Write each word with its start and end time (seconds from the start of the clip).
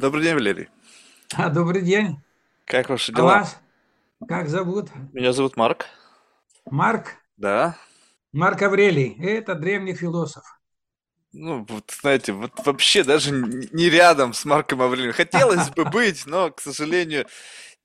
Добрый 0.00 0.22
день, 0.24 0.34
Валерий. 0.34 0.68
А, 1.34 1.48
добрый 1.48 1.82
день. 1.82 2.18
Как 2.66 2.88
ваши 2.88 3.12
А 3.12 3.14
дела? 3.14 3.26
вас 3.38 3.58
как 4.28 4.48
зовут? 4.48 4.90
Меня 5.12 5.32
зовут 5.32 5.56
Марк. 5.56 5.86
Марк? 6.70 7.14
Да. 7.36 7.76
Марк 8.32 8.62
Аврелий. 8.62 9.16
Это 9.22 9.54
древний 9.54 9.94
философ. 9.94 10.44
Ну, 11.32 11.66
вот, 11.68 11.90
знаете, 12.00 12.32
вот 12.32 12.52
вообще 12.64 13.04
даже 13.04 13.30
не 13.30 13.90
рядом 13.90 14.32
с 14.32 14.44
Марком 14.44 14.80
Аврелием. 14.82 15.12
Хотелось 15.12 15.70
бы 15.70 15.84
быть, 15.90 16.24
но, 16.26 16.50
к 16.50 16.60
сожалению, 16.60 17.26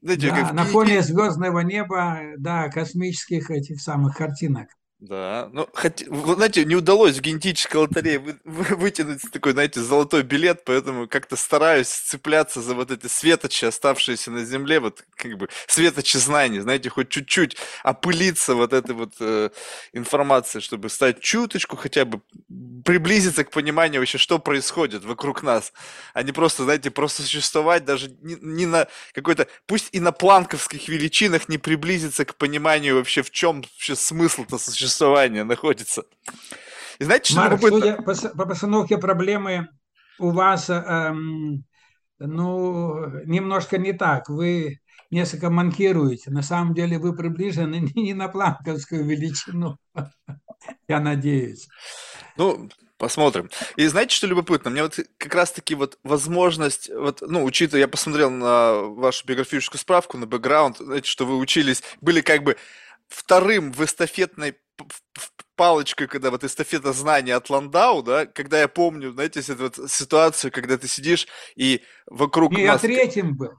знаете, 0.02 0.30
Да, 0.30 0.36
как 0.38 0.54
на 0.54 0.64
фоне 0.66 1.02
звездного 1.02 1.60
неба, 1.60 2.20
да, 2.38 2.70
космических 2.70 3.52
этих 3.52 3.82
самых 3.82 4.18
картинок. 4.18 4.70
Да, 5.02 5.50
ну, 5.52 5.68
хоть, 5.74 6.04
вы 6.08 6.36
знаете, 6.36 6.64
не 6.64 6.76
удалось 6.76 7.18
в 7.18 7.22
генетической 7.22 7.78
лотерее 7.78 8.20
вы- 8.20 8.38
вы- 8.46 8.76
вытянуть 8.76 9.24
такой, 9.32 9.54
знаете, 9.54 9.82
золотой 9.82 10.22
билет, 10.22 10.64
поэтому 10.64 11.08
как-то 11.08 11.36
стараюсь 11.36 11.88
цепляться 11.88 12.62
за 12.62 12.76
вот 12.76 12.92
эти 12.92 13.08
светочи, 13.08 13.66
оставшиеся 13.66 14.30
на 14.30 14.46
Земле, 14.46 14.80
вот 14.80 15.04
как 15.16 15.38
бы 15.40 15.50
светочи 15.66 16.18
знаний, 16.18 16.60
знаете, 16.60 16.90
хоть 16.92 17.10
чуть-чуть 17.10 17.58
опылиться 17.84 18.54
вот 18.54 18.74
этой 18.74 18.94
вот 18.94 19.14
э, 19.20 19.50
информацией, 19.94 20.62
чтобы 20.62 20.88
стать 20.90 21.20
чуточку 21.20 21.78
хотя 21.78 22.06
бы 22.06 22.22
приблизиться 22.86 23.44
к 23.44 23.52
пониманию 23.52 24.02
вообще, 24.02 24.18
что 24.20 24.40
происходит 24.40 25.04
вокруг 25.04 25.44
нас, 25.44 25.74
а 26.14 26.24
не 26.24 26.32
просто, 26.32 26.64
знаете, 26.64 26.92
просто 26.92 27.24
существовать 27.24 27.86
даже 27.86 28.10
не, 28.22 28.36
не 28.42 28.66
на 28.66 28.88
какой-то, 29.14 29.48
пусть 29.66 29.90
и 29.92 30.00
на 30.00 30.12
планковских 30.12 30.88
величинах 30.90 31.50
не 31.50 31.58
приблизиться 31.58 32.26
к 32.26 32.36
пониманию 32.36 32.96
вообще, 32.96 33.24
в 33.24 33.32
чем 33.32 33.62
вообще 33.62 33.96
смысл-то 33.96 34.58
существования 34.58 34.91
находится. 35.00 36.04
И 37.00 37.04
знаете, 37.04 37.34
что 37.34 37.42
Марк, 37.42 37.60
судя 37.62 37.96
по, 37.96 38.14
по 38.14 38.46
постановке 38.46 38.98
проблемы, 38.98 39.70
у 40.20 40.32
вас, 40.32 40.70
эм, 40.70 41.66
ну, 42.20 43.08
немножко 43.26 43.78
не 43.78 43.94
так. 43.94 44.30
Вы 44.30 44.82
несколько 45.12 45.50
манкируете. 45.50 46.32
На 46.32 46.42
самом 46.42 46.74
деле 46.74 46.98
вы 46.98 47.16
приближены 47.16 47.90
не 47.96 48.14
на 48.14 48.28
планковскую 48.30 49.06
величину, 49.06 49.78
я 50.88 51.00
надеюсь. 51.00 51.68
Ну, 52.38 52.70
посмотрим. 52.98 53.50
И 53.76 53.86
знаете, 53.88 54.16
что 54.16 54.28
любопытно? 54.28 54.72
Мне 54.72 54.84
вот 54.84 55.00
как 55.18 55.36
раз-таки 55.36 55.76
вот 55.76 56.00
возможность, 56.04 56.90
вот, 56.90 57.22
ну, 57.22 57.44
учитывая, 57.44 57.82
я 57.82 57.88
посмотрел 57.88 58.32
на 58.32 58.74
вашу 58.76 59.26
биографическую 59.26 59.80
справку, 59.80 60.18
на 60.18 60.26
бэкграунд, 60.26 60.78
знаете, 60.78 61.10
что 61.10 61.26
вы 61.26 61.38
учились, 61.38 61.84
были 62.00 62.22
как 62.22 62.44
бы 62.44 62.58
вторым 63.12 63.72
в 63.72 63.84
эстафетной 63.84 64.58
палочкой, 65.56 66.08
когда 66.08 66.32
вот 66.32 66.44
эстафета 66.44 66.94
знаний 66.94 67.32
от 67.32 67.50
Ландау, 67.50 68.02
да, 68.02 68.26
когда 68.26 68.60
я 68.60 68.68
помню, 68.68 69.12
знаете, 69.12 69.42
эту 69.42 69.64
вот 69.64 69.92
ситуацию, 69.92 70.52
когда 70.52 70.78
ты 70.78 70.88
сидишь 70.88 71.28
и 71.56 71.82
вокруг 72.08 72.52
Не, 72.54 72.64
я 72.64 72.74
нас... 72.74 72.82
третьим 72.82 73.36
был. 73.36 73.52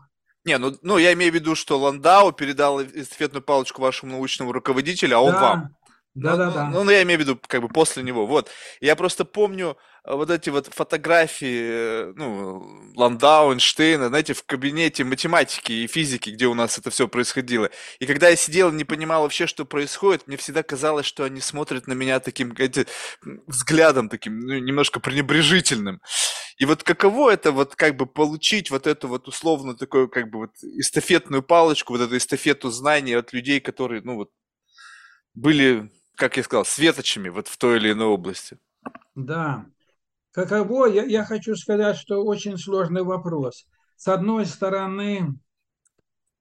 Не, 0.45 0.59
ну, 0.59 0.77
ну, 0.83 0.99
я 0.99 1.13
имею 1.13 1.31
в 1.31 1.35
виду, 1.35 1.55
что 1.55 1.79
Ландау 1.79 2.33
передал 2.33 2.83
эстафетную 2.83 3.43
палочку 3.43 3.81
вашему 3.81 4.13
научному 4.13 4.51
руководителю, 4.51 5.19
а 5.19 5.21
он 5.21 5.35
вам. 5.35 5.77
Да, 6.15 6.37
да, 6.37 6.47
Ну, 6.47 6.53
да, 6.53 6.67
ну, 6.67 6.73
да. 6.73 6.85
ну, 6.85 6.91
я 6.91 7.03
имею 7.05 7.19
в 7.21 7.23
виду, 7.23 7.41
как 7.47 7.63
бы 7.63 7.69
после 7.69 8.03
него. 8.03 8.27
Вот. 8.27 8.51
Я 8.81 8.97
просто 8.97 9.25
помню 9.25 9.71
э, 9.71 9.75
вот 10.05 10.31
эти 10.31 10.51
вот 10.51 10.67
фотографии, 10.67 12.11
э, 12.11 12.13
ну, 12.17 12.91
Ландау, 12.97 13.53
Эйнштейна, 13.53 14.09
знаете, 14.09 14.35
в 14.35 14.45
кабинете 14.45 15.05
математики 15.05 15.73
и 15.73 15.87
физики, 15.87 16.31
где 16.31 16.47
у 16.47 16.55
нас 16.55 16.77
это 16.77 16.91
все 16.91 17.07
происходило. 17.07 17.71
И 18.01 18.07
когда 18.07 18.29
я 18.29 18.37
сидел 18.37 18.73
не 18.73 18.85
понимал 18.85 19.23
вообще, 19.23 19.47
что 19.47 19.65
происходит, 19.65 20.27
мне 20.27 20.37
всегда 20.37 20.65
казалось, 20.65 21.07
что 21.07 21.23
они 21.25 21.41
смотрят 21.41 21.87
на 21.87 21.93
меня 21.93 22.19
таким, 22.19 22.53
эти, 22.59 22.87
взглядом 23.47 24.09
таким, 24.09 24.41
ну, 24.41 24.59
немножко 24.59 24.99
пренебрежительным. 24.99 26.01
И 26.59 26.65
вот 26.65 26.83
каково 26.83 27.31
это 27.31 27.53
вот 27.53 27.77
как 27.77 27.97
бы 27.97 28.07
получить 28.07 28.71
вот 28.71 28.89
эту 28.89 29.07
вот 29.07 29.29
условно 29.29 29.77
такую 29.77 30.09
как 30.09 30.31
бы 30.31 30.41
вот 30.41 30.51
эстафетную 30.63 31.45
палочку, 31.45 31.93
вот 31.93 32.03
эту 32.03 32.17
эстафету 32.17 32.71
знаний 32.71 33.15
от 33.15 33.33
людей, 33.33 33.61
которые, 33.61 34.03
ну 34.03 34.17
вот, 34.17 34.31
были, 35.35 35.93
как 36.17 36.37
я 36.37 36.43
сказал, 36.43 36.65
светочами 36.65 37.29
вот 37.29 37.47
в 37.47 37.57
той 37.57 37.79
или 37.79 37.93
иной 37.93 38.09
области. 38.09 38.59
Да. 39.15 39.65
Каково, 40.33 40.87
я, 40.87 41.05
я 41.05 41.25
хочу 41.25 41.55
сказать, 41.57 41.97
что 41.97 42.25
очень 42.25 42.57
сложный 42.57 43.03
вопрос. 43.03 43.67
С 43.97 44.09
одной 44.09 44.47
стороны, 44.47 45.39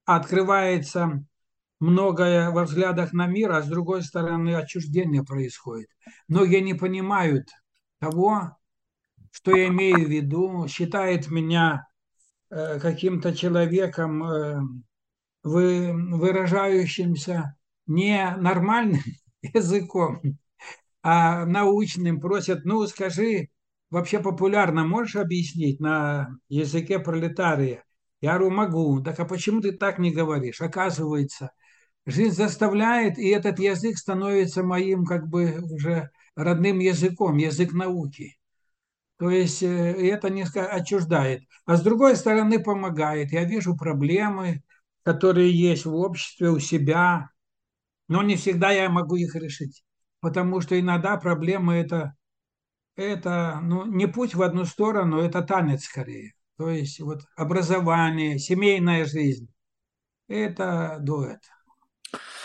открывается 0.05 1.23
многое 1.79 2.51
во 2.51 2.63
взглядах 2.63 3.11
на 3.11 3.27
мир, 3.27 3.51
а 3.51 3.61
с 3.61 3.67
другой 3.67 4.03
стороны, 4.03 4.55
отчуждение 4.55 5.23
происходит. 5.23 5.89
Многие 6.29 6.61
не 6.61 6.73
понимают 6.73 7.49
того, 7.99 8.57
что 9.31 9.55
я 9.55 9.67
имею 9.67 10.05
в 10.05 10.09
виду, 10.09 10.67
считают 10.67 11.29
меня 11.29 11.85
э, 12.49 12.79
каким-то 12.79 13.35
человеком, 13.35 14.23
э, 14.23 14.61
вы, 15.43 15.91
выражающимся 15.93 17.57
не 17.87 18.35
нормальным 18.37 19.01
языком, 19.41 20.21
а 21.03 21.45
научным 21.45 22.21
просят, 22.21 22.63
ну 22.63 22.85
скажи, 22.87 23.49
вообще 23.91 24.19
популярно 24.19 24.85
можешь 24.85 25.15
объяснить 25.15 25.79
на 25.79 26.29
языке 26.49 26.99
пролетария? 26.99 27.83
Я 28.21 28.37
говорю, 28.37 28.51
могу. 28.51 29.01
Так 29.03 29.19
а 29.19 29.25
почему 29.25 29.61
ты 29.61 29.71
так 29.73 29.99
не 29.99 30.11
говоришь? 30.11 30.61
Оказывается, 30.61 31.51
жизнь 32.05 32.35
заставляет, 32.35 33.17
и 33.19 33.29
этот 33.29 33.59
язык 33.59 33.97
становится 33.97 34.63
моим 34.63 35.05
как 35.05 35.27
бы 35.27 35.59
уже 35.61 36.09
родным 36.35 36.79
языком, 36.79 37.37
язык 37.37 37.73
науки. 37.73 38.37
То 39.17 39.29
есть 39.29 39.61
э, 39.61 39.67
это 39.67 40.29
несколько 40.31 40.67
отчуждает. 40.67 41.43
А 41.65 41.77
с 41.77 41.83
другой 41.83 42.15
стороны 42.15 42.59
помогает. 42.59 43.31
Я 43.31 43.43
вижу 43.43 43.77
проблемы, 43.77 44.63
которые 45.03 45.51
есть 45.51 45.85
в 45.85 45.93
обществе, 45.93 46.49
у 46.49 46.59
себя, 46.59 47.29
но 48.07 48.23
не 48.23 48.35
всегда 48.35 48.71
я 48.71 48.89
могу 48.89 49.15
их 49.15 49.35
решить. 49.35 49.83
Потому 50.21 50.61
что 50.61 50.79
иногда 50.79 51.17
проблемы 51.17 51.75
это, 51.75 52.15
это 52.95 53.59
ну, 53.61 53.85
не 53.85 54.07
путь 54.07 54.35
в 54.35 54.41
одну 54.41 54.65
сторону, 54.65 55.19
это 55.19 55.41
танец 55.41 55.83
скорее. 55.85 56.33
То 56.57 56.69
есть 56.69 56.99
вот 56.99 57.21
образование, 57.35 58.37
семейная 58.37 59.05
жизнь– 59.05 59.47
это 60.27 60.97
дуэт, 61.01 61.41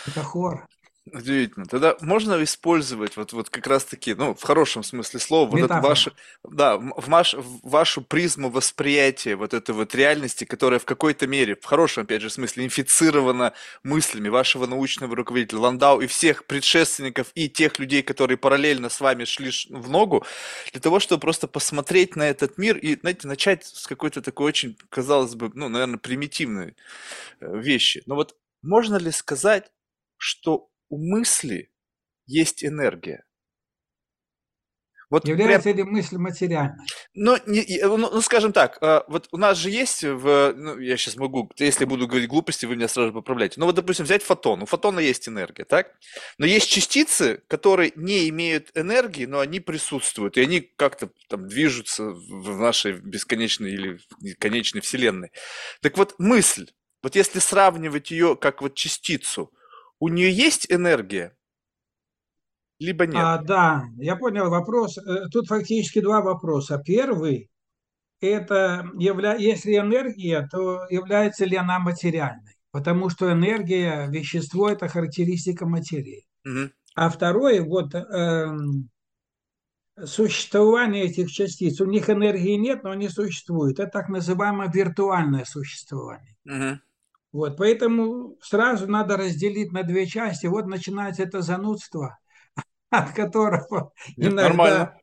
это 0.07 0.23
хор, 0.23 0.67
Удивительно. 1.13 1.65
Тогда 1.65 1.95
можно 2.01 2.43
использовать 2.43 3.17
вот, 3.17 3.33
вот 3.33 3.49
как 3.49 3.67
раз-таки, 3.67 4.13
ну, 4.13 4.33
в 4.33 4.43
хорошем 4.43 4.83
смысле 4.83 5.19
слова, 5.19 5.49
вот 5.49 5.57
метафора. 5.57 5.81
вашу, 5.81 6.11
да, 6.43 6.77
в 6.77 7.07
маш- 7.07 7.35
в 7.37 7.69
вашу 7.69 8.01
призму 8.01 8.49
восприятия 8.49 9.35
вот 9.35 9.53
этой 9.53 9.73
вот 9.73 9.95
реальности, 9.95 10.43
которая 10.43 10.79
в 10.79 10.85
какой-то 10.85 11.27
мере, 11.27 11.55
в 11.55 11.65
хорошем, 11.65 12.03
опять 12.03 12.21
же, 12.21 12.29
смысле, 12.29 12.65
инфицирована 12.65 13.53
мыслями 13.83 14.29
вашего 14.29 14.65
научного 14.65 15.15
руководителя 15.15 15.59
Ландау 15.59 16.01
и 16.01 16.07
всех 16.07 16.45
предшественников 16.45 17.31
и 17.35 17.49
тех 17.49 17.79
людей, 17.79 18.03
которые 18.03 18.37
параллельно 18.37 18.89
с 18.89 18.99
вами 18.99 19.25
шли 19.25 19.51
в 19.69 19.89
ногу, 19.89 20.25
для 20.71 20.81
того, 20.81 20.99
чтобы 20.99 21.21
просто 21.21 21.47
посмотреть 21.47 22.15
на 22.15 22.23
этот 22.23 22.57
мир 22.57 22.77
и, 22.77 22.99
знаете, 22.99 23.27
начать 23.27 23.65
с 23.65 23.87
какой-то 23.87 24.21
такой 24.21 24.47
очень, 24.47 24.77
казалось 24.89 25.35
бы, 25.35 25.51
ну, 25.53 25.69
наверное, 25.69 25.99
примитивной 25.99 26.75
э, 27.39 27.59
вещи. 27.59 28.03
Но 28.05 28.15
вот 28.15 28.35
можно 28.61 28.97
ли 28.97 29.11
сказать, 29.11 29.71
что 30.17 30.69
у 30.89 30.97
мысли 30.97 31.71
есть 32.25 32.63
энергия? 32.65 33.23
Вот 35.09 35.23
прям, 35.23 35.37
Является 35.39 35.71
ли 35.71 35.83
мысль 35.83 36.17
материальной? 36.17 36.85
ну, 37.13 37.37
не- 37.45 37.61
э, 37.79 37.87
ну, 37.87 37.95
ну, 37.97 38.21
скажем 38.21 38.51
так, 38.51 38.77
э, 38.81 39.03
вот 39.07 39.29
у 39.31 39.37
нас 39.37 39.57
же 39.57 39.69
есть 39.69 40.03
в, 40.03 40.53
ну, 40.53 40.77
я 40.79 40.97
сейчас 40.97 41.15
могу, 41.15 41.49
если 41.57 41.85
буду 41.85 42.07
говорить 42.07 42.27
глупости, 42.29 42.65
вы 42.65 42.75
меня 42.75 42.89
сразу 42.89 43.07
же 43.09 43.13
поправляете. 43.13 43.57
Ну, 43.57 43.67
вот, 43.67 43.75
допустим, 43.75 44.03
взять 44.03 44.21
фотон. 44.21 44.63
У 44.63 44.65
фотона 44.65 44.99
есть 44.99 45.29
энергия, 45.29 45.63
так? 45.63 45.93
Но 46.37 46.45
есть 46.45 46.69
частицы, 46.69 47.41
которые 47.47 47.93
не 47.95 48.27
имеют 48.27 48.69
энергии, 48.75 49.25
но 49.25 49.39
они 49.39 49.61
присутствуют, 49.61 50.35
и 50.35 50.41
они 50.41 50.59
как-то 50.59 51.09
там 51.29 51.47
движутся 51.47 52.03
в 52.11 52.59
нашей 52.59 52.91
бесконечной 52.99 53.71
или 53.71 53.99
конечной 54.39 54.81
вселенной. 54.81 55.31
Так 55.81 55.97
вот, 55.97 56.15
мысль, 56.17 56.67
вот 57.01 57.15
если 57.15 57.39
сравнивать 57.39 58.11
ее 58.11 58.35
как 58.35 58.61
вот 58.61 58.75
частицу, 58.75 59.53
у 59.99 60.09
нее 60.09 60.31
есть 60.31 60.71
энергия, 60.71 61.35
либо 62.79 63.07
нет? 63.07 63.17
А, 63.17 63.37
да, 63.39 63.85
я 63.97 64.15
понял 64.15 64.49
вопрос. 64.49 64.97
Э, 64.97 65.27
Тут 65.31 65.47
фактически 65.47 65.99
два 65.99 66.21
вопроса. 66.21 66.81
Первый– 66.83 67.49
это 68.21 68.85
явля... 68.97 69.35
если 69.35 69.77
энергия, 69.77 70.47
то 70.51 70.85
является 70.89 71.45
ли 71.45 71.55
она 71.55 71.79
материальной? 71.79 72.53
Потому 72.71 73.09
что 73.09 73.31
энергия, 73.31 74.07
вещество– 74.09 74.69
это 74.71 74.87
характеристика 74.87 75.65
материи. 75.65 76.25
Мгм. 76.43 76.71
А 76.95 77.09
второе, 77.09 77.63
вот 77.63 77.93
эм, 77.95 78.89
существование 80.03 81.05
этих 81.05 81.31
частиц, 81.31 81.81
у 81.81 81.85
них 81.85 82.09
энергии 82.09 82.55
нет, 82.55 82.83
но 82.83 82.91
они 82.91 83.09
существуют. 83.09 83.79
Это 83.79 83.89
так 83.89 84.09
называемое 84.09 84.69
виртуальное 84.71 85.45
существование. 85.45 86.35
Мгм. 86.43 86.81
Вот, 87.31 87.57
поэтому 87.57 88.37
сразу 88.41 88.87
надо 88.87 89.17
разделить 89.17 89.71
на 89.71 89.83
две 89.83 90.05
части. 90.05 90.47
Вот 90.47 90.65
начинается 90.65 91.23
это 91.23 91.41
занудство, 91.41 92.17
от 92.89 93.13
которого 93.13 93.91
Нет, 94.15 94.33
нормально. 94.33 94.75
иногда 94.75 94.97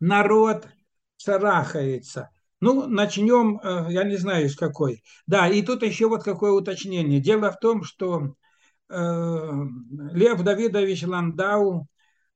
народ 0.00 0.68
шарахается. 1.16 2.30
Ну, 2.60 2.86
начнем, 2.86 3.58
э, 3.62 3.86
я 3.90 4.04
не 4.04 4.16
знаю, 4.16 4.48
с 4.48 4.56
какой. 4.56 5.02
Да, 5.26 5.48
и 5.48 5.62
тут 5.62 5.82
еще 5.82 6.08
вот 6.08 6.22
какое 6.22 6.52
уточнение. 6.52 7.20
Дело 7.20 7.50
в 7.50 7.58
том, 7.58 7.84
что 7.84 8.34
э, 8.90 9.50
Лев 10.12 10.42
Давидович 10.42 11.04
Ландау, 11.04 11.86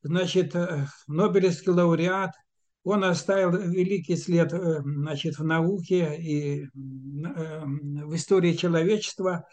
значит, 0.03 0.55
э, 0.55 0.87
Нобелевский 1.07 1.73
лауреат, 1.73 2.33
он 2.85 3.03
оставил 3.03 3.51
великий 3.51 4.17
след 4.17 4.53
значит, 4.53 5.39
в 5.39 5.45
науке 5.45 6.17
и 6.17 6.69
в 6.75 8.15
истории 8.15 8.53
человечества. 8.53 9.47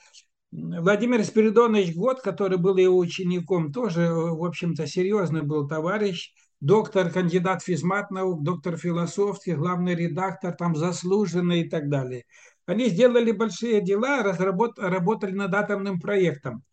Владимир 0.52 1.24
Спиридонович 1.24 1.96
Год, 1.96 2.22
который 2.22 2.58
был 2.58 2.76
его 2.76 2.98
учеником, 2.98 3.72
тоже, 3.72 4.12
в 4.12 4.44
общем-то, 4.44 4.86
серьезный 4.86 5.44
был 5.44 5.66
товарищ, 5.66 6.34
доктор, 6.60 7.10
кандидат 7.10 7.64
физмат 7.64 8.12
наук, 8.12 8.44
доктор 8.44 8.76
философских, 8.76 9.58
главный 9.58 9.96
редактор, 9.96 10.54
там 10.54 10.76
заслуженный 10.76 11.62
и 11.62 11.70
так 11.70 11.88
далее. 11.88 12.26
Они 12.66 12.90
сделали 12.90 13.32
большие 13.32 13.82
дела, 13.82 14.24
разработ, 14.24 14.78
работали 14.78 15.32
над 15.32 15.54
атомным 15.54 16.02
проектом. 16.02 16.64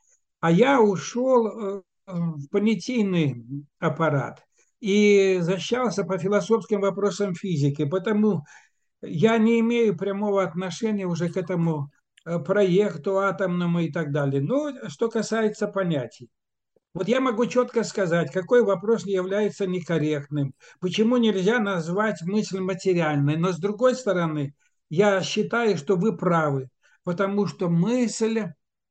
А 0.40 0.50
я 0.50 0.80
ушел 0.80 1.46
э, 1.46 1.82
в 2.06 2.48
понятийный 2.48 3.44
аппарат 3.78 4.47
и 4.80 5.38
защищался 5.40 6.04
по 6.04 6.18
философским 6.18 6.80
вопросам 6.80 7.34
физики. 7.34 7.84
Потому 7.84 8.44
я 9.02 9.38
не 9.38 9.60
имею 9.60 9.96
прямого 9.96 10.42
отношения 10.42 11.06
уже 11.06 11.28
к 11.28 11.36
этому 11.36 11.90
э, 12.24 12.38
проекту 12.38 13.18
атомному 13.18 13.80
и 13.80 13.92
так 13.92 14.12
далее. 14.12 14.40
Но 14.42 14.72
что 14.88 15.08
касается 15.08 15.68
понятий. 15.68 16.30
Вот 16.94 17.06
я 17.06 17.20
могу 17.20 17.46
четко 17.46 17.84
сказать, 17.84 18.32
какой 18.32 18.64
вопрос 18.64 19.06
является 19.06 19.66
некорректным, 19.66 20.54
почему 20.80 21.16
нельзя 21.18 21.60
назвать 21.60 22.22
мысль 22.22 22.60
материальной. 22.60 23.36
Но 23.36 23.52
с 23.52 23.58
другой 23.58 23.94
стороны, 23.94 24.54
я 24.88 25.22
считаю, 25.22 25.76
что 25.76 25.96
вы 25.96 26.16
правы, 26.16 26.70
потому 27.04 27.46
что 27.46 27.68
мысль 27.68 28.46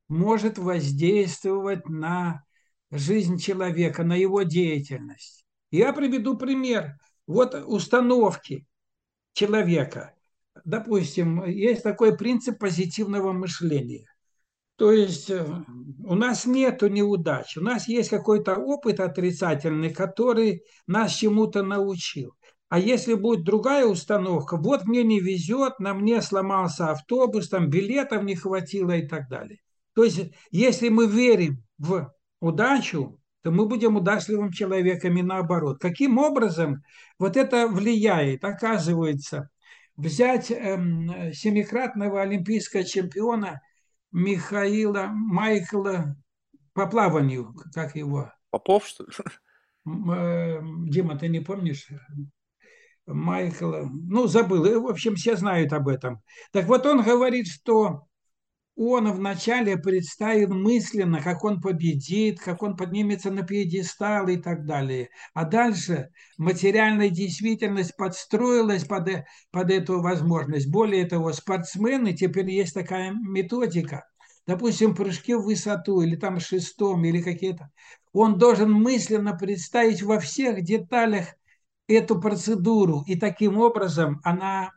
может 0.08 0.58
воздействовать 0.58 1.90
на 1.90 2.44
жизнь 2.92 3.40
человека, 3.40 4.04
на 4.04 4.16
его 4.16 4.44
деятельность. 4.44 5.47
Я 5.72 5.94
приведу 5.94 6.38
пример. 6.38 6.98
Вот 7.26 7.54
установки 7.54 8.66
человека. 9.34 10.14
Допустим, 10.64 11.46
есть 11.46 11.84
такой 11.84 12.18
принцип 12.18 12.60
позитивного 12.60 13.34
мышления. 13.34 14.08
То 14.78 14.92
есть 14.92 15.30
э, 15.32 15.44
у 16.06 16.16
нас 16.16 16.46
нет 16.46 16.84
неудач, 16.84 17.58
у 17.58 17.62
нас 17.62 17.88
есть 17.88 18.10
какой-то 18.10 18.56
опыт 18.56 19.00
отрицательный, 19.00 19.92
который 19.92 20.64
нас 20.86 21.14
чему-то 21.14 21.64
научил. 21.64 22.36
А 22.70 22.80
если 22.80 23.16
будет 23.16 23.44
другая 23.44 23.86
установка, 23.86 24.56
вот 24.58 24.86
мне 24.86 25.04
не 25.04 25.20
везет, 25.20 25.80
на 25.80 25.94
мне 25.96 26.22
сломался 26.22 26.92
автобус, 26.92 27.50
там 27.50 27.70
билетов 27.70 28.24
не 28.24 28.36
хватило 28.36 28.92
и 28.92 29.08
так 29.08 29.30
далее. 29.30 29.60
То 29.96 30.04
есть 30.04 30.32
если 30.52 30.90
мы 30.90 31.08
верим 31.08 31.64
в 31.80 32.14
удачу, 32.40 33.20
то 33.48 33.52
мы 33.52 33.66
будем 33.66 33.96
удачливым 33.96 34.52
человеком 34.52 35.18
и 35.18 35.22
наоборот. 35.22 35.80
Каким 35.80 36.18
образом 36.18 36.84
вот 37.18 37.38
это 37.38 37.68
влияет? 37.68 38.44
Оказывается, 38.44 39.50
взять 39.96 40.52
эм, 40.52 41.32
семикратного 41.34 42.22
олимпийского 42.22 42.84
чемпиона– 42.84 43.62
Михаила 44.12 45.08
Майкла 45.12 46.16
по 46.74 46.88
плаванию, 46.88 47.54
как 47.74 47.96
его? 47.96 48.32
Попов, 48.50 48.88
что 48.88 49.04
ли? 49.04 49.12
Э, 50.12 50.60
Дима, 50.88 51.18
ты 51.18 51.28
не 51.28 51.40
помнишь? 51.40 51.88
Майкл, 53.06 53.86
ну, 53.86 54.28
забыл. 54.28 54.82
В 54.82 54.88
общем, 54.88 55.16
все 55.16 55.36
знают 55.36 55.72
об 55.72 55.88
этом. 55.88 56.22
Так 56.52 56.66
вот, 56.66 56.86
он 56.86 57.04
говорит, 57.04 57.48
что 57.48 58.08
он 58.78 59.12
вначале 59.12 59.76
представил 59.76 60.54
мысленно, 60.54 61.20
как 61.20 61.44
он 61.44 61.60
победит, 61.60 62.40
как 62.40 62.62
он 62.62 62.78
поднимется 62.78 63.32
на 63.32 63.42
пьедестал 63.42 64.28
и 64.28 64.38
так 64.38 64.66
далее. 64.66 65.10
А 65.34 65.46
дальше 65.46 66.12
материальная 66.38 67.10
действительность 67.10 67.98
подстроилась 67.98 68.86
под, 68.86 69.08
э, 69.10 69.26
под 69.52 69.72
эту 69.72 70.00
возможность. 70.00 70.70
Более 70.70 71.06
того, 71.06 71.34
спортсмены, 71.34 72.14
теперь 72.14 72.52
есть 72.52 72.76
такая 72.76 73.12
методика, 73.14 74.06
допустим, 74.46 74.94
прыжки 74.94 75.34
в 75.34 75.42
высоту 75.42 76.02
или 76.02 76.16
там 76.16 76.40
шестом 76.40 77.04
или 77.04 77.24
какие-то, 77.24 77.72
он 78.14 78.38
должен 78.38 78.72
мысленно 78.72 79.36
представить 79.36 80.04
во 80.04 80.20
всех 80.20 80.62
деталях 80.62 81.26
эту 81.88 82.22
процедуру, 82.22 83.04
и 83.08 83.16
таким 83.16 83.58
образом 83.58 84.22
она 84.24 84.70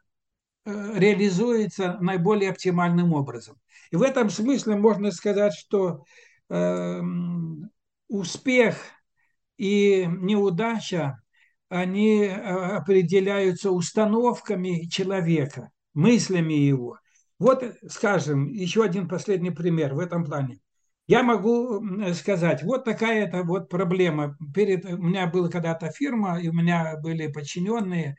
э, 0.64 0.92
реализуется 0.98 1.98
наиболее 2.00 2.50
оптимальным 2.50 3.12
образом. 3.12 3.56
И 3.90 3.96
в 3.96 4.02
этом 4.02 4.30
смысле 4.30 4.76
можно 4.76 5.10
сказать, 5.10 5.54
что 5.54 6.04
э, 6.48 7.00
успех 8.08 8.76
и 9.56 10.06
неудача, 10.08 11.20
они 11.68 12.24
э, 12.24 12.30
определяются 12.32 13.70
установками 13.70 14.88
человека, 14.88 15.70
мыслями 15.94 16.54
его. 16.54 16.98
Вот, 17.38 17.64
скажем, 17.88 18.52
еще 18.52 18.84
один 18.84 19.08
последний 19.08 19.50
пример 19.50 19.94
в 19.94 19.98
этом 19.98 20.24
плане. 20.24 20.60
Я 21.06 21.24
могу 21.24 21.82
сказать, 22.14 22.62
вот 22.62 22.84
такая-то 22.84 23.42
вот 23.42 23.68
проблема. 23.68 24.36
Перед, 24.54 24.84
у 24.84 24.98
меня 24.98 25.26
была 25.26 25.48
когда-то 25.48 25.90
фирма, 25.90 26.40
и 26.40 26.48
у 26.48 26.52
меня 26.52 26.96
были 27.02 27.26
подчиненные. 27.26 28.14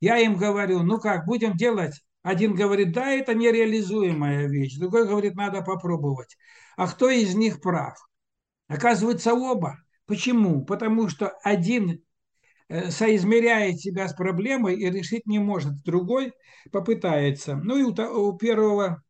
Я 0.00 0.18
им 0.18 0.36
говорю, 0.36 0.82
ну 0.82 0.98
как, 0.98 1.26
будем 1.26 1.54
делать 1.56 2.00
один 2.22 2.54
говорит, 2.54 2.92
да, 2.92 3.10
это 3.10 3.34
нереализуемая 3.34 4.46
вещь, 4.46 4.76
другой 4.76 5.06
говорит, 5.06 5.34
надо 5.34 5.62
попробовать. 5.62 6.36
А 6.76 6.86
кто 6.86 7.08
из 7.08 7.34
них 7.34 7.60
прав? 7.60 7.96
Оказывается, 8.68 9.34
оба. 9.34 9.78
Почему? 10.06 10.64
Потому 10.64 11.08
что 11.08 11.28
один 11.42 12.04
э, 12.68 12.90
соизмеряет 12.90 13.80
себя 13.80 14.08
с 14.08 14.14
проблемой 14.14 14.76
и 14.76 14.90
решить 14.90 15.26
не 15.26 15.38
может, 15.38 15.82
другой 15.82 16.32
попытается. 16.72 17.56
Ну 17.56 17.76
и 17.76 17.82
у, 17.82 17.92
у 17.92 18.36
первого 18.36 19.02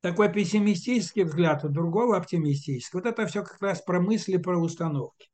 такой 0.00 0.32
пессимистический 0.32 1.24
взгляд, 1.24 1.64
у 1.64 1.68
другого 1.68 2.16
оптимистический. 2.16 2.98
Вот 2.98 3.06
это 3.06 3.26
все 3.26 3.42
как 3.42 3.60
раз 3.60 3.80
про 3.82 4.00
мысли, 4.00 4.36
про 4.36 4.58
установки. 4.58 5.28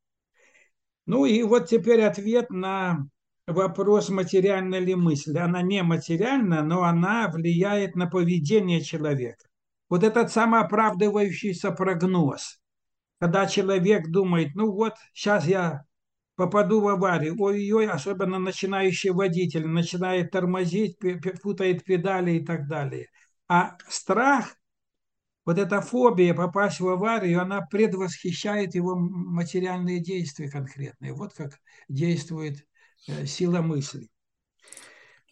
Ну 1.05 1.25
и 1.25 1.43
вот 1.43 1.69
теперь 1.69 2.01
ответ 2.01 2.49
на 2.49 3.05
вопрос, 3.47 4.09
материальна 4.09 4.79
ли 4.79 4.95
мысль. 4.95 5.37
Она 5.37 5.61
не 5.61 5.83
материальна, 5.83 6.63
но 6.63 6.83
она 6.83 7.29
влияет 7.29 7.95
на 7.95 8.07
поведение 8.07 8.81
человека. 8.81 9.45
Вот 9.89 10.03
этот 10.03 10.31
самооправдывающийся 10.31 11.71
прогноз, 11.71 12.59
когда 13.19 13.45
человек 13.45 14.09
думает, 14.09 14.55
ну 14.55 14.71
вот, 14.71 14.93
сейчас 15.13 15.45
я 15.47 15.85
попаду 16.35 16.81
в 16.81 16.87
аварию, 16.87 17.35
ой-ой, 17.39 17.87
особенно 17.87 18.39
начинающий 18.39 19.11
водитель, 19.11 19.67
начинает 19.67 20.31
тормозить, 20.31 20.97
путает 21.41 21.83
педали 21.83 22.31
и 22.31 22.45
так 22.45 22.67
далее. 22.67 23.07
А 23.47 23.77
страх, 23.87 24.57
вот 25.45 25.59
эта 25.59 25.81
фобия 25.81 26.33
попасть 26.33 26.79
в 26.79 26.89
аварию, 26.89 27.41
она 27.41 27.61
предвосхищает 27.61 28.73
его 28.73 28.95
материальные 28.95 29.99
действия 29.99 30.49
конкретные. 30.49 31.13
Вот 31.13 31.33
как 31.33 31.59
действует 31.87 32.65
сила 33.25 33.61
мысли. 33.61 34.09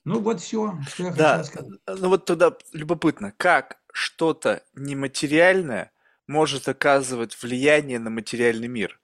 Ну 0.06 0.20
вот 0.20 0.42
все, 0.42 0.78
что 0.88 1.04
я 1.04 1.14
да, 1.14 1.38
хотел 1.38 1.46
сказать. 1.46 1.80
Ну 1.88 2.10
вот 2.10 2.26
тогда 2.26 2.56
любопытно, 2.74 3.34
как 3.38 3.78
что-то 3.92 4.64
нематериальное 4.74 5.92
может 6.28 6.68
оказывать 6.68 7.42
влияние 7.42 8.00
на 8.00 8.10
материальный 8.10 8.68
мир? 8.68 9.00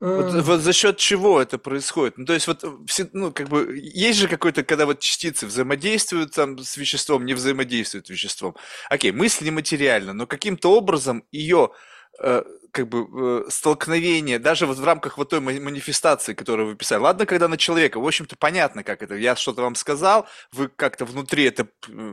Вот, 0.00 0.34
э. 0.34 0.40
вот 0.40 0.60
за 0.60 0.72
счет 0.72 0.96
чего 0.96 1.40
это 1.40 1.58
происходит? 1.58 2.18
Ну, 2.18 2.24
то 2.24 2.32
есть, 2.32 2.48
вот, 2.48 2.64
ну, 3.12 3.30
как 3.30 3.48
бы, 3.48 3.78
есть 3.80 4.18
же 4.18 4.26
какой-то, 4.26 4.64
когда 4.64 4.84
вот 4.84 4.98
частицы 4.98 5.46
взаимодействуют 5.46 6.32
там 6.32 6.58
с 6.58 6.76
веществом, 6.76 7.24
не 7.24 7.34
взаимодействуют 7.34 8.08
с 8.08 8.10
веществом. 8.10 8.56
Окей, 8.90 9.12
мысль 9.12 9.44
нематериальна, 9.44 10.12
но 10.12 10.26
каким-то 10.26 10.76
образом 10.76 11.22
ее 11.30 11.70
Э, 12.18 12.42
как 12.72 12.88
бы 12.88 13.06
э, 13.12 13.50
столкновение, 13.50 14.38
даже 14.38 14.66
вот 14.66 14.78
в 14.78 14.84
рамках 14.84 15.18
вот 15.18 15.28
той 15.28 15.40
манифестации, 15.40 16.32
которую 16.32 16.68
вы 16.68 16.74
писали. 16.74 17.00
Ладно, 17.00 17.26
когда 17.26 17.46
на 17.46 17.58
человека, 17.58 18.00
в 18.00 18.06
общем-то, 18.06 18.34
понятно, 18.36 18.82
как 18.82 19.02
это. 19.02 19.14
Я 19.14 19.36
что-то 19.36 19.60
вам 19.60 19.74
сказал, 19.74 20.26
вы 20.52 20.68
как-то 20.68 21.04
внутри 21.04 21.44
это 21.44 21.68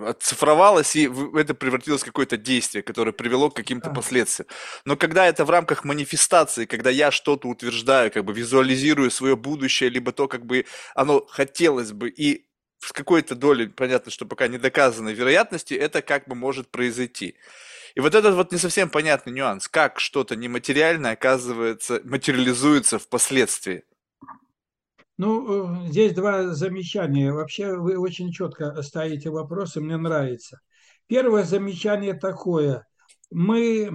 оцифровалось, 0.05 0.97
и 0.97 1.09
это 1.35 1.53
превратилось 1.53 2.01
в 2.01 2.05
какое-то 2.05 2.35
действие, 2.35 2.83
которое 2.83 3.13
привело 3.13 3.49
к 3.49 3.55
каким-то 3.55 3.89
последствиям. 3.89 4.47
Но 4.83 4.97
когда 4.97 5.25
это 5.25 5.45
в 5.45 5.49
рамках 5.49 5.85
манифестации, 5.85 6.65
когда 6.65 6.89
я 6.89 7.09
что-то 7.09 7.47
утверждаю, 7.47 8.11
как 8.11 8.25
бы 8.25 8.33
визуализирую 8.33 9.11
свое 9.11 9.37
будущее, 9.37 9.89
либо 9.89 10.11
то, 10.11 10.27
как 10.27 10.45
бы 10.45 10.65
оно 10.93 11.25
хотелось 11.25 11.93
бы, 11.93 12.09
и 12.09 12.45
с 12.79 12.91
какой-то 12.91 13.35
долей, 13.35 13.67
понятно, 13.67 14.11
что 14.11 14.25
пока 14.25 14.47
не 14.47 14.57
доказанной 14.57 15.13
вероятности, 15.13 15.73
это 15.73 16.01
как 16.01 16.27
бы 16.27 16.35
может 16.35 16.69
произойти. 16.69 17.35
И 17.95 17.99
вот 17.99 18.15
этот 18.15 18.35
вот 18.35 18.51
не 18.51 18.57
совсем 18.57 18.89
понятный 18.89 19.33
нюанс, 19.33 19.67
как 19.67 19.99
что-то 19.99 20.35
нематериальное 20.35 21.13
оказывается, 21.13 22.01
материализуется 22.03 22.99
впоследствии. 22.99 23.83
Ну, 25.17 25.85
э, 25.85 25.89
здесь 25.89 26.13
два 26.13 26.47
замечания. 26.53 27.33
Вообще 27.33 27.75
вы 27.75 27.97
очень 27.97 28.31
четко 28.31 28.81
ставите 28.81 29.29
вопросы, 29.29 29.81
мне 29.81 29.97
нравится. 29.97 30.59
Первое 31.07 31.43
замечание 31.43 32.13
такое. 32.13 32.87
Мы, 33.29 33.91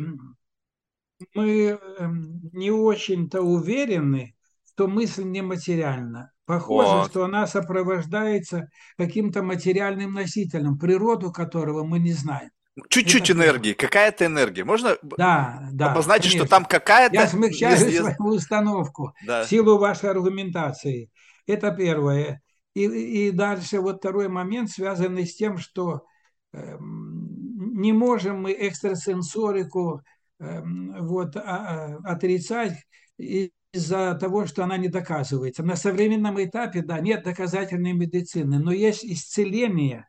мы 1.35 1.79
эм, 1.99 2.41
не 2.53 2.71
очень-то 2.71 3.41
уверены, 3.41 4.35
что 4.67 4.87
мысль 4.87 5.25
нематериальна. 5.25 6.33
Похоже, 6.45 6.89
Вот. 6.89 7.11
что 7.11 7.25
она 7.25 7.47
сопровождается 7.47 8.69
каким-то 8.99 9.43
материальным 9.43 10.13
носителем, 10.13 10.79
природу 10.79 11.33
которого 11.33 11.85
мы 11.85 12.01
не 12.01 12.13
знаем. 12.13 12.51
Чуть-чуть 12.89 13.31
энергии, 13.31 13.73
какая-то 13.73 14.27
энергия. 14.27 14.65
Можно 14.65 14.97
Да, 15.03 15.69
да. 15.73 15.93
обозначить, 15.93 16.31
что 16.31 16.39
конечно. 16.41 16.57
там 16.57 16.65
какая-то... 16.65 17.15
Я 17.15 17.29
смягчаю 17.29 17.79
если- 17.79 17.99
свою 17.99 18.35
установку 18.35 19.15
Да. 19.27 19.45
в 19.45 19.49
силу 19.49 19.79
вашей 19.79 20.11
аргументации. 20.11 21.11
Это 21.47 21.71
первое. 21.71 22.43
И, 22.75 22.85
и 23.29 23.31
дальше 23.31 23.79
вот 23.81 23.99
второй 23.99 24.29
момент, 24.29 24.71
связанный 24.71 25.27
с 25.27 25.37
тем, 25.37 25.59
что 25.59 26.05
эм, 26.53 27.81
не 27.81 27.93
можем 27.93 28.43
мы 28.43 28.53
экстрасенсорику 28.53 30.03
эм, 30.41 30.97
вот, 31.07 31.37
а- 31.37 31.99
а, 32.05 32.13
отрицать 32.13 32.75
из-за 33.17 34.15
того, 34.15 34.47
что 34.47 34.65
она 34.65 34.77
не 34.77 34.89
доказывается. 34.89 35.63
На 35.63 35.77
современном 35.77 36.43
этапе, 36.43 36.83
да, 36.83 36.99
нет 36.99 37.23
доказательной 37.23 37.93
медицины, 37.93 38.59
но 38.59 38.73
есть 38.73 39.05
исцеление, 39.05 40.09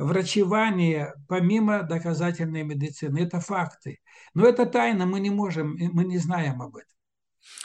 врачевание 0.00 1.14
помимо 1.28 1.82
доказательной 1.82 2.62
медицины. 2.64 3.20
Это 3.20 3.40
факты. 3.40 4.00
Но 4.34 4.46
это 4.46 4.66
тайна, 4.66 5.06
мы 5.06 5.20
не 5.20 5.30
можем, 5.30 5.76
мы 5.92 6.04
не 6.04 6.18
знаем 6.18 6.62
об 6.62 6.76
этом. 6.76 6.99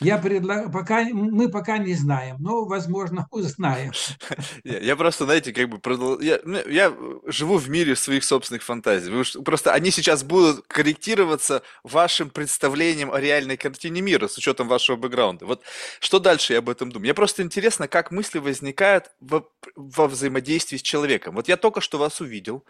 Я 0.02 0.18
предлагаю, 0.18 0.70
пока, 0.72 1.06
мы 1.06 1.50
пока 1.50 1.78
не 1.78 1.94
знаем, 1.94 2.36
но, 2.40 2.66
возможно, 2.66 3.28
узнаем. 3.32 3.94
Я, 4.64 4.96
просто, 4.96 5.26
знаете, 5.26 5.54
как 5.54 5.70
бы 5.70 5.80
я, 6.22 6.40
ну, 6.44 6.60
я 6.68 6.94
живу 7.26 7.58
в 7.58 7.70
мире 7.70 7.96
своих 7.96 8.24
собственных 8.24 8.64
фантазий. 8.64 9.12
Просто 9.44 9.74
они 9.74 9.92
сейчас 9.92 10.24
будут 10.24 10.66
корректироваться 10.68 11.62
вашим 11.84 12.30
представлением 12.30 13.12
о 13.12 13.20
реальной 13.20 13.58
картине 13.58 14.02
мира 14.02 14.28
с 14.28 14.38
учетом 14.38 14.68
вашего 14.68 14.98
бэкграунда. 14.98 15.46
Вот 15.46 15.64
что 16.00 16.20
дальше 16.20 16.54
я 16.54 16.60
об 16.60 16.70
этом 16.70 16.92
думаю? 16.92 17.06
Мне 17.06 17.14
просто 17.14 17.44
интересно, 17.44 17.88
как 17.88 18.12
мысли 18.12 18.40
возникают 18.40 19.12
во, 19.20 19.48
во 19.76 20.08
взаимодействии 20.08 20.78
с 20.78 20.82
человеком. 20.82 21.36
Вот 21.36 21.48
я 21.48 21.58
только 21.58 21.80
что 21.80 21.98
вас 21.98 22.20
увидел, 22.20 22.66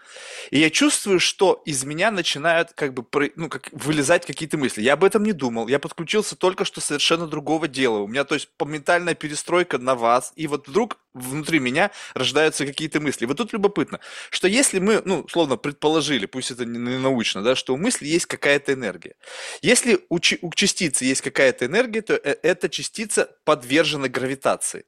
и 0.51 0.60
я 0.60 0.69
чувствую, 0.69 1.19
что 1.19 1.62
из 1.65 1.84
меня 1.86 2.12
начинают 2.12 2.74
как 2.74 2.93
бы 2.93 3.05
ну, 3.36 3.50
как, 3.50 3.69
вылезать 3.72 4.25
какие-то 4.25 4.57
мысли. 4.57 4.81
Я 4.81 4.93
об 4.93 5.03
этом 5.03 5.24
не 5.24 5.34
думал. 5.34 5.67
Я 5.67 5.79
подключился 5.79 6.36
только 6.36 6.65
что 6.65 6.81
совершенно 6.81 7.04
другого 7.27 7.67
дела. 7.67 8.00
У 8.00 8.07
меня, 8.07 8.24
то 8.24 8.35
есть, 8.35 8.50
моментальная 8.59 9.15
перестройка 9.15 9.77
на 9.77 9.95
вас, 9.95 10.33
и 10.35 10.47
вот 10.47 10.67
вдруг 10.67 10.97
внутри 11.13 11.59
меня 11.59 11.91
рождаются 12.13 12.65
какие-то 12.65 13.00
мысли. 13.00 13.25
Вот 13.25 13.38
тут 13.38 13.53
любопытно, 13.53 14.00
что 14.29 14.47
если 14.47 14.79
мы, 14.79 15.01
ну, 15.05 15.27
словно 15.29 15.57
предположили, 15.57 16.25
пусть 16.25 16.51
это 16.51 16.65
не 16.65 16.77
научно, 17.00 17.41
да, 17.41 17.55
что 17.55 17.74
у 17.74 17.77
мысли 17.77 18.07
есть 18.07 18.25
какая-то 18.25 18.74
энергия. 18.74 19.15
Если 19.62 20.00
у, 20.09 20.15
у 20.15 20.53
частицы 20.53 21.05
есть 21.05 21.21
какая-то 21.21 21.65
энергия, 21.65 22.01
то 22.01 22.13
э- 22.13 22.38
эта 22.41 22.69
частица 22.69 23.29
подвержена 23.45 24.07
гравитации. 24.07 24.85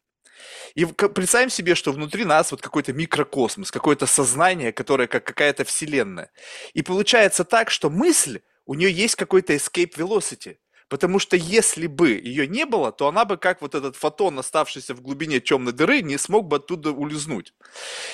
И 0.76 0.86
представим 0.86 1.50
себе, 1.50 1.76
что 1.76 1.92
внутри 1.92 2.26
нас 2.26 2.52
вот 2.52 2.62
какой-то 2.62 2.94
микрокосмос, 2.94 3.72
какое-то 3.72 4.06
сознание, 4.06 4.72
которое 4.72 5.08
как 5.08 5.24
какая-то 5.24 5.64
вселенная. 5.64 6.30
И 6.74 6.84
получается 6.84 7.44
так, 7.44 7.72
что 7.72 7.90
мысль, 7.90 8.42
у 8.66 8.76
нее 8.76 8.92
есть 8.92 9.16
какой-то 9.16 9.54
escape 9.54 9.96
velocity. 9.96 10.58
Потому 10.90 11.20
что 11.20 11.36
если 11.36 11.88
бы 11.88 12.12
ее 12.12 12.48
не 12.48 12.66
было, 12.66 12.92
то 12.92 13.08
она 13.08 13.26
бы, 13.26 13.38
как 13.38 13.62
вот 13.62 13.76
этот 13.76 13.96
фотон, 13.96 14.40
оставшийся 14.40 14.94
в 14.94 15.02
глубине 15.02 15.40
темной 15.40 15.74
дыры, 15.74 16.02
не 16.02 16.18
смог 16.18 16.48
бы 16.48 16.58
оттуда 16.58 16.92
улизнуть. 16.92 17.54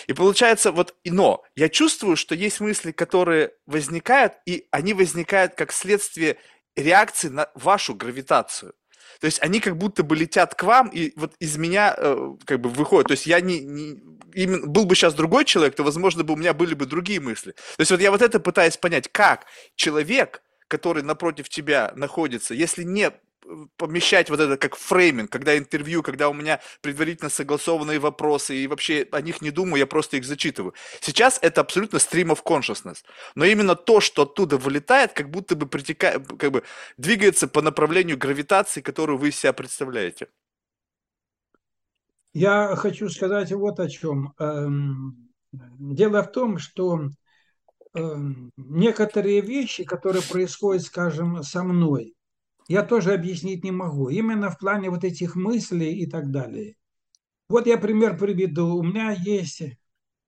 И 0.07 0.13
получается, 0.13 0.71
вот, 0.71 0.95
но 1.05 1.43
я 1.55 1.69
чувствую, 1.69 2.15
что 2.15 2.33
есть 2.33 2.59
мысли, 2.59 2.91
которые 2.91 3.51
возникают, 3.67 4.33
и 4.45 4.67
они 4.71 4.93
возникают 4.93 5.53
как 5.53 5.71
следствие 5.71 6.37
реакции 6.75 7.27
на 7.27 7.49
вашу 7.53 7.93
гравитацию. 7.93 8.73
То 9.19 9.25
есть 9.25 9.41
они 9.41 9.59
как 9.59 9.77
будто 9.77 10.03
бы 10.03 10.15
летят 10.15 10.55
к 10.55 10.63
вам, 10.63 10.89
и 10.89 11.13
вот 11.15 11.35
из 11.39 11.57
меня 11.57 11.93
э, 11.95 12.35
как 12.45 12.59
бы 12.59 12.69
выходят. 12.69 13.07
То 13.07 13.13
есть 13.13 13.27
я 13.27 13.39
не, 13.39 13.59
не- 13.59 14.01
именно, 14.33 14.65
был 14.65 14.85
бы 14.85 14.95
сейчас 14.95 15.13
другой 15.13 15.45
человек, 15.45 15.75
то, 15.75 15.83
возможно, 15.83 16.23
бы 16.23 16.33
у 16.33 16.37
меня 16.37 16.53
были 16.53 16.73
бы 16.73 16.85
другие 16.85 17.19
мысли. 17.19 17.51
То 17.51 17.79
есть 17.79 17.91
вот 17.91 18.01
я 18.01 18.11
вот 18.11 18.21
это 18.21 18.39
пытаюсь 18.39 18.77
понять, 18.77 19.07
как 19.11 19.45
человек, 19.75 20.41
который 20.67 21.03
напротив 21.03 21.49
тебя 21.49 21.91
находится, 21.95 22.53
если 22.53 22.83
не 22.83 23.07
э, 23.07 23.11
помещать 23.77 24.29
вот 24.29 24.39
это 24.39 24.57
как 24.57 24.75
фрейминг, 24.75 25.31
когда 25.31 25.57
интервью, 25.57 26.03
когда 26.03 26.29
у 26.29 26.33
меня 26.33 26.59
предварительно 26.81 27.29
согласованные 27.29 27.99
вопросы, 27.99 28.55
и 28.55 28.67
вообще 28.67 29.07
о 29.11 29.21
них 29.21 29.41
не 29.41 29.51
думаю, 29.51 29.79
я 29.79 29.87
просто 29.87 30.17
их 30.17 30.25
зачитываю. 30.25 30.73
Сейчас 31.01 31.39
это 31.41 31.61
абсолютно 31.61 31.97
stream 31.97 32.35
of 32.35 32.43
consciousness. 32.43 33.03
Но 33.35 33.45
именно 33.45 33.75
то, 33.75 33.99
что 34.01 34.23
оттуда 34.23 34.57
вылетает, 34.57 35.13
как 35.13 35.29
будто 35.29 35.55
бы 35.55 35.67
притекает, 35.67 36.27
как 36.39 36.51
бы 36.51 36.63
двигается 36.97 37.47
по 37.47 37.61
направлению 37.61 38.17
гравитации, 38.17 38.81
которую 38.81 39.17
вы 39.17 39.29
из 39.29 39.37
себя 39.39 39.53
представляете. 39.53 40.27
Я 42.33 42.75
хочу 42.75 43.09
сказать 43.09 43.51
вот 43.51 43.79
о 43.79 43.87
чем. 43.89 44.33
Эм, 44.39 45.23
Дело 45.79 46.23
в 46.23 46.31
том, 46.31 46.57
что 46.57 47.09
некоторые 47.95 49.41
вещи, 49.41 49.83
которые 49.83 50.23
происходят, 50.23 50.83
скажем, 50.83 51.43
со 51.43 51.63
мной, 51.63 52.15
я 52.67 52.83
тоже 52.83 53.13
объяснить 53.13 53.63
не 53.63 53.71
могу. 53.71 54.09
Именно 54.09 54.49
в 54.49 54.57
плане 54.57 54.89
вот 54.89 55.03
этих 55.03 55.35
мыслей 55.35 55.93
и 55.93 56.09
так 56.09 56.31
далее. 56.31 56.75
Вот 57.49 57.67
я 57.67 57.77
пример 57.77 58.17
приведу. 58.17 58.75
У 58.75 58.83
меня 58.83 59.11
есть 59.11 59.61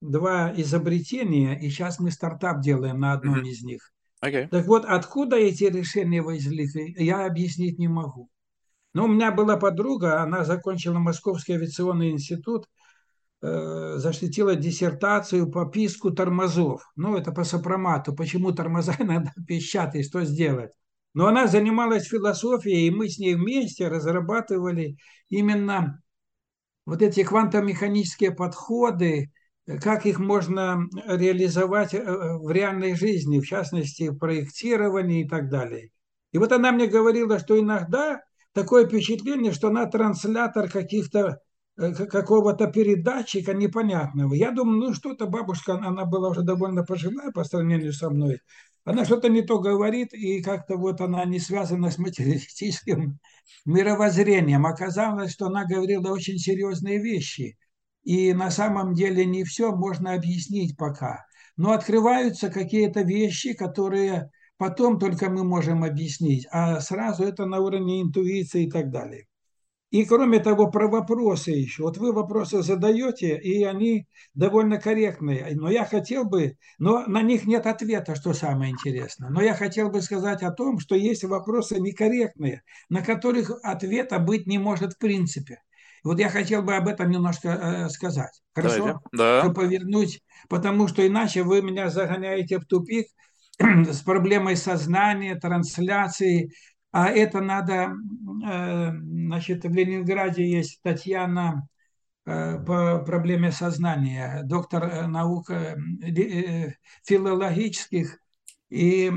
два 0.02 0.54
изобретения, 0.56 1.60
и 1.60 1.70
сейчас 1.70 2.00
мы 2.00 2.12
стартап 2.12 2.62
делаем 2.62 3.00
на 3.00 3.14
одном 3.14 3.38
Мгм. 3.38 3.46
из 3.46 3.64
них. 3.64 3.92
Окей. 4.20 4.48
Так 4.48 4.66
вот, 4.68 4.86
откуда 4.86 5.38
эти 5.38 5.66
решения 5.66 6.22
возникли, 6.22 6.94
я 6.98 7.26
объяснить 7.26 7.80
не 7.80 7.88
могу. 7.88 8.30
Но 8.94 9.06
у 9.06 9.08
меня 9.08 9.32
была 9.32 9.58
подруга, 9.58 10.22
она 10.22 10.46
закончила 10.46 11.00
Московский 11.00 11.54
авиационный 11.54 12.12
институт, 12.12 12.68
защитила 13.42 14.56
диссертацию 14.56 15.52
по 15.52 15.66
писку 15.66 16.12
тормозов. 16.12 16.82
Ну, 16.96 17.16
это 17.18 17.32
по 17.32 17.44
сопромату. 17.44 18.16
Почему 18.16 18.52
тормоза 18.52 18.96
иногда 19.00 19.32
пищат 19.48 19.96
и 19.96 20.04
что 20.04 20.24
сделать? 20.24 20.72
Но 21.16 21.28
она 21.28 21.48
занималась 21.48 22.08
философией, 22.08 22.88
и 22.88 22.92
мы 22.92 23.08
с 23.08 23.20
ней 23.20 23.36
вместе 23.36 23.88
разрабатывали 23.88 24.98
именно 25.30 26.02
вот 26.86 27.02
эти 27.02 27.24
квантомеханические 27.24 28.32
подходы, 28.32 29.32
э, 29.66 29.78
как 29.80 30.06
их 30.06 30.20
можно 30.20 30.88
реализовать 31.08 31.94
э, 31.94 32.04
в 32.04 32.52
реальной 32.52 32.96
жизни, 32.96 33.40
в 33.40 33.48
частности, 33.48 34.10
в 34.10 34.18
проектировании 34.18 35.26
и 35.26 35.28
так 35.28 35.50
далее. 35.50 35.90
И 36.32 36.38
вот 36.38 36.52
она 36.52 36.74
мне 36.74 36.88
говорила, 36.88 37.40
что 37.40 37.58
иногда 37.58 38.22
такое 38.54 38.86
впечатление, 38.86 39.52
что 39.52 39.70
она 39.70 39.86
транслятор 39.86 40.70
каких-то 40.70 41.20
э, 41.20 41.38
какого-то 41.76 42.68
передатчика 42.68 43.54
непонятного. 43.54 44.34
Я 44.34 44.52
думаю, 44.52 44.80
ну 44.80 44.94
что-то 44.94 45.28
бабушка, 45.28 45.74
она 45.74 46.06
была 46.06 46.30
уже 46.30 46.42
довольно 46.42 46.84
пожилая 46.84 47.32
по 47.32 47.44
сравнению 47.44 47.94
со 47.94 48.10
мной. 48.10 48.40
Она 48.86 49.04
что-то 49.04 49.30
не 49.30 49.42
то 49.42 49.60
говорит, 49.60 50.14
и 50.14 50.42
как-то 50.42 50.78
вот 50.78 51.02
она 51.02 51.26
не 51.26 51.40
связана 51.40 51.90
с 51.92 51.98
материалистическим 51.98 53.20
мировоззрением. 53.66 54.66
Оказалось, 54.66 55.32
что 55.32 55.48
она 55.48 55.66
говорила 55.66 56.12
очень 56.12 56.38
серьезные 56.38 57.02
вещи. 57.02 57.58
И 58.04 58.34
на 58.34 58.52
самом 58.52 58.94
деле 58.94 59.26
не 59.26 59.44
все 59.44 59.76
можно 59.76 60.14
объяснить 60.14 60.78
пока. 60.78 61.26
Но 61.58 61.72
открываются 61.72 62.50
какие-то 62.50 63.02
вещи, 63.02 63.54
которые 63.54 64.30
потом 64.58 65.00
только 65.00 65.30
мы 65.30 65.44
можем 65.44 65.84
объяснить, 65.84 66.48
а 66.52 66.80
сразу 66.80 67.24
это 67.24 67.46
на 67.46 67.60
уровне 67.60 68.02
интуиции 68.02 68.66
и 68.66 68.72
так 68.72 68.92
далее. 68.92 69.26
И 69.96 70.04
кроме 70.04 70.40
того, 70.40 70.70
про 70.70 70.90
вопросы 70.90 71.52
еще. 71.52 71.84
Вот 71.84 71.98
вы 71.98 72.12
вопросы 72.12 72.62
задаете, 72.62 73.38
и 73.38 73.64
они 73.64 74.08
довольно 74.34 74.78
корректные. 74.78 75.52
Но 75.54 75.72
я 75.72 75.86
хотел 75.86 76.26
бы, 76.26 76.58
но 76.80 77.06
на 77.08 77.22
них 77.22 77.46
нет 77.46 77.66
ответа, 77.66 78.14
что 78.16 78.34
самое 78.34 78.74
интересное. 78.74 79.30
Но 79.30 79.42
я 79.42 79.54
хотел 79.54 79.90
бы 79.90 80.02
сказать 80.02 80.44
о 80.44 80.52
том, 80.52 80.80
что 80.80 80.96
есть 80.96 81.24
вопросы 81.24 81.80
некорректные, 81.80 82.64
на 82.90 83.04
которых 83.04 83.52
ответа 83.64 84.20
быть 84.20 84.48
не 84.48 84.58
может 84.58 84.96
в 84.96 84.98
принципе. 84.98 85.62
Вот 86.04 86.20
я 86.20 86.28
хотел 86.28 86.62
бы 86.62 86.76
об 86.76 86.90
этом 86.90 87.10
немножко 87.10 87.48
э, 87.48 87.88
сказать. 87.90 88.42
Хорошо? 88.54 88.78
Давайте. 88.78 89.00
Да. 89.14 89.40
Чтобы 89.40 89.56
повернуть, 89.56 90.22
потому 90.50 90.90
что 90.90 91.08
иначе 91.08 91.44
вы 91.44 91.62
меня 91.62 91.90
загоняете 91.90 92.60
в 92.60 92.66
тупик 92.66 93.08
с 93.60 94.02
проблемой 94.02 94.58
сознания, 94.58 95.36
трансляции, 95.36 96.52
а 96.98 97.10
это 97.10 97.42
надо, 97.42 97.94
э, 98.48 98.92
значит, 98.94 99.66
в 99.66 99.74
Ленинграде 99.74 100.50
есть 100.50 100.80
Татьяна 100.82 101.68
э, 102.26 102.58
по 102.66 103.00
проблеме 103.00 103.52
сознания, 103.52 104.44
доктор 104.46 104.86
э, 104.86 105.06
наук 105.06 105.52
филологических 107.04 108.18
и, 108.70 109.12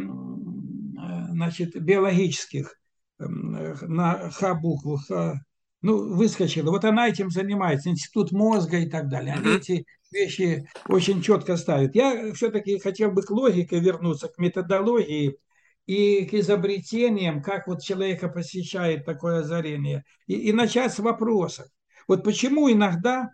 значит, 1.29 1.81
биологических, 1.81 2.75
на 3.19 4.29
Х 4.31 4.55
букву, 4.55 4.97
Х, 4.97 5.41
ну, 5.81 6.17
выскочила. 6.17 6.73
Вот 6.73 6.85
она 6.85 7.07
этим 7.07 7.31
занимается, 7.31 7.91
институт 7.91 8.33
мозга 8.33 8.79
и 8.79 8.91
так 8.91 9.09
далее. 9.09 9.35
Они 9.35 9.55
эти 9.55 9.87
вещи 10.11 10.69
очень 10.89 11.23
четко 11.23 11.57
ставят. 11.57 11.95
Я 11.95 12.35
все-таки 12.35 12.81
хотел 12.81 13.13
бы 13.13 13.23
к 13.23 13.31
логике 13.31 13.79
вернуться, 13.79 14.27
к 14.27 14.39
методологии 14.39 15.39
и 15.89 16.27
к 16.27 16.35
изобретениям, 16.35 17.43
как 17.43 17.67
вот 17.67 17.83
человека 17.83 18.29
посещает 18.29 19.07
такое 19.07 19.41
озарение, 19.41 20.05
и, 20.27 20.35
и 20.35 20.53
начать 20.53 20.93
с 20.93 20.99
вопросов. 20.99 21.67
Вот 22.07 22.23
почему 22.23 22.71
иногда 22.71 23.31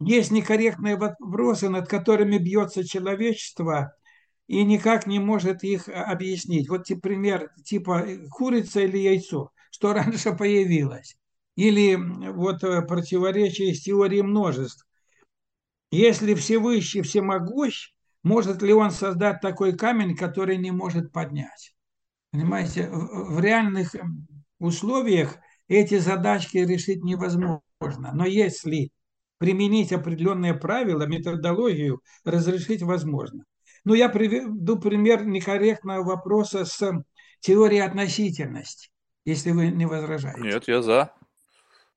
есть 0.00 0.32
некорректные 0.32 0.96
вопросы, 0.96 1.68
над 1.68 1.86
которыми 1.88 2.38
бьется 2.38 2.82
человечество, 2.82 3.94
и 4.48 4.64
никак 4.64 5.06
не 5.06 5.20
может 5.20 5.62
их 5.62 5.88
объяснить. 5.88 6.68
Вот 6.68 6.88
пример 7.00 7.52
типа 7.64 8.04
курица 8.28 8.80
или 8.80 8.98
яйцо, 8.98 9.52
что 9.70 9.92
раньше 9.94 10.32
появилось. 10.32 11.16
Или 11.54 11.94
вот 11.94 12.64
э, 12.64 12.82
противоречие 12.82 13.72
с 13.72 13.82
теорией 13.82 14.22
множеств. 14.22 14.84
Если 15.92 16.34
Всевышний 16.34 17.02
всемогущ, 17.02 17.92
может 18.28 18.60
ли 18.60 18.74
он 18.74 18.90
создать 18.90 19.40
такой 19.40 19.76
камень, 19.76 20.14
который 20.14 20.58
не 20.58 20.70
может 20.70 21.12
поднять? 21.12 21.74
Понимаете, 22.30 22.90
в 22.90 23.40
реальных 23.40 23.94
условиях 24.58 25.36
эти 25.66 25.98
задачки 25.98 26.58
решить 26.58 27.02
невозможно. 27.02 27.62
Но 28.12 28.26
если 28.26 28.90
применить 29.38 29.92
определенные 29.92 30.52
правила, 30.52 31.06
методологию, 31.06 32.02
разрешить 32.24 32.82
возможно. 32.82 33.44
Ну, 33.84 33.94
я 33.94 34.10
приведу 34.10 34.78
пример 34.78 35.24
некорректного 35.24 36.04
вопроса 36.04 36.66
с 36.66 36.92
теорией 37.40 37.80
относительности, 37.80 38.90
если 39.24 39.52
вы 39.52 39.68
не 39.68 39.86
возражаете. 39.86 40.40
Нет, 40.42 40.68
я 40.68 40.82
за. 40.82 41.12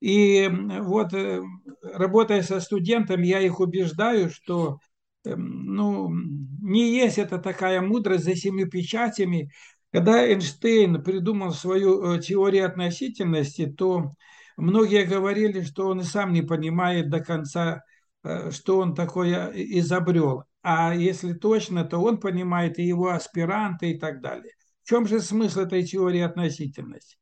И 0.00 0.48
вот, 0.48 1.12
э, 1.12 1.42
работая 1.82 2.42
со 2.42 2.60
студентами, 2.60 3.26
я 3.26 3.40
их 3.40 3.60
убеждаю, 3.60 4.30
что 4.30 4.70
эм, 4.70 4.78
ну, 5.24 6.10
не 6.10 6.94
есть 6.94 7.18
это 7.18 7.38
такая 7.38 7.80
мудрость 7.80 8.24
за 8.24 8.34
семью 8.34 8.68
печатями. 8.68 9.50
Когда 9.92 10.26
Эйнштейн 10.26 11.02
придумал 11.02 11.52
свою 11.52 12.14
э, 12.14 12.20
теорию 12.20 12.66
относительности, 12.66 13.66
то 13.66 14.14
многие 14.56 15.04
говорили, 15.04 15.62
что 15.62 15.88
он 15.88 16.00
и 16.00 16.04
сам 16.04 16.32
не 16.32 16.42
понимает 16.42 17.10
до 17.10 17.20
конца, 17.20 17.82
э, 18.24 18.50
что 18.50 18.78
он 18.78 18.94
такое 18.94 19.52
изобрел. 19.54 20.44
А 20.62 20.94
если 20.94 21.34
точно, 21.34 21.84
то 21.84 21.98
он 21.98 22.18
понимает 22.18 22.78
и 22.78 22.84
его 22.84 23.10
аспиранты 23.10 23.90
и 23.90 23.98
так 23.98 24.20
далее. 24.20 24.52
В 24.82 24.88
чем 24.88 25.06
же 25.06 25.20
смысл 25.20 25.60
этой 25.60 25.84
теории 25.84 26.20
относительности? 26.20 27.16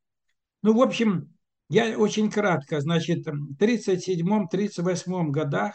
Ну, 0.63 0.75
в 0.75 0.83
общем, 0.83 1.35
я 1.69 1.99
очень 1.99 2.31
кратко, 2.31 2.81
значит, 2.81 3.27
в 3.27 3.57
1937-1938 3.59 5.31
годах 5.31 5.75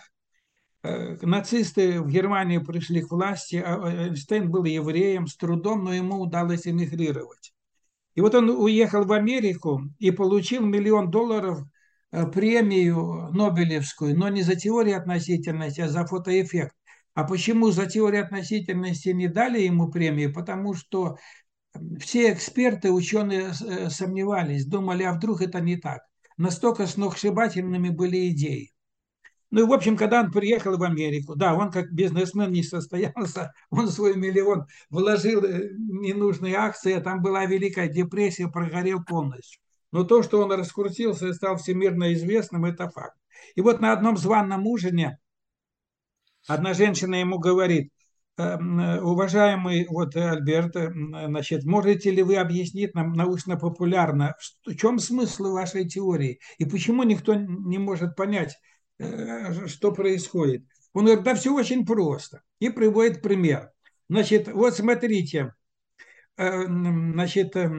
нацисты 1.21 2.01
в 2.01 2.07
Германии 2.07 2.57
пришли 2.57 3.01
к 3.01 3.11
власти, 3.11 3.61
а 3.65 4.07
Эйнштейн 4.07 4.49
был 4.49 4.63
евреем 4.65 5.27
с 5.27 5.35
трудом, 5.35 5.83
но 5.83 5.93
ему 5.93 6.19
удалось 6.19 6.67
эмигрировать. 6.67 7.53
И 8.15 8.21
вот 8.21 8.33
он 8.33 8.49
уехал 8.49 9.05
в 9.05 9.11
Америку 9.11 9.81
и 9.99 10.11
получил 10.11 10.65
миллион 10.65 11.11
долларов 11.11 11.59
э, 12.11 12.25
премию 12.27 13.29
Нобелевскую, 13.33 14.17
но 14.17 14.29
не 14.29 14.41
за 14.41 14.55
теорию 14.55 14.97
относительности, 14.97 15.81
а 15.81 15.89
за 15.89 16.05
фотоэффект. 16.05 16.75
А 17.13 17.23
почему 17.23 17.71
за 17.71 17.85
теорию 17.85 18.23
относительности 18.23 19.09
не 19.09 19.27
дали 19.27 19.61
ему 19.61 19.89
премию? 19.89 20.33
Потому 20.33 20.73
что 20.73 21.17
все 21.99 22.31
эксперты, 22.31 22.91
ученые 22.91 23.51
э, 23.51 23.89
сомневались, 23.89 24.65
думали, 24.65 25.03
а 25.03 25.13
вдруг 25.13 25.41
это 25.41 25.59
не 25.59 25.77
так. 25.77 26.01
Настолько 26.37 26.87
сногсшибательными 26.87 27.89
были 27.89 28.29
идеи. 28.29 28.74
Ну 29.55 29.61
и, 29.61 29.63
в 29.63 29.71
общем, 29.71 29.95
когда 29.95 30.19
он 30.19 30.31
приехал 30.31 30.75
в 30.75 30.83
Америку, 30.83 31.33
да, 31.33 31.55
он 31.55 31.71
как 31.71 31.89
бизнесмен 31.93 32.51
не 32.51 32.61
состоялся, 32.61 33.53
он 33.69 33.87
свой 33.87 34.17
миллион 34.17 34.65
вложил 34.89 35.45
э, 35.45 35.69
ненужные 35.77 36.55
акции, 36.55 36.91
а 36.91 36.99
там 36.99 37.21
была 37.21 37.45
Великая 37.45 37.87
депрессия, 37.87 38.49
прогорел 38.49 39.01
полностью. 39.05 39.61
Но 39.93 40.03
то, 40.03 40.23
что 40.23 40.41
он 40.41 40.51
раскрутился 40.51 41.29
и 41.29 41.33
стал 41.33 41.55
всемирно 41.55 42.13
известным, 42.15 42.65
это 42.65 42.89
факт. 42.89 43.15
И 43.55 43.61
вот 43.61 43.79
на 43.79 43.93
одном 43.93 44.17
званном 44.17 44.67
ужине 44.67 45.19
одна 46.45 46.73
женщина 46.73 47.15
ему 47.15 47.39
говорит, 47.39 47.93
Эм, 48.37 48.79
уважаемый 49.01 49.87
вот 49.89 50.13
Альберт, 50.17 50.75
значит, 50.75 51.63
можете 51.63 52.11
ли 52.11 52.21
вы 52.21 52.35
объяснить 52.35 52.93
нам 52.93 53.13
научно-популярно, 53.13 54.35
в 54.65 54.75
чем 54.75 54.99
смысл 54.99 55.53
вашей 55.53 55.87
теории 55.87 56.39
и 56.57 56.65
почему 56.65 57.03
никто 57.03 57.33
не 57.33 57.77
может 57.77 58.17
понять, 58.17 58.51
э, 58.51 58.57
что 58.99 59.91
происходит? 59.91 60.63
Он 60.93 61.05
говорит, 61.05 61.23
да 61.23 61.35
все 61.35 61.53
очень 61.53 61.85
просто. 61.85 62.41
И 62.59 62.69
приводит 62.69 63.21
пример. 63.21 63.71
Значит, 64.09 64.47
вот 64.47 64.75
смотрите, 64.75 65.53
э, 66.37 66.65
значит, 66.65 67.55
э, 67.55 67.71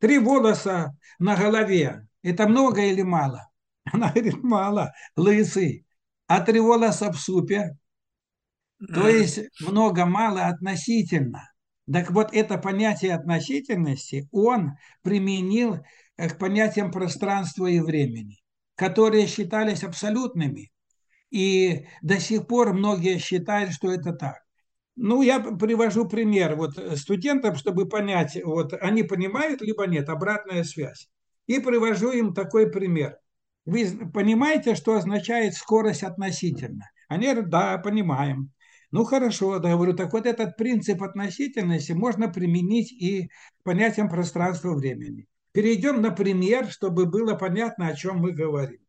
три 0.00 0.18
волоса 0.18 0.96
на 1.18 1.36
голове. 1.36 2.06
Это 2.22 2.46
много 2.46 2.82
или 2.82 3.02
мало? 3.02 3.48
Она 3.92 4.10
говорит, 4.10 4.42
мало, 4.42 4.92
лысый. 5.16 5.86
А 6.26 6.40
три 6.40 6.60
волоса 6.60 7.10
в 7.10 7.18
супе 7.18 7.76
то 8.86 9.08
есть 9.08 9.40
много-мало 9.60 10.46
относительно. 10.46 11.50
Так 11.90 12.10
вот, 12.10 12.32
это 12.32 12.58
понятие 12.58 13.14
относительности 13.14 14.28
он 14.30 14.72
применил 15.02 15.84
к 16.16 16.38
понятиям 16.38 16.92
пространства 16.92 17.66
и 17.66 17.80
времени, 17.80 18.38
которые 18.78 19.26
считались 19.26 19.82
абсолютными. 19.82 20.70
И 21.30 21.86
до 22.00 22.20
сих 22.20 22.46
пор 22.46 22.72
многие 22.72 23.18
считают, 23.18 23.72
что 23.72 23.92
это 23.92 24.12
так. 24.12 24.36
Ну, 24.94 25.22
я 25.22 25.40
привожу 25.40 26.08
пример 26.08 26.54
вот 26.54 26.78
студентам, 26.96 27.56
чтобы 27.56 27.88
понять, 27.88 28.38
вот 28.44 28.72
они 28.74 29.02
понимают, 29.02 29.60
либо 29.62 29.86
нет, 29.86 30.08
обратная 30.08 30.62
связь. 30.62 31.08
И 31.46 31.58
привожу 31.58 32.12
им 32.12 32.34
такой 32.34 32.70
пример. 32.70 33.18
Вы 33.64 33.84
понимаете, 34.14 34.76
что 34.76 34.94
означает 34.94 35.54
скорость 35.54 36.04
относительно? 36.04 36.84
Они 37.08 37.26
говорят, 37.26 37.50
да, 37.50 37.78
понимаем. 37.78 38.52
Ну 38.92 39.04
хорошо, 39.04 39.58
да, 39.58 39.72
говорю, 39.72 39.94
так 39.94 40.12
вот 40.12 40.24
этот 40.24 40.56
принцип 40.56 41.02
относительности 41.02 41.92
можно 41.92 42.28
применить 42.28 42.92
и 42.92 43.28
к 43.60 43.64
понятиям 43.64 44.08
пространства 44.08 44.74
времени. 44.74 45.26
Перейдем 45.58 46.00
на 46.00 46.12
пример, 46.12 46.70
чтобы 46.70 47.06
было 47.06 47.34
понятно, 47.34 47.88
о 47.88 47.96
чем 47.96 48.18
мы 48.18 48.30
говорим. 48.30 48.80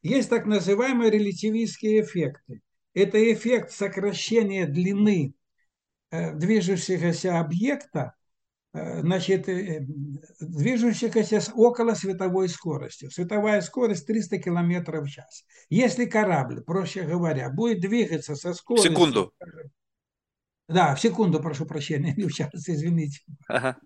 Есть 0.00 0.30
так 0.30 0.46
называемые 0.46 1.10
релятивистские 1.10 2.00
эффекты. 2.00 2.62
Это 2.94 3.32
эффект 3.32 3.72
сокращения 3.72 4.66
длины 4.66 5.34
э, 6.10 6.32
движущегося 6.32 7.38
объекта 7.38 8.14
Э, 8.74 9.00
значит, 9.00 9.48
э, 9.48 9.86
движущихся 10.40 11.40
с 11.40 11.50
около 11.54 11.94
световой 11.94 12.48
скоростью. 12.48 13.10
Световая 13.10 13.60
скорость 13.62 14.06
300 14.06 14.38
км 14.38 15.00
в 15.00 15.08
час. 15.08 15.44
Если 15.70 16.04
корабль, 16.04 16.62
проще 16.62 17.02
говоря, 17.02 17.50
будет 17.50 17.80
двигаться 17.80 18.34
со 18.34 18.52
скоростью... 18.52 18.90
В 18.90 18.94
секунду. 18.94 19.32
Да, 20.68 20.94
в 20.94 21.00
секунду, 21.00 21.40
прошу 21.40 21.64
прощения, 21.64 22.12
не 22.16 22.24
в 22.24 22.32
час, 22.32 22.50
извините. 22.54 23.20
Ага. 23.48 23.78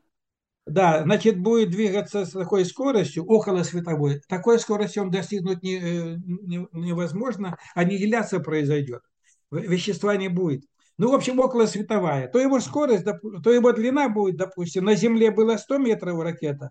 Да, 0.66 1.02
значит, 1.02 1.40
будет 1.40 1.70
двигаться 1.70 2.24
с 2.24 2.30
такой 2.30 2.64
скоростью, 2.64 3.24
около 3.24 3.64
световой. 3.64 4.20
Такой 4.28 4.58
скорости 4.60 4.98
он 4.98 5.10
достигнуть 5.10 5.62
не, 5.62 5.76
э, 5.76 6.16
не, 6.24 6.66
невозможно, 6.72 7.56
аннигиляция 7.74 8.40
произойдет. 8.40 9.02
Вещества 9.50 10.16
не 10.16 10.28
будет 10.28 10.64
ну, 10.98 11.10
в 11.10 11.14
общем, 11.14 11.40
около 11.40 11.66
световая, 11.66 12.28
то 12.28 12.38
его 12.38 12.60
скорость, 12.60 13.04
то 13.04 13.52
его 13.52 13.72
длина 13.72 14.08
будет, 14.08 14.36
допустим, 14.36 14.84
на 14.84 14.94
Земле 14.94 15.30
было 15.30 15.56
100 15.56 15.78
метров 15.78 16.20
ракета, 16.20 16.70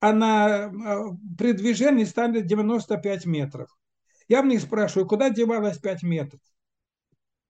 а 0.00 0.12
на, 0.12 0.64
а, 0.64 1.04
при 1.36 1.52
движении 1.52 2.04
станет 2.04 2.46
95 2.46 3.26
метров. 3.26 3.68
Я 4.26 4.42
в 4.42 4.46
них 4.46 4.62
спрашиваю, 4.62 5.06
куда 5.06 5.30
девалось 5.30 5.78
5 5.78 6.02
метров? 6.02 6.40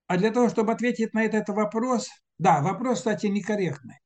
А 0.07 0.17
для 0.17 0.31
того, 0.31 0.49
чтобы 0.49 0.71
ответить 0.71 1.13
на 1.13 1.23
этот 1.23 1.49
вопрос, 1.49 2.09
да, 2.37 2.61
вопрос, 2.61 2.99
кстати, 2.99 3.27
некорректный, 3.27 3.99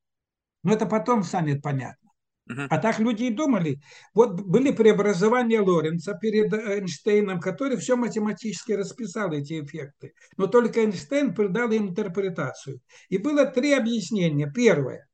но 0.64 0.74
это 0.74 0.86
потом 0.86 1.24
станет 1.24 1.62
понятно. 1.62 2.10
А 2.48 2.78
так 2.78 3.00
люди 3.00 3.26
и 3.26 3.30
думали. 3.30 3.80
Вот 4.14 4.42
были 4.42 4.72
преобразования 4.72 5.62
Лоренца 5.62 6.14
перед 6.14 6.54
Эйнштейном, 6.54 7.40
который 7.40 7.78
все 7.78 7.96
математически 7.96 8.74
расписал 8.74 9.32
эти 9.32 9.62
эффекты. 9.62 10.14
Но 10.36 10.48
только 10.48 10.82
Эйнштейн 10.82 11.34
придал 11.34 11.72
им 11.72 11.90
интерпретацию. 11.90 12.82
И 13.08 13.18
было 13.18 13.46
три 13.46 13.74
объяснения. 13.74 14.52
Первое. 14.54 15.08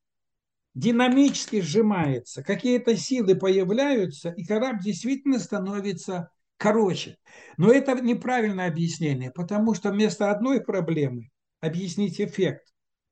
Динамически 0.74 1.62
сжимается, 1.62 2.44
какие-то 2.44 2.96
силы 2.96 3.36
появляются, 3.36 4.30
и 4.30 4.46
корабль 4.46 4.82
действительно 4.82 5.40
становится 5.40 6.30
короче. 6.58 7.18
Но 7.58 7.72
это 7.72 8.00
неправильное 8.00 8.68
объяснение, 8.68 9.32
потому 9.32 9.74
что 9.74 9.92
вместо 9.92 10.32
одной 10.32 10.62
проблемы 10.62 11.30
объяснить 11.60 12.22
эффект 12.22 12.69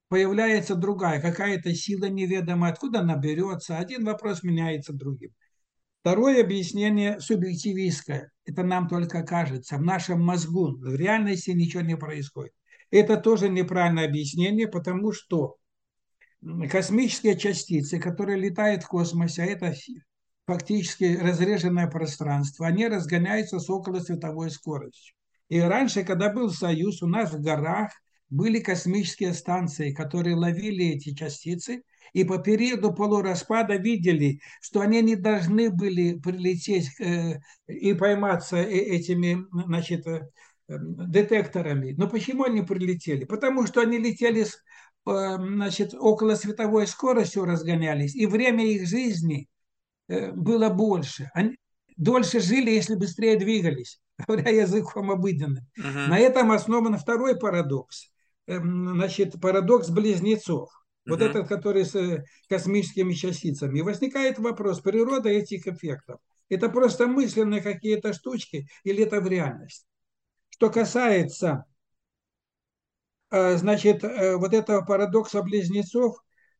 появляется 0.09 0.75
другая, 0.75 1.21
какая-то 1.21 1.73
сила 1.73 2.05
неведомая, 2.05 2.71
откуда 2.71 2.99
она 3.01 3.17
берется. 3.17 3.77
Один 3.77 4.05
вопрос 4.05 4.43
меняется 4.43 4.93
другим. 4.93 5.31
Второе 6.01 6.41
объяснение 6.41 7.19
субъективистское. 7.19 8.31
Это 8.45 8.63
нам 8.63 8.87
только 8.87 9.23
кажется. 9.23 9.77
В 9.77 9.81
нашем 9.81 10.23
мозгу 10.23 10.77
в 10.77 10.95
реальности 10.95 11.51
ничего 11.51 11.81
не 11.81 11.97
происходит. 11.97 12.53
Это 12.91 13.17
тоже 13.17 13.49
неправильное 13.49 14.05
объяснение, 14.05 14.67
потому 14.67 15.11
что 15.11 15.57
космические 16.71 17.37
частицы, 17.37 17.99
которые 17.99 18.39
летают 18.39 18.83
в 18.83 18.87
космосе, 18.87 19.43
а 19.43 19.45
это 19.45 19.73
фактически 20.45 21.17
разреженное 21.17 21.87
пространство, 21.87 22.65
они 22.65 22.87
разгоняются 22.87 23.59
с 23.59 23.69
около 23.69 23.99
световой 23.99 24.49
скоростью. 24.49 25.13
И 25.49 25.59
раньше, 25.59 26.03
когда 26.03 26.31
был 26.31 26.51
Союз, 26.51 27.01
у 27.01 27.07
нас 27.07 27.33
в 27.33 27.41
горах 27.41 27.91
были 28.29 28.59
космические 28.59 29.33
станции, 29.33 29.93
которые 29.93 30.35
ловили 30.35 30.85
эти 30.85 31.13
частицы, 31.13 31.83
и 32.13 32.23
по 32.23 32.37
периоду 32.37 32.93
полураспада 32.93 33.75
видели, 33.75 34.39
что 34.61 34.81
они 34.81 35.01
не 35.01 35.15
должны 35.15 35.69
были 35.69 36.17
прилететь 36.17 36.99
э, 36.99 37.39
и 37.67 37.93
пойматься 37.93 38.57
э, 38.57 38.69
этими 38.69 39.45
значит, 39.51 40.07
э, 40.07 40.27
детекторами. 40.67 41.93
Но 41.97 42.09
почему 42.09 42.43
они 42.43 42.61
прилетели? 42.61 43.25
Потому 43.25 43.67
что 43.67 43.81
они 43.81 43.97
летели 43.97 44.43
с 44.43 44.61
значит, 45.05 45.93
около 45.93 46.35
световой 46.35 46.85
скоростью 46.85 47.45
разгонялись, 47.45 48.13
и 48.13 48.25
время 48.25 48.65
их 48.65 48.85
жизни 48.85 49.47
было 50.09 50.67
больше. 50.67 51.31
Они 51.33 51.55
дольше 51.95 52.41
жили, 52.41 52.71
если 52.71 52.95
быстрее 52.95 53.37
двигались, 53.37 54.01
говоря 54.27 54.49
языком 54.49 55.09
обыденным. 55.09 55.65
Uh-huh. 55.79 56.07
На 56.07 56.19
этом 56.19 56.51
основан 56.51 56.97
второй 56.97 57.39
парадокс. 57.39 58.11
Эм, 58.47 58.95
значит, 58.95 59.39
парадокс 59.41 59.89
близнецов. 59.89 60.71
Вот 61.05 61.21
uh-huh. 61.21 61.29
этот, 61.29 61.47
который 61.47 61.85
с 61.85 61.95
э, 61.95 62.23
космическими 62.49 63.13
частицами. 63.13 63.79
И 63.79 63.81
возникает 63.81 64.39
вопрос, 64.39 64.79
природа 64.79 65.29
этих 65.29 65.67
эффектов. 65.67 66.19
Это 66.49 66.69
просто 66.69 67.07
мысленные 67.07 67.61
какие-то 67.61 68.13
штучки 68.13 68.67
или 68.83 69.03
это 69.03 69.19
в 69.19 69.27
реальность? 69.27 69.85
Что 70.49 70.69
касается, 70.69 71.65
э, 73.31 73.57
значит, 73.57 74.03
э, 74.05 74.37
вот 74.37 74.53
этого 74.53 74.81
парадокса 74.85 75.41
близнецов, 75.43 76.17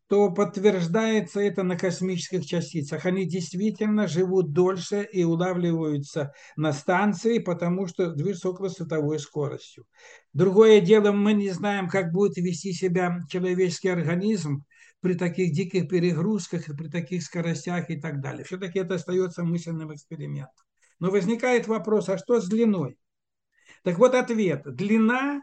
то 0.08 0.32
подтверждается 0.32 1.41
это 1.41 1.63
на 1.63 1.78
космических 1.78 2.46
частицах. 2.46 3.06
Они 3.06 3.26
действительно 3.26 4.08
живут 4.08 4.54
дольше 4.54 5.08
и 5.12 5.24
улавливаются 5.24 6.34
на 6.56 6.72
станции, 6.72 7.39
потому 7.39 7.88
что 7.88 8.12
движутся 8.12 8.50
около 8.50 8.70
световой 8.70 9.20
скоростью. 9.20 9.86
Другое 10.34 10.80
дело, 10.80 11.12
мы 11.12 11.34
не 11.34 11.50
знаем, 11.50 11.89
как 11.89 12.12
будет 12.12 12.38
вести 12.38 12.72
себя 12.72 13.20
человеческий 13.30 13.89
организм 13.89 14.63
при 15.02 15.13
таких 15.13 15.52
диких 15.52 15.89
перегрузках, 15.89 16.65
при 16.65 16.88
таких 16.88 17.24
скоростях 17.24 17.89
и 17.89 18.00
так 18.00 18.22
далее. 18.22 18.46
Все-таки 18.46 18.80
это 18.80 18.96
остается 18.96 19.43
мысленным 19.43 19.93
экспериментом. 19.93 20.65
Но 21.00 21.12
возникает 21.12 21.67
вопрос, 21.67 22.10
а 22.10 22.17
что 22.17 22.39
с 22.39 22.48
длиной? 22.48 22.98
Так 23.84 24.00
вот 24.00 24.15
ответ. 24.15 24.63
Длина 24.65 25.41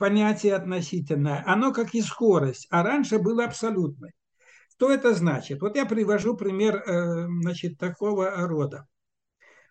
понятие 0.00 0.54
относительное, 0.54 1.44
оно 1.46 1.74
как 1.74 1.94
и 1.94 2.00
скорость, 2.00 2.66
а 2.70 2.82
раньше 2.82 3.18
было 3.18 3.44
абсолютной. 3.44 4.12
Что 4.72 4.90
это 4.90 5.12
значит? 5.12 5.60
Вот 5.60 5.76
я 5.76 5.84
привожу 5.84 6.34
пример 6.38 6.76
э, 6.76 7.26
значит, 7.42 7.76
такого 7.76 8.30
рода. 8.48 8.88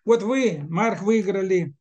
Вот 0.04 0.22
вы, 0.22 0.64
Марк, 0.68 1.02
выиграли 1.02 1.74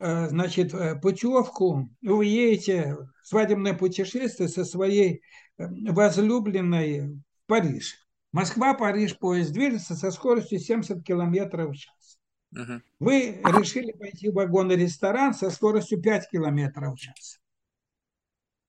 э, 0.00 0.28
значит, 0.28 0.74
э, 0.74 0.96
путевку, 0.96 1.88
вы 2.02 2.24
едете 2.26 2.96
в 3.22 3.28
свадебное 3.28 3.74
путешествие 3.74 4.48
со 4.48 4.64
своей 4.64 5.22
возлюбленной 5.56 7.06
в 7.10 7.46
Париж. 7.46 8.04
Москва-Париж 8.32 9.16
поезд 9.16 9.52
движется 9.52 9.94
со 9.94 10.10
скоростью 10.10 10.58
70 10.58 11.04
километров 11.04 11.70
в 11.70 11.76
час. 11.76 12.18
Угу. 12.52 12.80
Вы 12.98 13.40
решили 13.44 13.92
пойти 13.92 14.28
в 14.28 14.34
вагон-ресторан 14.34 15.34
со 15.34 15.50
скоростью 15.50 16.02
5 16.02 16.30
километров 16.30 16.96
в 16.96 16.98
час. 16.98 17.39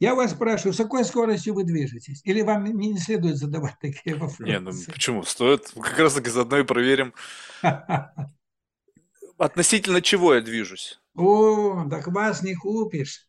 Я 0.02 0.16
вас 0.16 0.32
спрашиваю, 0.32 0.74
с 0.74 0.78
какой 0.78 1.06
скоростью 1.06 1.54
вы 1.54 1.64
движетесь? 1.64 2.22
Или 2.24 2.42
вам 2.42 2.64
не 2.64 2.98
следует 2.98 3.38
задавать 3.38 3.76
такие 3.80 4.16
вопросы? 4.16 4.44
Не, 4.44 4.60
ну 4.60 4.72
почему? 4.92 5.22
Стоит. 5.22 5.72
Как 5.80 6.00
раз 6.00 6.16
таки 6.16 6.32
заодно 6.32 6.58
и 6.58 6.64
проверим. 6.64 7.14
Относительно 9.38 10.02
чего 10.02 10.34
я 10.34 10.42
движусь? 10.42 11.00
О, 11.14 11.88
так 11.88 12.08
вас 12.08 12.42
не 12.42 12.56
купишь. 12.56 13.28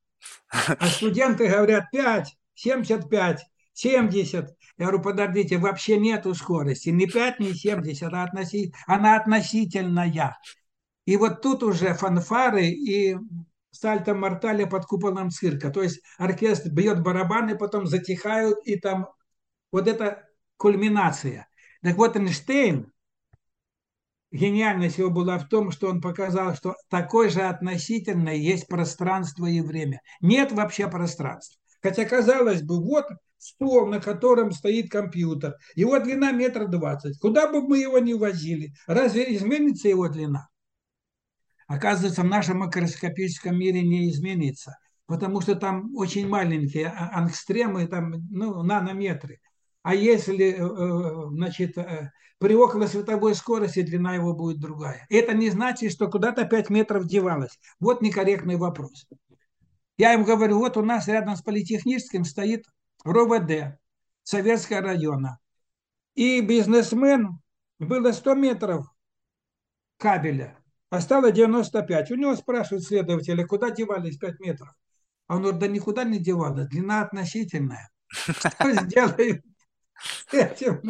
А 0.51 0.87
студенты 0.87 1.47
говорят 1.47 1.91
5, 1.93 2.39
75, 2.55 3.43
70. 3.75 4.57
Я 4.79 4.87
говорю, 4.87 5.03
подождите, 5.03 5.59
вообще 5.59 5.99
нету 5.99 6.35
скорости. 6.35 6.89
Не 6.89 7.07
5, 7.07 7.39
не 7.39 7.53
70, 7.53 8.11
а 8.11 8.23
относи... 8.23 8.73
она 8.87 9.17
относительная. 9.17 10.39
И 11.05 11.19
вот 11.19 11.43
тут 11.43 11.65
уже 11.65 11.93
фанфары 11.93 12.69
и 12.69 13.19
сальто 13.73 14.15
мортале 14.15 14.67
под 14.67 14.87
куполом 14.87 15.31
цирка. 15.31 15.71
То 15.71 15.83
есть 15.83 16.01
оркестр 16.19 16.71
бьет 16.71 17.03
барабаны, 17.03 17.57
потом 17.57 17.87
затихают, 17.87 18.59
и 18.65 18.79
там 18.79 19.09
вот 19.73 19.89
это 19.89 20.29
кульминация. 20.57 21.49
Так 21.83 21.97
вот 21.97 22.17
Эйнштейн, 22.17 22.93
гениальность 24.31 24.99
его 24.99 25.11
была 25.11 25.39
в 25.39 25.49
том, 25.49 25.73
что 25.73 25.89
он 25.89 26.01
показал, 26.01 26.55
что 26.55 26.77
такое 26.89 27.29
же 27.29 27.43
относительное 27.43 28.37
есть 28.37 28.69
пространство 28.69 29.47
и 29.47 29.61
время. 29.61 30.01
Нет 30.21 30.53
вообще 30.53 30.89
пространства. 30.89 31.59
Хотя, 31.83 32.05
казалось 32.05 32.63
бы, 32.63 32.81
вот 32.81 33.07
стол, 33.39 33.87
на 33.87 34.01
котором 34.01 34.53
стоит 34.53 34.89
компьютер. 34.91 35.57
Его 35.75 35.99
длина 35.99 36.31
метр 36.31 36.69
двадцать. 36.69 37.19
Куда 37.19 37.51
бы 37.51 37.61
мы 37.61 37.79
его 37.79 37.99
ни 37.99 38.13
возили, 38.13 38.73
разве 38.87 39.35
изменится 39.35 39.89
его 39.89 40.09
длина? 40.09 40.49
Оказывается, 41.73 42.23
в 42.23 42.27
нашем 42.27 42.59
макроскопическом 42.59 43.59
мире 43.59 43.83
не 43.83 44.11
изменится, 44.11 44.79
потому 45.07 45.41
что 45.41 45.55
там 45.55 45.97
очень 45.97 46.29
маленькие 46.29 46.89
а, 46.89 47.19
ангстремы, 47.19 47.87
там, 47.87 48.15
ну, 48.31 48.63
нанометры. 48.63 49.41
А 49.83 49.95
если, 49.95 50.53
э, 50.53 50.63
э, 50.63 51.31
значит, 51.31 51.77
э, 51.79 52.13
при 52.39 52.55
около 52.55 52.87
световой 52.87 53.35
скорости 53.35 53.83
длина 53.83 54.15
его 54.15 54.35
будет 54.35 54.61
другая. 54.61 55.07
Это 55.09 55.33
не 55.33 55.51
значит, 55.51 55.93
что 55.93 56.09
куда-то 56.09 56.45
5 56.45 56.71
метров 56.71 57.07
девалось. 57.07 57.59
Вот 57.81 58.03
некорректный 58.03 58.57
вопрос. 58.57 59.07
Я 59.97 60.15
им 60.15 60.25
говорю, 60.25 60.59
вот 60.59 60.77
у 60.77 60.83
нас 60.83 61.09
рядом 61.09 61.37
с 61.37 61.43
политехническим 61.43 62.25
стоит 62.25 62.65
РОВД 63.05 63.79
Советского 64.25 64.81
района. 64.81 65.39
И 66.15 66.41
бизнесмен 66.41 67.39
было 67.79 68.13
100 68.13 68.35
метров 68.35 68.87
кабеля 69.97 70.62
а 70.93 71.01
стало 71.01 71.33
95. 71.33 72.11
У 72.11 72.17
него 72.17 72.37
спрашивают 72.37 72.85
следователи, 72.85 73.45
куда 73.45 73.71
девались 73.71 74.19
5 74.19 74.41
метров? 74.41 74.69
А 75.27 75.37
он 75.37 75.41
говорит, 75.41 75.61
да 75.61 75.67
никуда 75.67 76.05
не 76.05 76.19
девалось, 76.19 76.69
длина 76.69 77.01
относительная. 77.01 77.89
Что 78.09 78.73
сделаем 78.83 79.43
с 80.29 80.35
этим? 80.35 80.83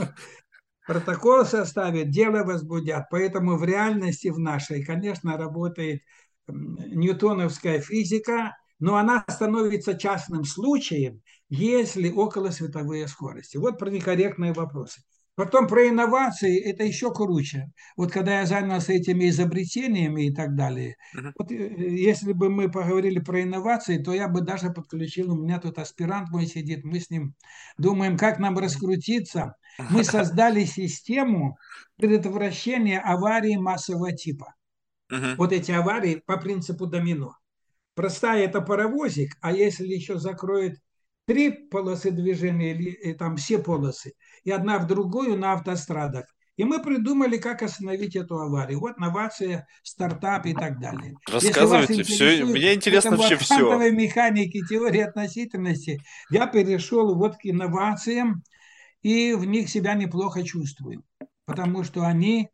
Протокол 0.89 1.45
составят, 1.45 2.11
дело 2.11 2.43
возбудят. 2.43 3.05
Поэтому 3.13 3.57
в 3.57 3.63
реальности 3.63 4.27
в 4.27 4.41
нашей, 4.41 4.83
конечно, 4.83 5.37
работает 5.37 6.03
ньютоновская 6.49 7.81
физика, 7.81 8.57
но 8.81 8.97
она 8.97 9.25
становится 9.29 9.97
частным 9.97 10.43
случаем, 10.43 11.23
если 11.49 12.11
около 12.11 12.51
световые 12.51 13.07
скорости. 13.07 13.57
Вот 13.57 13.79
про 13.79 13.89
некорректные 13.89 14.53
вопросы. 14.53 15.01
Потом 15.35 15.67
про 15.67 15.89
инновации 15.89 16.61
это 16.61 16.85
еще 16.85 17.13
круче. 17.13 17.73
Вот 17.97 18.13
когда 18.13 18.41
я 18.41 18.47
занялся 18.47 18.93
этими 18.93 19.31
изобретениями 19.31 20.27
и 20.27 20.35
так 20.35 20.55
далее, 20.55 20.97
uh-huh. 21.17 21.33
вот, 21.39 21.51
э, 21.51 21.75
если 21.79 22.35
бы 22.35 22.51
мы 22.51 22.71
поговорили 22.71 23.19
про 23.19 23.43
инновации, 23.43 23.97
то 23.97 24.13
я 24.13 24.29
бы 24.29 24.43
даже 24.43 24.71
подключил, 24.71 25.33
у 25.33 25.43
меня 25.43 25.59
тут 25.59 25.79
аспирант 25.79 26.29
мой 26.31 26.47
сидит, 26.47 26.85
мы 26.85 27.01
с 27.01 27.09
ним 27.09 27.35
думаем, 27.79 28.19
как 28.19 28.39
нам 28.39 28.59
раскрутиться. 28.59 29.57
Мы 29.91 30.05
создали 30.05 30.65
систему 30.65 31.57
предотвращения 31.97 33.01
аварии 33.01 33.57
массового 33.57 34.13
типа. 34.13 34.55
Uh-huh. 35.11 35.37
Вот 35.37 35.53
эти 35.53 35.73
аварии 35.73 36.23
по 36.27 36.37
принципу 36.37 36.87
домино. 36.87 37.37
Простая 37.95 38.45
это 38.45 38.61
паровозик, 38.61 39.37
а 39.41 39.53
если 39.53 39.87
еще 39.87 40.19
закроет 40.19 40.79
три 41.27 41.51
полосы 41.51 42.11
движения 42.11 42.73
или 42.75 43.13
там 43.15 43.37
все 43.37 43.59
полосы, 43.59 44.13
и 44.45 44.51
одна 44.51 44.79
в 44.79 44.87
другую 44.87 45.37
на 45.39 45.53
автострадах. 45.53 46.27
И 46.57 46.65
мы 46.65 46.83
придумали, 46.83 47.39
как 47.39 47.63
остановить 47.63 48.15
эту 48.15 48.39
аварию. 48.39 48.81
Вот 48.81 48.99
новация, 48.99 49.67
стартап 49.83 50.45
и 50.47 50.53
так 50.53 50.79
далее. 50.79 51.15
Рассказывайте 51.29 52.03
все. 52.03 52.45
Мне 52.45 52.75
интересно 52.75 53.17
вообще 53.17 53.37
все. 53.37 53.91
Механики, 53.91 54.61
теории 54.69 55.01
относительности. 55.01 56.01
Я 56.31 56.47
перешел 56.47 57.15
вот 57.15 57.37
к 57.37 57.41
инновациям 57.45 58.43
и 59.01 59.33
в 59.33 59.47
них 59.47 59.71
себя 59.71 59.95
неплохо 59.95 60.45
чувствую. 60.45 61.03
Потому 61.47 61.85
что 61.85 62.03
они 62.03 62.51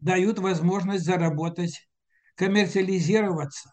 дают 0.00 0.40
возможность 0.40 1.04
заработать, 1.04 1.88
коммерциализироваться. 2.34 3.72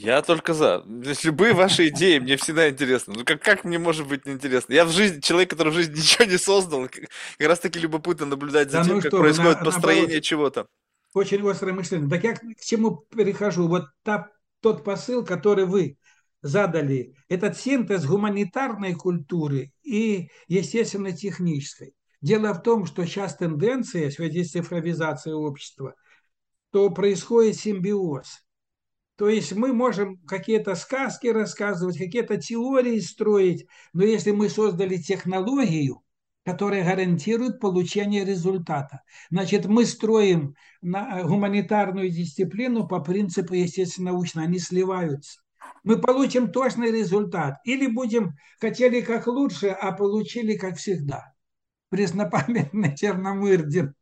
Я 0.00 0.22
только 0.22 0.54
за. 0.54 0.84
Любые 1.24 1.54
ваши 1.54 1.88
идеи 1.88 2.18
мне 2.18 2.36
всегда 2.36 2.68
интересны. 2.70 3.14
Ну 3.16 3.24
как, 3.24 3.42
как 3.42 3.64
мне 3.64 3.78
может 3.78 4.06
быть 4.06 4.26
неинтересно? 4.26 4.72
Я 4.72 4.84
в 4.84 4.90
жизни, 4.92 5.20
человек, 5.20 5.50
который 5.50 5.72
в 5.72 5.74
жизни 5.74 5.96
ничего 5.96 6.24
не 6.24 6.38
создал, 6.38 6.82
как 6.88 7.04
как 7.38 7.48
раз 7.48 7.58
таки 7.60 7.78
любопытно 7.80 8.26
наблюдать 8.26 8.70
за 8.70 8.78
Да 8.78 8.84
тем, 8.84 8.96
ну 8.96 9.00
как 9.00 9.10
что 9.10 9.22
вы, 9.22 9.22
на- 9.24 9.24
происходит 9.24 9.62
наоборот, 9.62 9.64
построение 9.64 10.20
чего-то. 10.20 10.68
очень 11.14 11.48
острое 11.48 11.74
мышление. 11.74 12.08
Так 12.08 12.24
я 12.24 12.34
к 12.34 12.40
к 12.40 12.60
чему 12.60 12.96
перехожу? 13.10 13.68
Вот 13.68 13.86
та, 14.02 14.30
тот 14.60 14.84
посыл, 14.84 15.24
который 15.24 15.66
вы 15.66 15.96
задали, 16.42 17.14
этот 17.28 17.56
синтез 17.58 18.04
гуманитарной 18.06 18.94
культуры 18.94 19.72
и, 19.82 20.30
естественно, 20.46 21.12
технической. 21.12 21.94
Дело 22.20 22.52
в 22.52 22.62
том, 22.62 22.86
что 22.86 23.04
сейчас 23.04 23.36
тенденция 23.36 24.10
в 24.10 24.14
связи 24.14 24.44
с 24.44 24.52
цифровизацией 24.52 25.34
общества, 25.34 25.94
то 26.70 26.90
происходит 26.90 27.56
симбиоз. 27.56 28.40
То 29.18 29.28
есть 29.28 29.52
мы 29.52 29.72
можем 29.72 30.16
какие-то 30.18 30.76
сказки 30.76 31.26
рассказывать, 31.26 31.98
какие-то 31.98 32.36
теории 32.36 33.00
строить, 33.00 33.66
но 33.92 34.04
если 34.04 34.30
мы 34.30 34.48
создали 34.48 34.96
технологию, 34.96 36.04
которая 36.44 36.84
гарантирует 36.84 37.58
получение 37.58 38.24
результата, 38.24 39.02
значит, 39.28 39.66
мы 39.66 39.86
строим 39.86 40.54
на 40.80 41.24
гуманитарную 41.24 42.10
дисциплину 42.10 42.86
по 42.86 43.00
принципу 43.00 43.54
естественно-научно, 43.54 44.42
они 44.42 44.60
сливаются. 44.60 45.40
Мы 45.82 46.00
получим 46.00 46.52
точный 46.52 46.92
результат. 46.92 47.56
Или 47.64 47.88
будем 47.88 48.34
хотели 48.60 49.00
как 49.00 49.26
лучше, 49.26 49.68
а 49.68 49.90
получили 49.90 50.56
как 50.56 50.76
всегда. 50.76 51.34
Преснопамятный 51.90 52.96
Черномырдин. 52.96 53.94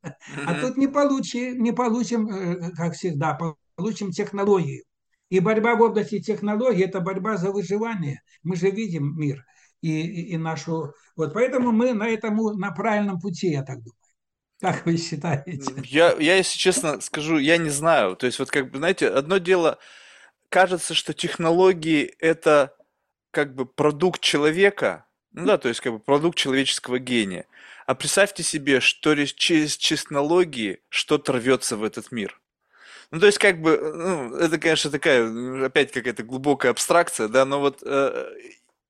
А 0.47 0.61
тут 0.61 0.77
не 0.77 0.89
получим, 0.89 1.63
не 1.63 1.73
получим, 1.73 2.29
э, 2.29 2.73
как 2.73 2.93
всегда, 2.93 3.39
получим 3.77 4.11
технологию. 4.11 4.85
И 5.29 5.41
борьба 5.41 5.75
в 5.75 5.83
области 5.83 6.21
технологий– 6.21 6.85
это 6.85 7.01
борьба 7.01 7.37
за 7.37 7.51
выживание. 7.51 8.23
Мы 8.43 8.57
же 8.57 8.71
видим 8.71 9.19
мир 9.19 9.45
и, 9.81 10.03
и, 10.03 10.33
и 10.33 10.37
нашу... 10.37 10.95
Вот 11.17 11.35
поэтому 11.35 11.73
мы 11.73 11.95
на 11.95 12.09
этом, 12.09 12.37
на 12.59 12.71
правильном 12.71 13.21
пути, 13.21 13.49
я 13.49 13.62
так 13.62 13.79
думаю. 13.79 13.95
Как 14.61 14.87
вы 14.87 14.97
считаете? 14.97 15.83
Я, 15.85 16.15
я, 16.19 16.37
если 16.37 16.57
честно 16.57 17.01
скажу, 17.01 17.39
я 17.39 17.59
не 17.59 17.71
знаю. 17.71 18.17
То 18.17 18.27
есть 18.27 18.39
вот 18.39 18.51
как 18.51 18.71
бы, 18.71 18.79
знаете, 18.79 19.09
одно 19.09 19.39
дело, 19.39 19.79
кажется, 20.49 20.95
что 20.95 21.12
технологии 21.12 22.15
это 22.19 22.75
как 23.33 23.55
бы 23.55 23.67
продукт 23.67 24.23
человека, 24.23 25.07
ну 25.33 25.45
да, 25.45 25.59
то 25.59 25.69
есть 25.69 25.81
как 25.81 25.93
бы 25.93 25.99
продукт 25.99 26.39
человеческого 26.39 26.99
гения. 26.99 27.47
А 27.85 27.95
представьте 27.95 28.43
себе, 28.43 28.81
что 28.81 29.12
ре- 29.12 29.27
через 29.27 29.77
технологии 29.77 30.79
что-то 30.89 31.33
рвется 31.33 31.77
в 31.77 31.85
этот 31.85 32.11
мир. 32.11 32.41
Ну, 33.12 33.21
то 33.21 33.27
есть, 33.27 33.38
как 33.38 33.61
бы, 33.61 33.79
ну, 33.79 34.37
это, 34.37 34.59
конечно, 34.59 34.90
такая, 34.90 35.64
опять 35.66 35.92
какая-то 35.92 36.23
глубокая 36.25 36.73
абстракция, 36.73 37.29
да, 37.29 37.45
но 37.45 37.61
вот 37.61 37.83
э, 37.85 38.27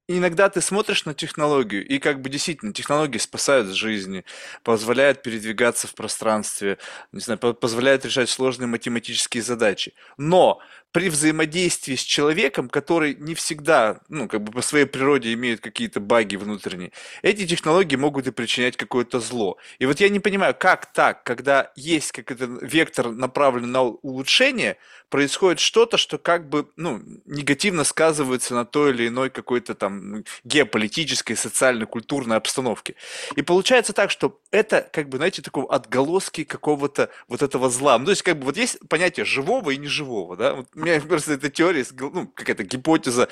иногда 0.09 0.49
ты 0.49 0.61
смотришь 0.61 1.05
на 1.05 1.15
технологию, 1.15 1.87
и 1.87 1.99
как 1.99 2.21
бы 2.21 2.29
действительно 2.29 2.73
технологии 2.73 3.19
спасают 3.19 3.69
жизни, 3.69 4.25
позволяют 4.63 5.23
передвигаться 5.23 5.87
в 5.87 5.95
пространстве, 5.95 6.79
не 7.13 7.21
знаю, 7.21 7.39
по- 7.39 7.55
позволяют 7.55 8.05
решать 8.05 8.29
сложные 8.31 8.69
математические 8.69 9.43
задачи. 9.43 9.95
Но 10.17 10.61
при 10.93 11.11
взаимодействии 11.11 11.95
с 11.95 12.03
человеком, 12.03 12.71
который 12.71 13.15
не 13.17 13.35
всегда, 13.35 14.01
ну, 14.09 14.29
как 14.29 14.43
бы 14.43 14.53
по 14.53 14.63
своей 14.63 14.87
природе 14.87 15.33
имеет 15.35 15.61
какие-то 15.61 16.01
баги 16.01 16.37
внутренние, 16.37 16.93
эти 17.23 17.47
технологии 17.47 17.97
могут 17.97 18.27
и 18.27 18.31
причинять 18.31 18.77
какое-то 18.79 19.21
зло. 19.21 19.59
И 19.79 19.87
вот 19.87 20.01
я 20.01 20.09
не 20.09 20.21
понимаю, 20.21 20.55
как 20.59 20.93
так, 20.93 21.23
когда 21.25 21.71
есть 21.77 22.13
какой-то 22.13 22.47
вектор 22.63 23.11
направлен 23.11 23.71
на 23.71 23.83
улучшение, 23.83 24.79
происходит 25.11 25.61
что-то, 25.61 25.99
что 25.99 26.19
как 26.19 26.49
бы, 26.49 26.69
ну, 26.77 27.03
негативно 27.27 27.85
сказывается 27.85 28.55
на 28.55 28.65
той 28.65 28.91
или 28.93 29.09
иной 29.09 29.31
какой-то 29.31 29.75
там 29.75 29.96
геополитической, 30.45 31.35
социальной, 31.35 31.87
культурной 31.87 32.37
обстановке. 32.37 32.95
И 33.37 33.43
получается 33.43 33.93
так, 33.93 34.11
что 34.11 34.41
это, 34.51 34.89
как 34.93 35.09
бы, 35.09 35.19
знаете, 35.19 35.43
такого 35.43 35.73
отголоски 35.75 36.45
какого-то 36.45 37.11
вот 37.29 37.43
этого 37.43 37.71
зла. 37.71 37.99
Ну, 37.99 38.07
то 38.07 38.11
есть, 38.11 38.23
как 38.23 38.39
бы, 38.39 38.47
вот 38.47 38.57
есть 38.57 38.79
понятие 38.89 39.25
живого 39.25 39.71
и 39.71 39.77
неживого, 39.77 40.37
да? 40.37 40.55
Вот 40.55 40.69
у 40.75 40.81
меня 40.81 41.01
просто 41.09 41.35
эта 41.35 41.51
теория, 41.51 41.85
ну, 41.99 42.29
какая-то 42.29 42.65
гипотеза 42.65 43.29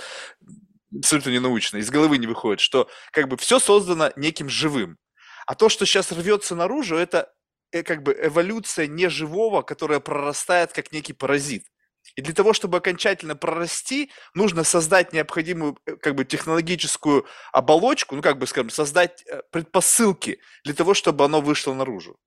абсолютно 0.96 1.30
ненаучная, 1.30 1.80
из 1.80 1.90
головы 1.90 2.18
не 2.18 2.26
выходит, 2.26 2.60
что 2.60 2.88
как 3.10 3.28
бы 3.28 3.36
все 3.36 3.58
создано 3.58 4.12
неким 4.16 4.48
живым. 4.48 4.98
А 5.46 5.54
то, 5.54 5.68
что 5.68 5.86
сейчас 5.86 6.12
рвется 6.12 6.54
наружу, 6.54 6.96
это 6.96 7.32
э, 7.72 7.82
как 7.82 8.02
бы 8.02 8.16
эволюция 8.18 8.86
неживого, 8.86 9.62
которая 9.62 10.00
прорастает 10.00 10.72
как 10.72 10.92
некий 10.92 11.12
паразит. 11.12 11.66
И 12.16 12.22
для 12.22 12.34
того, 12.34 12.52
чтобы 12.52 12.78
окончательно 12.78 13.34
прорасти, 13.34 14.10
нужно 14.34 14.64
создать 14.64 15.12
необходимую 15.12 15.76
э, 15.86 15.96
как 15.96 16.14
бы 16.14 16.24
технологическую 16.24 17.26
оболочку, 17.52 18.14
ну 18.14 18.22
как 18.22 18.38
бы 18.38 18.46
скажем, 18.46 18.70
создать 18.70 19.24
э, 19.26 19.42
предпосылки 19.50 20.38
для 20.64 20.74
того, 20.74 20.94
чтобы 20.94 21.24
оно 21.24 21.40
вышло 21.40 21.74
наружу. 21.74 22.18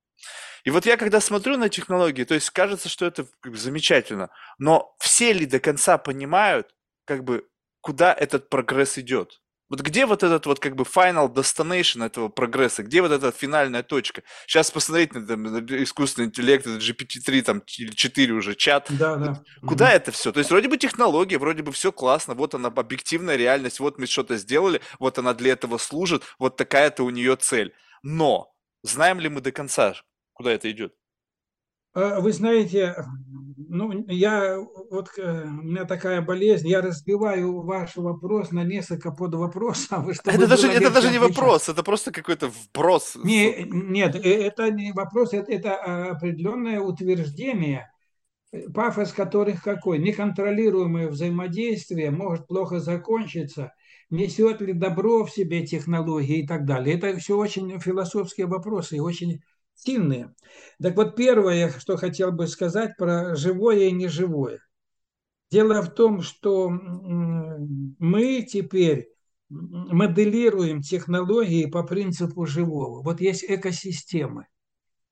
И 0.64 0.70
вот 0.70 0.86
я 0.86 0.96
когда 0.96 1.20
смотрю 1.20 1.56
на 1.56 1.68
технологии, 1.68 2.24
то 2.24 2.34
есть 2.34 2.50
кажется, 2.50 2.88
что 2.88 3.06
это 3.06 3.26
замечательно, 3.44 4.30
но 4.58 4.94
все 4.98 5.32
ли 5.32 5.46
до 5.46 5.60
конца 5.60 5.96
понимают, 5.96 6.74
как 7.04 7.24
бы, 7.24 7.48
куда 7.80 8.12
этот 8.12 8.50
прогресс 8.50 8.98
идет? 8.98 9.40
Вот 9.68 9.80
где 9.82 10.06
вот 10.06 10.22
этот 10.22 10.46
вот 10.46 10.60
как 10.60 10.76
бы 10.76 10.84
final 10.84 11.32
destination 11.32 12.04
этого 12.04 12.28
прогресса, 12.28 12.82
где 12.82 13.02
вот 13.02 13.12
эта 13.12 13.30
финальная 13.32 13.82
точка? 13.82 14.22
Сейчас 14.46 14.70
посмотреть 14.70 15.12
на 15.14 15.26
там, 15.26 15.46
искусственный 15.82 16.28
интеллект, 16.28 16.66
это 16.66 16.78
GPT-3 16.78 17.42
там 17.42 17.62
или 17.76 17.90
4 17.90 18.32
уже 18.32 18.54
чат, 18.54 18.88
Да, 18.88 19.16
да. 19.16 19.42
куда 19.66 19.86
Мгм. 19.88 19.96
это 19.96 20.12
все? 20.12 20.32
То 20.32 20.38
есть 20.38 20.50
вроде 20.50 20.68
бы 20.68 20.78
технология, 20.78 21.36
вроде 21.38 21.62
бы 21.62 21.72
все 21.72 21.92
классно, 21.92 22.34
вот 22.34 22.54
она 22.54 22.68
объективная 22.68 23.36
реальность, 23.36 23.78
вот 23.80 23.98
мы 23.98 24.06
что-то 24.06 24.36
сделали, 24.38 24.80
вот 24.98 25.18
она 25.18 25.34
для 25.34 25.52
этого 25.52 25.76
служит, 25.76 26.22
вот 26.38 26.56
такая-то 26.56 27.04
у 27.04 27.10
нее 27.10 27.36
цель. 27.36 27.74
Но 28.02 28.54
знаем 28.82 29.20
ли 29.20 29.28
мы 29.28 29.42
до 29.42 29.52
конца, 29.52 29.94
куда 30.32 30.50
это 30.52 30.70
идет? 30.70 30.94
А, 31.94 32.20
Вы 32.20 32.32
знаете, 32.32 32.94
ну, 33.66 34.04
я 34.08 34.56
вот 34.90 35.10
э, 35.18 35.44
у 35.44 35.62
меня 35.62 35.84
такая 35.84 36.22
болезнь, 36.22 36.68
я 36.68 36.80
разбиваю 36.80 37.62
ваш 37.62 37.96
вопрос 37.96 38.52
на 38.52 38.62
несколько 38.62 39.10
подвопросов, 39.10 40.14
чтобы 40.14 40.36
Это 40.36 40.46
даже, 40.46 40.68
это 40.68 40.90
даже 40.90 41.10
не 41.10 41.18
вопрос, 41.18 41.68
это 41.68 41.82
просто 41.82 42.12
какой-то 42.12 42.48
вброс. 42.48 43.16
Не, 43.24 43.66
нет, 43.68 44.14
э, 44.14 44.46
это 44.46 44.70
не 44.70 44.92
вопрос, 44.92 45.32
это, 45.32 45.50
это 45.50 45.74
а, 45.74 46.10
определенное 46.12 46.80
утверждение, 46.80 47.90
пафос 48.74 49.12
которых 49.12 49.62
какой? 49.62 49.98
Неконтролируемое 49.98 51.08
взаимодействие 51.08 52.12
может 52.12 52.46
плохо 52.46 52.78
закончиться, 52.78 53.72
несет 54.10 54.60
ли 54.60 54.72
добро 54.72 55.24
в 55.24 55.30
себе 55.30 55.66
технологии 55.66 56.44
и 56.44 56.46
так 56.46 56.64
далее. 56.64 56.96
Это 56.96 57.18
все 57.18 57.36
очень 57.36 57.80
философские 57.80 58.46
вопросы 58.46 58.96
и 58.96 59.00
очень 59.00 59.40
сильные. 59.78 60.34
Так 60.82 60.96
вот, 60.96 61.16
первое, 61.16 61.70
что 61.78 61.96
хотел 61.96 62.32
бы 62.32 62.46
сказать 62.46 62.96
про 62.96 63.34
живое 63.34 63.88
и 63.88 63.92
неживое. 63.92 64.58
Дело 65.50 65.82
в 65.82 65.94
том, 65.94 66.20
что 66.20 66.68
мы 66.70 68.42
теперь 68.42 69.08
моделируем 69.48 70.82
технологии 70.82 71.66
по 71.66 71.82
принципу 71.82 72.44
живого. 72.44 73.02
Вот 73.02 73.20
есть 73.20 73.44
экосистемы. 73.48 74.46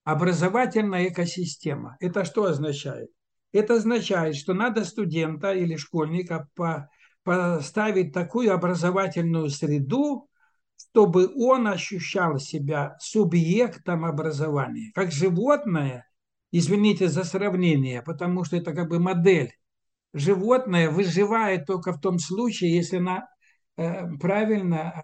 Образовательная 0.05 1.09
экосистема. 1.09 1.97
Это 2.01 2.25
что 2.25 2.45
означает? 2.45 3.09
Это 3.53 3.75
означает, 3.75 4.37
что 4.37 4.53
надо 4.53 4.85
студента 4.85 5.53
или 5.53 5.77
школьника 5.77 6.49
по- 6.55 6.89
поставить 7.23 8.13
такую 8.13 8.53
образовательную 8.53 9.49
среду, 9.49 10.29
чтобы 10.79 11.33
он 11.35 11.67
ощущал 11.67 12.39
себя 12.39 12.97
субъектом 13.01 14.05
образования, 14.05 14.93
как 14.95 15.13
животное, 15.13 16.09
извините 16.53 17.09
за 17.09 17.25
сравнение, 17.25 18.03
потому 18.03 18.45
что 18.45 18.57
это 18.57 18.73
как 18.73 18.89
бы 18.89 18.99
модель. 18.99 19.53
Животное 20.13 20.91
выживает 20.91 21.67
только 21.67 21.93
в 21.93 22.01
том 22.01 22.19
случае, 22.19 22.75
если 22.75 22.97
она 22.97 23.29
э, 23.77 24.07
правильно 24.19 25.03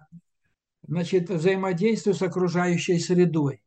значит, 0.83 1.31
взаимодействует 1.31 2.17
с 2.17 2.23
окружающей 2.23 2.99
средой. 2.99 3.63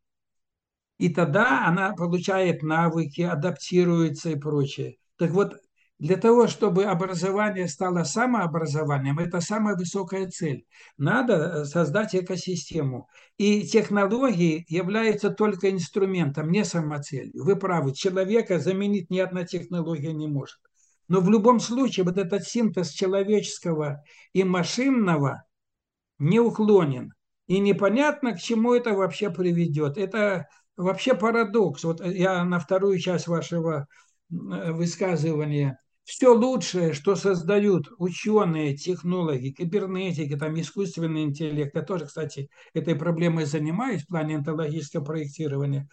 И 0.97 1.09
тогда 1.09 1.67
она 1.67 1.93
получает 1.93 2.63
навыки, 2.63 3.21
адаптируется 3.21 4.31
и 4.31 4.39
прочее. 4.39 4.97
Так 5.17 5.31
вот, 5.31 5.55
для 5.97 6.17
того, 6.17 6.47
чтобы 6.47 6.85
образование 6.85 7.69
стало 7.69 8.03
самообразованием, 8.03 9.17
это 9.17 9.39
самая 9.39 9.75
высокая 9.75 10.27
цель. 10.27 10.65
Надо 10.97 11.35
э, 11.35 11.65
создать 11.65 12.13
экосистему. 12.13 13.07
И 13.37 13.63
технологии 13.63 14.65
являются 14.67 15.29
только 15.29 15.71
инструментом, 15.71 16.51
не 16.51 16.65
самоцелью. 16.65 17.43
Вы 17.43 17.55
правы, 17.55 17.93
человека 17.93 18.59
заменить 18.59 19.09
ни 19.09 19.19
одна 19.19 19.45
технология 19.45 20.11
не 20.11 20.27
может. 20.27 20.57
Но 21.07 21.21
в 21.21 21.29
любом 21.29 21.61
случае 21.61 22.03
вот 22.03 22.17
этот 22.17 22.43
синтез 22.43 22.89
человеческого 22.89 24.03
и 24.33 24.43
машинного 24.43 25.43
неуклонен. 26.19 27.13
И 27.47 27.59
непонятно, 27.59 28.33
к 28.33 28.39
чему 28.39 28.73
это 28.73 28.93
вообще 28.93 29.29
приведет. 29.29 29.97
Это 29.97 30.49
вообще 30.75 31.13
парадокс. 31.13 31.83
Вот 31.85 32.03
я 32.05 32.43
на 32.43 32.59
вторую 32.59 32.99
часть 32.99 33.27
вашего 33.27 33.87
высказывания 34.29 35.79
все 36.05 36.33
лучшее, 36.33 36.93
что 36.93 37.15
создают 37.15 37.87
ученые, 37.97 38.77
технологи, 38.77 39.49
кибернетики, 39.49 40.37
там 40.37 40.57
искусственный 40.59 41.23
интеллект, 41.23 41.75
я 41.75 41.81
тоже, 41.81 42.05
кстати, 42.05 42.49
этой 42.73 42.95
проблемой 42.95 43.45
занимаюсь 43.45 44.03
в 44.03 44.07
плане 44.07 44.37
онтологического 44.37 45.03
проектирования, 45.03 45.89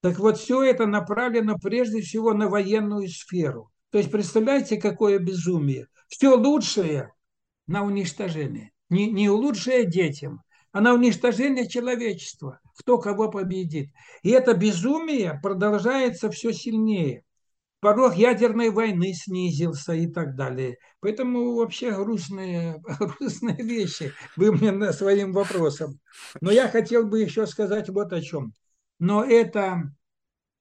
так 0.00 0.20
вот, 0.20 0.38
все 0.38 0.62
это 0.62 0.86
направлено 0.86 1.58
прежде 1.58 2.00
всего 2.00 2.32
на 2.32 2.48
военную 2.48 3.08
сферу. 3.08 3.72
То 3.90 3.98
есть, 3.98 4.10
представляете, 4.10 4.76
какое 4.76 5.18
безумие. 5.18 5.88
Все 6.06 6.36
лучшее 6.36 7.12
на 7.66 7.82
уничтожение. 7.82 8.70
Не, 8.88 9.10
не 9.10 9.28
лучшее 9.28 9.84
детям, 9.84 10.42
а 10.70 10.80
на 10.80 10.94
уничтожение 10.94 11.68
человечества. 11.68 12.60
Кто 12.78 12.98
кого 12.98 13.30
победит. 13.30 13.90
И 14.22 14.30
это 14.30 14.54
безумие 14.54 15.40
продолжается 15.42 16.30
все 16.30 16.52
сильнее 16.52 17.24
порог 17.86 18.16
ядерной 18.16 18.70
войны 18.70 19.14
снизился 19.14 19.92
и 19.92 20.08
так 20.08 20.34
далее. 20.34 20.76
Поэтому 20.98 21.54
вообще 21.54 21.92
грустные, 21.92 22.82
грустные 22.98 23.62
вещи 23.62 24.12
вы 24.34 24.50
мне 24.50 24.92
своим 24.92 25.32
вопросом. 25.32 26.00
Но 26.40 26.50
я 26.50 26.68
хотел 26.68 27.06
бы 27.06 27.20
еще 27.20 27.46
сказать 27.46 27.88
вот 27.88 28.12
о 28.12 28.20
чем. 28.20 28.54
Но 28.98 29.22
это 29.24 29.94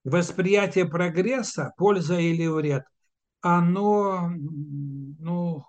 восприятие 0.03 0.85
прогресса, 0.85 1.73
польза 1.77 2.19
или 2.19 2.45
вред, 2.45 2.83
оно 3.41 4.29
ну, 4.29 5.65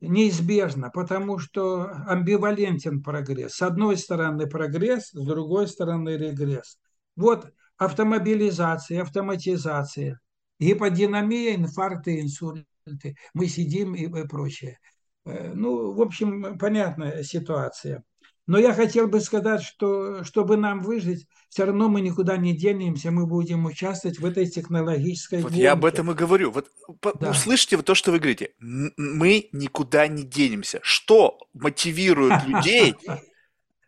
неизбежно, 0.00 0.90
потому 0.90 1.38
что 1.38 1.84
амбивалентен 2.08 3.00
прогресс. 3.00 3.54
С 3.54 3.62
одной 3.62 3.96
стороны 3.96 4.48
прогресс, 4.48 5.10
с 5.12 5.24
другой 5.24 5.68
стороны 5.68 6.16
регресс. 6.16 6.80
Вот 7.14 7.52
автомобилизация, 7.76 9.02
автоматизация– 9.02 10.18
гиподинамия, 10.58 11.54
инфаркты, 11.54 12.20
инсульты. 12.20 13.16
Мы 13.34 13.46
сидим 13.48 13.94
и 13.94 14.26
прочее. 14.26 14.78
Э, 15.24 15.52
ну, 15.54 15.92
в 15.92 16.00
общем, 16.00 16.58
понятная 16.58 17.22
ситуация. 17.22 18.04
Но 18.46 18.58
я 18.58 18.72
хотел 18.74 19.08
бы 19.08 19.20
сказать, 19.20 19.62
что 19.62 20.22
чтобы 20.22 20.56
нам 20.56 20.80
выжить, 20.80 21.26
все 21.48 21.64
равно 21.64 21.88
мы 21.88 22.00
никуда 22.00 22.36
не 22.36 22.56
денемся, 22.56 23.10
мы 23.10 23.26
будем 23.26 23.66
участвовать 23.66 24.20
в 24.20 24.24
этой 24.24 24.46
технологической 24.46 25.40
Вот 25.40 25.50
гонке. 25.50 25.62
я 25.62 25.72
об 25.72 25.84
этом 25.84 26.12
и 26.12 26.14
говорю. 26.14 26.52
Вот 26.52 26.68
да. 27.18 27.30
услышите 27.30 27.76
то, 27.78 27.96
что 27.96 28.12
вы 28.12 28.18
говорите. 28.18 28.50
Мы 28.60 29.48
никуда 29.50 30.06
не 30.06 30.22
денемся. 30.22 30.78
Что 30.82 31.38
мотивирует 31.54 32.44
людей 32.44 32.94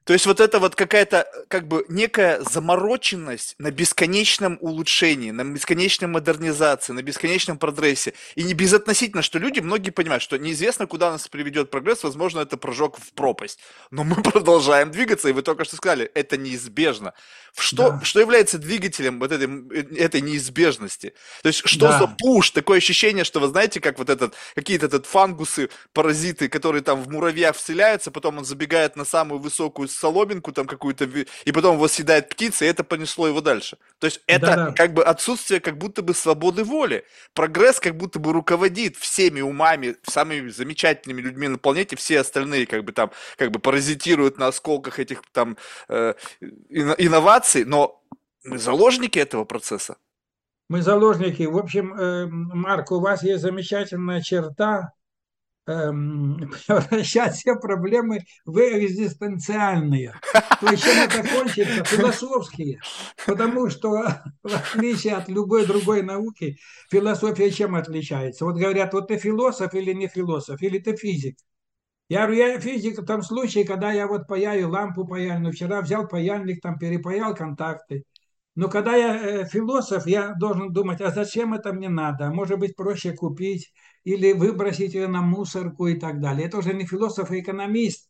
то 0.09 0.15
есть 0.15 0.25
вот 0.25 0.41
это 0.41 0.59
вот 0.59 0.75
какая-то 0.75 1.31
как 1.49 1.69
бы 1.69 1.85
некая 1.91 2.41
замороченность 2.41 3.55
на 3.59 3.71
бесконечном 3.71 4.57
улучшении, 4.63 5.33
на 5.33 5.45
бесконечной 5.45 6.09
модернизации, 6.09 6.95
на 6.95 7.03
бесконечном 7.03 7.59
прогрессе. 7.59 8.15
И 8.35 8.43
не 8.43 8.55
безотносительно, 8.55 9.21
что 9.21 9.39
люди, 9.39 9.61
многие 9.61 9.91
понимают, 9.91 10.23
что 10.23 10.39
неизвестно, 10.39 10.87
куда 10.87 11.11
нас 11.11 11.29
приведет 11.29 11.71
прогресс, 11.71 12.05
возможно, 12.05 12.41
это 12.41 12.57
прыжок 12.57 12.99
в 12.99 13.13
пропасть. 13.13 13.59
Но 13.91 14.03
мы 14.03 14.15
продолжаем 14.23 14.91
двигаться, 14.91 15.29
и 15.29 15.33
вы 15.33 15.43
только 15.43 15.67
что 15.67 15.77
сказали, 15.77 16.11
это 16.15 16.39
неизбежно. 16.39 17.13
Что, 17.55 17.91
да. 17.91 18.01
что 18.03 18.21
является 18.21 18.57
двигателем 18.57 19.19
вот 19.19 19.31
этой, 19.31 19.47
этой 19.95 20.23
неизбежности? 20.23 21.13
То 21.43 21.49
есть 21.49 21.61
что 21.67 21.89
да. 21.89 21.99
за 21.99 22.07
пуш? 22.07 22.51
Такое 22.51 22.79
ощущение, 22.79 23.25
что 23.25 23.41
вы 23.41 23.49
знаете, 23.49 23.79
как 23.79 23.99
вот 23.99 24.09
этот, 24.09 24.35
какие-то 24.55 24.87
этот 24.87 25.05
фангусы, 25.05 25.69
паразиты, 25.93 26.49
которые 26.49 26.83
там 26.83 27.03
в 27.03 27.11
муравьях 27.11 27.57
вселяются, 27.57 28.11
потом 28.11 28.39
он 28.39 28.47
забегает 28.47 28.97
на 28.97 29.05
самую 29.05 29.39
высокую 29.41 29.89
соломинку 29.99 30.53
там 30.53 30.67
какую-то, 30.67 31.05
и 31.45 31.53
потом 31.53 31.77
его 31.77 31.89
съедает 31.89 32.29
птица, 32.29 32.65
и 32.65 32.69
это 32.69 32.85
понесло 32.85 33.27
его 33.29 33.41
дальше. 33.41 33.79
То 33.99 34.07
есть 34.07 34.21
это 34.27 34.47
Да-да. 34.47 34.73
как 34.73 34.95
бы 34.95 35.05
отсутствие 35.05 35.61
как 35.61 35.77
будто 35.77 36.03
бы 36.03 36.15
свободы 36.15 36.65
воли. 36.65 37.05
Прогресс 37.35 37.81
как 37.81 37.97
будто 37.97 38.19
бы 38.19 38.33
руководит 38.33 38.97
всеми 38.97 39.41
умами, 39.41 39.97
самыми 40.03 40.49
замечательными 40.51 41.21
людьми 41.21 41.49
на 41.49 41.59
планете, 41.59 41.97
все 41.97 42.21
остальные 42.21 42.67
как 42.67 42.85
бы 42.85 42.93
там 42.93 43.11
как 43.37 43.51
бы 43.51 43.59
паразитируют 43.59 44.39
на 44.39 44.49
осколках 44.49 44.99
этих 44.99 45.23
там 45.33 45.57
э, 45.89 46.15
инноваций, 46.71 47.65
но 47.65 48.03
мы 48.45 48.59
заложники 48.59 49.19
этого 49.19 49.45
процесса. 49.45 49.97
Мы 50.69 50.83
заложники. 50.83 51.45
В 51.45 51.57
общем, 51.57 51.95
э, 51.95 52.27
Марк, 52.27 52.93
у 52.93 53.01
вас 53.01 53.23
есть 53.23 53.43
замечательная 53.43 54.21
черта, 54.21 54.93
эм, 55.69 56.51
превращать 56.67 57.35
все 57.35 57.55
проблемы 57.57 58.21
в 58.45 58.59
экзистенциальные. 58.59 60.15
То 60.61 60.71
есть 60.71 60.85
чем 60.85 61.03
это 61.03 61.29
кончится? 61.29 61.85
Философские. 61.85 62.81
Потому 63.27 63.69
что, 63.71 64.23
в 64.43 64.55
отличие 64.55 65.15
от 65.15 65.29
любой 65.29 65.67
другой 65.67 66.03
науки, 66.03 66.57
философия 66.91 67.51
чем 67.51 67.75
отличается? 67.75 68.45
Вот 68.45 68.57
говорят, 68.57 68.93
вот 68.93 69.09
ты 69.09 69.19
философ 69.19 69.75
или 69.75 69.93
не 69.93 70.09
философ, 70.09 70.61
или 70.63 70.79
ты 70.79 70.97
физик. 70.97 71.37
Я 72.09 72.27
говорю, 72.27 72.39
я 72.39 72.61
физик 72.61 72.99
в 72.99 73.05
том 73.05 73.23
случае, 73.23 73.67
когда 73.67 73.93
я 73.93 74.07
вот 74.07 74.27
паяю 74.27 74.71
лампу 74.71 75.07
паяльную. 75.07 75.53
Вчера 75.53 75.83
взял 75.83 76.09
паяльник, 76.09 76.63
там 76.63 76.79
перепаял 76.79 77.35
контакты. 77.35 78.05
Но 78.59 78.69
когда 78.69 78.97
я 78.97 79.15
э, 79.15 79.45
философ, 79.45 80.07
я 80.07 80.35
должен 80.35 80.73
думать, 80.73 81.01
а 81.01 81.11
зачем 81.11 81.55
это 81.55 81.73
мне 81.73 81.89
надо? 81.89 82.31
Может 82.31 82.59
быть, 82.59 82.75
проще 82.75 83.13
купить 83.13 83.73
или 84.09 84.33
выбросить 84.33 84.95
ее 84.95 85.07
на 85.07 85.21
мусорку 85.21 85.87
и 85.87 85.95
так 85.95 86.19
далее. 86.21 86.47
Это 86.47 86.57
уже 86.59 86.73
не 86.73 86.87
философ, 86.87 87.31
а 87.31 87.39
экономист. 87.39 88.09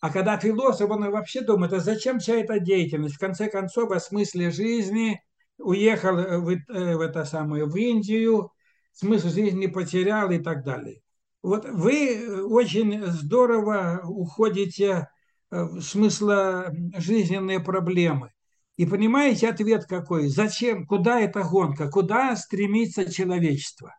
А 0.00 0.10
когда 0.10 0.36
философ, 0.38 0.90
он 0.90 1.08
вообще 1.12 1.40
думает, 1.40 1.72
а 1.72 1.78
зачем 1.78 2.18
вся 2.18 2.34
эта 2.34 2.58
деятельность? 2.58 3.14
В 3.14 3.20
конце 3.20 3.48
концов, 3.48 3.92
о 3.92 4.00
смысле 4.00 4.50
жизни, 4.50 5.20
уехал 5.58 6.16
в, 6.16 6.50
э, 6.50 6.96
в 6.96 7.00
это 7.00 7.24
самое, 7.24 7.64
в 7.64 7.76
Индию, 7.76 8.50
смысл 8.92 9.28
жизни 9.28 9.68
потерял 9.68 10.32
и 10.32 10.38
так 10.38 10.64
далее. 10.64 11.00
Вот 11.42 11.64
вы 11.64 12.44
очень 12.44 13.06
здорово 13.06 14.00
уходите 14.02 15.08
э, 15.52 15.62
в 15.62 15.80
смысла 15.80 16.72
жизненные 16.96 17.60
проблемы. 17.60 18.32
И 18.76 18.84
понимаете 18.84 19.48
ответ 19.48 19.84
какой? 19.84 20.26
Зачем? 20.26 20.86
Куда 20.86 21.20
эта 21.20 21.44
гонка? 21.44 21.88
Куда 21.88 22.34
стремится 22.34 23.10
человечество? 23.10 23.94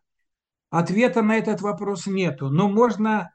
Ответа 0.69 1.21
на 1.21 1.37
этот 1.37 1.61
вопрос 1.61 2.07
нету. 2.07 2.49
Но 2.49 2.67
можно 2.67 3.31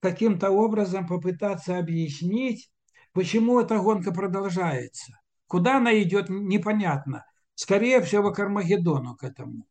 каким-то 0.00 0.50
образом 0.50 1.06
попытаться 1.06 1.78
объяснить, 1.78 2.70
почему 3.12 3.60
эта 3.60 3.78
гонка 3.78 4.12
продолжается. 4.12 5.12
Куда 5.46 5.78
она 5.78 6.00
идет, 6.00 6.28
непонятно. 6.28 7.24
Скорее 7.54 8.02
всего, 8.02 8.32
к 8.32 8.38
Армагеддону 8.38 9.16
к 9.16 9.24
этому. 9.24 9.66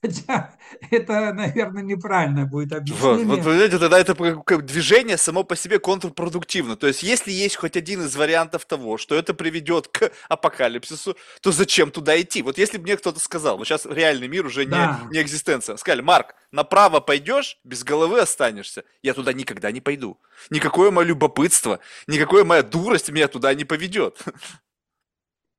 Хотя 0.00 0.54
это, 0.90 1.32
наверное, 1.32 1.82
неправильно 1.82 2.46
будет 2.46 2.72
объяснение. 2.72 3.26
Вот, 3.26 3.36
вот 3.36 3.44
вы 3.44 3.54
знаете, 3.54 3.78
тогда 3.78 3.98
это 3.98 4.14
движение 4.62 5.18
само 5.18 5.44
по 5.44 5.54
себе 5.54 5.78
контрпродуктивно. 5.78 6.76
То 6.76 6.86
есть, 6.86 7.02
если 7.02 7.30
есть 7.30 7.56
хоть 7.56 7.76
один 7.76 8.02
из 8.02 8.16
вариантов 8.16 8.64
того, 8.64 8.96
что 8.96 9.14
это 9.14 9.34
приведет 9.34 9.88
к 9.88 10.10
апокалипсису, 10.28 11.16
то 11.40 11.52
зачем 11.52 11.90
туда 11.90 12.18
идти? 12.20 12.42
Вот 12.42 12.58
если 12.58 12.78
бы 12.78 12.84
мне 12.84 12.96
кто-то 12.96 13.20
сказал, 13.20 13.58
вот 13.58 13.66
сейчас 13.66 13.84
реальный 13.86 14.28
мир 14.28 14.46
уже 14.46 14.64
да. 14.64 15.00
не, 15.10 15.16
не 15.16 15.22
экзистенция, 15.22 15.76
сказали, 15.76 16.00
Марк, 16.00 16.34
направо 16.50 17.00
пойдешь, 17.00 17.58
без 17.64 17.84
головы 17.84 18.20
останешься. 18.20 18.84
Я 19.02 19.12
туда 19.14 19.32
никогда 19.32 19.70
не 19.70 19.80
пойду. 19.80 20.18
Никакое 20.50 20.90
мое 20.90 21.06
любопытство, 21.06 21.80
никакое 22.06 22.44
моя 22.44 22.62
дурость 22.62 23.10
меня 23.10 23.28
туда 23.28 23.52
не 23.54 23.64
поведет. 23.64 24.22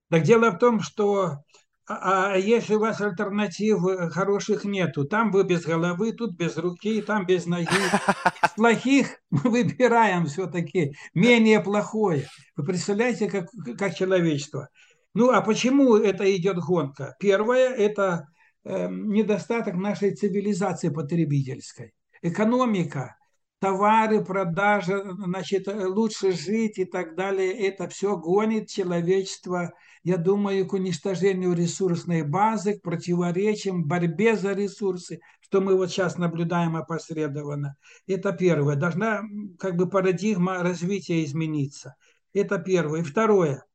Так 0.09 0.23
дело 0.23 0.51
в 0.51 0.59
том, 0.59 0.81
что 0.81 1.43
а, 1.85 2.33
а 2.33 2.37
если 2.37 2.75
у 2.75 2.79
вас 2.79 3.01
альтернатив 3.01 3.85
э, 3.85 4.09
хороших 4.09 4.63
нету, 4.63 5.03
там 5.03 5.31
вы 5.31 5.43
без 5.43 5.65
головы, 5.65 6.13
тут 6.13 6.35
без 6.37 6.55
руки, 6.55 7.01
там 7.01 7.25
без 7.25 7.45
ноги. 7.45 7.67
Из 7.67 8.49
плохих 8.55 9.19
мы 9.29 9.49
выбираем 9.49 10.27
все-таки 10.27 10.93
менее 11.13 11.59
плохое. 11.59 12.27
Вы 12.55 12.65
представляете, 12.65 13.29
как, 13.29 13.49
как 13.77 13.95
человечество? 13.95 14.69
Ну, 15.13 15.31
а 15.31 15.41
почему 15.41 15.97
это 15.97 16.33
идет 16.35 16.57
гонка? 16.57 17.15
Первое– 17.19 17.69
это 17.75 18.27
э, 18.63 18.87
недостаток 18.89 19.75
нашей 19.75 20.15
цивилизации 20.15 20.87
потребительской. 20.87 21.93
Экономика, 22.21 23.17
товары, 23.59 24.23
продажа, 24.23 25.03
значит, 25.03 25.67
лучше 25.67 26.31
жить 26.31 26.79
и 26.79 26.85
так 26.85 27.15
далее. 27.15 27.51
Это 27.67 27.89
все 27.89 28.15
гонит 28.15 28.69
человечество 28.69 29.73
я 30.03 30.17
думаю, 30.17 30.67
к 30.67 30.73
уничтожению 30.73 31.53
ресурсной 31.53 32.23
базы, 32.23 32.77
к 32.77 32.81
противоречиям, 32.81 33.85
борьбе 33.85 34.35
за 34.35 34.53
ресурсы, 34.53 35.19
что 35.39 35.61
мы 35.61 35.77
вот 35.77 35.89
сейчас 35.89 36.17
наблюдаем 36.17 36.75
опосредованно. 36.75 37.75
Это 38.05 38.33
первое. 38.33 38.75
Должна 38.75 39.23
как 39.57 39.77
бы 39.77 39.89
парадигма 39.89 40.63
развития 40.63 41.23
измениться. 41.23 41.95
Это 42.33 42.59
первое. 42.59 43.01
И 43.01 43.03
второе. 43.03 43.65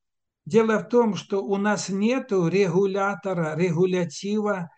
Дело 0.45 0.79
в 0.79 0.89
том, 0.89 1.15
что 1.15 1.43
у 1.45 1.57
нас 1.57 1.89
нет 1.89 2.31
регулятора, 2.31 3.55
регулятива 3.57 4.71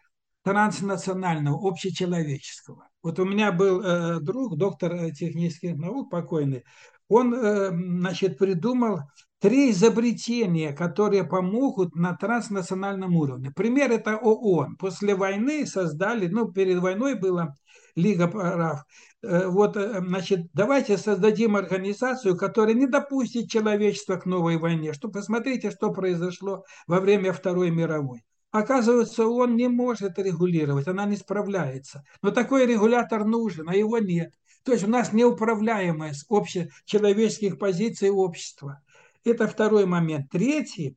транснационального, 0.42 1.58
общечеловеческого. 1.68 2.88
Вот 3.02 3.18
у 3.18 3.24
меня 3.24 3.50
был 3.50 3.80
э, 3.80 4.20
друг, 4.20 4.56
доктор 4.56 4.94
э, 4.94 5.10
технических 5.12 5.76
наук 5.76 6.10
покойный, 6.10 6.64
он, 7.08 7.34
э, 7.34 7.70
значит, 7.70 8.38
придумал 8.38 9.00
три 9.40 9.70
изобретения, 9.70 10.72
которые 10.72 11.24
помогут 11.24 11.94
на 11.94 12.14
транснациональном 12.14 13.16
уровне. 13.16 13.50
Пример– 13.50 13.90
это 13.92 14.16
ООН. 14.16 14.76
После 14.76 15.14
войны 15.14 15.66
создали, 15.66 16.28
ну, 16.28 16.52
перед 16.52 16.78
войной 16.78 17.14
была 17.14 17.54
Лига 17.96 18.28
прав. 18.28 18.84
Э, 19.22 19.48
вот, 19.48 19.76
э, 19.76 20.00
значит, 20.00 20.46
давайте 20.52 20.96
создадим 20.98 21.56
организацию, 21.56 22.36
которая 22.36 22.74
не 22.74 22.86
допустит 22.86 23.50
человечества 23.50 24.16
к 24.16 24.26
новой 24.26 24.58
войне. 24.58 24.92
Что, 24.92 25.08
посмотрите, 25.08 25.70
что 25.70 25.90
произошло 25.90 26.64
во 26.86 27.00
время 27.00 27.32
Второй 27.32 27.70
мировой. 27.70 28.22
Оказывается, 28.50 29.26
он 29.26 29.56
не 29.56 29.68
может 29.68 30.18
регулировать, 30.18 30.88
она 30.88 31.06
не 31.06 31.16
справляется. 31.16 32.02
Но 32.20 32.30
такой 32.30 32.66
регулятор 32.66 33.24
нужен, 33.24 33.68
а 33.68 33.74
его 33.74 33.98
нет. 33.98 34.32
То 34.64 34.72
есть 34.72 34.84
у 34.84 34.88
нас 34.88 35.12
неуправляемость 35.12 36.26
общечеловеческих 36.28 37.58
позиций 37.58 38.10
общества. 38.10 38.82
Это 39.24 39.46
второй 39.46 39.86
момент. 39.86 40.30
Третий 40.30 40.96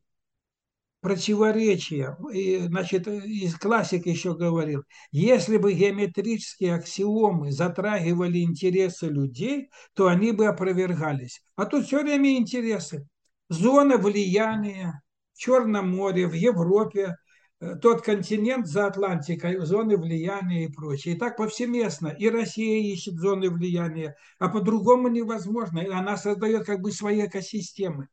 противоречие. 1.03 2.17
И, 2.33 2.59
значит, 2.59 3.07
из 3.07 3.55
классик 3.55 4.07
еще 4.07 4.35
говорил, 4.35 4.83
если 5.11 5.57
бы 5.57 5.73
геометрические 5.73 6.75
аксиомы 6.75 7.51
затрагивали 7.51 8.39
интересы 8.39 9.07
людей, 9.07 9.69
то 9.93 10.07
они 10.07 10.31
бы 10.31 10.47
опровергались. 10.47 11.41
А 11.57 11.65
тут 11.65 11.85
все 11.85 12.01
время 12.01 12.37
интересы. 12.37 13.05
Зона 13.49 13.97
влияния 13.97 15.01
в 15.33 15.39
Черном 15.39 15.93
море, 15.93 16.25
в 16.25 16.33
Европе, 16.33 17.17
э, 17.59 17.75
тот 17.81 18.01
континент 18.01 18.67
за 18.67 18.87
Атлантикой, 18.87 19.57
зоны 19.65 19.97
влияния 19.97 20.65
и 20.65 20.71
прочее. 20.71 21.15
И 21.15 21.17
так 21.19 21.35
повсеместно. 21.35 22.07
И 22.07 22.29
Россия 22.29 22.79
ищет 22.81 23.15
зоны 23.15 23.49
влияния, 23.49 24.15
а 24.39 24.47
по-другому 24.47 25.09
невозможно. 25.09 25.83
Она 25.91 26.15
создает 26.15 26.65
как 26.65 26.79
бы 26.79 26.93
свои 26.93 27.25
экосистемы. 27.25 28.07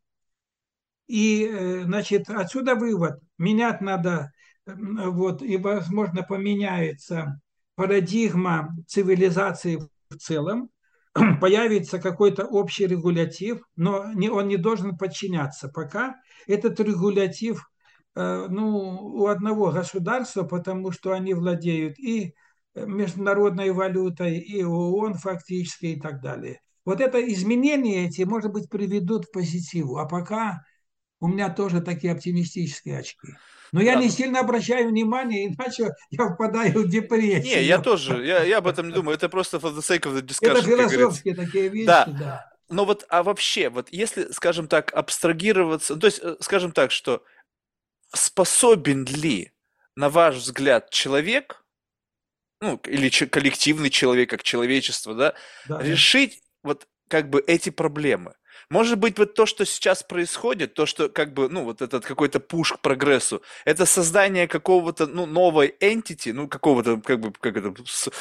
И, 1.11 1.45
э, 1.45 1.83
значит, 1.83 2.31
отсюда 2.31 2.77
вывод. 2.77 3.19
Менять 3.37 3.81
надо, 3.81 4.31
вот, 4.65 5.43
и, 5.43 5.57
возможно, 5.57 6.23
поменяется 6.23 7.41
парадигма 7.75 8.77
цивилизации 8.87 9.81
в 10.09 10.17
целом, 10.19 10.71
появится 11.41 11.99
какой-то 11.99 12.45
общий 12.45 12.87
регулятив, 12.87 13.63
но 13.75 14.13
не, 14.13 14.31
он 14.31 14.47
не 14.47 14.57
должен 14.57 14.97
подчиняться. 14.97 15.69
Пока 15.69 16.15
этот 16.47 16.79
регулятив 16.79 17.69
э, 18.15 18.47
ну, 18.49 18.69
у 19.13 19.27
одного 19.27 19.73
государства, 19.73 20.45
потому 20.45 20.93
что 20.93 21.11
они 21.11 21.35
владеют 21.35 21.99
и 21.99 22.35
международной 22.77 23.73
валютой, 23.73 24.39
и 24.39 24.63
ООН 24.63 25.15
фактически 25.15 25.87
и 25.87 26.01
так 26.01 26.23
далее. 26.23 26.61
Вот 26.85 27.01
это 27.01 27.21
изменения 27.33 28.07
эти, 28.07 28.23
может 28.23 28.53
быть, 28.53 28.71
приведут 28.71 29.27
к 29.27 29.33
позитиву. 29.33 29.99
А 29.99 30.07
пока 30.07 30.63
у 31.21 31.29
меня 31.29 31.51
тоже 31.51 31.81
такие 31.81 32.13
оптимистические 32.13 32.99
очки. 32.99 33.37
Но 33.73 33.81
я 33.81 33.95
да. 33.95 34.01
не 34.01 34.11
сильно 34.11 34.41
обращаю 34.41 34.89
внимание, 34.89 35.47
иначе 35.55 35.95
я 36.11 36.29
впадаю 36.29 36.83
в 36.83 36.89
депрессию. 36.89 37.59
Не, 37.59 37.65
я 37.65 37.79
тоже, 37.79 38.25
я, 38.25 38.43
я 38.43 38.59
об 38.59 38.67
этом 38.67 38.89
не 38.89 38.95
думаю. 38.95 39.17
Это 39.17 39.29
просто 39.29 39.59
for 39.59 39.75
the 39.75 39.81
sake 39.81 40.03
of 40.03 40.17
the 40.17 40.23
discussion. 40.23 40.59
Это 40.59 40.63
философские 40.63 41.35
такие 41.35 41.69
вещи, 41.69 41.87
да. 41.87 42.05
да. 42.07 42.51
Но 42.69 42.85
вот, 42.85 43.05
а 43.09 43.23
вообще, 43.23 43.69
вот 43.69 43.89
если, 43.91 44.31
скажем 44.31 44.69
так, 44.69 44.93
абстрагироваться, 44.95 45.97
то 45.97 46.07
есть, 46.07 46.21
э, 46.23 46.37
скажем 46.41 46.71
так, 46.71 46.93
что 46.93 47.25
способен 48.15 49.05
ли, 49.05 49.53
на 49.97 50.09
ваш 50.09 50.37
взгляд, 50.37 50.91
человек, 50.91 51.65
ну, 52.61 52.81
или 52.85 53.09
коллективный 53.09 53.91
человек, 53.91 54.31
как 54.31 54.45
человечество, 54.45 55.15
да, 55.15 55.35
да 55.67 55.83
решить 55.83 56.43
да. 56.63 56.69
вот 56.69 56.89
как 57.09 57.29
бы 57.29 57.43
эти 57.45 57.71
проблемы? 57.71 58.35
Может 58.71 58.99
быть, 58.99 59.19
вот 59.19 59.35
то, 59.35 59.47
что 59.47 59.67
сейчас 59.67 60.05
происходит, 60.05 60.75
то, 60.75 60.87
что 60.87 61.09
как 61.09 61.35
бы, 61.35 61.49
ну, 61.49 61.65
вот 61.65 61.83
этот 61.83 62.07
какой-то 62.07 62.39
пуш 62.39 62.75
к 62.75 62.79
прогрессу, 62.79 63.43
это 63.65 63.85
создание 63.85 64.47
какого-то, 64.47 65.09
ну, 65.09 65.27
новой 65.27 65.75
entity, 65.81 66.33
ну, 66.33 66.47
какого-то, 66.47 66.99
как 66.99 67.19
бы, 67.19 67.33
как 67.33 67.57
это, 67.57 67.75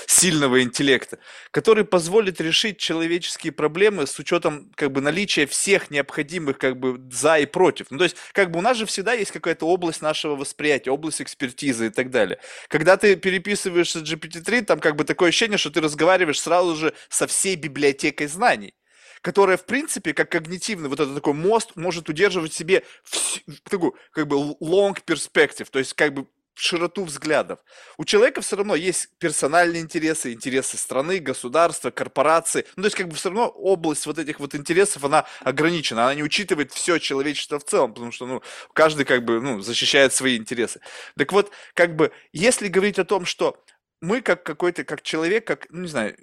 сильного 0.08 0.64
интеллекта, 0.64 1.20
который 1.52 1.86
позволит 1.86 2.42
решить 2.42 2.80
человеческие 2.80 3.54
проблемы 3.54 4.08
с 4.08 4.18
учетом, 4.18 4.72
как 4.74 4.92
бы, 4.92 5.02
наличия 5.02 5.46
всех 5.46 5.92
необходимых, 5.92 6.58
как 6.58 6.80
бы, 6.80 7.00
за 7.12 7.38
и 7.38 7.46
против. 7.46 7.92
Ну, 7.92 8.00
то 8.00 8.06
есть, 8.06 8.16
как 8.34 8.50
бы, 8.50 8.58
у 8.58 8.62
нас 8.64 8.76
же 8.76 8.88
всегда 8.88 9.14
есть 9.14 9.32
какая-то 9.32 9.68
область 9.68 10.02
нашего 10.02 10.36
восприятия, 10.36 10.90
область 10.90 11.22
экспертизы 11.22 11.88
и 11.88 11.90
так 11.92 12.10
далее. 12.10 12.40
Когда 12.70 12.98
ты 12.98 13.16
переписываешься 13.16 14.00
GPT-3, 14.00 14.64
там, 14.64 14.80
как 14.80 14.96
бы, 14.96 15.04
такое 15.04 15.30
ощущение, 15.30 15.60
что 15.60 15.70
ты 15.70 15.80
разговариваешь 15.80 16.42
сразу 16.42 16.76
же 16.76 16.96
со 17.08 17.28
всей 17.28 17.56
библиотекой 17.56 18.26
знаний 18.26 18.74
которая, 19.22 19.58
в 19.58 19.66
принципе, 19.66 20.14
как 20.14 20.32
когнитивный 20.32 20.90
вот 20.90 21.00
этот 21.00 21.16
такой 21.16 21.34
мост 21.34 21.76
может 21.76 22.10
удерживать 22.10 22.54
в 22.54 22.56
себе 22.56 22.84
в, 23.04 23.70
такую, 23.70 23.96
как 24.12 24.28
бы, 24.28 24.36
long 24.62 24.98
perspective, 25.06 25.68
то 25.70 25.80
есть, 25.80 25.94
как 25.94 26.14
бы, 26.14 26.28
широту 26.60 27.06
взглядов. 27.06 27.60
У 27.98 28.06
человека 28.06 28.42
все 28.42 28.58
равно 28.58 28.76
есть 28.76 29.10
персональные 29.18 29.82
интересы, 29.82 30.34
интересы 30.34 30.78
страны, 30.78 31.20
государства, 31.20 31.90
корпорации. 31.90 32.66
Ну, 32.76 32.84
то 32.84 32.88
есть, 32.88 32.98
как 32.98 33.08
бы 33.08 33.16
все 33.16 33.30
равно 33.30 33.48
область 33.48 34.06
вот 34.06 34.20
этих 34.20 34.40
вот 34.40 34.56
интересов, 34.56 35.04
она 35.04 35.26
ограничена, 35.42 36.04
она 36.04 36.16
не 36.16 36.24
учитывает 36.24 36.72
все 36.72 36.98
человечество 37.00 37.60
в 37.60 37.64
целом, 37.64 37.94
потому 37.94 38.12
что, 38.12 38.26
ну, 38.26 38.42
каждый 38.74 39.06
как 39.06 39.24
бы, 39.24 39.42
ну, 39.42 39.62
защищает 39.62 40.14
свои 40.14 40.38
интересы. 40.38 40.82
Так 41.18 41.32
вот, 41.32 41.52
как 41.74 41.96
бы, 41.96 42.12
если 42.34 42.68
говорить 42.68 43.00
о 43.00 43.06
том, 43.06 43.26
что 43.26 43.64
мы 44.02 44.22
как 44.22 44.44
какой-то, 44.44 44.84
как 44.84 45.02
человек, 45.02 45.48
как, 45.48 45.68
ну, 45.70 45.82
не 45.82 45.88
знаю, 45.88 46.18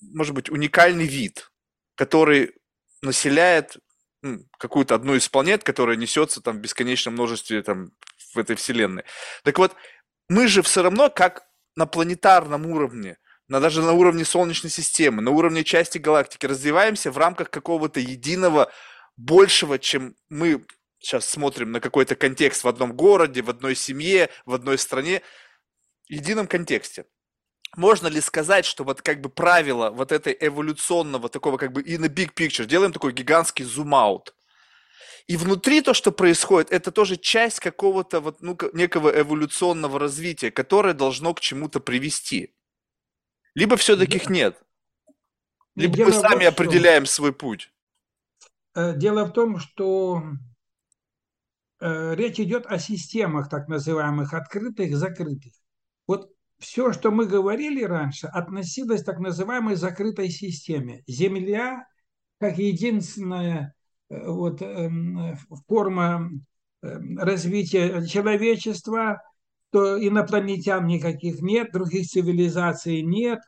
может 0.00 0.34
быть, 0.34 0.50
уникальный 0.50 1.06
вид, 1.06 1.50
который 1.96 2.52
населяет 3.02 3.76
какую-то 4.58 4.94
одну 4.94 5.14
из 5.14 5.28
планет, 5.28 5.64
которая 5.64 5.96
несется 5.96 6.40
там 6.40 6.58
в 6.58 6.60
бесконечном 6.60 7.14
множестве 7.14 7.62
там 7.62 7.90
в 8.34 8.38
этой 8.38 8.56
вселенной. 8.56 9.04
Так 9.42 9.58
вот, 9.58 9.74
мы 10.28 10.48
же 10.48 10.62
все 10.62 10.82
равно 10.82 11.10
как 11.10 11.46
на 11.76 11.86
планетарном 11.86 12.66
уровне, 12.66 13.18
на, 13.48 13.60
даже 13.60 13.82
на 13.82 13.92
уровне 13.92 14.24
Солнечной 14.24 14.70
системы, 14.70 15.22
на 15.22 15.30
уровне 15.30 15.62
части 15.64 15.98
галактики 15.98 16.46
развиваемся 16.46 17.10
в 17.10 17.18
рамках 17.18 17.50
какого-то 17.50 18.00
единого 18.00 18.72
большего, 19.16 19.78
чем 19.78 20.16
мы 20.28 20.64
сейчас 20.98 21.28
смотрим 21.28 21.70
на 21.70 21.80
какой-то 21.80 22.16
контекст 22.16 22.64
в 22.64 22.68
одном 22.68 22.94
городе, 22.94 23.42
в 23.42 23.50
одной 23.50 23.76
семье, 23.76 24.30
в 24.44 24.54
одной 24.54 24.78
стране, 24.78 25.22
в 26.08 26.12
едином 26.12 26.46
контексте 26.46 27.04
можно 27.76 28.08
ли 28.08 28.20
сказать, 28.20 28.64
что 28.64 28.84
вот 28.84 29.02
как 29.02 29.20
бы 29.20 29.28
правило 29.28 29.90
вот 29.90 30.12
этой 30.12 30.36
эволюционного 30.38 31.28
такого 31.28 31.56
как 31.58 31.72
бы 31.72 31.82
in 31.82 32.04
a 32.04 32.08
big 32.08 32.34
picture, 32.34 32.66
делаем 32.66 32.92
такой 32.92 33.12
гигантский 33.12 33.64
зум-аут, 33.64 34.34
и 35.26 35.36
внутри 35.36 35.82
то, 35.82 35.92
что 35.92 36.12
происходит, 36.12 36.70
это 36.70 36.92
тоже 36.92 37.16
часть 37.16 37.58
какого-то 37.60 38.20
вот, 38.20 38.42
ну, 38.42 38.56
некого 38.72 39.10
эволюционного 39.10 39.98
развития, 39.98 40.50
которое 40.50 40.94
должно 40.94 41.34
к 41.34 41.40
чему-то 41.40 41.80
привести. 41.80 42.54
Либо 43.54 43.76
все-таки 43.76 44.18
их 44.18 44.30
нет. 44.30 44.62
Либо 45.74 45.96
Дело 45.96 46.06
мы 46.08 46.12
сами 46.12 46.44
том, 46.44 46.48
определяем 46.48 47.06
свой 47.06 47.32
путь. 47.32 47.72
Э, 48.74 48.96
дело 48.96 49.24
в 49.24 49.32
том, 49.32 49.58
что 49.58 50.22
э, 51.80 52.14
речь 52.14 52.38
идет 52.38 52.66
о 52.66 52.78
системах 52.78 53.48
так 53.48 53.66
называемых 53.66 54.32
открытых, 54.32 54.96
закрытых. 54.96 55.52
Вот 56.06 56.30
все, 56.58 56.92
что 56.92 57.10
мы 57.10 57.26
говорили 57.26 57.82
раньше, 57.82 58.26
относилось 58.26 59.02
к 59.02 59.06
так 59.06 59.18
называемой 59.18 59.76
закрытой 59.76 60.30
системе. 60.30 61.02
Земля 61.06 61.86
как 62.38 62.58
единственная 62.58 63.74
э, 64.08 64.30
вот, 64.30 64.62
эм, 64.62 65.36
форма 65.66 66.30
эм, 66.82 67.18
развития 67.18 68.06
человечества, 68.06 69.22
то 69.70 69.98
инопланетян 69.98 70.86
никаких 70.86 71.40
нет, 71.40 71.72
других 71.72 72.06
цивилизаций 72.06 73.02
нет, 73.02 73.40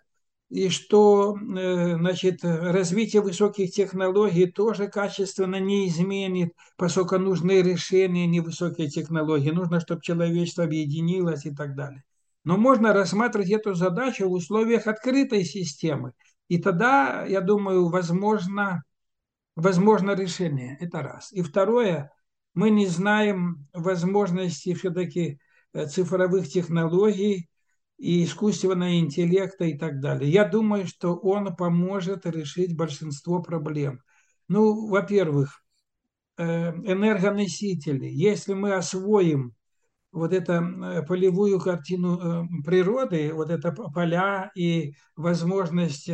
и 0.51 0.71
что 0.71 1.37
э, 1.37 1.97
значит, 1.97 2.41
развитие 2.43 3.23
высоких 3.23 3.73
технологий 3.73 4.47
тоже 4.47 4.89
качественно 4.89 5.61
не 5.61 5.89
изменит, 5.89 6.53
поскольку 6.77 7.19
нужны 7.19 7.63
решения, 7.63 8.27
не 8.27 8.41
высокие 8.41 8.89
технологии. 8.89 9.51
Нужно, 9.51 9.81
чтобы 9.81 10.01
человечество 10.01 10.65
объединилось 10.65 11.45
и 11.45 11.55
так 11.55 11.75
далее. 11.75 12.03
Но 12.49 12.57
можно 12.57 12.95
рассматривать 12.95 13.51
эту 13.51 13.75
задачу 13.75 14.27
в 14.27 14.33
условиях 14.33 14.87
открытой 14.87 15.45
системы. 15.45 16.13
И 16.49 16.57
тогда, 16.57 17.27
я 17.27 17.43
думаю, 17.43 17.91
возможно, 17.91 18.85
возможно 19.55 20.13
решение. 20.13 20.79
Это 20.81 21.03
раз. 21.03 21.31
И 21.31 21.43
второе, 21.43 22.11
мы 22.55 22.71
не 22.71 22.87
знаем 22.87 23.69
возможности 23.75 24.73
все-таки 24.73 25.39
э, 25.75 25.87
цифровых 25.89 26.49
технологий 26.49 27.51
и 27.99 28.25
искусственного 28.25 28.99
интеллекта 28.99 29.67
и 29.67 29.77
так 29.77 30.01
далее. 30.01 30.33
Я 30.33 30.49
думаю, 30.49 30.87
что 30.87 31.17
он 31.17 31.55
поможет 31.55 32.25
решить 32.25 32.75
большинство 32.75 33.43
проблем. 33.43 34.01
Ну, 34.49 34.89
во-первых, 34.89 35.63
э, 36.39 36.71
энергоносители. 36.71 38.07
Если 38.07 38.55
мы 38.55 38.73
освоим 38.73 39.53
вот 40.13 40.33
это 40.33 41.05
полевую 41.07 41.61
картину 41.61 42.49
природы, 42.65 43.33
вот 43.33 43.51
это 43.51 43.73
поля 43.73 44.51
и 44.55 44.95
возможность 45.17 46.11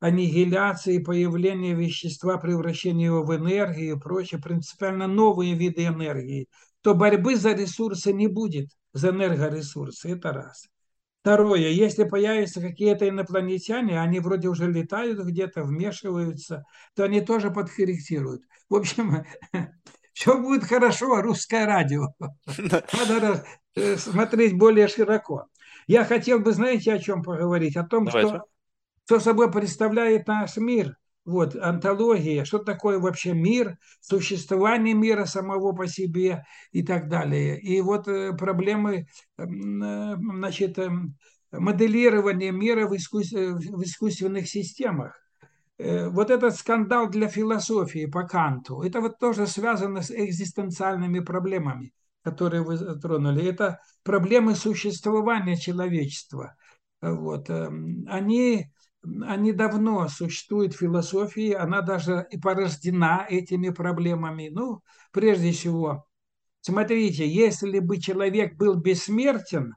аннигиляции, 0.00 0.98
появления 0.98 1.74
вещества, 1.74 2.38
превращения 2.38 3.06
его 3.06 3.24
в 3.24 3.34
энергию 3.34 3.96
и 3.96 3.98
прочее, 3.98 4.40
принципиально 4.40 5.06
новые 5.06 5.54
виды 5.54 5.86
энергии, 5.86 6.48
то 6.82 6.94
борьбы 6.94 7.36
за 7.36 7.52
ресурсы 7.52 8.12
не 8.12 8.28
будет, 8.28 8.68
за 8.92 9.10
энергоресурсы, 9.10 10.12
это 10.12 10.32
раз. 10.32 10.68
Второе, 11.20 11.68
если 11.68 12.04
появятся 12.04 12.60
какие-то 12.60 13.08
инопланетяне, 13.08 14.00
они 14.00 14.20
вроде 14.20 14.48
уже 14.48 14.70
летают 14.70 15.18
где-то, 15.18 15.64
вмешиваются, 15.64 16.64
то 16.94 17.04
они 17.04 17.20
тоже 17.20 17.50
подкорректируют. 17.50 18.44
В 18.70 18.76
общем, 18.76 19.24
все 20.18 20.36
будет 20.36 20.64
хорошо, 20.64 21.22
русское 21.22 21.64
радио. 21.64 22.08
Надо 22.48 23.44
смотреть 23.96 24.58
более 24.58 24.88
широко. 24.88 25.46
Я 25.86 26.04
хотел 26.04 26.40
бы, 26.40 26.50
знаете, 26.50 26.92
о 26.92 26.98
чем 26.98 27.22
поговорить? 27.22 27.76
О 27.76 27.84
том, 27.84 28.06
Давайте. 28.06 28.28
что 28.28 28.44
что 29.06 29.20
собой 29.20 29.50
представляет 29.50 30.26
наш 30.26 30.56
мир. 30.56 30.98
Вот, 31.24 31.54
антология, 31.54 32.44
что 32.44 32.58
такое 32.58 32.98
вообще 32.98 33.32
мир, 33.32 33.78
существование 34.00 34.92
мира 34.92 35.24
самого 35.24 35.72
по 35.72 35.86
себе 35.86 36.44
и 36.72 36.82
так 36.82 37.08
далее. 37.08 37.60
И 37.60 37.80
вот 37.80 38.08
э, 38.08 38.32
проблемы 38.32 39.06
эм, 39.36 39.82
э, 39.82 40.16
значит, 40.16 40.78
эм, 40.78 41.16
моделирования 41.52 42.50
мира 42.50 42.88
в, 42.88 42.94
искус... 42.94 43.30
в 43.30 43.82
искусственных 43.82 44.48
системах. 44.48 45.16
Э, 45.78 46.08
вот 46.08 46.30
этот 46.30 46.56
скандал 46.56 47.08
для 47.08 47.28
философии 47.28 48.06
по 48.06 48.24
Канту, 48.24 48.82
это 48.82 49.00
вот 49.00 49.18
тоже 49.18 49.46
связано 49.46 50.02
с 50.02 50.10
экзистенциальными 50.10 51.20
проблемами, 51.20 51.92
которые 52.22 52.62
вы 52.62 52.76
затронули. 52.76 53.46
Это 53.46 53.80
проблемы 54.02 54.54
существования 54.56 55.56
человечества. 55.56 56.56
Вот. 57.00 57.48
Эм, 57.48 58.04
они 58.08 58.70
они 59.22 59.52
давно 59.52 60.08
существуют 60.08 60.74
в 60.74 60.78
философии, 60.78 61.52
она 61.52 61.82
даже 61.82 62.26
и 62.30 62.38
порождена 62.38 63.26
этими 63.28 63.70
проблемами. 63.70 64.48
Ну, 64.52 64.82
прежде 65.12 65.52
всего, 65.52 66.06
смотрите, 66.60 67.28
если 67.28 67.78
бы 67.78 67.98
человек 67.98 68.56
был 68.56 68.74
бессмертен, 68.74 69.76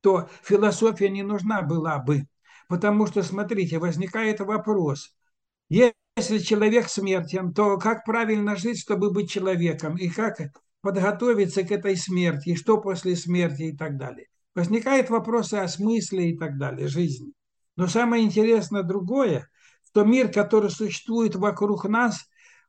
то 0.00 0.28
философия 0.42 1.10
не 1.10 1.22
нужна 1.22 1.62
была 1.62 1.98
бы. 1.98 2.26
Потому 2.72 3.06
что, 3.06 3.22
смотрите, 3.22 3.78
возникает 3.78 4.40
вопрос, 4.40 5.14
если 5.68 6.38
человек 6.38 6.88
смертен, 6.88 7.52
то 7.52 7.76
как 7.76 8.02
правильно 8.06 8.56
жить, 8.56 8.80
чтобы 8.80 9.10
быть 9.10 9.30
человеком, 9.30 9.98
и 9.98 10.08
как 10.08 10.38
подготовиться 10.80 11.64
к 11.64 11.70
этой 11.70 11.98
смерти, 11.98 12.48
и 12.48 12.56
что 12.56 12.80
после 12.80 13.14
смерти 13.14 13.64
и 13.64 13.76
так 13.76 13.98
далее. 13.98 14.28
Возникают 14.54 15.10
вопросы 15.10 15.56
о 15.56 15.68
смысле 15.68 16.30
и 16.30 16.38
так 16.38 16.56
далее, 16.56 16.88
жизни. 16.88 17.34
Но 17.76 17.88
самое 17.88 18.24
интересное 18.24 18.84
другое, 18.84 19.50
что 19.90 20.04
мир, 20.04 20.32
который 20.32 20.70
существует 20.70 21.36
вокруг 21.36 21.84
нас, 21.84 22.24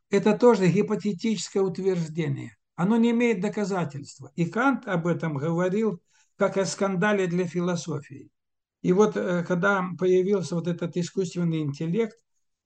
это 0.10 0.38
тоже 0.38 0.68
гипотетическое 0.68 1.64
утверждение. 1.64 2.58
Оно 2.76 2.98
не 2.98 3.12
имеет 3.12 3.40
доказательства. 3.40 4.34
И 4.36 4.48
Кант 4.48 4.86
об 4.86 5.08
этом 5.08 5.38
говорил 5.38 6.02
как 6.36 6.58
о 6.58 6.66
скандале 6.66 7.26
для 7.28 7.48
философии. 7.48 8.30
И 8.84 8.94
вот 8.94 9.18
э, 9.18 9.44
когда 9.44 9.84
появился 9.98 10.54
вот 10.56 10.68
этот 10.68 10.96
искусственный 10.96 11.62
интеллект, 11.62 12.16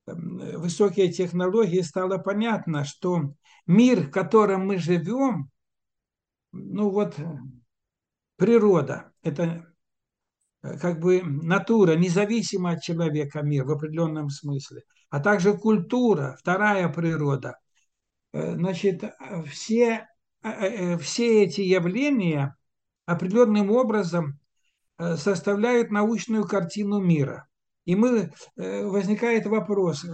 эм, 0.07 0.59
высокие 0.59 1.11
технологии, 1.11 1.79
стало 1.79 2.17
понятно, 2.17 2.83
что 2.83 3.33
мир, 3.65 4.07
в 4.07 4.11
котором 4.11 4.67
мы 4.67 4.77
живем, 4.77 5.49
ну 6.51 6.89
вот 6.89 7.17
э, 7.17 7.37
природа, 8.35 9.13
это 9.23 9.67
Э, 10.67 10.77
как 10.77 10.99
бы 10.99 11.21
натура, 11.23 11.95
независимо 11.95 12.71
от 12.71 12.81
человека 12.81 13.41
мир 13.41 13.65
в 13.65 13.71
определенном 13.71 14.29
смысле, 14.29 14.83
а 15.09 15.19
также 15.19 15.57
культура, 15.57 16.37
вторая 16.39 16.89
природа. 16.89 17.59
Значит, 18.33 19.03
все, 19.49 20.07
все 20.99 21.43
эти 21.43 21.61
явления 21.61 22.55
определенным 23.05 23.71
образом 23.71 24.39
составляют 24.97 25.91
научную 25.91 26.47
картину 26.47 26.99
мира. 26.99 27.47
И 27.85 27.95
мы, 27.95 28.31
возникает 28.55 29.45
вопрос, 29.45 30.05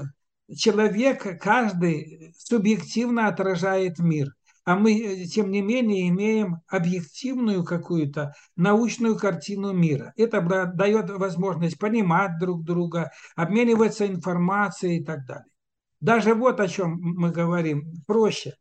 человек, 0.55 1.41
каждый 1.41 2.33
субъективно 2.37 3.27
отражает 3.27 3.99
мир– 3.99 4.33
а 4.65 4.75
мы, 4.75 4.97
э, 4.97 5.25
тем 5.25 5.51
не 5.51 5.61
менее, 5.61 6.07
имеем 6.09 6.61
объективную 6.67 7.63
какую-то 7.63 8.33
научную 8.55 9.17
картину 9.17 9.73
мира. 9.73 10.13
Это 10.15 10.41
дает 10.73 11.09
возможность 11.09 11.77
понимать 11.77 12.39
друг 12.39 12.63
друга, 12.63 13.11
обмениваться 13.35 14.07
информацией 14.07 14.99
и 14.99 15.03
так 15.03 15.25
далее. 15.25 15.51
Даже 15.99 16.33
вот 16.33 16.59
о 16.59 16.67
чем 16.67 16.97
мы 17.01 17.31
говорим, 17.31 18.03
проще. 18.07 18.55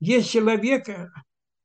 Есть 0.00 0.30
человек 0.30 0.88
э, 0.88 1.08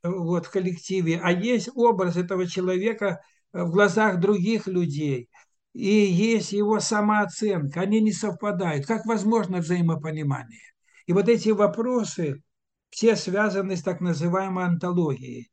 вот, 0.03 0.47
в 0.47 0.51
коллективе, 0.51 1.19
а 1.23 1.31
есть 1.31 1.69
образ 1.75 2.17
этого 2.17 2.47
человека 2.47 3.21
в 3.53 3.69
глазах 3.69 4.19
других 4.19 4.67
людей. 4.67 5.29
И 5.73 5.87
есть 5.87 6.51
его 6.51 6.79
самооценка, 6.79 7.81
они 7.81 8.01
не 8.01 8.11
совпадают. 8.11 8.85
Как 8.85 9.05
возможно 9.05 9.59
взаимопонимание? 9.59 10.61
И 11.07 11.13
вот 11.13 11.29
эти 11.29 11.49
вопросы, 11.49 12.41
все 12.89 13.15
связаны 13.15 13.75
с 13.75 13.83
так 13.83 14.01
называемой 14.01 14.65
антологией. 14.65 15.51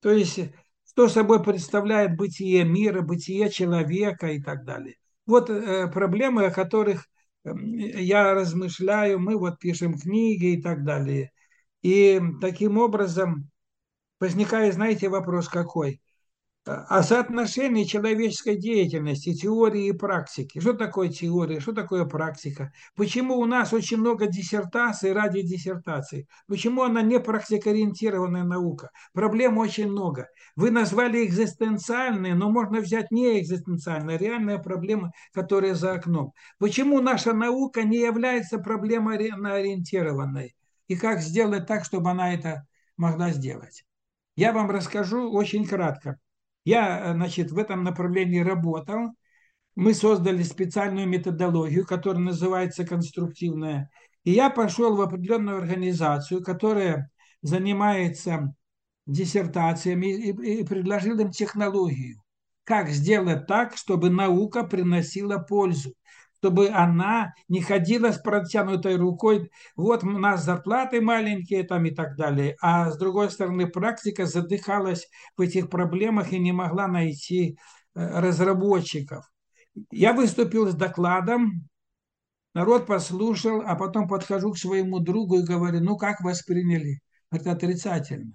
То 0.00 0.10
есть, 0.10 0.40
что 0.86 1.08
собой 1.08 1.42
представляет 1.42 2.16
бытие 2.16 2.64
мира, 2.64 3.02
бытие 3.02 3.50
человека 3.50 4.28
и 4.28 4.42
так 4.42 4.64
далее. 4.64 4.96
Вот 5.26 5.50
э, 5.50 5.88
проблемы, 5.88 6.46
о 6.46 6.50
которых 6.50 7.06
э, 7.44 7.50
я 8.00 8.32
размышляю, 8.34 9.20
мы 9.20 9.36
вот 9.36 9.58
пишем 9.58 9.98
книги 9.98 10.54
и 10.54 10.62
так 10.62 10.84
далее. 10.84 11.30
И 11.82 12.20
таким 12.40 12.78
образом 12.78 13.50
возникает, 14.18 14.74
знаете, 14.74 15.08
вопрос 15.08 15.48
какой? 15.48 16.00
О 16.68 17.02
соотношении 17.02 17.84
человеческой 17.84 18.56
деятельности, 18.56 19.34
теории 19.34 19.86
и 19.86 19.92
практики. 19.92 20.60
Что 20.60 20.74
такое 20.74 21.08
теория, 21.08 21.60
что 21.60 21.72
такое 21.72 22.04
практика? 22.04 22.72
Почему 22.94 23.38
у 23.38 23.46
нас 23.46 23.72
очень 23.72 23.96
много 23.96 24.26
диссертаций 24.26 25.12
ради 25.12 25.42
диссертаций? 25.42 26.28
Почему 26.46 26.82
она 26.82 27.00
не 27.00 27.18
практикоориентированная 27.18 28.44
наука? 28.44 28.90
Проблем 29.14 29.56
очень 29.56 29.88
много. 29.90 30.28
Вы 30.56 30.70
назвали 30.70 31.24
экзистенциальные, 31.24 32.34
но 32.34 32.50
можно 32.50 32.80
взять 32.80 33.10
не 33.10 33.40
экзистенциальные, 33.40 34.18
реальные 34.18 34.58
проблемы, 34.58 35.12
которые 35.32 35.74
за 35.74 35.92
окном. 35.92 36.32
Почему 36.58 37.00
наша 37.00 37.32
наука 37.32 37.82
не 37.82 37.98
является 37.98 38.58
проблемой 38.58 39.16
ориентированной? 39.16 40.54
И 40.86 40.96
как 40.96 41.20
сделать 41.20 41.66
так, 41.66 41.84
чтобы 41.84 42.10
она 42.10 42.34
это 42.34 42.66
могла 42.96 43.30
сделать? 43.30 43.84
Я 44.36 44.52
вам 44.52 44.70
расскажу 44.70 45.32
очень 45.32 45.66
кратко. 45.66 46.18
Я, 46.68 47.00
э, 47.00 47.14
значит, 47.14 47.50
в 47.50 47.56
этом 47.56 47.82
направлении 47.82 48.40
работал. 48.40 49.14
Мы 49.74 49.94
создали 49.94 50.42
специальную 50.42 51.08
методологию, 51.08 51.86
которая 51.86 52.22
называется 52.22 52.84
конструктивная. 52.84 53.90
И 54.24 54.32
я 54.32 54.50
пошел 54.50 54.94
в 54.94 55.00
определенную 55.00 55.56
организацию, 55.56 56.44
которая 56.44 57.10
занимается 57.40 58.54
диссертациями 59.06 60.08
и, 60.08 60.62
предложил 60.62 61.18
им 61.18 61.30
технологию. 61.30 62.22
Как 62.64 62.90
сделать 62.90 63.46
так, 63.46 63.74
чтобы 63.74 64.10
наука 64.10 64.62
приносила 64.62 65.38
пользу 65.38 65.94
чтобы 66.40 66.68
она 66.68 67.34
не 67.48 67.60
ходила 67.60 68.12
с 68.12 68.18
протянутой 68.18 68.96
рукой, 68.96 69.50
вот 69.76 70.04
у 70.04 70.10
нас 70.10 70.44
зарплаты 70.44 71.00
маленькие 71.00 71.64
там 71.64 71.86
и 71.86 71.90
так 71.90 72.16
далее, 72.16 72.56
а 72.60 72.90
с 72.90 72.98
другой 72.98 73.30
стороны 73.30 73.66
практика 73.68 74.26
задыхалась 74.26 75.08
в 75.36 75.40
этих 75.40 75.68
проблемах 75.68 76.32
и 76.32 76.38
не 76.38 76.52
могла 76.52 76.86
найти 76.86 77.58
э, 77.94 78.20
разработчиков. 78.20 79.24
Я 79.90 80.12
выступил 80.12 80.68
с 80.68 80.74
докладом, 80.74 81.68
народ 82.54 82.86
послушал, 82.86 83.62
а 83.64 83.74
потом 83.74 84.08
подхожу 84.08 84.52
к 84.52 84.58
своему 84.58 85.00
другу 85.00 85.40
и 85.40 85.44
говорю, 85.44 85.80
ну 85.80 85.96
как 85.96 86.20
восприняли? 86.20 87.00
Это 87.30 87.52
отрицательно. 87.52 88.32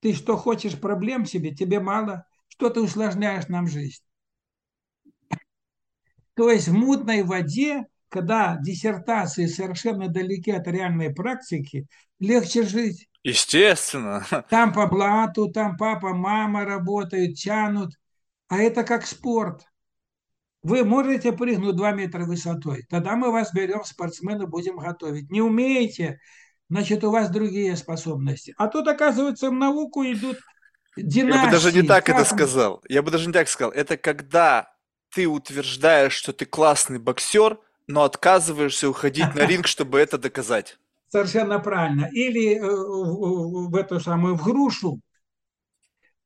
Ты 0.00 0.14
что, 0.14 0.36
хочешь 0.36 0.80
проблем 0.80 1.26
себе? 1.26 1.54
Тебе 1.54 1.80
мало? 1.80 2.24
Что 2.48 2.70
ты 2.70 2.80
усложняешь 2.80 3.48
нам 3.48 3.66
жизнь? 3.66 4.02
То 6.40 6.50
есть 6.50 6.68
в 6.68 6.72
мутной 6.72 7.22
воде, 7.22 7.84
когда 8.08 8.56
диссертации 8.58 9.44
совершенно 9.44 10.08
далеки 10.08 10.50
от 10.50 10.66
реальной 10.66 11.12
практики, 11.12 11.86
легче 12.18 12.62
жить. 12.62 13.10
Естественно. 13.22 14.24
Там 14.48 14.72
по 14.72 14.86
блату, 14.86 15.48
там 15.52 15.76
папа, 15.76 16.14
мама 16.14 16.64
работают, 16.64 17.34
тянут. 17.34 17.92
А 18.48 18.56
это 18.56 18.84
как 18.84 19.04
спорт. 19.04 19.66
Вы 20.62 20.82
можете 20.82 21.32
прыгнуть 21.32 21.76
2 21.76 21.92
метра 21.92 22.24
высотой, 22.24 22.86
тогда 22.88 23.16
мы 23.16 23.30
вас 23.30 23.52
берем, 23.52 23.84
спортсмены 23.84 24.46
будем 24.46 24.78
готовить. 24.78 25.30
Не 25.30 25.42
умеете, 25.42 26.20
значит, 26.70 27.04
у 27.04 27.10
вас 27.10 27.28
другие 27.28 27.76
способности. 27.76 28.54
А 28.56 28.68
тут, 28.68 28.88
оказывается, 28.88 29.50
в 29.50 29.52
науку 29.52 30.04
идут 30.04 30.38
Я 30.96 31.44
бы 31.44 31.50
даже 31.50 31.66
не 31.66 31.82
династии, 31.82 31.86
так 31.86 32.08
это 32.08 32.18
как 32.20 32.26
сказал. 32.28 32.82
Я 32.88 33.02
бы 33.02 33.10
даже 33.10 33.26
не 33.26 33.34
так 33.34 33.46
сказал. 33.46 33.72
Это 33.72 33.98
когда 33.98 34.79
ты 35.10 35.26
утверждаешь, 35.28 36.12
что 36.14 36.32
ты 36.32 36.46
классный 36.46 36.98
боксер, 36.98 37.58
но 37.86 38.02
отказываешься 38.04 38.88
уходить 38.88 39.34
на 39.34 39.46
ринг, 39.46 39.66
чтобы 39.66 39.98
это 40.00 40.18
доказать. 40.18 40.78
совершенно 41.08 41.58
правильно. 41.58 42.08
Или 42.12 42.56
э, 42.56 42.60
в, 42.62 43.74
эту 43.76 44.00
самую 44.00 44.36
в 44.36 44.42
грушу 44.44 45.00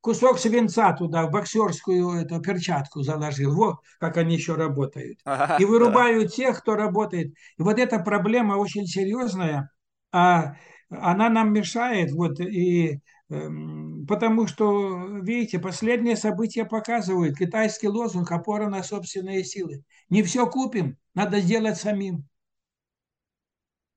кусок 0.01 0.39
свинца 0.39 0.93
туда, 0.93 1.25
в 1.27 1.31
боксерскую 1.31 2.11
эту 2.21 2.39
перчатку 2.41 3.01
заложил. 3.01 3.53
Вот 3.55 3.75
как 3.99 4.17
они 4.17 4.35
еще 4.35 4.55
работают. 4.55 5.19
Ага, 5.23 5.47
И 5.57 5.65
да. 5.69 5.69
вырубают 5.69 6.33
тех, 6.33 6.59
кто 6.59 6.75
работает. 6.75 7.33
И 7.57 7.61
вот 7.63 7.79
эта 7.79 7.99
проблема 7.99 8.53
очень 8.55 8.85
серьезная, 8.85 9.69
а 10.11 10.55
она 10.89 11.29
нам 11.29 11.51
мешает, 11.53 12.11
вот, 12.11 12.39
и 12.39 12.99
потому 13.27 14.47
что, 14.47 15.19
видите, 15.21 15.59
последние 15.59 16.15
события 16.15 16.65
показывают, 16.65 17.37
китайский 17.37 17.87
лозунг 17.87 18.31
«опора 18.31 18.69
на 18.69 18.83
собственные 18.83 19.43
силы». 19.43 19.83
Не 20.09 20.21
все 20.23 20.47
купим, 20.47 20.97
надо 21.13 21.39
сделать 21.39 21.77
самим. 21.77 22.27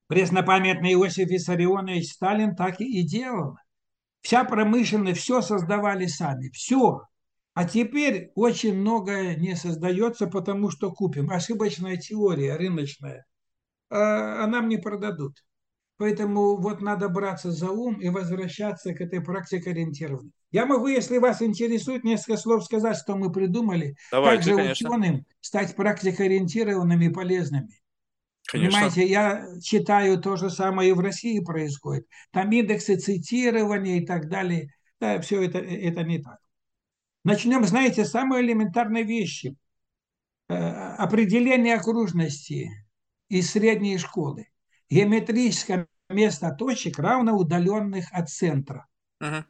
Преснопамятный 0.07 0.93
Иосиф 0.93 1.29
Виссарионович 1.29 2.13
Сталин 2.13 2.55
так 2.55 2.81
и 2.81 3.03
делал. 3.03 3.57
Вся 4.21 4.43
промышленность, 4.43 5.21
все 5.21 5.41
создавали 5.41 6.07
сами, 6.07 6.49
все. 6.49 7.03
А 7.53 7.65
теперь 7.65 8.31
очень 8.35 8.75
многое 8.75 9.35
не 9.35 9.55
создается, 9.55 10.27
потому 10.27 10.71
что 10.71 10.91
купим. 10.91 11.29
Ошибочная 11.29 11.97
теория 11.97 12.55
рыночная. 12.55 13.25
А, 13.89 14.43
а 14.43 14.47
нам 14.47 14.69
продадут. 14.81 15.43
Поэтому 15.99 16.55
вот 16.55 16.79
надо 16.79 17.09
браться 17.09 17.51
за 17.51 17.71
ум 17.71 17.99
и 17.99 18.07
возвращаться 18.07 18.93
к 18.93 19.01
этой 19.01 19.19
практике 19.19 19.71
ориентированной. 19.71 20.31
Я 20.49 20.65
могу, 20.65 20.87
если 20.87 21.17
вас 21.17 21.41
интересует, 21.41 22.05
несколько 22.05 22.37
слов 22.37 22.63
сказать, 22.63 22.95
что 22.95 23.17
мы 23.17 23.29
придумали, 23.29 23.97
как 24.09 24.23
Давайте, 24.23 24.43
же 24.43 24.55
конечно. 24.55 24.89
ученым 24.89 25.25
стать 25.41 25.75
практикоориентированными 25.75 27.05
и 27.05 27.09
полезными. 27.09 27.81
Конечно. 28.47 28.79
Понимаете, 28.79 29.05
я 29.07 29.45
читаю 29.61 30.21
то 30.21 30.37
же 30.37 30.49
самое 30.49 30.91
и 30.91 30.93
в 30.93 31.01
России 31.01 31.41
происходит. 31.41 32.07
Там 32.31 32.49
индексы 32.49 32.95
цитирования 32.95 33.97
и 33.97 34.05
так 34.05 34.29
далее. 34.29 34.73
Да, 35.01 35.19
все 35.19 35.43
это, 35.43 35.59
это 35.59 36.03
не 36.03 36.19
так. 36.19 36.39
Начнем, 37.25 37.65
знаете, 37.65 38.05
с 38.05 38.11
самой 38.11 38.41
элементарной 38.41 39.03
вещи. 39.03 39.57
Э, 40.47 40.55
Определение 40.95 41.75
окружности 41.75 42.71
из 43.27 43.51
средней 43.51 43.97
школы. 43.97 44.47
Геометрическое 44.89 45.87
место 46.09 46.51
точек 46.51 46.99
равно 46.99 47.35
удаленных 47.35 48.07
от 48.11 48.29
центра. 48.29 48.87
Мгм. 49.19 49.45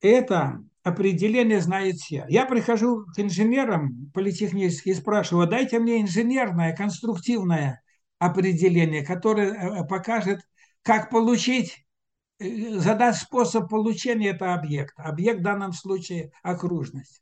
Это 0.00 0.62
определение 0.82 1.60
знает 1.60 1.96
все. 1.96 2.26
Я 2.28 2.46
прихожу 2.46 3.06
к 3.06 3.18
инженерам 3.18 4.10
политехническим 4.12 4.92
и 4.92 4.94
спрашиваю, 4.94 5.48
дайте 5.48 5.78
мне 5.78 6.00
инженерное, 6.02 6.76
конструктивное 6.76 7.82
определение, 8.18 9.04
которое 9.04 9.52
э, 9.52 9.86
покажет, 9.88 10.40
как 10.82 11.10
получить, 11.10 11.86
э, 12.38 12.78
задаст 12.78 13.22
способ 13.22 13.68
получения 13.68 14.30
этого 14.30 14.54
объекта. 14.54 15.02
Объект 15.02 15.40
в 15.40 15.42
данном 15.42 15.72
случае 15.72 16.30
окружность. 16.42 17.20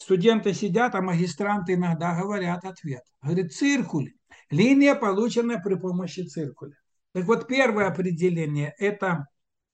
Студенты 0.00 0.54
сидят, 0.54 0.94
а 0.94 1.02
магистранты 1.02 1.74
иногда 1.74 2.18
говорят 2.18 2.64
ответ. 2.64 3.02
Говорит, 3.22 3.52
циркуль. 3.52 4.12
Линия, 4.48 4.94
полученная 4.94 5.58
при 5.58 5.74
помощи 5.74 6.22
циркуля. 6.22 6.74
Так 7.12 7.26
вот, 7.26 7.46
первое 7.46 7.86
определение– 7.86 8.74
это 8.78 9.26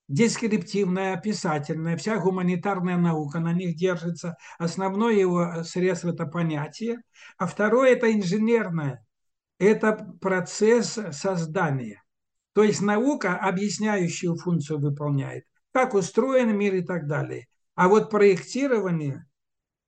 дескриптивная, 0.09 1.13
описательная, 1.13 1.95
вся 1.95 2.17
гуманитарная 2.17 2.97
наука 2.97 3.39
на 3.39 3.53
них 3.53 3.77
держится. 3.77 4.35
Основное 4.59 5.13
его 5.13 5.63
средство– 5.63 6.09
это 6.13 6.25
понятие. 6.25 6.99
А 7.37 7.47
второе– 7.47 7.91
это 7.93 8.11
инженерное. 8.11 9.05
Это 9.59 9.93
процесс 10.19 10.99
создания. 11.11 12.03
То 12.51 12.63
есть 12.63 12.81
наука 12.81 13.37
объясняющую 13.37 14.35
функцию 14.35 14.79
выполняет. 14.79 15.45
Как 15.71 15.93
устроен 15.93 16.55
мир 16.57 16.75
и 16.75 16.81
так 16.81 17.07
далее. 17.07 17.47
А 17.75 17.87
вот 17.87 18.09
проектирование 18.09 19.26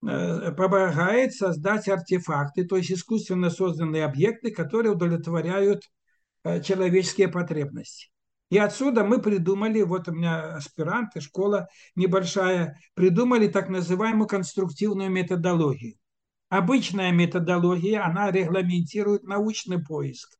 помогает 0.01 1.33
создать 1.33 1.87
артефакты, 1.89 2.65
то 2.65 2.77
есть 2.77 2.91
искусственно 2.91 3.49
созданные 3.49 4.05
объекты, 4.05 4.51
которые 4.51 4.93
удовлетворяют 4.93 5.83
э, 6.43 6.61
человеческие 6.61 7.27
потребности. 7.27 8.09
И 8.49 8.57
отсюда 8.57 9.03
мы 9.03 9.21
придумали, 9.21 9.81
вот 9.81 10.07
у 10.07 10.11
меня 10.11 10.55
аспиранты, 10.55 11.21
школа 11.21 11.67
небольшая, 11.95 12.79
придумали 12.95 13.47
так 13.47 13.69
называемую 13.69 14.27
конструктивную 14.27 15.11
методологию. 15.11 15.95
Обычная 16.49 17.11
методология, 17.11 18.03
она 18.03 18.31
регламентирует 18.31 19.23
научный 19.23 19.83
поиск. 19.83 20.38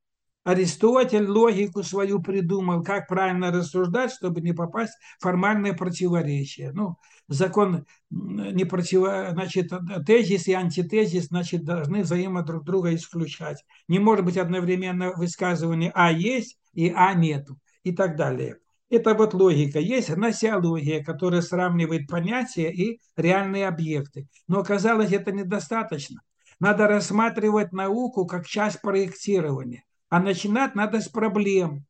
Аристотель 0.50 1.28
логику 1.28 1.84
свою 1.84 2.22
придумал, 2.24 2.84
как 2.84 3.08
правильно 3.08 3.52
рассуждать, 3.52 4.12
чтобы 4.12 4.42
не 4.42 4.52
попасть 4.52 4.94
в 5.20 5.22
формальное 5.22 5.74
противоречие. 5.74 6.72
Ну, 6.72 6.96
закон 7.28 7.86
не 8.10 8.66
противо... 8.66 9.30
значит, 9.32 9.72
тезис 10.08 10.48
и 10.48 10.54
антитезис, 10.54 11.28
значит, 11.28 11.64
должны 11.66 12.02
взаимо 12.02 12.42
друг 12.42 12.64
друга 12.64 12.96
исключать. 12.96 13.64
Не 13.88 14.00
может 14.00 14.26
быть 14.26 14.38
одновременно 14.38 15.12
высказывание 15.12 15.92
А 15.94 16.12
есть 16.12 16.58
и 16.74 16.92
А 16.96 17.14
нету 17.14 17.60
и 17.84 17.92
так 17.92 18.16
далее. 18.16 18.58
Это 18.90 19.14
вот 19.14 19.36
логика. 19.36 19.78
Есть 19.78 20.10
гносеология, 20.10 21.04
которая 21.04 21.44
сравнивает 21.44 22.08
понятия 22.08 22.72
и 22.72 23.00
реальные 23.16 23.68
объекты. 23.68 24.28
Но 24.48 24.62
оказалось, 24.62 25.12
это 25.12 25.32
недостаточно. 25.32 26.22
Надо 26.60 26.88
рассматривать 26.88 27.72
науку 27.72 28.26
как 28.26 28.48
часть 28.48 28.82
проектирования. 28.82 29.84
А 30.10 30.20
начинать 30.20 30.76
надо 30.76 31.02
с 31.02 31.08
проблем. 31.08 31.86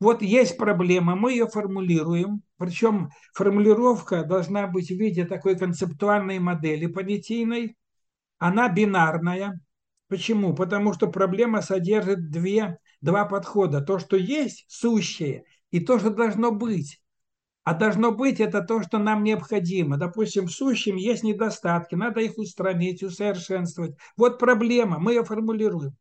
Вот 0.00 0.20
есть 0.20 0.56
проблема, 0.56 1.14
мы 1.14 1.30
ее 1.30 1.46
формулируем, 1.46 2.42
причем 2.58 3.10
формулировка 3.34 4.24
должна 4.24 4.66
быть 4.66 4.88
в 4.88 4.96
виде 4.96 5.24
такой 5.24 5.56
концептуальной 5.56 6.40
модели 6.40 6.86
понятийной, 6.86 7.76
она 8.38 8.68
бинарная. 8.68 9.60
Почему? 10.08 10.54
Потому 10.56 10.92
что 10.92 11.06
проблема 11.06 11.62
содержит 11.62 12.30
две, 12.30 12.78
два 13.00 13.26
подхода. 13.26 13.80
То, 13.80 14.00
что 14.00 14.16
есть, 14.16 14.64
сущее, 14.68 15.44
и 15.70 15.78
то, 15.78 16.00
что 16.00 16.10
должно 16.10 16.50
быть. 16.50 17.00
А 17.62 17.72
должно 17.72 18.10
быть 18.10 18.40
это 18.40 18.60
то, 18.62 18.82
что 18.82 18.98
нам 18.98 19.22
необходимо. 19.22 19.98
Допустим, 19.98 20.48
в 20.48 20.50
сущем 20.50 20.96
есть 20.96 21.22
недостатки, 21.22 21.94
надо 21.94 22.20
их 22.20 22.36
устранить, 22.36 23.04
усовершенствовать. 23.04 23.96
Вот 24.16 24.40
проблема, 24.40 24.98
мы 24.98 25.12
ее 25.12 25.24
формулируем. 25.24 25.92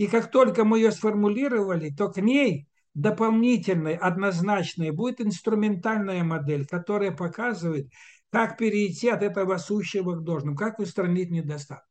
И 0.00 0.06
как 0.06 0.30
только 0.30 0.64
мы 0.64 0.78
ее 0.78 0.92
сформулировали, 0.92 1.90
то 1.90 2.08
к 2.08 2.22
ней 2.22 2.66
дополнительной, 2.94 3.96
однозначной 3.96 4.92
будет 4.92 5.20
инструментальная 5.20 6.24
модель, 6.24 6.66
которая 6.66 7.10
показывает, 7.10 7.90
как 8.30 8.56
перейти 8.56 9.10
от 9.10 9.22
этого 9.22 9.58
сущего 9.58 10.14
к 10.14 10.24
должному, 10.24 10.56
как 10.56 10.78
устранить 10.78 11.30
недостатки. 11.30 11.84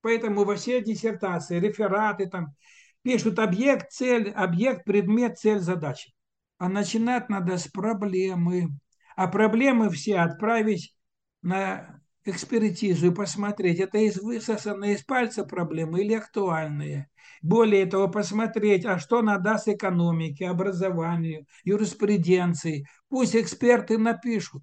Поэтому 0.00 0.44
во 0.44 0.54
всей 0.54 0.80
диссертации, 0.80 1.58
рефераты 1.58 2.28
там 2.28 2.54
пишут 3.02 3.40
объект, 3.40 3.90
цель, 3.90 4.30
объект, 4.30 4.84
предмет, 4.84 5.36
цель, 5.36 5.58
задача. 5.58 6.12
А 6.58 6.68
начинать 6.68 7.28
надо 7.28 7.58
с 7.58 7.66
проблемы. 7.66 8.68
А 9.16 9.26
проблемы 9.26 9.90
все 9.90 10.18
отправить 10.18 10.94
на 11.42 12.00
экспертизу 12.28 13.08
и 13.08 13.14
посмотреть, 13.14 13.80
это 13.80 13.98
из 13.98 14.16
высосанные 14.16 14.94
из 14.94 15.02
пальца 15.02 15.44
проблемы 15.44 16.02
или 16.02 16.14
актуальные. 16.14 17.08
Более 17.42 17.86
того, 17.86 18.08
посмотреть, 18.08 18.84
а 18.84 18.98
что 18.98 19.22
надаст 19.22 19.68
экономике, 19.68 20.48
образованию, 20.48 21.46
юриспруденции. 21.64 22.86
Пусть 23.08 23.36
эксперты 23.36 23.98
напишут. 23.98 24.62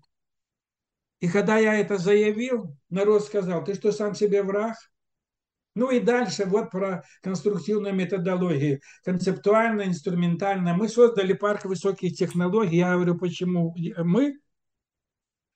И 1.20 1.30
когда 1.30 1.58
я 1.58 1.76
это 1.76 1.98
заявил, 1.98 2.76
народ 2.90 3.24
сказал, 3.24 3.64
ты 3.64 3.76
что, 3.76 3.92
сам 3.92 4.14
себе 4.14 4.44
враг? 4.44 4.76
Ну 5.76 5.90
и 5.90 6.00
дальше 6.00 6.46
вот 6.46 6.70
про 6.70 7.04
конструктивную 7.22 7.96
методологию. 7.96 8.80
Концептуально, 9.04 9.84
инструментально. 9.84 10.76
Мы 10.76 10.88
создали 10.88 11.34
парк 11.34 11.66
высоких 11.66 12.16
технологий. 12.16 12.78
Я 12.78 12.94
говорю, 12.94 13.18
почему 13.18 13.76
мы? 14.04 14.38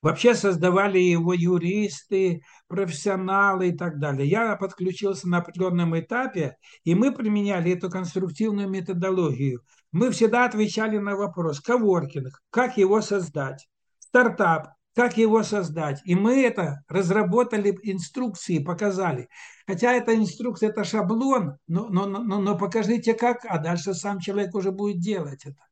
Вообще 0.02 0.36
создавали 0.36 1.00
его 1.00 1.34
юристы, 1.34 2.42
профессионалы 2.68 3.70
и 3.70 3.72
так 3.76 4.00
далее. 4.00 4.30
Я 4.30 4.56
подключился 4.56 5.28
на 5.28 5.40
определенном 5.40 6.00
этапе, 6.00 6.56
и 6.84 6.94
мы 6.94 7.12
применяли 7.12 7.74
эту 7.74 7.90
конструктивную 7.90 8.70
методологию. 8.70 9.62
Мы 9.92 10.12
всегда 10.12 10.46
отвечали 10.46 10.98
на 10.98 11.16
вопрос, 11.16 11.60
коворкинг, 11.62 12.42
как 12.52 12.78
его 12.78 13.02
создать, 13.02 13.68
стартап, 14.00 14.70
как 14.98 15.18
его 15.18 15.44
создать. 15.44 16.02
И 16.06 16.16
мы 16.16 16.44
это 16.44 16.84
разработали 16.88 17.78
инструкции, 17.84 18.60
показали. 18.60 19.30
Хотя 19.68 19.94
эта 19.94 20.16
инструкция, 20.16 20.70
это 20.70 20.84
шаблон, 20.84 21.58
но, 21.68 21.88
но, 21.90 22.08
но, 22.08 22.40
но 22.40 22.58
покажите 22.58 23.14
как, 23.14 23.46
а 23.46 23.60
дальше 23.60 23.94
сам 23.94 24.20
человек 24.20 24.56
уже 24.56 24.72
будет 24.72 25.00
делать 25.00 25.46
это. 25.46 25.67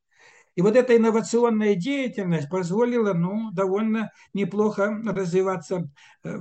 И 0.56 0.62
вот 0.62 0.76
эта 0.76 0.96
инновационная 0.96 1.76
деятельность 1.76 2.50
позволила 2.50 3.14
ну, 3.14 3.52
довольно 3.52 4.12
неплохо 4.34 5.02
развиваться 5.06 5.90
э, 6.24 6.30
э, 6.30 6.38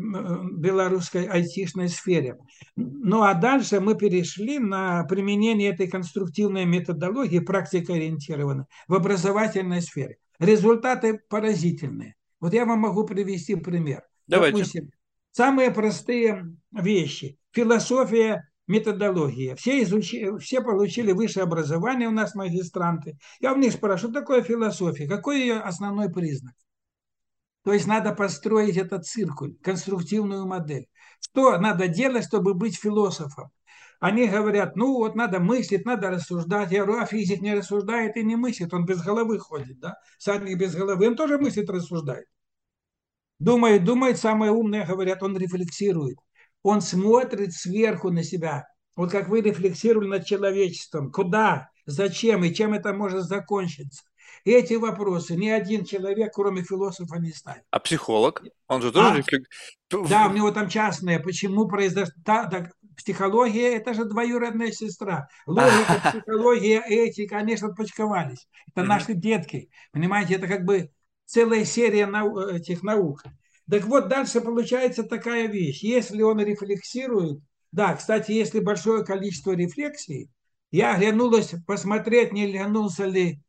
белорусской 0.52 1.26
айтишной 1.26 1.88
сфере. 1.88 2.38
Ну 2.76 3.22
а 3.22 3.34
дальше 3.34 3.80
мы 3.80 3.96
перешли 3.96 4.60
на 4.60 5.04
применение 5.04 5.70
этой 5.70 5.88
конструктивной 5.88 6.64
методологии, 6.64 7.40
практикоориентированной, 7.40 8.66
в 8.86 8.94
образовательной 8.94 9.82
сфере. 9.82 10.18
Результаты 10.38 11.20
поразительные. 11.28 12.14
Вот 12.40 12.52
я 12.52 12.66
вам 12.66 12.80
могу 12.80 13.04
привести 13.04 13.56
пример. 13.56 14.02
Давайте. 14.28 14.58
Допустим, 14.58 14.90
самые 15.32 15.72
простые 15.72 16.56
вещи. 16.72 17.38
Философия 17.50 18.48
методология. 18.66 19.54
Все, 19.56 19.82
изучили, 19.82 20.38
все 20.38 20.60
получили 20.60 21.12
высшее 21.12 21.44
образование 21.44 22.08
у 22.08 22.12
нас, 22.12 22.34
магистранты. 22.34 23.18
Я 23.40 23.52
у 23.52 23.56
них 23.56 23.72
спрашиваю, 23.72 24.12
что 24.12 24.20
такое 24.20 24.42
философия? 24.42 25.06
Какой 25.08 25.40
ее 25.40 25.56
основной 25.58 26.10
признак? 26.10 26.54
То 27.64 27.72
есть 27.72 27.86
надо 27.86 28.12
построить 28.12 28.76
этот 28.76 29.06
циркуль, 29.06 29.56
конструктивную 29.62 30.46
модель. 30.46 30.86
Что 31.20 31.58
надо 31.58 31.88
делать, 31.88 32.24
чтобы 32.24 32.54
быть 32.54 32.76
философом? 32.76 33.50
Они 34.00 34.26
говорят, 34.26 34.76
ну 34.76 34.98
вот 34.98 35.14
надо 35.14 35.40
мыслить, 35.40 35.86
надо 35.86 36.10
рассуждать. 36.10 36.70
Я 36.72 36.84
говорю, 36.84 37.02
а 37.02 37.06
физик 37.06 37.40
не 37.40 37.54
рассуждает 37.54 38.16
и 38.16 38.24
не 38.24 38.36
мыслит, 38.36 38.74
он 38.74 38.84
без 38.84 39.02
головы 39.02 39.38
ходит, 39.38 39.78
да? 39.78 39.94
Садник 40.18 40.58
без 40.58 40.74
головы, 40.74 41.08
он 41.08 41.16
тоже 41.16 41.38
мыслит, 41.38 41.70
рассуждает. 41.70 42.26
Думает, 43.38 43.84
думает, 43.84 44.18
самое 44.18 44.52
умное, 44.52 44.86
говорят, 44.86 45.22
он 45.22 45.36
рефлексирует 45.36 46.18
он 46.64 46.80
смотрит 46.80 47.52
сверху 47.52 48.10
на 48.10 48.24
себя. 48.24 48.66
Вот 48.96 49.12
как 49.12 49.28
вы 49.28 49.42
рефлексировали 49.42 50.08
над 50.08 50.24
человечеством. 50.24 51.12
Куда, 51.12 51.68
зачем 51.86 52.42
и 52.42 52.52
чем 52.52 52.72
это 52.72 52.92
может 52.92 53.24
закончиться. 53.24 54.02
Эти 54.44 54.74
вопросы 54.74 55.36
ни 55.36 55.48
один 55.48 55.84
человек, 55.84 56.32
кроме 56.34 56.62
философа, 56.62 57.16
не 57.16 57.30
ставит. 57.30 57.62
А 57.70 57.78
психолог? 57.80 58.42
Он 58.66 58.82
же 58.82 58.92
тоже... 58.92 59.24
А? 59.92 59.96
Да, 60.08 60.26
у 60.26 60.32
него 60.32 60.50
там 60.50 60.68
частное. 60.68 61.18
Почему 61.18 61.68
произошло... 61.68 62.14
Да, 62.16 62.44
да, 62.44 62.70
психология– 62.96 63.74
это 63.76 63.94
же 63.94 64.04
двоюродная 64.04 64.72
сестра. 64.72 65.28
Логика, 65.46 66.00
психология, 66.12 66.82
эти, 66.86 67.26
конечно, 67.26 67.68
отпочковались. 67.68 68.48
Это 68.74 68.84
наши 68.84 69.14
детки. 69.14 69.70
Понимаете, 69.92 70.34
это 70.34 70.46
как 70.46 70.64
бы 70.64 70.90
целая 71.26 71.64
серия 71.64 72.06
нау... 72.06 72.38
этих 72.40 72.82
наук. 72.82 73.22
Так 73.70 73.84
вот, 73.84 74.08
дальше 74.08 74.40
получается 74.40 75.04
такая 75.04 75.48
вещь. 75.48 75.82
Если 75.82 76.20
он 76.22 76.40
рефлексирует, 76.40 77.40
да, 77.72 77.94
кстати, 77.94 78.32
если 78.32 78.60
большое 78.60 79.04
количество 79.04 79.52
рефлексий, 79.52 80.30
я 80.70 80.94
оглянулась 80.94 81.54
посмотреть, 81.66 82.32
не 82.32 82.44
оглянулся 82.44 83.04
ли 83.04 83.40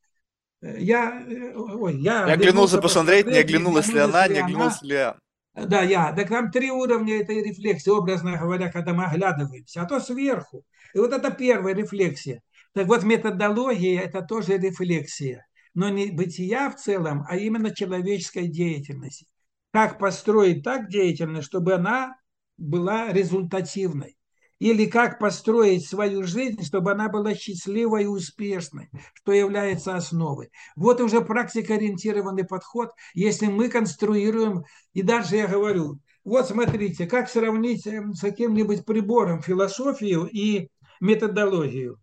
э, 0.62 0.80
я, 0.80 1.22
э, 1.28 1.54
ой, 1.56 1.98
я, 1.98 2.28
я 2.28 2.34
оглянулся 2.34 2.80
посмотреть, 2.80 3.28
не 3.28 3.40
оглянулась 3.40 3.88
ли 3.92 4.00
она, 4.00 4.28
не 4.28 4.40
оглянулась 4.40 4.82
ли 4.82 4.96
я. 4.96 5.18
Да, 5.54 5.82
я. 5.84 6.12
Так 6.14 6.30
там 6.30 6.52
три 6.52 6.70
уровня 6.70 7.22
этой 7.22 7.42
рефлексии, 7.42 7.90
образно 7.90 8.38
говоря, 8.38 8.72
когда 8.72 8.94
мы 8.94 9.06
оглядываемся, 9.06 9.82
а 9.82 9.86
то 9.86 10.00
сверху. 10.00 10.66
И 10.94 11.00
вот 11.00 11.14
это 11.14 11.32
первая 11.32 11.74
рефлексия. 11.74 12.42
Так 12.74 12.88
вот, 12.88 13.04
методология– 13.04 14.02
это 14.04 14.22
тоже 14.22 14.58
рефлексия. 14.58 15.46
Но 15.74 15.90
не 15.90 16.12
бытия 16.12 16.70
в 16.70 16.76
целом, 16.76 17.26
а 17.30 17.38
именно 17.38 17.74
человеческой 17.74 18.48
деятельности 18.48 19.28
как 19.76 20.00
построить 20.00 20.64
так 20.64 20.88
деятельность, 20.88 21.48
чтобы 21.48 21.74
она 21.74 22.16
была 22.56 23.12
результативной. 23.12 24.18
Или 24.58 24.86
как 24.86 25.20
построить 25.20 25.86
свою 25.86 26.24
жизнь, 26.24 26.64
чтобы 26.64 26.94
она 26.94 27.10
была 27.10 27.36
счастливой 27.36 28.04
и 28.04 28.08
успешной, 28.08 28.90
что 29.16 29.34
является 29.34 29.98
основой. 29.98 30.50
Вот 30.78 31.02
уже 31.02 31.20
практикоориентированный 31.20 32.46
подход, 32.46 32.92
если 33.14 33.48
мы 33.48 33.68
конструируем, 33.68 34.64
и 34.94 35.02
дальше 35.02 35.36
я 35.36 35.48
говорю, 35.48 36.00
вот 36.24 36.48
смотрите, 36.48 37.06
как 37.06 37.28
сравнить 37.28 37.86
эм, 37.86 38.14
с 38.14 38.22
каким-нибудь 38.22 38.86
прибором 38.86 39.42
философию 39.42 40.30
и 40.32 40.70
методологию. 41.02 42.00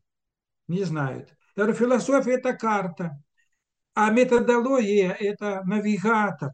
Не 0.68 0.84
знают. 0.84 1.30
Я 1.56 1.72
философия– 1.72 2.32
это 2.34 2.52
карта, 2.52 3.18
а 3.94 4.10
методология– 4.10 5.10
это 5.18 5.62
навигатор 5.64 6.52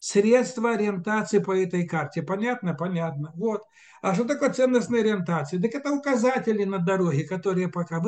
средства 0.00 0.72
ориентации 0.72 1.38
по 1.38 1.56
этой 1.56 1.86
карте. 1.86 2.22
Понятно? 2.22 2.74
Понятно. 2.74 3.32
Вот. 3.36 3.62
А 4.02 4.14
что 4.14 4.24
такое 4.24 4.50
ценностная 4.50 5.00
ориентация? 5.00 5.60
Так 5.60 5.74
это 5.74 5.92
указатели 5.92 6.64
на 6.64 6.78
дороге, 6.78 7.24
которые 7.24 7.68
пока... 7.68 8.02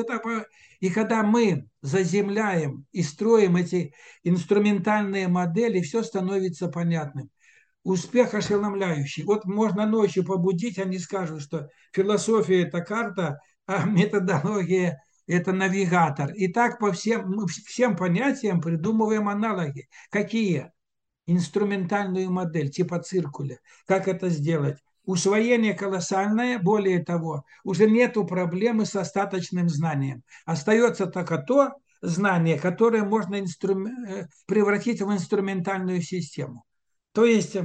И 0.81 0.91
когда 0.91 1.23
мы 1.23 1.69
заземляем 1.83 2.87
и 2.93 3.03
строим 3.03 3.57
эти 3.57 3.93
инструментальные 4.25 5.29
модели, 5.29 5.83
все 5.83 6.03
становится 6.03 6.69
понятным. 6.69 7.31
Успех 7.85 8.33
ошеломляющий. 8.33 9.25
Вот 9.25 9.45
можно 9.45 9.87
ночью 9.87 10.25
побудить, 10.25 10.79
они 10.79 10.99
скажут, 10.99 11.43
что 11.43 11.69
философия– 11.93 12.63
это 12.67 12.81
карта, 12.81 13.41
а 13.67 13.85
методология– 13.85 15.03
это 15.27 15.53
навигатор. 15.53 16.31
И 16.33 16.49
так 16.49 16.79
по 16.79 16.93
всем, 16.93 17.29
мы 17.29 17.47
всем 17.47 17.97
понятиям 17.97 18.61
придумываем 18.61 19.29
аналоги. 19.29 19.89
Какие? 20.11 20.73
Инструментальную 21.27 22.31
модель 22.31 22.71
типа 22.71 23.01
циркуля. 23.01 23.59
Как 23.87 24.09
это 24.09 24.29
сделать? 24.29 24.79
Усвоение 25.05 25.75
колоссальное, 25.75 26.59
более 26.59 27.03
того, 27.05 27.45
уже 27.65 27.91
нет 27.91 28.15
проблемы 28.29 28.87
с 28.87 28.95
остаточным 28.95 29.69
знанием. 29.69 30.23
Остается 30.45 31.07
только 31.07 31.39
то 31.39 31.73
знание, 32.03 32.59
которое 32.59 33.05
можно 33.05 33.41
инстру... 33.41 33.87
Э, 33.87 34.27
превратить 34.47 35.01
в 35.01 35.13
инструментальную 35.13 36.03
систему. 36.03 36.65
То 37.13 37.25
есть 37.25 37.57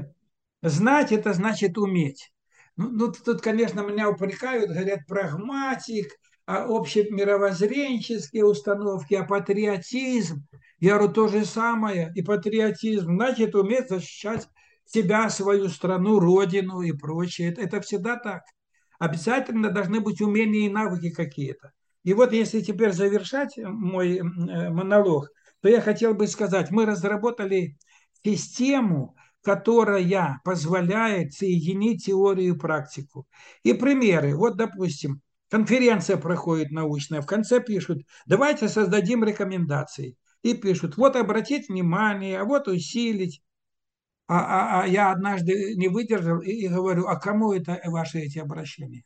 знать– 0.62 1.12
это 1.14 1.34
значит 1.34 1.78
уметь. 1.78 2.32
Ну, 2.76 2.90
ну, 2.90 3.12
тут, 3.12 3.42
конечно, 3.42 3.82
меня 3.82 4.10
упрекают, 4.10 4.70
говорят, 4.70 5.06
прагматик, 5.08 6.12
а 6.46 6.66
общемировоззренческие 6.66 8.46
установки, 8.46 9.16
а 9.16 9.26
патриотизм. 9.26 10.46
Я 10.80 10.98
говорю, 10.98 11.14
то 11.14 11.28
же 11.28 11.46
самое, 11.46 12.12
и 12.16 12.22
патриотизм. 12.22 13.16
Значит, 13.16 13.56
уметь 13.56 13.90
защищать 13.90 14.48
себя, 14.86 15.30
свою 15.30 15.70
страну, 15.70 16.20
родину 16.20 16.82
и 16.82 16.92
прочее. 16.92 17.50
Это, 17.50 17.62
это 17.62 17.82
всегда 17.82 18.18
так. 18.18 18.44
Обязательно 19.00 19.70
должны 19.70 20.02
быть 20.02 20.22
умения 20.22 20.68
и 20.68 20.72
навыки 20.72 21.10
какие-то. 21.10 21.72
И 22.04 22.14
вот 22.14 22.32
если 22.32 22.62
теперь 22.62 22.94
завершать 22.94 23.58
мой 23.58 24.18
э, 24.18 24.22
монолог, 24.22 25.30
то 25.62 25.70
я 25.70 25.82
хотел 25.82 26.14
бы 26.14 26.28
сказать, 26.28 26.72
мы 26.72 26.86
разработали 26.86 27.76
систему, 28.24 29.16
которая 29.42 30.40
позволяет 30.44 31.34
соединить 31.34 32.06
теорию 32.06 32.56
и 32.56 32.58
практику. 32.58 33.28
И 33.64 33.74
примеры. 33.74 34.36
Вот, 34.36 34.58
допустим, 34.58 35.22
конференция 35.50 36.18
проходит 36.18 36.72
научная, 36.72 37.22
в 37.22 37.26
конце 37.26 37.62
пишут, 37.62 38.04
давайте 38.26 38.70
создадим 38.70 39.24
рекомендации 39.24 40.16
и 40.44 40.54
пишут, 40.54 40.98
вот 40.98 41.16
обратить 41.16 41.70
внимание, 41.70 42.40
а 42.40 42.46
вот 42.46 42.68
усилить. 42.68 43.42
А, 44.28 44.40
а, 44.40 44.82
а 44.84 44.88
я 44.88 45.12
однажды 45.12 45.76
не 45.76 45.88
выдержал 45.88 46.42
и, 46.42 46.52
и 46.52 46.68
говорю, 46.68 47.08
а 47.08 47.18
кому 47.18 47.54
это 47.54 47.80
ваши 47.86 48.20
эти 48.20 48.40
обращения? 48.40 49.04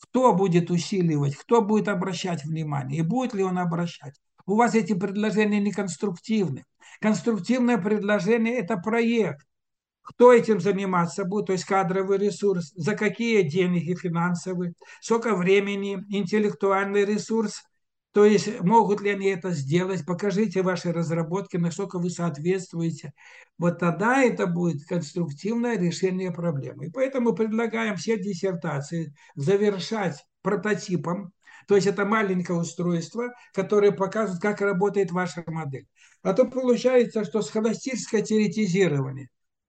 Кто 0.00 0.34
будет 0.34 0.70
усиливать, 0.70 1.36
кто 1.36 1.62
будет 1.62 1.88
обращать 1.88 2.44
внимание 2.44 3.00
и 3.00 3.02
будет 3.02 3.34
ли 3.34 3.42
он 3.42 3.58
обращать? 3.58 4.20
У 4.46 4.56
вас 4.56 4.74
эти 4.74 4.94
предложения 4.94 5.60
не 5.60 5.72
конструктивны. 5.72 6.64
Конструктивное 7.00 7.78
предложение– 7.78 8.54
это 8.58 8.76
проект. 8.76 9.46
Кто 10.02 10.32
этим 10.32 10.58
заниматься 10.58 11.24
будет, 11.24 11.46
то 11.46 11.52
есть 11.52 11.64
кадровый 11.64 12.18
ресурс, 12.18 12.72
за 12.74 12.96
какие 12.96 13.42
деньги 13.42 13.94
финансовые, 13.94 14.72
сколько 15.00 15.36
времени, 15.36 16.02
интеллектуальный 16.08 17.04
ресурс– 17.04 17.62
то 18.12 18.24
есть 18.24 18.60
могут 18.60 19.00
ли 19.00 19.10
они 19.10 19.26
это 19.26 19.50
сделать? 19.50 20.04
Покажите 20.06 20.62
ваши 20.62 20.92
разработки, 20.92 21.56
насколько 21.56 21.98
вы 21.98 22.10
соответствуете. 22.10 23.12
Вот 23.58 23.78
тогда 23.78 24.22
это 24.22 24.46
будет 24.46 24.84
конструктивное 24.86 25.78
решение 25.78 26.32
проблемы. 26.32 26.86
И 26.86 26.90
поэтому 26.90 27.34
предлагаем 27.34 27.96
все 27.96 28.18
диссертации 28.18 29.14
завершать 29.34 30.24
прототипом. 30.42 31.32
То 31.66 31.74
есть 31.76 31.86
это 31.86 32.06
маленькое 32.06 32.58
устройство, 32.58 33.28
которое 33.52 33.92
показывает, 33.92 34.40
как 34.40 34.62
работает 34.62 35.10
ваша 35.10 35.44
модель. 35.46 35.86
А 36.22 36.32
то 36.32 36.46
получается, 36.46 37.24
что 37.24 37.42
схоластическое 37.42 38.22
теоретизирование 38.22 39.28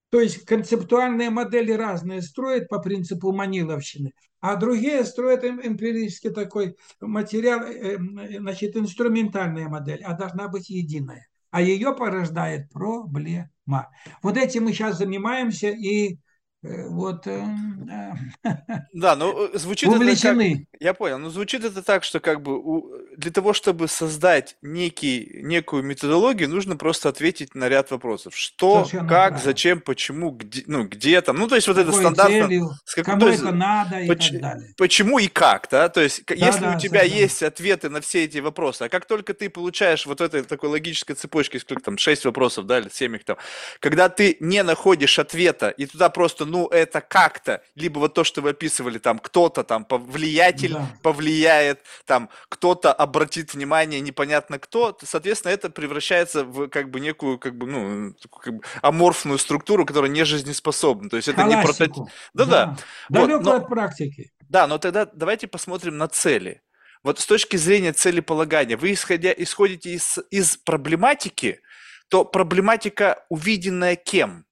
то 0.09 0.19
есть 0.19 0.45
концептуальные 0.45 1.29
модели 1.29 1.71
разные 1.71 2.21
строят 2.21 2.67
по 2.67 2.79
принципу 2.79 3.31
Маниловщины, 3.31 4.13
а 4.41 4.55
другие 4.55 5.03
строят 5.03 5.43
эмпирический 5.43 6.31
такой 6.31 6.75
материал, 6.99 7.61
э, 7.61 7.97
э, 7.97 8.39
значит, 8.39 8.75
инструментальная 8.75 9.67
модель, 9.67 10.01
а 10.03 10.13
должна 10.13 10.47
быть 10.47 10.69
единая. 10.69 11.27
А 11.51 11.61
ее 11.61 11.95
порождает 11.95 12.69
проблема. 12.71 13.89
Вот 14.21 14.37
этим 14.37 14.65
мы 14.65 14.73
сейчас 14.73 14.97
занимаемся, 14.97 15.69
и 15.69 16.19
вот 16.61 17.25
Да, 18.93 19.15
ну 19.15 19.47
э, 19.53 19.57
звучит 19.57 19.89
это 19.89 19.97
как... 19.99 20.07
увлечены. 20.07 20.67
Я 20.79 20.93
понял, 20.93 21.17
ну 21.17 21.29
звучит 21.29 21.63
это 21.63 21.81
так, 21.81 22.03
что 22.03 22.19
как 22.19 22.41
бы 22.41 22.57
у- 22.57 22.91
для 23.15 23.31
того, 23.31 23.53
чтобы 23.53 23.87
создать 23.87 24.57
некий, 24.61 25.39
некую 25.43 25.83
методологию, 25.83 26.49
нужно 26.49 26.75
просто 26.77 27.09
ответить 27.09 27.55
на 27.55 27.69
ряд 27.69 27.91
вопросов. 27.91 28.35
Что, 28.35 28.85
Совершенно 28.85 29.07
как, 29.09 29.09
правильно. 29.29 29.39
зачем, 29.43 29.81
почему, 29.81 30.31
где, 30.31 30.63
ну, 30.67 30.83
где 30.85 31.21
там. 31.21 31.37
Ну, 31.37 31.47
то 31.47 31.55
есть 31.55 31.67
вот 31.67 31.77
С 31.77 31.79
это 31.79 31.87
какой 31.91 32.01
стандартно. 32.01 32.47
целью, 32.47 32.69
с 32.85 32.95
как- 32.95 33.05
кому 33.05 33.21
то 33.21 33.27
есть 33.29 33.41
это 33.41 33.51
надо 33.51 33.99
и 34.01 34.07
поч- 34.07 34.31
так 34.31 34.41
далее. 34.41 34.73
почему 34.77 35.19
и 35.19 35.27
как, 35.27 35.67
да? 35.71 35.89
То 35.89 36.01
есть, 36.01 36.23
к- 36.25 36.31
если 36.35 36.59
у 36.65 36.71
да, 36.71 36.75
тебя 36.79 36.99
совершенно. 37.01 37.21
есть 37.21 37.43
ответы 37.43 37.89
на 37.89 38.01
все 38.01 38.23
эти 38.25 38.37
вопросы, 38.39 38.83
а 38.83 38.89
как 38.89 39.05
только 39.05 39.33
ты 39.33 39.49
получаешь 39.49 40.05
вот 40.05 40.21
этой 40.21 40.43
такой 40.43 40.69
логической 40.69 41.15
цепочке, 41.15 41.59
сколько 41.59 41.83
там, 41.83 41.97
шесть 41.97 42.25
вопросов, 42.25 42.65
да, 42.65 42.79
или 42.79 42.89
семь 42.91 43.15
их 43.15 43.23
там, 43.23 43.37
когда 43.79 44.09
ты 44.09 44.37
не 44.39 44.63
находишь 44.63 45.19
ответа, 45.19 45.69
и 45.69 45.85
туда 45.85 46.09
просто, 46.09 46.45
ну, 46.49 46.67
это 46.67 47.01
как-то, 47.01 47.61
либо 47.75 47.99
вот 47.99 48.13
то, 48.13 48.23
что 48.23 48.41
вы 48.41 48.49
описывали, 48.51 48.97
там, 48.97 49.19
кто-то 49.19 49.63
там 49.63 49.85
повлиятель 49.85 50.73
Да. 50.73 50.89
повлияет, 51.03 51.81
там, 52.05 52.29
кто-то 52.49 52.91
обратит 52.93 53.53
внимание, 53.53 53.99
непонятно 54.01 54.59
кто, 54.59 54.91
то, 54.91 55.05
соответственно, 55.05 55.51
это 55.51 55.69
превращается 55.69 56.43
в 56.43 56.67
как 56.69 56.89
бы 56.89 56.99
некую, 56.99 57.37
как 57.39 57.55
бы, 57.57 57.65
ну, 57.67 58.13
как 58.41 58.55
бы 58.55 58.63
аморфную 58.81 59.37
структуру, 59.39 59.85
которая 59.85 60.11
не 60.11 60.23
жизнеспособна. 60.25 61.09
То 61.09 61.17
есть 61.17 61.27
это 61.27 61.43
не 61.43 61.61
прототип. 61.61 62.03
Да-да. 62.33 62.75
Вот, 63.09 63.27
Далеко 63.27 63.43
но- 63.43 63.55
от 63.55 63.67
практики. 63.69 64.31
Да, 64.49 64.65
но 64.67 64.77
тогда 64.79 65.05
давайте 65.05 65.47
посмотрим 65.47 65.97
на 65.97 66.07
цели. 66.07 66.61
Вот 67.03 67.19
с 67.19 67.25
точки 67.25 67.55
зрения 67.55 67.93
целеполагания, 67.93 68.75
вы 68.75 68.91
исходя, 68.93 69.31
исходите 69.31 69.91
из, 69.91 70.17
из 70.31 70.57
проблематики, 70.57 71.61
то 72.09 72.25
проблематика 72.25 73.23
увиденная 73.29 73.95
кем? 73.95 74.45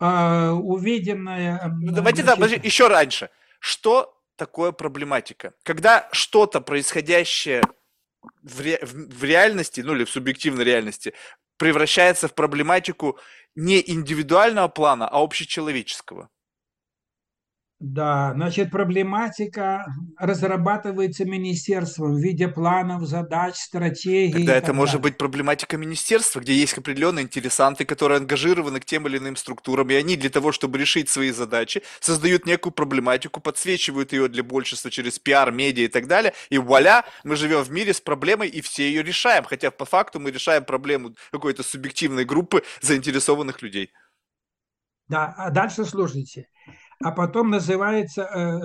А, 0.00 0.52
увиденное... 0.52 1.60
Ну, 1.80 1.92
Давайте 1.92 2.22
да, 2.22 2.34
значит, 2.34 2.40
подожди, 2.40 2.66
еще 2.66 2.88
раньше. 2.88 3.30
Что 3.58 4.16
такое 4.36 4.72
проблематика? 4.72 5.52
Когда 5.64 6.08
что-то 6.12 6.60
происходящее 6.60 7.62
в, 8.42 8.60
ре- 8.60 8.78
в- 8.82 9.18
в 9.18 9.24
реальности, 9.24 9.80
ну 9.80 9.94
или 9.94 10.04
в 10.04 10.10
субъективной 10.10 10.64
реальности, 10.64 11.14
превращается 11.56 12.28
в 12.28 12.34
проблематику 12.34 13.18
не 13.56 13.82
индивидуального 13.90 14.68
плана, 14.68 15.08
а 15.08 15.22
общечеловеческого. 15.22 16.28
Да, 17.80 18.32
значит, 18.34 18.72
проблематика 18.72 19.86
разрабатывается 20.18 21.24
министерством 21.24 22.14
в 22.14 22.18
виде 22.18 22.48
планов, 22.48 23.06
задач, 23.06 23.54
стратегий. 23.54 24.32
Тогда 24.32 24.56
это 24.56 24.66
так 24.66 24.74
может 24.74 24.94
далее. 24.94 25.02
быть 25.04 25.18
проблематика 25.18 25.76
министерства, 25.76 26.40
где 26.40 26.54
есть 26.54 26.76
определенные 26.76 27.22
интересанты, 27.24 27.84
которые 27.84 28.18
ангажированы 28.18 28.80
к 28.80 28.84
тем 28.84 29.06
или 29.06 29.18
иным 29.18 29.36
структурам, 29.36 29.90
и 29.90 29.94
они 29.94 30.16
для 30.16 30.28
того, 30.28 30.50
чтобы 30.50 30.76
решить 30.76 31.08
свои 31.08 31.30
задачи, 31.30 31.82
создают 32.00 32.46
некую 32.46 32.72
проблематику, 32.72 33.40
подсвечивают 33.40 34.12
ее 34.12 34.26
для 34.26 34.42
большинства 34.42 34.90
через 34.90 35.20
пиар, 35.20 35.52
медиа 35.52 35.84
и 35.84 35.88
так 35.88 36.08
далее, 36.08 36.32
и 36.50 36.58
вуаля, 36.58 37.04
мы 37.22 37.36
живем 37.36 37.62
в 37.62 37.70
мире 37.70 37.94
с 37.94 38.00
проблемой, 38.00 38.48
и 38.48 38.60
все 38.60 38.88
ее 38.88 39.04
решаем, 39.04 39.44
хотя 39.44 39.70
по 39.70 39.84
факту 39.84 40.18
мы 40.18 40.32
решаем 40.32 40.64
проблему 40.64 41.14
какой-то 41.30 41.62
субъективной 41.62 42.24
группы 42.24 42.64
заинтересованных 42.80 43.62
людей. 43.62 43.92
Да, 45.06 45.32
а 45.38 45.50
дальше 45.50 45.84
слушайте. 45.84 46.48
А 47.02 47.12
потом 47.12 47.50
называется, 47.50 48.22
э, 48.22 48.60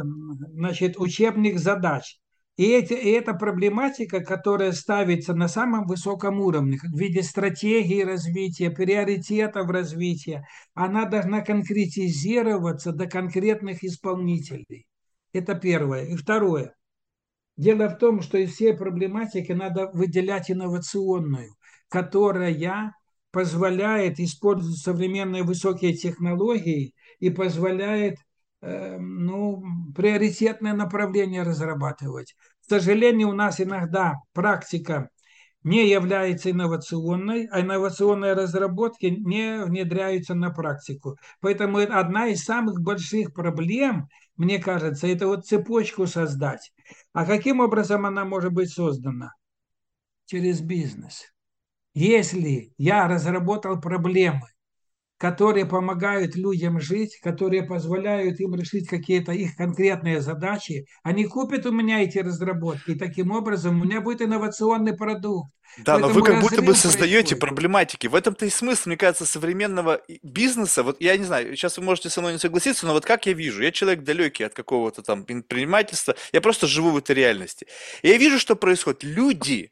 значит, 0.53 0.97
учебник 0.97 1.59
задач. 1.59 2.19
И, 2.55 2.71
эти, 2.71 2.93
и 2.93 3.09
эта 3.09 3.33
проблематика, 3.33 4.19
которая 4.21 4.73
ставится 4.73 5.33
на 5.33 5.47
самом 5.47 5.87
высоком 5.87 6.39
уровне, 6.39 6.77
в 6.77 6.97
виде 6.97 7.23
стратегии 7.23 8.03
развития, 8.03 8.69
приоритетов 8.69 9.69
развития, 9.69 10.45
она 10.75 11.05
должна 11.05 11.41
конкретизироваться 11.41 12.91
до 12.91 13.07
конкретных 13.07 13.83
исполнителей. 13.83 14.85
Это 15.31 15.55
первое. 15.55 16.05
И 16.05 16.15
второе. 16.15 16.75
Дело 17.57 17.89
в 17.89 17.97
том, 17.97 18.21
что 18.21 18.37
из 18.37 18.53
всей 18.53 18.75
проблематики 18.75 19.51
надо 19.51 19.89
выделять 19.93 20.51
инновационную, 20.51 21.55
которая 21.87 22.93
позволяет 23.31 24.19
использовать 24.19 24.77
современные 24.77 25.41
высокие 25.41 25.93
технологии 25.93 26.93
и 27.23 27.29
позволяет 27.29 28.17
э, 28.61 28.97
ну, 28.97 29.63
приоритетное 29.95 30.73
направление 30.73 31.43
разрабатывать. 31.43 32.35
К 32.65 32.69
сожалению, 32.69 33.29
у 33.29 33.33
нас 33.33 33.61
иногда 33.61 34.15
практика 34.33 35.09
не 35.63 35.87
является 35.89 36.51
инновационной, 36.51 37.47
а 37.49 37.61
инновационные 37.61 38.33
разработки 38.33 39.05
не 39.05 39.63
внедряются 39.63 40.33
на 40.33 40.49
практику. 40.49 41.15
Поэтому 41.39 41.77
это 41.77 41.97
одна 41.97 42.27
из 42.27 42.43
самых 42.43 42.81
больших 42.81 43.33
проблем, 43.33 44.09
мне 44.35 44.59
кажется, 44.59 45.07
это 45.07 45.27
вот 45.27 45.45
цепочку 45.45 46.07
создать. 46.07 46.73
А 47.13 47.25
каким 47.25 47.61
образом 47.61 48.05
она 48.05 48.25
может 48.25 48.51
быть 48.51 48.69
создана? 48.69 49.31
Через 50.25 50.59
бизнес. 50.59 51.23
Если 51.93 52.73
я 52.77 53.07
разработал 53.07 53.79
проблемы, 53.79 54.49
которые 55.23 55.65
помогают 55.65 56.35
людям 56.35 56.81
жить, 56.81 57.17
которые 57.21 57.63
позволяют 57.63 58.41
им 58.41 58.55
решить 58.55 58.89
какие-то 58.89 59.31
их 59.31 59.55
конкретные 59.55 60.19
задачи, 60.19 60.85
они 61.01 61.23
купят 61.23 61.65
у 61.65 61.71
меня 61.71 62.03
эти 62.03 62.17
разработки, 62.17 62.91
и 62.91 62.99
таким 62.99 63.31
образом 63.31 63.79
у 63.79 63.85
меня 63.85 64.01
будет 64.01 64.21
инновационный 64.21 64.97
продукт. 64.97 65.49
Да, 65.77 65.97
но 65.97 66.09
вы 66.09 66.21
Поэтому 66.21 66.41
как 66.41 66.41
будто 66.41 66.61
бы 66.61 66.75
создаете 66.75 67.35
происходит. 67.35 67.39
проблематики. 67.39 68.07
В 68.07 68.15
этом-то 68.15 68.45
и 68.45 68.49
смысл, 68.49 68.89
мне 68.89 68.97
кажется, 68.97 69.25
современного 69.25 70.01
бизнеса. 70.23 70.83
Вот 70.83 70.97
я 70.99 71.15
не 71.15 71.23
знаю, 71.23 71.55
сейчас 71.55 71.77
вы 71.77 71.85
можете 71.85 72.09
со 72.09 72.19
мной 72.19 72.33
не 72.33 72.39
согласиться, 72.39 72.85
но 72.85 72.91
вот 72.91 73.05
как 73.05 73.25
я 73.25 73.31
вижу, 73.31 73.63
я 73.63 73.71
человек 73.71 74.03
далекий 74.03 74.43
от 74.43 74.53
какого-то 74.53 75.03
там 75.03 75.23
предпринимательства, 75.23 76.15
я 76.33 76.41
просто 76.41 76.67
живу 76.67 76.91
в 76.91 76.97
этой 76.97 77.15
реальности. 77.15 77.65
И 78.01 78.09
я 78.09 78.17
вижу, 78.17 78.39
что 78.39 78.57
происходит. 78.57 79.03
Люди, 79.03 79.71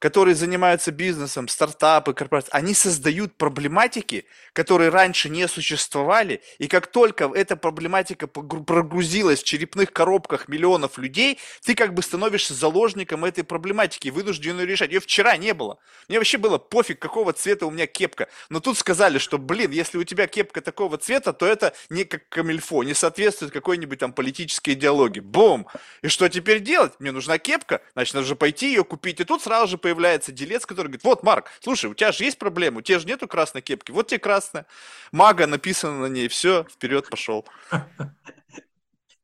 которые 0.00 0.34
занимаются 0.34 0.90
бизнесом, 0.90 1.46
стартапы, 1.46 2.14
корпорации, 2.14 2.50
они 2.52 2.74
создают 2.74 3.36
проблематики, 3.36 4.24
которые 4.54 4.88
раньше 4.88 5.28
не 5.28 5.46
существовали, 5.46 6.42
и 6.58 6.66
как 6.66 6.86
только 6.88 7.30
эта 7.34 7.54
проблематика 7.54 8.26
прогрузилась 8.26 9.42
в 9.42 9.44
черепных 9.44 9.92
коробках 9.92 10.48
миллионов 10.48 10.98
людей, 10.98 11.38
ты 11.62 11.74
как 11.74 11.92
бы 11.94 12.02
становишься 12.02 12.54
заложником 12.54 13.24
этой 13.24 13.44
проблематики, 13.44 14.08
вынужден 14.08 14.58
ее 14.58 14.66
решать. 14.66 14.90
Ее 14.90 15.00
вчера 15.00 15.36
не 15.36 15.52
было. 15.52 15.78
Мне 16.08 16.18
вообще 16.18 16.38
было 16.38 16.56
пофиг, 16.56 16.98
какого 16.98 17.34
цвета 17.34 17.66
у 17.66 17.70
меня 17.70 17.86
кепка. 17.86 18.28
Но 18.48 18.60
тут 18.60 18.78
сказали, 18.78 19.18
что, 19.18 19.36
блин, 19.36 19.70
если 19.70 19.98
у 19.98 20.04
тебя 20.04 20.26
кепка 20.26 20.62
такого 20.62 20.96
цвета, 20.96 21.34
то 21.34 21.46
это 21.46 21.74
не 21.90 22.04
как 22.04 22.26
камильфо, 22.30 22.82
не 22.84 22.94
соответствует 22.94 23.52
какой-нибудь 23.52 23.98
там 23.98 24.14
политической 24.14 24.70
идеологии. 24.70 25.20
Бум! 25.20 25.66
И 26.00 26.08
что 26.08 26.28
теперь 26.28 26.60
делать? 26.60 26.94
Мне 27.00 27.12
нужна 27.12 27.36
кепка, 27.36 27.82
значит, 27.92 28.14
нужно 28.14 28.34
пойти 28.34 28.68
ее 28.68 28.82
купить. 28.82 29.20
И 29.20 29.24
тут 29.24 29.42
сразу 29.42 29.72
же 29.72 29.78
появляется 29.78 29.89
делец, 30.32 30.66
который 30.66 30.86
говорит, 30.86 31.04
вот, 31.04 31.22
Марк, 31.22 31.48
слушай, 31.60 31.90
у 31.90 31.94
тебя 31.94 32.12
же 32.12 32.24
есть 32.24 32.38
проблема, 32.38 32.78
у 32.78 32.82
тебя 32.82 32.98
же 32.98 33.06
нету 33.06 33.28
красной 33.28 33.62
кепки, 33.62 33.90
вот 33.90 34.08
тебе 34.08 34.18
красная. 34.18 34.66
Мага 35.12 35.46
написано 35.46 36.00
на 36.00 36.06
ней, 36.06 36.28
все, 36.28 36.64
вперед 36.64 37.08
пошел. 37.08 37.46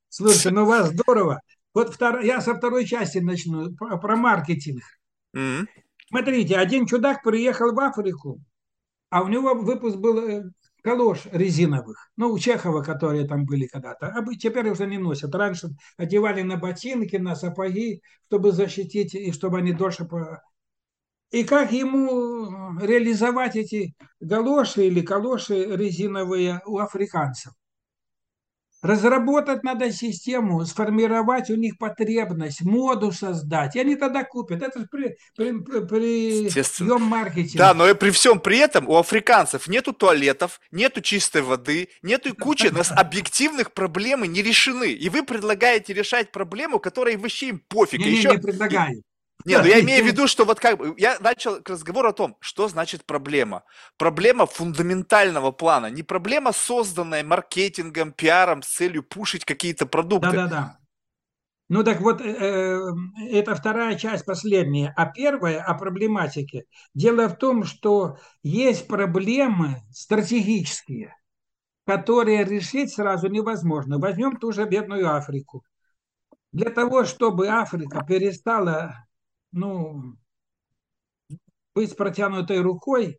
Слушайте, 0.09 0.51
ну 0.51 0.63
у 0.63 0.67
вас 0.67 0.89
здорово. 0.89 1.41
Вот 1.75 1.95
втор... 1.95 2.21
я 2.21 2.41
со 2.41 2.55
второй 2.55 2.87
части 2.87 3.19
начну, 3.19 3.75
про, 3.75 3.99
про 3.99 4.17
маркетинг. 4.17 4.83
Мгм. 5.35 5.69
Смотрите, 6.09 6.57
один 6.57 6.87
чудак 6.87 7.23
приехал 7.23 7.75
в 7.75 7.81
Африку, 7.81 8.41
а 9.11 9.23
у 9.23 9.29
него 9.29 9.55
выпуск 9.55 9.97
был 9.97 10.19
э, 10.19 10.45
калош 10.83 11.27
резиновых, 11.33 12.11
ну, 12.17 12.31
у 12.31 12.39
Чехова, 12.39 12.81
которые 12.83 13.27
там 13.27 13.45
были 13.45 13.67
когда-то, 13.67 14.07
а 14.07 14.25
теперь 14.37 14.71
уже 14.71 14.87
не 14.87 14.99
носят. 14.99 15.35
Раньше 15.35 15.71
одевали 15.97 16.43
на 16.43 16.57
ботинки, 16.57 17.17
на 17.17 17.35
сапоги, 17.35 18.03
чтобы 18.29 18.53
защитить, 18.53 19.15
и 19.15 19.33
чтобы 19.33 19.59
они 19.59 19.73
дольше... 19.73 20.09
И 21.31 21.45
как 21.45 21.73
ему 21.73 22.79
реализовать 22.81 23.57
эти 23.57 23.95
галоши 24.21 24.87
или 24.87 25.01
калоши 25.01 25.65
резиновые 25.77 26.61
у 26.67 26.79
африканцев? 26.79 27.53
Разработать 28.83 29.65
надо 29.65 29.91
систему, 29.91 30.65
сформировать 30.65 31.51
у 31.51 31.57
них 31.57 31.77
потребность, 31.79 32.63
моду 32.63 33.11
создать. 33.11 33.75
И 33.75 33.81
они 33.81 33.97
тогда 33.97 34.23
купят. 34.23 34.63
Это 34.63 34.81
же 34.81 34.87
при, 34.89 35.17
при, 35.35 35.59
при- 35.59 36.49
прием 36.51 37.03
маркетинга. 37.03 37.59
Да, 37.59 37.75
но 37.75 37.89
и 37.89 37.95
при 37.95 38.11
всем 38.11 38.39
при 38.39 38.59
этом 38.59 38.89
у 38.89 38.97
африканцев 38.97 39.67
нету 39.67 39.93
туалетов, 39.93 40.61
нету 40.71 41.01
чистой 41.01 41.43
воды, 41.43 41.89
нету 42.03 42.33
кучи 42.37 42.69
нас 42.69 42.93
объективных 42.97 43.73
проблемы 43.73 44.29
не 44.29 44.43
решены. 44.43 44.93
И 44.93 45.09
вы 45.09 45.25
предлагаете 45.25 45.93
решать 45.93 46.31
проблему, 46.31 46.79
которая 46.79 47.19
вообще 47.19 47.49
им 47.49 47.63
пофиг. 47.69 48.01
Не, 48.01 48.11
еще- 48.13 48.31
не 48.31 48.39
предлагаю. 48.39 49.03
Не, 49.47 49.59
ну 49.59 49.65
я 49.65 49.81
имею 49.81 50.05
в 50.05 50.07
виду, 50.07 50.27
что 50.29 50.45
вот 50.45 50.61
как 50.61 50.79
бы 50.79 50.95
я 50.99 51.19
начал 51.21 51.63
к 51.63 51.71
разговору 51.71 52.09
о 52.09 52.13
том, 52.13 52.37
что 52.41 52.69
значит 52.69 53.07
проблема. 53.07 53.65
Проблема 53.97 54.47
фундаментального 54.47 55.53
плана, 55.53 55.87
не 55.87 56.03
проблема, 56.03 56.53
созданная 56.53 57.25
маркетингом, 57.25 58.13
пиаром 58.13 58.63
с 58.63 58.69
целью 58.69 59.05
пушить 59.05 59.45
какие-то 59.45 59.87
продукты. 59.87 60.37
Да-да-да. 60.37 60.79
Ну 61.69 61.85
так 61.85 62.01
вот, 62.01 62.21
э, 62.21 62.27
э, 62.27 62.81
это 63.31 63.55
вторая 63.55 63.97
часть, 63.97 64.25
последняя. 64.25 64.93
А 64.97 65.07
первая 65.07 65.63
о 65.63 65.75
проблематике. 65.75 66.65
Дело 66.95 67.29
в 67.29 67.39
том, 67.39 67.65
что 67.65 68.19
есть 68.43 68.89
проблемы 68.89 69.83
стратегические. 69.93 71.15
которые 71.87 72.45
решить 72.45 72.93
сразу 72.95 73.29
невозможно. 73.29 73.99
Возьмем 73.99 74.37
ту 74.39 74.53
же 74.53 74.67
бедную 74.67 75.15
Африку. 75.15 75.65
Для 76.53 76.71
того, 76.71 77.05
чтобы 77.05 77.49
Африка 77.49 78.05
перестала 78.05 79.06
ну, 79.57 80.17
быть 81.75 81.97
протянутой 81.97 82.61
рукой, 82.61 83.19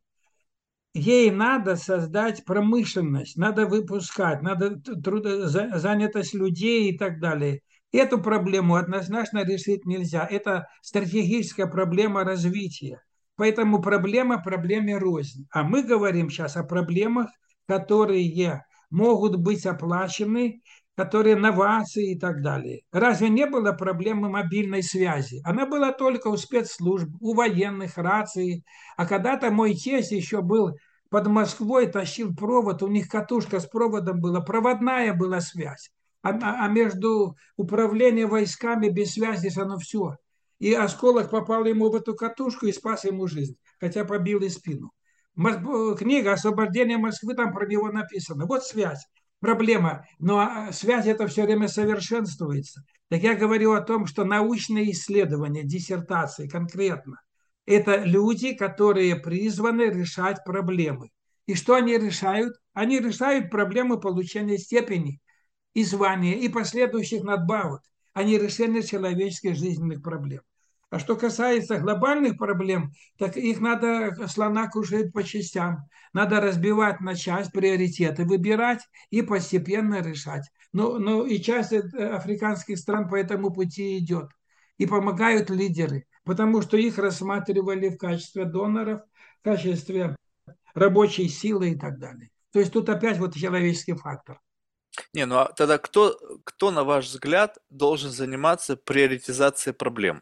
ей 0.94 1.32
надо 1.32 1.76
создать 1.76 2.46
промышленность, 2.46 3.38
надо 3.38 3.66
выпускать, 3.66 4.42
надо 4.42 4.80
трудо, 4.80 5.48
занятость 5.48 6.34
людей 6.34 6.92
и 6.92 6.98
так 6.98 7.20
далее. 7.20 7.62
Эту 7.92 8.22
проблему 8.22 8.76
однозначно 8.76 9.44
решить 9.46 9.86
нельзя. 9.86 10.26
Это 10.30 10.68
стратегическая 10.82 11.68
проблема 11.68 12.24
развития. 12.24 13.02
Поэтому 13.36 13.82
проблема 13.82 14.42
проблеме 14.42 14.98
рознь. 14.98 15.48
А 15.52 15.64
мы 15.64 15.84
говорим 15.84 16.30
сейчас 16.30 16.58
о 16.58 16.64
проблемах, 16.64 17.30
которые 17.68 18.64
могут 18.90 19.38
быть 19.38 19.66
оплачены, 19.66 20.62
которые 20.98 21.36
новации 21.36 22.14
и 22.14 22.20
так 22.20 22.42
далее. 22.42 22.82
Разве 22.92 23.30
не 23.30 23.46
было 23.46 23.72
проблемы 23.72 24.30
мобильной 24.30 24.82
связи? 24.82 25.42
Она 25.46 25.68
была 25.68 25.94
только 25.94 26.28
у 26.28 26.38
спецслужб, 26.38 27.10
у 27.22 27.36
военных, 27.36 27.98
рации. 27.98 28.64
А 28.98 29.06
когда-то 29.06 29.52
мой 29.52 29.76
тесть 29.76 30.12
еще 30.12 30.42
был 30.42 30.72
под 31.12 31.28
Москвой, 31.28 31.86
тащил 31.86 32.36
провод, 32.36 32.82
у 32.82 32.88
них 32.88 33.10
катушка 33.10 33.60
с 33.60 33.68
проводом 33.68 34.20
была, 34.20 34.42
проводная 34.42 35.14
была 35.14 35.40
связь. 35.40 35.92
А, 36.24 36.32
а 36.66 36.68
между 36.68 37.36
управлением 37.58 38.30
войсками 38.30 38.90
без 38.90 39.14
связи 39.14 39.52
оно 39.58 39.78
все. 39.78 40.16
И 40.58 40.74
осколок 40.74 41.30
попал 41.30 41.66
ему 41.66 41.92
в 41.92 41.96
эту 41.96 42.16
катушку 42.16 42.66
и 42.66 42.72
спас 42.72 43.06
ему 43.06 43.28
жизнь, 43.28 43.56
хотя 43.80 44.04
побил 44.04 44.40
и 44.40 44.50
спину. 44.50 44.92
Книга 45.36 46.34
«Освобождение 46.34 46.98
Москвы», 46.98 47.36
там 47.36 47.54
про 47.54 47.68
него 47.68 47.92
написано. 47.92 48.48
Вот 48.48 48.64
связь, 48.64 49.06
проблема. 49.40 50.06
Но 50.20 50.40
а, 50.40 50.72
связь 50.72 51.06
это 51.06 51.28
все 51.28 51.44
время 51.44 51.68
совершенствуется. 51.68 52.84
Так 53.10 53.22
я 53.22 53.36
говорю 53.36 53.74
о 53.74 53.82
том, 53.82 54.06
что 54.06 54.26
научные 54.26 54.92
исследования, 54.92 55.64
диссертации 55.64 56.48
конкретно, 56.48 57.22
это 57.66 57.98
люди, 57.98 58.54
которые 58.54 59.16
призваны 59.16 59.84
решать 59.84 60.44
проблемы. 60.46 61.10
И 61.46 61.56
что 61.56 61.76
они 61.76 61.98
решают? 61.98 62.56
Они 62.74 63.00
решают 63.00 63.50
проблемы 63.50 64.00
получения 64.00 64.58
степени 64.58 65.20
и 65.74 65.84
звания, 65.84 66.36
и 66.36 66.50
последующих 66.50 67.24
надбавок, 67.24 67.82
а 68.14 68.24
не 68.24 68.38
решение 68.38 68.84
человеческих 68.84 69.56
жизненных 69.56 70.02
проблем. 70.02 70.42
А 70.90 71.00
что 71.00 71.16
касается 71.16 71.80
глобальных 71.80 72.38
проблем, 72.38 72.92
так 73.18 73.36
их 73.36 73.60
надо 73.60 74.16
слона 74.28 74.70
кушать 74.70 75.12
по 75.12 75.24
частям. 75.24 75.90
Надо 76.14 76.40
разбивать 76.40 77.02
на 77.02 77.16
часть, 77.16 77.52
приоритеты 77.52 78.24
выбирать 78.24 78.88
и 79.10 79.22
постепенно 79.22 80.02
решать. 80.02 80.50
Но, 80.72 80.98
но 80.98 81.26
и 81.26 81.42
часть 81.42 81.74
э, 81.74 81.80
африканских 82.10 82.78
стран 82.78 83.10
по 83.10 83.16
этому 83.16 83.52
пути 83.52 83.98
идет. 83.98 84.30
И 84.78 84.86
помогают 84.86 85.50
лидеры 85.50 86.06
потому 86.28 86.62
что 86.62 86.78
их 86.78 86.98
рассматривали 86.98 87.88
в 87.88 87.98
качестве 87.98 88.44
доноров, 88.46 89.02
в 89.40 89.44
качестве 89.44 90.16
рабочей 90.74 91.30
силы 91.30 91.72
и 91.72 91.80
так 91.80 91.98
далее. 91.98 92.30
То 92.52 92.60
есть 92.60 92.74
тут 92.74 92.90
опять 92.90 93.18
вот 93.18 93.34
человеческий 93.34 93.94
фактор. 93.94 94.42
Не, 95.14 95.26
ну 95.26 95.38
а 95.38 95.54
тогда 95.54 95.78
кто, 95.78 96.20
кто, 96.44 96.70
на 96.72 96.84
ваш 96.84 97.06
взгляд, 97.06 97.58
должен 97.70 98.12
заниматься 98.12 98.76
приоритизацией 98.76 99.74
проблем? 99.74 100.22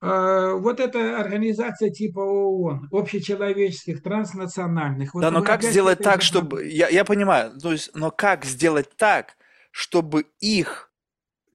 А, 0.00 0.54
вот 0.54 0.80
эта 0.80 1.18
организация 1.18 1.90
типа 1.90 2.20
ООН, 2.20 2.88
общечеловеческих, 2.92 4.02
транснациональных. 4.02 5.12
Да, 5.14 5.20
вот 5.20 5.30
но 5.30 5.42
как 5.42 5.62
сделать 5.62 6.00
так, 6.00 6.22
чтобы... 6.22 6.66
Я, 6.66 6.88
я 6.88 7.04
понимаю, 7.04 7.58
то 7.58 7.72
есть, 7.72 7.90
но 7.94 8.10
как 8.10 8.44
сделать 8.44 8.94
так, 8.96 9.36
чтобы 9.70 10.26
их 10.40 10.90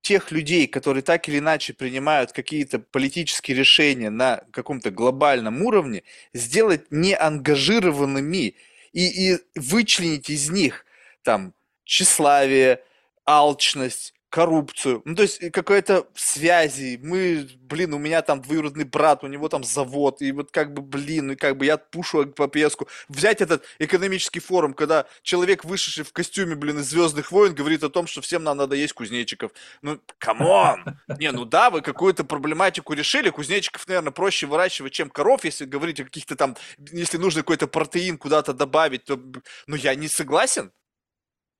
тех 0.01 0.31
людей, 0.31 0.67
которые 0.67 1.03
так 1.03 1.29
или 1.29 1.37
иначе 1.37 1.73
принимают 1.73 2.31
какие-то 2.31 2.79
политические 2.79 3.55
решения 3.55 4.09
на 4.09 4.43
каком-то 4.51 4.89
глобальном 4.89 5.61
уровне, 5.61 6.03
сделать 6.33 6.87
неангажированными 6.89 8.55
и, 8.93 9.33
и 9.33 9.37
вычленить 9.55 10.29
из 10.29 10.49
них 10.49 10.85
там 11.21 11.53
тщеславие, 11.83 12.83
алчность, 13.25 14.15
коррупцию, 14.31 15.01
ну, 15.03 15.13
то 15.13 15.23
есть 15.23 15.51
какая-то 15.51 16.07
связи, 16.15 16.97
мы, 17.03 17.49
блин, 17.59 17.93
у 17.93 17.97
меня 17.99 18.21
там 18.21 18.41
двоюродный 18.41 18.85
брат, 18.85 19.23
у 19.23 19.27
него 19.27 19.49
там 19.49 19.63
завод, 19.63 20.21
и 20.21 20.31
вот 20.31 20.51
как 20.51 20.73
бы, 20.73 20.81
блин, 20.81 21.27
ну, 21.27 21.33
и 21.33 21.35
как 21.35 21.57
бы 21.57 21.65
я 21.65 21.77
пушу 21.77 22.25
по 22.27 22.47
песку. 22.47 22.87
Взять 23.09 23.41
этот 23.41 23.65
экономический 23.77 24.39
форум, 24.39 24.73
когда 24.73 25.05
человек, 25.21 25.65
вышедший 25.65 26.05
в 26.05 26.13
костюме, 26.13 26.55
блин, 26.55 26.79
из 26.79 26.89
«Звездных 26.89 27.31
войн», 27.31 27.53
говорит 27.53 27.83
о 27.83 27.89
том, 27.89 28.07
что 28.07 28.21
всем 28.21 28.43
нам 28.43 28.57
надо 28.57 28.75
есть 28.75 28.93
кузнечиков. 28.93 29.51
Ну, 29.81 29.99
come 30.17 30.56
on! 30.56 30.85
Не, 31.19 31.31
ну 31.31 31.43
да, 31.43 31.69
вы 31.69 31.81
какую-то 31.81 32.23
проблематику 32.23 32.93
решили, 32.93 33.29
кузнечиков, 33.29 33.85
наверное, 33.87 34.11
проще 34.11 34.47
выращивать, 34.47 34.93
чем 34.93 35.09
коров, 35.09 35.43
если 35.43 35.65
говорить 35.65 35.99
о 35.99 36.05
каких-то 36.05 36.37
там, 36.37 36.55
если 36.77 37.17
нужно 37.17 37.41
какой-то 37.41 37.67
протеин 37.67 38.17
куда-то 38.17 38.53
добавить, 38.53 39.03
то, 39.03 39.19
ну, 39.67 39.75
я 39.75 39.93
не 39.95 40.07
согласен. 40.07 40.71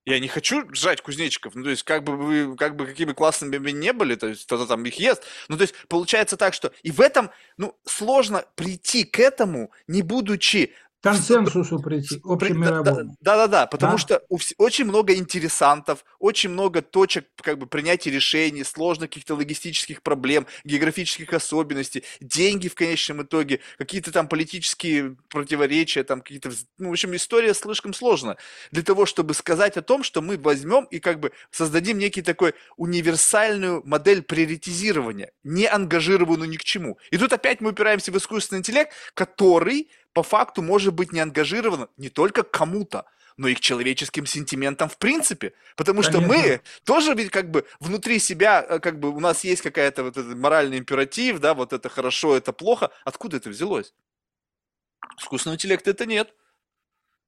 Я 0.05 0.19
не 0.19 0.27
хочу 0.27 0.63
жрать 0.73 1.01
кузнечиков. 1.01 1.53
Ну, 1.53 1.63
то 1.63 1.69
есть, 1.69 1.83
как 1.83 2.03
бы 2.03 2.17
вы, 2.17 2.55
как 2.57 2.75
бы 2.75 2.87
какими 2.87 3.13
классными 3.13 3.57
бы 3.57 3.71
не 3.71 3.93
были, 3.93 4.15
то 4.15 4.27
есть, 4.27 4.45
кто-то 4.45 4.65
там 4.65 4.83
их 4.85 4.95
ест. 4.95 5.23
Ну, 5.47 5.57
то 5.57 5.61
есть, 5.61 5.75
получается 5.87 6.37
так, 6.37 6.53
что 6.55 6.71
и 6.81 6.91
в 6.91 7.01
этом, 7.01 7.29
ну, 7.57 7.77
сложно 7.85 8.45
прийти 8.55 9.03
к 9.03 9.19
этому, 9.19 9.71
не 9.87 10.01
будучи 10.01 10.73
консенсусу 11.01 11.79
прийти, 11.79 12.19
общемировому. 12.23 13.17
Да, 13.21 13.35
да, 13.35 13.47
да, 13.47 13.65
потому 13.65 13.93
да? 13.93 13.97
что 13.97 14.21
у, 14.29 14.37
очень 14.57 14.85
много 14.85 15.15
интересантов, 15.15 16.05
очень 16.19 16.49
много 16.49 16.81
точек 16.81 17.27
как 17.41 17.57
бы 17.57 17.65
принятия 17.65 18.11
решений, 18.11 18.63
сложных 18.63 19.09
каких-то 19.09 19.35
логистических 19.35 20.03
проблем, 20.03 20.45
географических 20.63 21.33
особенностей, 21.33 22.03
деньги 22.19 22.67
в 22.67 22.75
конечном 22.75 23.23
итоге, 23.23 23.59
какие-то 23.77 24.11
там 24.11 24.27
политические 24.27 25.15
противоречия, 25.29 26.03
там 26.03 26.21
какие-то, 26.21 26.51
ну, 26.77 26.89
в 26.89 26.91
общем, 26.91 27.15
история 27.15 27.53
слишком 27.53 27.93
сложна 27.93 28.37
для 28.71 28.83
того, 28.83 29.05
чтобы 29.05 29.33
сказать 29.33 29.77
о 29.77 29.81
том, 29.81 30.03
что 30.03 30.21
мы 30.21 30.37
возьмем 30.37 30.85
и 30.85 30.99
как 30.99 31.19
бы 31.19 31.31
создадим 31.49 31.97
некий 31.97 32.21
такой 32.21 32.53
универсальную 32.77 33.81
модель 33.85 34.21
приоритизирования, 34.21 35.31
не 35.43 35.65
ангажированную 35.65 36.49
ни 36.49 36.57
к 36.57 36.63
чему. 36.63 36.99
И 37.09 37.17
тут 37.17 37.33
опять 37.33 37.59
мы 37.61 37.71
упираемся 37.71 38.11
в 38.11 38.17
искусственный 38.17 38.59
интеллект, 38.59 38.91
который 39.15 39.89
по 40.13 40.23
факту 40.23 40.61
может 40.61 40.93
быть 40.93 41.11
не 41.13 41.19
ангажировано 41.19 41.89
не 41.97 42.09
только 42.09 42.43
кому-то, 42.43 43.05
но 43.37 43.47
и 43.47 43.55
к 43.55 43.59
человеческим 43.59 44.25
сентиментам 44.25 44.89
в 44.89 44.97
принципе. 44.97 45.53
Потому 45.75 46.03
что 46.03 46.13
Конечно. 46.13 46.35
мы 46.35 46.61
тоже 46.83 47.13
ведь 47.13 47.31
как 47.31 47.49
бы 47.49 47.65
внутри 47.79 48.19
себя, 48.19 48.65
э, 48.67 48.79
как 48.79 48.99
бы 48.99 49.09
у 49.09 49.19
нас 49.19 49.43
есть 49.43 49.61
какая-то 49.61 50.03
вот 50.03 50.17
этот 50.17 50.37
моральный 50.37 50.77
императив, 50.77 51.39
да, 51.39 51.53
вот 51.53 51.73
это 51.73 51.89
хорошо, 51.89 52.35
это 52.35 52.53
плохо. 52.53 52.91
Откуда 53.05 53.37
это 53.37 53.49
взялось? 53.49 53.93
Искусственного 55.19 55.55
интеллекта 55.55 55.91
это 55.91 56.05
нет. 56.05 56.33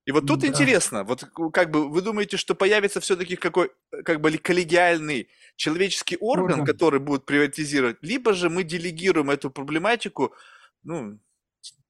И 0.06 0.12
вот 0.12 0.28
тут 0.28 0.42
да. 0.42 0.48
интересно, 0.48 1.06
вот 1.06 1.24
как 1.54 1.72
бы 1.72 1.90
вы 1.90 2.02
думаете, 2.02 2.36
что 2.36 2.56
появится 2.56 3.00
все-таки 3.00 3.38
какой 3.38 3.72
как 4.04 4.20
бы 4.20 4.38
коллегиальный 4.38 5.30
человеческий 5.56 6.18
орган, 6.20 6.60
орган, 6.60 6.66
который 6.66 7.00
будет 7.00 7.26
приватизировать, 7.26 7.98
либо 8.02 8.34
же 8.34 8.50
мы 8.50 8.64
делегируем 8.64 9.30
эту 9.30 9.50
проблематику, 9.50 10.36
ну, 10.84 11.20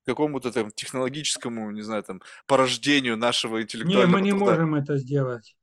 какому-то 0.05 0.51
там 0.51 0.71
технологическому, 0.71 1.71
не 1.71 1.81
знаю, 1.81 2.03
там, 2.03 2.21
порождению 2.47 3.17
нашего 3.17 3.61
интеллектуального... 3.61 4.05
Не, 4.05 4.11
мы 4.11 4.21
не 4.21 4.31
труда. 4.31 4.45
можем 4.45 4.75
это 4.75 4.97
сделать. 4.97 5.55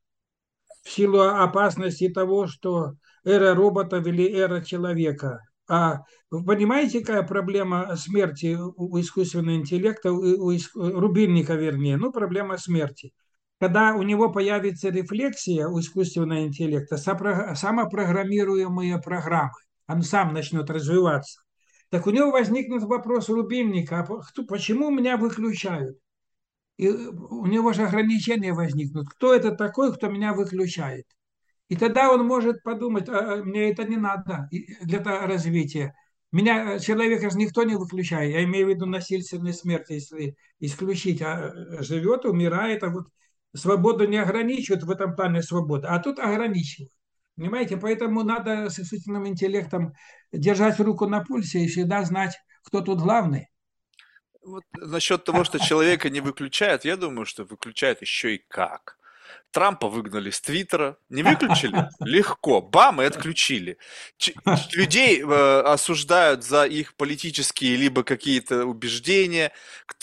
В 0.82 0.90
силу 0.90 1.20
опасности 1.20 2.08
того, 2.08 2.46
что 2.46 2.94
эра 3.24 3.54
роботов 3.54 4.06
или 4.06 4.32
эра 4.32 4.62
человека. 4.62 5.40
А 5.68 6.00
вы 6.30 6.44
понимаете, 6.44 7.00
какая 7.00 7.22
проблема 7.22 7.94
смерти 7.96 8.56
у 8.58 8.98
искусственного 8.98 9.56
интеллекта, 9.56 10.12
у 10.12 10.52
рубильника, 10.74 11.54
вернее, 11.54 11.96
ну, 11.96 12.10
проблема 12.10 12.56
смерти. 12.56 13.12
Когда 13.60 13.94
у 13.94 14.02
него 14.02 14.32
появится 14.32 14.88
рефлексия 14.88 15.68
у 15.68 15.78
искусственного 15.78 16.46
интеллекта, 16.46 16.96
самопрограммируемые 16.96 19.00
программы, 19.00 19.52
он 19.86 20.02
сам 20.02 20.32
начнет 20.32 20.68
развиваться 20.70 21.42
так 21.90 22.06
у 22.06 22.10
него 22.10 22.30
возникнет 22.30 22.82
вопрос 22.82 23.28
рубильника, 23.28 24.00
а 24.00 24.42
почему 24.44 24.90
меня 24.90 25.16
выключают? 25.16 25.98
И 26.76 26.88
у 26.88 27.46
него 27.46 27.72
же 27.72 27.82
ограничения 27.82 28.52
возникнут. 28.54 29.08
Кто 29.10 29.34
это 29.34 29.52
такой, 29.52 29.92
кто 29.92 30.08
меня 30.08 30.32
выключает? 30.32 31.06
И 31.68 31.76
тогда 31.76 32.10
он 32.10 32.26
может 32.26 32.62
подумать, 32.62 33.08
а, 33.08 33.34
а 33.34 33.44
мне 33.44 33.70
это 33.70 33.84
не 33.84 33.96
надо 33.96 34.48
для 34.82 35.02
развития. 35.26 35.94
Меня, 36.32 36.76
э, 36.76 36.78
человека 36.80 37.30
же 37.30 37.38
никто 37.38 37.64
не 37.64 37.76
выключает. 37.76 38.32
Я 38.32 38.44
имею 38.44 38.66
в 38.66 38.70
виду 38.70 38.86
насильственную 38.86 39.52
смерть, 39.54 39.90
если 39.90 40.36
исключить. 40.60 41.22
А 41.22 41.52
э, 41.54 41.82
живет, 41.82 42.24
умирает, 42.24 42.82
а 42.82 42.90
вот 42.90 43.06
свободу 43.54 44.06
не 44.06 44.16
ограничивают 44.18 44.84
в 44.84 44.90
этом 44.90 45.14
плане 45.16 45.42
свободы, 45.42 45.86
а 45.88 45.98
тут 45.98 46.18
ограничивают. 46.18 46.92
Понимаете, 47.40 47.78
поэтому 47.78 48.22
надо 48.22 48.68
с 48.68 48.78
искусственным 48.78 49.26
интеллектом 49.26 49.94
держать 50.30 50.78
руку 50.78 51.08
на 51.08 51.24
пульсе 51.24 51.60
и 51.60 51.68
всегда 51.68 52.04
знать, 52.04 52.38
кто 52.62 52.82
тут 52.82 53.00
главный. 53.00 53.48
Вот 54.44 54.62
насчет 54.76 55.24
того, 55.24 55.44
что 55.44 55.58
человека 55.58 56.10
не 56.10 56.20
выключают, 56.20 56.84
я 56.84 56.98
думаю, 56.98 57.24
что 57.24 57.44
выключают 57.44 58.02
еще 58.02 58.34
и 58.34 58.44
как. 58.46 58.98
Трампа 59.50 59.88
выгнали 59.88 60.30
с 60.30 60.40
Твиттера. 60.40 60.96
Не 61.08 61.22
выключили? 61.22 61.88
Легко. 62.00 62.60
Бам, 62.60 63.02
и 63.02 63.04
отключили. 63.04 63.78
Ч- 64.16 64.34
людей 64.72 65.22
э, 65.22 65.60
осуждают 65.60 66.44
за 66.44 66.64
их 66.64 66.94
политические 66.94 67.76
либо 67.76 68.02
какие-то 68.02 68.64
убеждения. 68.66 69.52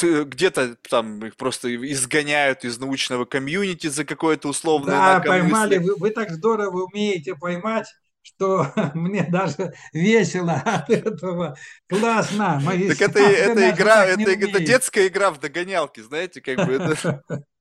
Где-то 0.01 0.75
там 0.89 1.25
их 1.25 1.35
просто 1.35 1.73
изгоняют 1.91 2.65
из 2.65 2.77
научного 2.79 3.25
комьюнити 3.25 3.87
за 3.87 4.05
какое-то 4.05 4.49
условное 4.49 4.95
Да, 4.95 5.19
поймали. 5.19 5.77
Вы, 5.77 5.95
вы 5.95 6.09
так 6.11 6.29
здорово 6.31 6.85
умеете 6.85 7.35
поймать 7.35 7.87
что 8.27 8.71
мне 8.93 9.23
даже 9.23 9.73
весело 9.93 10.61
от 10.65 10.89
этого. 10.89 11.57
Классно. 11.87 12.59
Мои 12.63 12.89
так 12.89 13.01
это, 13.01 13.19
это 13.19 13.69
игра, 13.69 14.05
это, 14.05 14.31
это 14.31 14.59
детская 14.59 15.07
игра 15.07 15.31
в 15.31 15.39
догонялки, 15.39 16.01
знаете, 16.01 16.41
как 16.41 16.65
бы 16.65 16.73
это... 16.73 17.23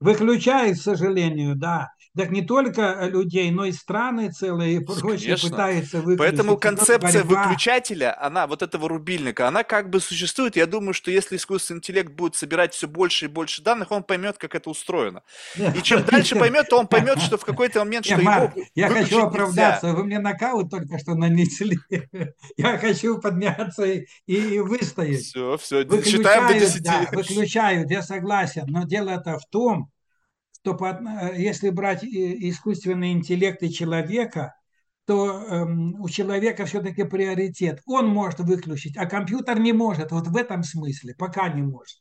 Выключает, 0.00 0.78
к 0.78 0.80
сожалению, 0.80 1.56
да. 1.56 1.92
Так 2.18 2.32
не 2.32 2.42
только 2.42 3.06
людей, 3.06 3.48
но 3.52 3.64
и 3.64 3.70
страны 3.70 4.32
целые 4.32 4.78
и 4.78 4.78
прочее 4.80 5.36
Конечно. 5.36 5.50
пытаются 5.50 5.98
выключить. 5.98 6.18
Поэтому 6.18 6.56
концепция 6.56 7.22
выключателя, 7.22 8.20
она, 8.20 8.48
вот 8.48 8.60
этого 8.60 8.88
рубильника, 8.88 9.46
она 9.46 9.62
как 9.62 9.88
бы 9.88 10.00
существует. 10.00 10.56
Я 10.56 10.66
думаю, 10.66 10.94
что 10.94 11.12
если 11.12 11.36
искусственный 11.36 11.78
интеллект 11.78 12.10
будет 12.10 12.34
собирать 12.34 12.74
все 12.74 12.88
больше 12.88 13.26
и 13.26 13.28
больше 13.28 13.62
данных, 13.62 13.92
он 13.92 14.02
поймет, 14.02 14.36
как 14.36 14.56
это 14.56 14.68
устроено. 14.68 15.22
И 15.56 15.80
чем 15.80 16.02
дальше 16.02 16.34
поймет, 16.40 16.68
то 16.68 16.80
он 16.80 16.88
поймет, 16.88 17.20
что 17.20 17.38
в 17.38 17.44
какой-то 17.44 17.78
момент, 17.78 18.04
что 18.04 18.20
его 18.20 18.52
Я 18.74 18.88
хочу 18.88 19.20
оправдаться. 19.22 19.92
Вы 19.92 20.02
мне 20.02 20.18
нокаут 20.18 20.72
только 20.72 20.98
что 20.98 21.14
нанесли. 21.14 21.78
Я 22.56 22.78
хочу 22.78 23.20
подняться 23.20 23.84
и 23.84 24.58
выстоять. 24.58 25.22
Все, 25.22 25.56
все, 25.56 25.84
считаем 26.02 26.48
до 26.48 26.54
10. 26.54 27.12
Выключают, 27.12 27.92
я 27.92 28.02
согласен. 28.02 28.64
Но 28.66 28.82
дело 28.82 29.10
это 29.10 29.38
в 29.38 29.46
том, 29.48 29.92
что 30.62 30.76
э, 30.80 31.40
если 31.40 31.70
брать 31.70 32.04
искусственный 32.04 33.12
интеллект 33.12 33.62
и 33.62 33.72
человека, 33.72 34.54
то 35.06 35.42
эм, 35.42 36.00
у 36.00 36.08
человека 36.08 36.66
все-таки 36.66 37.04
приоритет. 37.04 37.80
Он 37.86 38.08
может 38.08 38.40
выключить, 38.40 38.96
а 38.98 39.06
компьютер 39.06 39.58
не 39.58 39.72
может. 39.72 40.12
Вот 40.12 40.26
в 40.26 40.36
этом 40.36 40.62
смысле, 40.62 41.14
пока 41.16 41.48
не 41.48 41.62
может. 41.62 41.98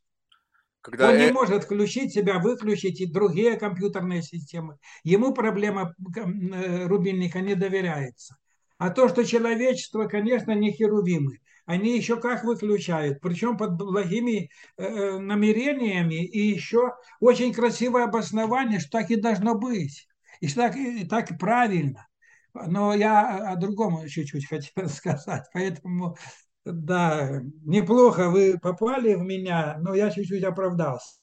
Когда 0.81 1.09
Он 1.09 1.17
не 1.17 1.31
может 1.31 1.63
включить 1.63 2.13
себя, 2.13 2.39
выключить 2.39 2.99
и 2.99 3.05
другие 3.05 3.57
компьютерные 3.57 4.21
системы. 4.21 4.77
Ему 5.03 5.33
проблема 5.33 5.93
э, 6.15 6.85
рубильника 6.85 7.39
не 7.39 7.55
доверяется. 7.55 8.35
А 8.77 8.89
то, 8.89 9.07
что 9.07 9.23
человечество, 9.25 10.05
конечно, 10.05 10.51
не 10.51 10.71
херувимы 10.71 11.39
они 11.67 11.97
еще 11.97 12.19
как 12.19 12.45
выключают, 12.45 13.19
причем 13.21 13.57
под 13.57 13.77
благими 13.77 14.49
э, 14.77 14.83
э, 14.83 15.19
намерениями 15.19 16.25
и 16.25 16.39
еще 16.39 16.95
очень 17.19 17.53
красивое 17.53 18.05
обоснование, 18.05 18.79
что 18.79 18.91
так 18.91 19.11
и 19.11 19.17
должно 19.17 19.53
быть, 19.53 20.07
и 20.39 20.47
что 20.47 20.61
так, 20.61 20.77
и 20.77 21.05
так 21.05 21.37
правильно. 21.37 22.07
Но 22.53 22.93
я 22.93 23.51
о 23.51 23.57
другом 23.57 24.07
чуть-чуть 24.07 24.47
хотел 24.47 24.87
сказать, 24.87 25.45
поэтому 25.53 26.15
да, 26.63 27.41
неплохо 27.65 28.29
вы 28.29 28.57
попали 28.57 29.15
в 29.15 29.21
меня, 29.21 29.77
но 29.81 29.93
я 29.93 30.09
чуть-чуть 30.09 30.43
оправдался. 30.45 31.19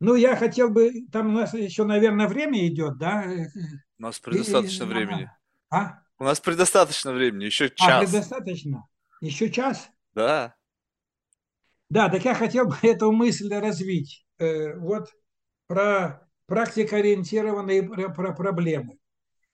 Ну, 0.00 0.14
я 0.14 0.36
хотел 0.36 0.70
бы, 0.70 0.90
там 1.12 1.28
у 1.28 1.32
нас 1.32 1.52
еще, 1.52 1.84
наверное, 1.84 2.28
время 2.28 2.66
идет, 2.66 2.96
да? 2.96 3.26
У 3.98 4.02
нас 4.02 4.18
предостаточно 4.20 4.84
и, 4.84 4.86
времени. 4.86 5.30
А? 5.70 5.98
У 6.18 6.24
нас 6.24 6.40
предостаточно 6.40 7.12
времени, 7.12 7.44
еще 7.44 7.66
а, 7.66 7.68
час. 7.68 7.88
А, 7.88 8.00
предостаточно? 8.00 8.88
Еще 9.20 9.50
час? 9.50 9.88
Да. 10.14 10.54
Да, 11.90 12.08
так 12.08 12.24
я 12.24 12.34
хотел 12.34 12.66
бы 12.66 12.76
эту 12.82 13.12
мысль 13.12 13.52
развить. 13.54 14.24
Э, 14.38 14.76
вот 14.78 15.10
про 15.66 16.28
практикоориентированные 16.46 17.82
про 17.82 18.32
проблемы. 18.32 18.98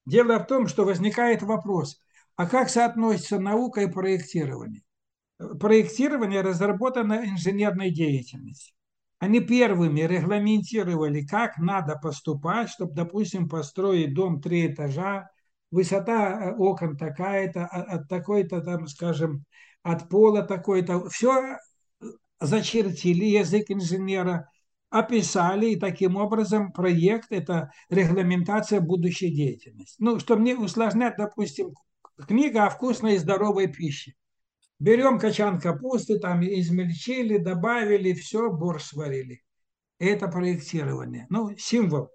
Дело 0.07 0.39
в 0.39 0.47
том, 0.47 0.67
что 0.67 0.85
возникает 0.85 1.43
вопрос, 1.43 2.03
а 2.37 2.47
как 2.47 2.69
соотносится 2.69 3.39
наука 3.39 3.83
и 3.83 3.91
проектирование? 3.91 4.83
Проектирование 5.61 6.43
разработано 6.43 7.25
инженерной 7.25 7.91
деятельностью. 7.91 8.75
Они 9.19 9.41
первыми 9.41 10.01
регламентировали, 10.01 11.27
как 11.27 11.59
надо 11.59 11.97
поступать, 11.97 12.71
чтобы, 12.71 12.95
допустим, 12.95 13.49
построить 13.49 14.15
дом 14.15 14.41
три 14.41 14.67
этажа, 14.67 15.31
высота 15.71 16.51
э, 16.51 16.55
окон 16.57 16.97
такая-то, 16.97 17.67
а, 17.67 17.83
от 17.83 18.09
такой-то, 18.09 18.61
там, 18.61 18.87
скажем, 18.87 19.45
от 19.83 20.09
пола 20.09 20.43
такой-то. 20.43 21.09
Все 21.09 21.59
зачертили 22.41 23.25
язык 23.25 23.71
инженера, 23.71 24.51
описали, 24.91 25.71
и 25.71 25.79
таким 25.79 26.17
образом 26.17 26.73
проект– 26.73 27.29
это 27.31 27.71
регламентация 27.89 28.81
будущей 28.81 29.31
деятельности. 29.31 29.97
Ну, 29.99 30.19
что 30.19 30.37
мне 30.37 30.57
усложнять, 30.57 31.15
допустим, 31.17 31.75
книга 32.27 32.67
о 32.67 32.71
вкусной 32.71 33.15
и 33.15 33.19
здоровой 33.19 33.69
пище. 33.69 34.15
Берем 34.81 35.19
качан 35.19 35.61
капусты, 35.61 36.19
там 36.19 36.43
измельчили, 36.43 37.37
добавили, 37.37 38.15
все, 38.15 38.51
борщ 38.51 38.85
сварили. 38.85 39.43
Это 39.99 40.27
проектирование. 40.27 41.27
Ну, 41.29 41.55
символ. 41.59 42.09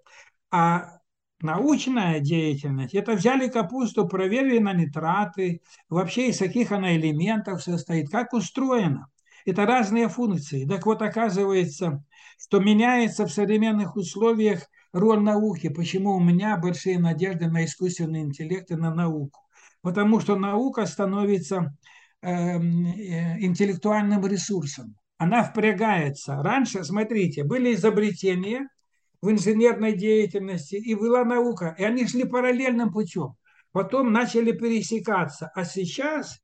А 0.50 0.95
научная 1.42 2.20
деятельность, 2.20 2.96
это 2.96 3.14
взяли 3.14 3.48
капусту, 3.48 4.08
проверили 4.08 4.60
на 4.60 4.74
нитраты, 4.74 5.62
вообще 5.90 6.30
из 6.30 6.40
каких 6.40 6.72
она 6.72 6.96
элементов 6.96 7.64
состоит, 7.64 8.10
как 8.10 8.34
устроена. 8.34 9.08
Это 9.46 9.66
разные 9.66 10.10
функции. 10.10 10.66
Так 10.66 10.86
вот, 10.86 11.02
оказывается, 11.02 12.04
что 12.40 12.60
меняется 12.60 13.26
в 13.26 13.32
современных 13.32 13.96
условиях 13.96 14.68
роль 14.92 15.22
науки. 15.22 15.70
Почему 15.70 16.16
у 16.16 16.20
меня 16.20 16.58
большие 16.58 16.98
надежды 17.00 17.48
на 17.48 17.66
искусственный 17.66 18.22
интеллект 18.22 18.72
и 18.72 18.76
на 18.76 18.94
науку? 18.94 19.42
Потому 19.82 20.20
что 20.20 20.36
наука 20.36 20.88
становится 20.88 21.76
эм, 22.22 22.88
э, 22.88 23.40
интеллектуальным 23.40 24.26
ресурсом. 24.26 24.96
Она 25.18 25.44
впрягается. 25.44 26.42
Раньше, 26.42 26.84
смотрите, 26.84 27.44
были 27.44 27.76
изобретения, 27.76 28.68
в 29.26 29.32
инженерной 29.32 29.94
деятельности, 29.94 30.76
и 30.76 30.94
была 30.94 31.26
наука. 31.26 31.76
И 31.80 31.84
они 31.84 32.08
шли 32.08 32.26
параллельным 32.26 32.92
путем. 32.92 33.36
Потом 33.72 34.14
начали 34.14 34.52
пересекаться. 34.52 35.52
А 35.56 35.66
сейчас 35.66 36.40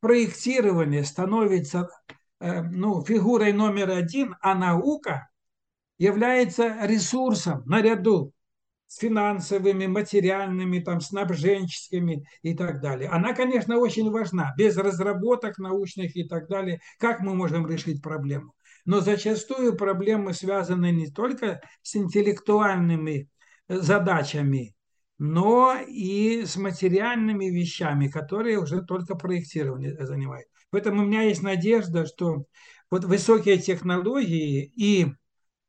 проектирование 0.00 1.04
становится 1.04 1.88
э, 2.40 2.62
ну, 2.62 3.04
фигурой 3.04 3.52
номер 3.52 3.90
один, 3.90 4.34
а 4.40 4.56
наука 4.56 5.28
является 5.96 6.84
ресурсом 6.84 7.62
наряду 7.66 8.32
с 8.88 8.98
финансовыми, 8.98 9.86
материальными, 9.86 10.80
там, 10.80 11.00
снабженческими 11.00 12.26
и 12.42 12.54
так 12.54 12.80
далее. 12.80 13.10
Она, 13.10 13.32
конечно, 13.32 13.78
очень 13.78 14.10
важна. 14.10 14.52
Без 14.58 14.76
разработок 14.76 15.58
научных 15.58 16.16
и 16.16 16.24
так 16.24 16.48
далее, 16.48 16.80
как 16.98 17.20
мы 17.20 17.34
можем 17.34 17.66
решить 17.68 18.02
проблему? 18.02 18.54
Но 18.84 19.00
зачастую 19.00 19.76
проблемы 19.76 20.34
связаны 20.34 20.90
не 20.92 21.10
только 21.10 21.62
с 21.82 21.96
интеллектуальными 21.96 23.28
э, 23.68 23.78
задачами, 23.78 24.74
но 25.18 25.76
и 25.86 26.44
с 26.44 26.56
материальными 26.56 27.46
вещами, 27.46 28.08
которые 28.08 28.58
уже 28.58 28.82
только 28.82 29.14
проектирование 29.14 29.96
занимают. 30.04 30.48
Поэтому 30.70 31.02
у 31.02 31.06
меня 31.06 31.22
есть 31.22 31.42
надежда, 31.42 32.04
что 32.04 32.46
вот 32.90 33.04
высокие 33.04 33.58
технологии 33.58 34.72
и 34.76 35.04
э, 35.04 35.12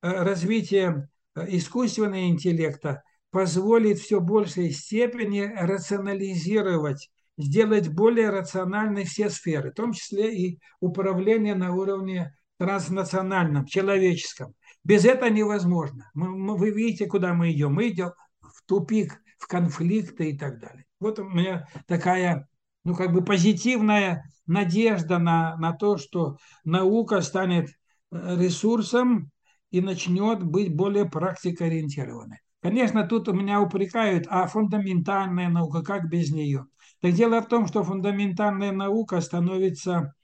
развитие 0.02 1.10
э, 1.36 1.46
искусственного 1.50 2.28
интеллекта 2.28 3.04
позволит 3.32 4.00
все 4.00 4.20
большей 4.20 4.72
степени 4.72 5.42
рационализировать, 5.42 7.10
сделать 7.38 7.90
более 7.90 8.30
рациональной 8.30 9.04
все 9.04 9.30
сферы, 9.30 9.72
в 9.72 9.76
том 9.76 9.94
числе 9.94 10.36
и 10.36 10.60
управление 10.80 11.54
на 11.56 11.76
уровне 11.76 12.34
транснациональном, 12.58 13.66
человеческом. 13.66 14.54
Без 14.84 15.06
этого 15.06 15.30
невозможно. 15.30 16.10
Мы, 16.14 16.30
мы, 16.30 16.58
вы 16.58 16.72
видите, 16.72 17.06
куда 17.08 17.34
мы 17.34 17.52
идем. 17.52 17.74
Мы 17.74 17.90
идем 17.90 18.12
в 18.42 18.64
тупик, 18.66 19.22
в 19.38 19.48
конфликты 19.48 20.32
и 20.32 20.38
так 20.38 20.60
далее. 20.60 20.86
Вот 21.00 21.20
у 21.20 21.24
меня 21.24 21.68
такая, 21.88 22.48
ну, 22.84 22.96
как 22.96 23.12
бы 23.12 23.24
позитивная 23.24 24.24
надежда 24.46 25.18
на, 25.18 25.56
на 25.58 25.74
то, 25.74 25.98
что 25.98 26.38
наука 26.64 27.22
станет 27.22 27.70
э, 28.12 28.36
ресурсом 28.40 29.32
и 29.72 29.82
начнет 29.82 30.44
быть 30.44 30.76
более 30.76 31.06
практикоориентированной. 31.06 32.40
Конечно, 32.62 33.06
тут 33.08 33.28
у 33.28 33.34
меня 33.34 33.62
упрекают, 33.62 34.26
а 34.30 34.48
фундаментальная 34.48 35.50
наука, 35.50 35.84
как 35.84 36.10
без 36.10 36.32
нее? 36.32 36.66
Так 37.02 37.14
дело 37.14 37.42
в 37.42 37.48
том, 37.48 37.68
что 37.68 37.84
фундаментальная 37.84 38.72
наука 38.72 39.22
становится 39.22 40.16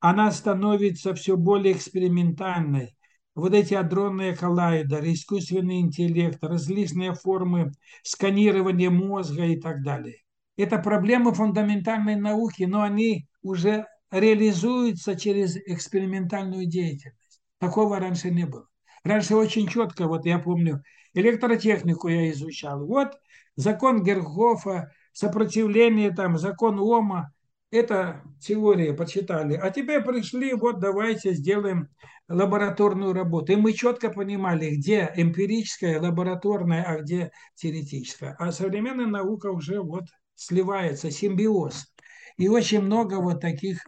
она 0.00 0.30
становится 0.30 1.14
все 1.14 1.36
более 1.36 1.74
экспериментальной. 1.74 2.96
Вот 3.34 3.54
эти 3.54 3.74
адронные 3.74 4.34
коллайдеры, 4.34 5.12
искусственный 5.12 5.80
интеллект, 5.80 6.42
различные 6.42 7.14
формы 7.14 7.72
сканирования 8.02 8.90
мозга 8.90 9.44
и 9.44 9.60
так 9.60 9.82
далее. 9.82 10.22
Это 10.56 10.78
проблемы 10.78 11.32
фундаментальной 11.32 12.16
науки, 12.16 12.64
но 12.64 12.82
они 12.82 13.28
уже 13.42 13.86
реализуются 14.10 15.16
через 15.16 15.56
экспериментальную 15.56 16.66
деятельность. 16.66 17.40
Такого 17.58 18.00
раньше 18.00 18.30
не 18.30 18.44
было. 18.44 18.66
Раньше 19.04 19.36
очень 19.36 19.68
четко, 19.68 20.08
вот 20.08 20.26
я 20.26 20.38
помню, 20.38 20.82
электротехнику 21.14 22.08
я 22.08 22.30
изучал. 22.30 22.84
Вот 22.84 23.12
закон 23.54 24.02
Гергофа, 24.02 24.92
сопротивление, 25.12 26.10
там, 26.10 26.38
закон 26.38 26.80
Ома, 26.80 27.32
это 27.70 28.22
теория, 28.40 28.94
почитали. 28.94 29.54
А 29.54 29.70
теперь 29.70 30.02
пришли, 30.02 30.54
вот 30.54 30.80
давайте 30.80 31.34
сделаем 31.34 31.88
лабораторную 32.28 33.12
работу. 33.12 33.52
И 33.52 33.56
мы 33.56 33.72
четко 33.72 34.10
понимали, 34.10 34.76
где 34.76 35.12
эмпирическая, 35.16 36.00
лабораторная, 36.00 36.84
а 36.84 37.00
где 37.00 37.30
теоретическая. 37.54 38.36
А 38.38 38.52
современная 38.52 39.06
наука 39.06 39.50
уже 39.50 39.80
вот 39.80 40.04
сливается, 40.34 41.10
симбиоз. 41.10 41.92
И 42.36 42.48
очень 42.48 42.82
много 42.82 43.16
вот 43.16 43.40
таких 43.40 43.84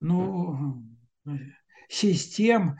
ну, 0.00 0.82
систем 1.88 2.76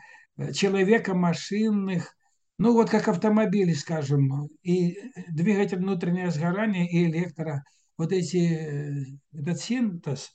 человека-машинных, 0.53 2.15
ну 2.57 2.73
вот 2.73 2.89
как 2.89 3.07
автомобили, 3.07 3.73
скажем, 3.73 4.47
и 4.63 4.97
двигатель 5.29 5.77
внутреннего 5.77 6.31
сгорания, 6.31 6.87
и 6.87 7.05
электро, 7.05 7.63
вот 7.99 8.13
эти, 8.13 9.19
этот 9.33 9.59
синтез 9.59 10.33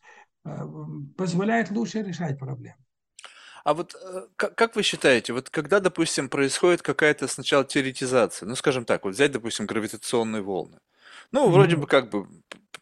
позволяет 1.16 1.70
лучше 1.70 2.02
решать 2.02 2.38
проблемы. 2.38 2.76
А 3.64 3.72
вот 3.72 3.94
э, 3.94 4.26
как, 4.36 4.76
вы 4.76 4.82
считаете, 4.82 5.32
вот 5.32 5.48
когда, 5.48 5.80
допустим, 5.80 6.28
происходит 6.28 6.82
какая-то 6.82 7.26
сначала 7.26 7.64
теоретизация, 7.64 8.46
ну, 8.46 8.54
скажем 8.54 8.84
так, 8.84 9.04
вот 9.04 9.14
взять, 9.14 9.32
допустим, 9.32 9.64
гравитационные 9.64 10.42
волны, 10.42 10.78
ну, 11.32 11.48
вроде 11.48 11.76
бы 11.76 11.86
как 11.86 12.10
бы 12.10 12.28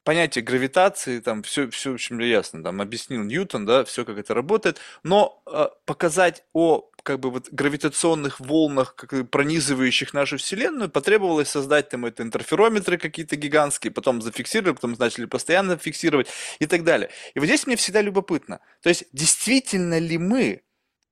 понятие 0.02 0.42
гравитации, 0.42 1.20
там 1.20 1.44
все, 1.44 1.70
все 1.70 1.92
в 1.92 1.94
общем 1.94 2.18
ясно, 2.18 2.64
там 2.64 2.80
объяснил 2.80 3.22
Ньютон, 3.22 3.64
да, 3.64 3.84
все 3.84 4.04
как 4.04 4.18
это 4.18 4.34
работает, 4.34 4.80
но 5.04 5.40
э, 5.46 5.68
показать 5.84 6.44
о 6.52 6.90
как 7.02 7.20
бы 7.20 7.30
вот 7.30 7.48
гравитационных 7.50 8.40
волнах, 8.40 8.94
как, 8.94 9.30
пронизывающих 9.30 10.14
нашу 10.14 10.38
Вселенную, 10.38 10.90
потребовалось 10.90 11.48
создать 11.48 11.88
там 11.88 12.04
это 12.04 12.22
интерферометры 12.22 12.98
какие-то 12.98 13.36
гигантские, 13.36 13.92
потом 13.92 14.22
зафиксировали, 14.22 14.74
потом 14.74 14.94
начали 14.98 15.26
постоянно 15.26 15.76
фиксировать 15.76 16.28
и 16.58 16.66
так 16.66 16.84
далее. 16.84 17.10
И 17.34 17.38
вот 17.38 17.46
здесь 17.46 17.66
мне 17.66 17.76
всегда 17.76 18.02
любопытно, 18.02 18.60
то 18.82 18.88
есть 18.88 19.04
действительно 19.12 19.98
ли 19.98 20.18
мы 20.18 20.62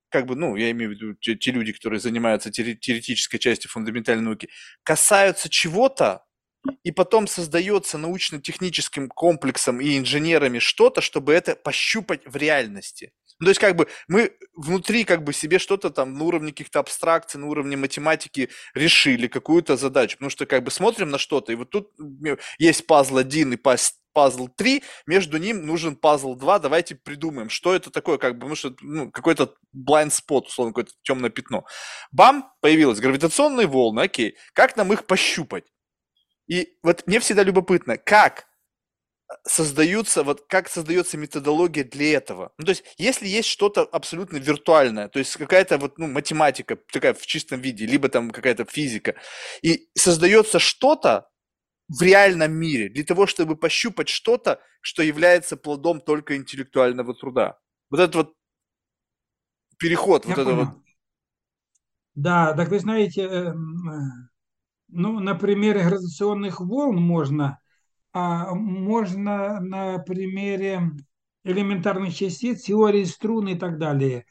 как 0.09 0.25
бы, 0.25 0.35
ну, 0.35 0.57
я 0.57 0.71
имею 0.71 0.91
в 0.91 0.93
виду 0.93 1.13
те, 1.15 1.35
те 1.35 1.51
люди, 1.51 1.71
которые 1.71 1.99
занимаются 1.99 2.51
теоретической 2.51 3.39
частью 3.39 3.71
фундаментальной 3.71 4.23
науки, 4.23 4.49
касаются 4.83 5.49
чего-то, 5.49 6.25
и 6.83 6.91
потом 6.91 7.27
создается 7.27 7.97
научно-техническим 7.97 9.09
комплексом 9.09 9.81
и 9.81 9.97
инженерами 9.97 10.59
что-то, 10.59 11.01
чтобы 11.01 11.33
это 11.33 11.55
пощупать 11.55 12.21
в 12.25 12.35
реальности. 12.35 13.13
Ну, 13.41 13.45
то 13.45 13.49
есть, 13.49 13.59
как 13.59 13.75
бы, 13.75 13.87
мы 14.07 14.31
внутри, 14.55 15.03
как 15.03 15.23
бы, 15.23 15.33
себе 15.33 15.57
что-то 15.57 15.89
там 15.89 16.13
на 16.13 16.23
уровне 16.23 16.51
каких-то 16.51 16.79
абстракций, 16.79 17.39
на 17.39 17.47
уровне 17.47 17.75
математики 17.75 18.49
решили 18.75 19.27
какую-то 19.27 19.77
задачу. 19.77 20.17
Потому 20.17 20.29
что, 20.29 20.45
как 20.45 20.63
бы, 20.63 20.69
смотрим 20.69 21.09
на 21.09 21.17
что-то, 21.17 21.51
и 21.51 21.55
вот 21.55 21.71
тут 21.71 21.89
есть 22.59 22.85
пазл 22.85 23.17
1 23.17 23.53
и 23.53 23.57
пазл 24.13 24.47
3, 24.55 24.83
между 25.07 25.37
ним 25.39 25.65
нужен 25.65 25.95
пазл 25.95 26.35
2, 26.35 26.59
давайте 26.59 26.93
придумаем, 26.93 27.49
что 27.49 27.73
это 27.73 27.89
такое, 27.89 28.19
как 28.19 28.33
бы, 28.35 28.41
потому 28.41 28.55
что, 28.55 28.75
ну, 28.81 29.09
какой-то 29.09 29.55
blind 29.75 30.11
spot, 30.11 30.45
условно, 30.45 30.71
какое-то 30.73 30.91
темное 31.01 31.31
пятно. 31.31 31.65
Бам, 32.11 32.53
появилось 32.61 32.99
гравитационные 32.99 33.65
волны, 33.65 34.01
окей, 34.01 34.37
как 34.53 34.77
нам 34.77 34.93
их 34.93 35.07
пощупать? 35.07 35.65
И 36.47 36.77
вот 36.83 37.07
мне 37.07 37.19
всегда 37.19 37.43
любопытно, 37.43 37.97
как 37.97 38.45
создаются, 39.47 40.23
вот 40.23 40.45
как 40.47 40.69
создается 40.69 41.17
методология 41.17 41.83
для 41.83 42.13
этого. 42.13 42.51
Ну, 42.57 42.65
то 42.65 42.71
есть, 42.71 42.83
если 42.97 43.27
есть 43.27 43.49
что-то 43.49 43.83
абсолютно 43.83 44.37
виртуальное, 44.37 45.07
то 45.07 45.19
есть 45.19 45.35
какая-то 45.35 45.77
вот, 45.77 45.97
ну, 45.97 46.07
математика 46.07 46.77
такая 46.91 47.13
в 47.13 47.25
чистом 47.25 47.61
виде, 47.61 47.85
либо 47.85 48.09
там 48.09 48.31
какая-то 48.31 48.65
физика, 48.65 49.15
и 49.61 49.89
создается 49.95 50.59
что-то 50.59 51.27
в 51.87 52.01
реальном 52.01 52.53
мире 52.53 52.89
для 52.89 53.03
того, 53.03 53.27
чтобы 53.27 53.55
пощупать 53.55 54.09
что-то, 54.09 54.59
что 54.81 55.03
является 55.03 55.57
плодом 55.57 56.01
только 56.01 56.37
интеллектуального 56.37 57.13
труда. 57.13 57.59
Вот 57.89 57.99
этот 57.99 58.15
вот 58.15 58.33
переход, 59.77 60.25
Я 60.25 60.35
вот 60.35 60.45
понял. 60.45 60.61
это 60.61 60.65
вот. 60.71 60.81
Да, 62.15 62.53
так 62.53 62.69
вы 62.69 62.79
знаете, 62.79 63.21
эм, 63.23 63.89
э, 63.89 64.27
ну, 64.89 65.19
на 65.19 65.35
примере 65.35 65.83
гравитационных 65.83 66.59
волн 66.59 66.97
можно, 66.97 67.59
можно 68.13 69.59
на 69.59 69.99
примере 69.99 70.91
элементарных 71.43 72.15
частиц, 72.15 72.63
теории 72.63 73.03
струн 73.03 73.47
и 73.47 73.55
так 73.55 73.77
далее. 73.77 74.25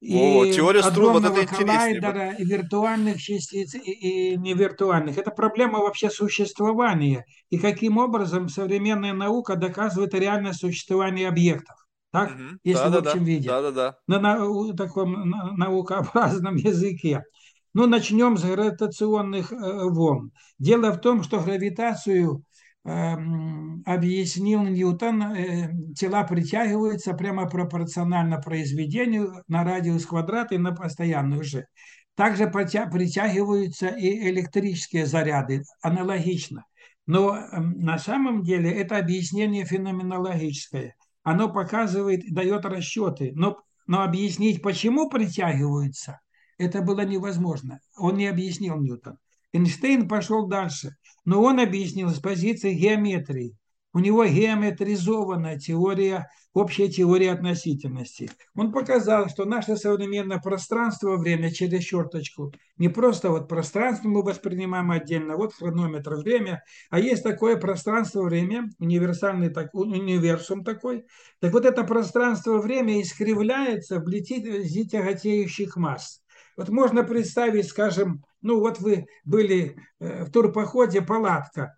И 0.00 0.14
О, 0.14 0.46
теория 0.52 0.82
струн, 0.82 1.14
вот 1.14 1.24
это 1.24 1.46
коллайдера, 1.46 2.32
и 2.32 2.44
виртуальных 2.44 3.20
частиц, 3.20 3.74
и, 3.74 3.78
и 3.78 4.36
невиртуальных. 4.36 5.16
Это 5.16 5.30
проблема 5.30 5.78
вообще 5.78 6.10
существования. 6.10 7.24
И 7.48 7.58
каким 7.58 7.96
образом 7.96 8.48
современная 8.48 9.14
наука 9.14 9.56
доказывает 9.56 10.12
реальное 10.14 10.52
существование 10.52 11.28
объектов. 11.28 11.76
Так? 12.12 12.30
Угу. 12.30 12.42
Если 12.62 12.84
да, 12.84 12.90
в 12.90 12.96
общем 12.96 13.18
да, 13.20 13.24
виде. 13.24 13.48
Да, 13.48 13.62
да, 13.62 13.70
да. 13.70 13.96
На, 14.06 14.18
на 14.20 14.76
таком 14.76 15.30
на, 15.30 15.52
наукообразном 15.52 16.56
языке. 16.56 17.24
Ну, 17.72 17.86
начнем 17.86 18.36
с 18.36 18.44
гравитационных 18.44 19.52
э, 19.52 19.84
волн. 19.84 20.30
Дело 20.58 20.92
в 20.92 21.00
том, 21.00 21.22
что 21.22 21.40
гравитацию 21.40 22.42
объяснил 22.86 24.62
Ньютон, 24.62 25.22
э, 25.22 25.70
тела 25.94 26.22
притягиваются 26.24 27.14
прямо 27.14 27.48
пропорционально 27.48 28.40
произведению 28.40 29.42
на 29.48 29.64
радиус 29.64 30.06
квадрата 30.06 30.54
и 30.54 30.58
на 30.58 30.72
постоянную 30.72 31.42
же. 31.42 31.66
Также 32.14 32.48
притягиваются 32.48 33.88
и 33.88 34.28
электрические 34.30 35.06
заряды, 35.06 35.64
аналогично. 35.82 36.64
Но 37.06 37.38
на 37.52 37.98
самом 37.98 38.42
деле 38.42 38.70
это 38.70 38.98
объяснение 38.98 39.64
феноменологическое. 39.64 40.94
Оно 41.22 41.52
показывает, 41.52 42.22
дает 42.32 42.64
расчеты, 42.64 43.32
но, 43.34 43.58
но 43.86 44.02
объяснить, 44.02 44.62
почему 44.62 45.10
притягиваются– 45.10 46.20
это 46.58 46.80
было 46.82 47.02
невозможно. 47.02 47.80
Он 47.96 48.16
не 48.16 48.26
объяснил 48.26 48.76
Ньютон. 48.76 49.18
Эйнштейн 49.56 50.08
пошел 50.08 50.46
дальше, 50.46 50.96
но 51.24 51.42
он 51.42 51.60
объяснил 51.60 52.10
с 52.10 52.20
позиции 52.20 52.74
геометрии. 52.74 53.56
У 53.94 53.98
него 53.98 54.26
геометризованная 54.26 55.58
теория, 55.58 56.28
общая 56.52 56.88
теория 56.88 57.32
относительности. 57.32 58.30
Он 58.54 58.70
показал, 58.70 59.30
что 59.30 59.46
наше 59.46 59.78
современное 59.78 60.38
пространство, 60.38 61.16
время 61.16 61.50
через 61.50 61.82
черточку, 61.82 62.52
не 62.76 62.90
просто 62.90 63.30
вот 63.30 63.48
пространство 63.48 64.08
мы 64.08 64.22
воспринимаем 64.22 64.90
отдельно, 64.90 65.38
вот 65.38 65.54
хронометр, 65.54 66.16
время, 66.16 66.62
а 66.90 67.00
есть 67.00 67.22
такое 67.22 67.56
пространство-время, 67.56 68.68
универсальный 68.78 69.48
так, 69.48 69.72
универсум 69.72 70.62
такой. 70.62 71.06
Так 71.40 71.54
вот 71.54 71.64
это 71.64 71.82
пространство-время 71.82 73.00
искривляется 73.00 73.98
в 73.98 74.06
летите 74.08 74.62
тяготеющих 74.84 75.76
масс. 75.76 76.20
Вот 76.58 76.68
можно 76.68 77.02
представить, 77.02 77.68
скажем, 77.68 78.25
ну 78.46 78.60
вот 78.60 78.78
вы 78.78 79.08
были 79.24 79.76
э, 79.98 80.24
в 80.24 80.30
турпоходе, 80.30 81.02
палатка, 81.02 81.76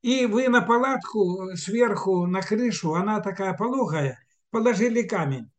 и 0.00 0.26
вы 0.26 0.48
на 0.48 0.62
палатку 0.62 1.50
э, 1.50 1.56
сверху, 1.56 2.26
на 2.26 2.40
крышу, 2.40 2.94
она 2.94 3.20
такая 3.20 3.52
пологая, 3.54 4.18
положили 4.50 5.02
камень. 5.02 5.50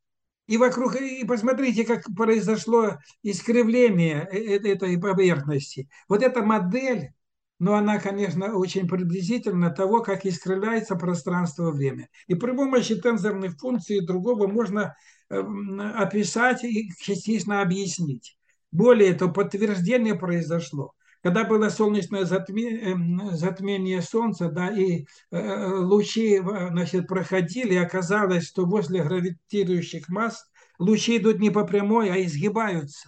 И 0.47 0.57
вокруг, 0.57 0.95
и 0.95 1.25
посмотрите, 1.25 1.83
как 1.83 2.03
произошло 2.15 2.99
искривление 3.21 4.27
э, 4.31 4.57
этой 4.65 4.97
поверхности. 4.97 5.89
Вот 6.07 6.23
эта 6.23 6.41
модель, 6.41 7.11
но 7.59 7.75
она, 7.75 7.99
конечно, 7.99 8.55
очень 8.55 8.87
приблизительно 8.87 9.71
того, 9.71 10.01
как 10.01 10.25
искривляется 10.25 10.95
пространство-время. 10.95 12.07
И 12.27 12.35
при 12.35 12.51
помощи 12.51 12.95
тензорных 12.95 13.57
функций 13.57 13.97
и 13.97 14.05
другого 14.05 14.47
можно 14.47 14.95
описать 15.29 16.63
и 16.63 16.91
частично 16.99 17.61
объяснить. 17.61 18.37
Более 18.73 19.13
того, 19.13 19.31
подтверждение 19.31 20.15
произошло. 20.15 20.93
Когда 21.21 21.45
было 21.45 21.69
солнечное 21.69 22.25
затмение, 22.25 22.81
эм, 22.81 23.31
затмение 23.31 24.01
Солнца, 24.01 24.49
да, 24.49 24.69
и 24.69 25.05
э, 25.31 25.67
лучи 25.75 26.39
значит, 26.39 27.07
проходили, 27.07 27.75
оказалось, 27.75 28.45
что 28.47 28.65
возле 28.65 29.03
гравитирующих 29.03 30.09
масс 30.09 30.43
лучи 30.79 31.17
идут 31.17 31.39
не 31.39 31.51
по 31.51 31.65
прямой, 31.65 32.09
а 32.09 32.21
изгибаются. 32.21 33.07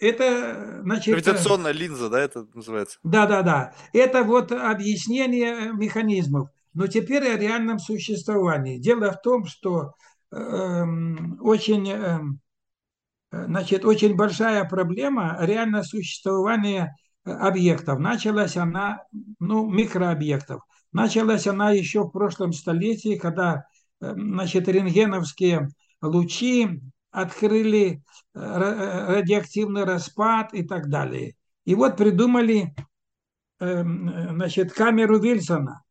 Это, 0.00 0.80
значит... 0.82 1.14
Гравитационная 1.14 1.72
линза, 1.72 2.08
да, 2.08 2.20
это 2.20 2.46
называется? 2.54 2.98
Да, 3.04 3.26
да, 3.26 3.42
да. 3.42 3.74
Это 3.92 4.24
вот 4.24 4.52
объяснение 4.52 5.72
механизмов. 5.74 6.48
Но 6.72 6.86
теперь 6.86 7.28
о 7.28 7.38
реальном 7.38 7.78
существовании. 7.78 8.78
Дело 8.78 9.12
в 9.12 9.20
том, 9.22 9.46
что 9.46 9.92
Эм, 10.32 11.38
очень, 11.40 11.88
эм, 11.88 12.40
значит, 13.44 13.84
очень 13.84 14.16
большая 14.16 14.64
проблема 14.64 15.36
реально 15.40 15.82
существования 15.82 16.96
э, 17.24 17.30
объектов. 17.30 17.98
Началась 17.98 18.56
она, 18.56 19.02
ну, 19.38 19.68
микрообъектов. 19.68 20.62
Началась 20.92 21.46
она 21.46 21.70
еще 21.70 22.04
в 22.04 22.10
прошлом 22.10 22.52
столетии, 22.52 23.16
когда 23.16 23.66
эм, 24.00 24.34
значит, 24.34 24.68
рентгеновские 24.68 25.68
лучи 26.00 26.80
открыли 27.10 28.02
радиоактивный 28.34 29.84
распад 29.84 30.52
и 30.52 30.62
так 30.62 30.90
далее. 30.90 31.34
И 31.64 31.74
вот 31.74 31.96
придумали 31.96 32.74
значит, 33.58 34.74
камеру 34.74 35.18
Вильсона. 35.18 35.82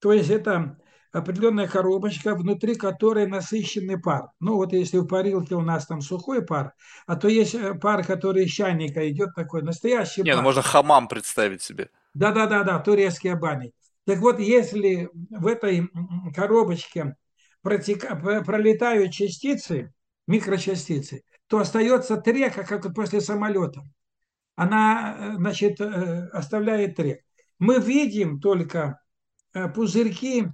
То 0.00 0.12
есть 0.12 0.28
это 0.28 0.76
определенная 1.12 1.68
коробочка, 1.68 2.34
внутри 2.34 2.74
которой 2.74 3.26
насыщенный 3.26 4.00
пар. 4.00 4.30
Ну 4.40 4.56
вот 4.56 4.72
если 4.72 4.98
в 4.98 5.06
парилке 5.06 5.54
у 5.54 5.60
нас 5.60 5.86
там 5.86 6.00
сухой 6.00 6.44
пар, 6.44 6.72
а 7.06 7.16
то 7.16 7.28
есть 7.28 7.54
э, 7.54 7.74
пар, 7.74 8.04
который 8.04 8.44
из 8.44 8.50
чайника 8.50 9.08
идет 9.10 9.34
такой, 9.34 9.62
настоящий 9.62 10.22
Не, 10.22 10.30
пар. 10.30 10.36
ну 10.36 10.42
можно 10.42 10.62
хамам 10.62 11.08
представить 11.08 11.62
себе. 11.62 11.90
Да-да-да, 12.14 12.78
турецкие 12.78 13.36
бани. 13.36 13.72
Так 14.04 14.18
вот, 14.18 14.40
если 14.40 15.10
в 15.30 15.46
этой 15.46 15.88
коробочке 16.34 17.14
протека... 17.60 18.16
пролетают 18.44 19.12
частицы, 19.12 19.92
микрочастицы, 20.26 21.22
то 21.46 21.58
остается 21.58 22.16
трека, 22.16 22.64
как 22.64 22.92
после 22.94 23.20
самолета. 23.20 23.82
Она, 24.56 25.16
э, 25.18 25.34
значит, 25.36 25.78
э, 25.80 26.28
оставляет 26.32 26.96
трек. 26.96 27.20
Мы 27.58 27.78
видим 27.78 28.40
только 28.40 28.98
пузырьки 29.74 30.48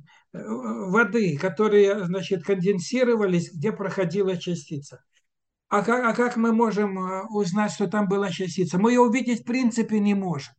воды, 0.47 1.37
которые, 1.37 2.05
значит, 2.05 2.45
конденсировались, 2.45 3.53
где 3.53 3.73
проходила 3.73 4.37
частица. 4.37 5.03
А 5.69 5.83
как, 5.83 6.05
а 6.05 6.15
как 6.15 6.37
мы 6.37 6.53
можем 6.53 6.99
э, 6.99 7.27
узнать, 7.29 7.73
что 7.73 7.89
там 7.89 8.09
была 8.09 8.31
частица? 8.31 8.79
Мы 8.79 8.93
ее 8.93 9.01
увидеть 9.01 9.43
в 9.43 9.45
принципе 9.45 10.01
не 10.01 10.15
можем. 10.15 10.55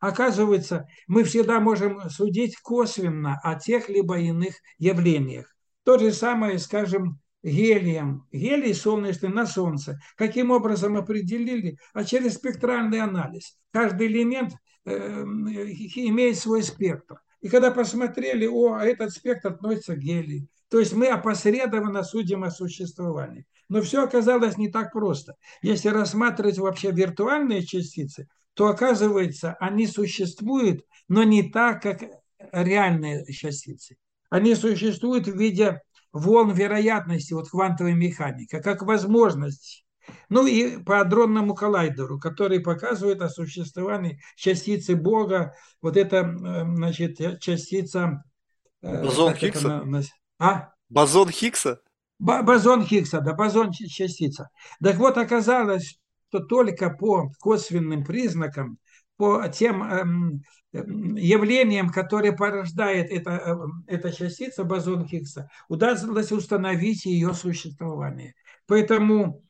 Оказывается, 0.00 0.88
мы 1.06 1.24
всегда 1.24 1.60
можем 1.60 2.08
судить 2.08 2.56
косвенно 2.56 3.38
о 3.42 3.56
тех 3.56 3.88
либо 3.88 4.18
иных 4.18 4.54
явлениях. 4.78 5.54
То 5.84 5.98
же 5.98 6.12
самое, 6.12 6.58
скажем, 6.58 7.20
гелием. 7.42 8.26
Гелий 8.32 8.74
солнечный 8.74 9.28
на 9.30 9.46
Солнце. 9.46 9.98
Каким 10.16 10.50
образом 10.50 10.96
определили? 10.96 11.78
А 11.92 12.04
через 12.04 12.34
спектральный 12.34 13.00
анализ. 13.00 13.58
Каждый 13.72 14.06
элемент 14.06 14.54
э, 14.84 15.22
имеет 15.24 16.38
свой 16.38 16.62
спектр. 16.62 17.20
И 17.40 17.48
когда 17.48 17.70
посмотрели, 17.70 18.46
о, 18.46 18.74
а 18.74 18.84
этот 18.84 19.12
спектр 19.12 19.48
относится 19.48 19.94
к 19.94 20.00
гелию. 20.00 20.48
То 20.68 20.78
есть 20.80 20.92
мы 20.92 21.08
опосредованно 21.08 22.02
судим 22.02 22.44
о 22.44 22.50
существовании. 22.50 23.46
Но 23.68 23.80
все 23.82 24.04
оказалось 24.04 24.56
не 24.56 24.68
так 24.68 24.92
просто. 24.92 25.34
Если 25.62 25.88
рассматривать 25.88 26.58
вообще 26.58 26.90
виртуальные 26.90 27.64
частицы, 27.64 28.28
то 28.54 28.68
оказывается, 28.68 29.56
они 29.60 29.86
существуют, 29.86 30.84
но 31.06 31.22
не 31.22 31.48
так, 31.48 31.82
как 31.82 32.02
реальные 32.52 33.24
частицы. 33.32 33.96
Они 34.30 34.54
существуют 34.54 35.28
в 35.28 35.38
виде 35.38 35.80
волн 36.12 36.52
вероятности, 36.52 37.34
вот 37.34 37.48
квантовой 37.48 37.94
механики, 37.94 38.60
как 38.60 38.82
возможность 38.82 39.84
ну 40.28 40.46
и 40.46 40.78
по 40.82 41.00
адронному 41.00 41.54
коллайдеру, 41.54 42.18
который 42.18 42.60
показывает 42.60 43.22
о 43.22 43.28
существовании 43.28 44.20
частицы 44.36 44.94
Бога. 44.96 45.54
Вот 45.80 45.96
это, 45.96 46.16
э, 46.16 46.64
значит, 46.74 47.40
частица... 47.40 48.22
Э, 48.82 49.04
бозон 49.04 49.34
Хиггса? 49.34 49.84
Это, 49.86 50.02
а? 50.38 50.72
Бозон 50.88 51.30
Хиггса? 51.30 51.80
Бозон 52.18 52.84
Хиггса, 52.84 53.20
да, 53.20 53.32
бозон 53.32 53.70
частица. 53.72 54.50
Так 54.82 54.96
вот, 54.96 55.16
оказалось, 55.16 55.98
что 56.28 56.40
только 56.40 56.90
по 56.90 57.30
косвенным 57.40 58.04
признакам, 58.04 58.78
по 59.16 59.48
тем 59.48 59.82
эм, 59.82 60.42
эм, 60.72 61.14
явлениям, 61.14 61.90
которые 61.90 62.32
порождает 62.32 63.10
эта, 63.10 63.58
эта 63.86 64.12
частица, 64.12 64.64
бозон 64.64 65.06
Хиггса, 65.06 65.48
удалось 65.68 66.32
установить 66.32 67.04
ее 67.04 67.34
существование. 67.34 68.34
Поэтому 68.66 69.42
Э, 69.42 69.47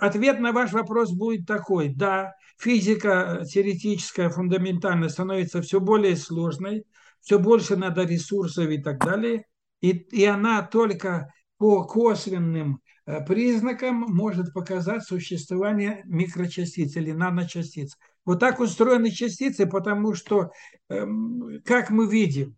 ответ 0.00 0.40
на 0.40 0.52
ваш 0.52 0.72
вопрос 0.72 1.12
будет 1.12 1.46
такой. 1.46 1.88
Да, 1.88 2.34
физика 2.58 3.44
теоретическая, 3.50 4.28
фундаментальная 4.28 5.08
становится 5.08 5.62
все 5.62 5.80
более 5.80 6.16
сложной, 6.16 6.84
все 7.20 7.38
больше 7.38 7.76
надо 7.76 8.04
ресурсов 8.04 8.68
и 8.68 8.78
так 8.78 8.98
далее. 8.98 9.44
И, 9.80 9.90
и 9.90 10.24
она 10.24 10.62
только 10.62 11.32
по 11.58 11.84
косвенным 11.84 12.80
э, 13.06 13.24
признакам 13.24 14.00
может 14.00 14.52
показать 14.52 15.04
существование 15.04 16.02
микрочастиц 16.06 16.96
или 16.96 17.12
наночастиц. 17.12 17.96
Вот 18.24 18.40
так 18.40 18.60
устроены 18.60 19.10
частицы, 19.10 19.66
потому 19.66 20.14
что, 20.14 20.52
эм, 20.88 21.60
как 21.64 21.90
мы 21.90 22.08
видим, 22.08 22.56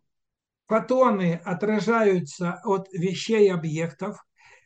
фотоны 0.66 1.40
отражаются 1.44 2.60
от 2.64 2.88
вещей 2.92 3.52
объектов, 3.52 4.24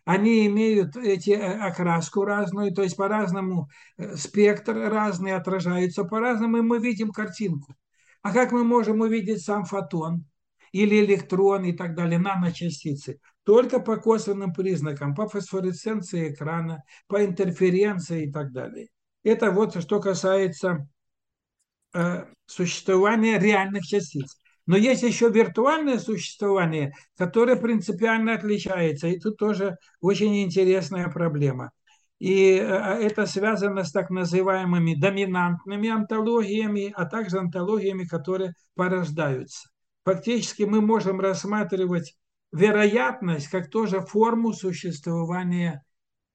они 0.08 0.46
имеют 0.46 0.96
эти 0.96 1.32
э, 1.32 1.58
окраску 1.58 2.24
разную, 2.24 2.72
то 2.74 2.82
есть 2.82 2.96
по-разному 2.96 3.68
э, 3.98 4.16
спектр 4.16 4.74
разный 4.74 5.34
отражается 5.34 6.02
по-разному, 6.04 6.56
и 6.56 6.62
мы 6.62 6.78
видим 6.78 7.10
картинку. 7.10 7.74
А 8.22 8.32
как 8.32 8.50
мы 8.50 8.64
можем 8.64 9.02
увидеть 9.02 9.42
сам 9.42 9.66
фотон 9.66 10.24
или 10.72 11.04
электрон 11.04 11.66
и 11.66 11.74
так 11.74 11.94
далее, 11.94 12.18
наночастицы? 12.18 13.20
Только 13.42 13.80
по 13.80 13.98
косвенным 13.98 14.54
признакам, 14.54 15.14
по 15.14 15.28
фосфоресценции 15.28 16.32
экрана, 16.32 16.84
по 17.06 17.22
интерференции 17.22 18.28
и 18.28 18.32
так 18.32 18.50
далее. 18.52 18.88
Это 19.24 19.50
вот 19.50 19.78
что 19.78 20.00
касается 20.00 20.88
э, 21.92 22.24
существования 22.46 23.38
реальных 23.38 23.84
частиц. 23.84 24.40
Но 24.68 24.76
есть 24.76 25.02
еще 25.02 25.30
виртуальное 25.30 25.98
существование, 25.98 26.92
которое 27.16 27.56
принципиально 27.56 28.34
отличается. 28.34 29.08
И 29.08 29.18
тут 29.18 29.38
тоже 29.38 29.78
очень 30.02 30.42
интересная 30.42 31.08
проблема. 31.08 31.70
И 32.18 32.56
э, 32.56 32.60
это 32.60 33.24
связано 33.24 33.82
с 33.84 33.92
так 33.92 34.10
называемыми 34.10 34.94
доминантными 34.94 35.88
антологиями, 35.88 36.92
а 36.94 37.06
также 37.06 37.38
антологиями, 37.38 38.04
которые 38.04 38.52
порождаются. 38.74 39.70
Фактически 40.04 40.64
мы 40.64 40.82
можем 40.82 41.18
рассматривать 41.18 42.14
вероятность 42.52 43.48
как 43.48 43.70
тоже 43.70 44.02
форму 44.02 44.52
существования 44.52 45.82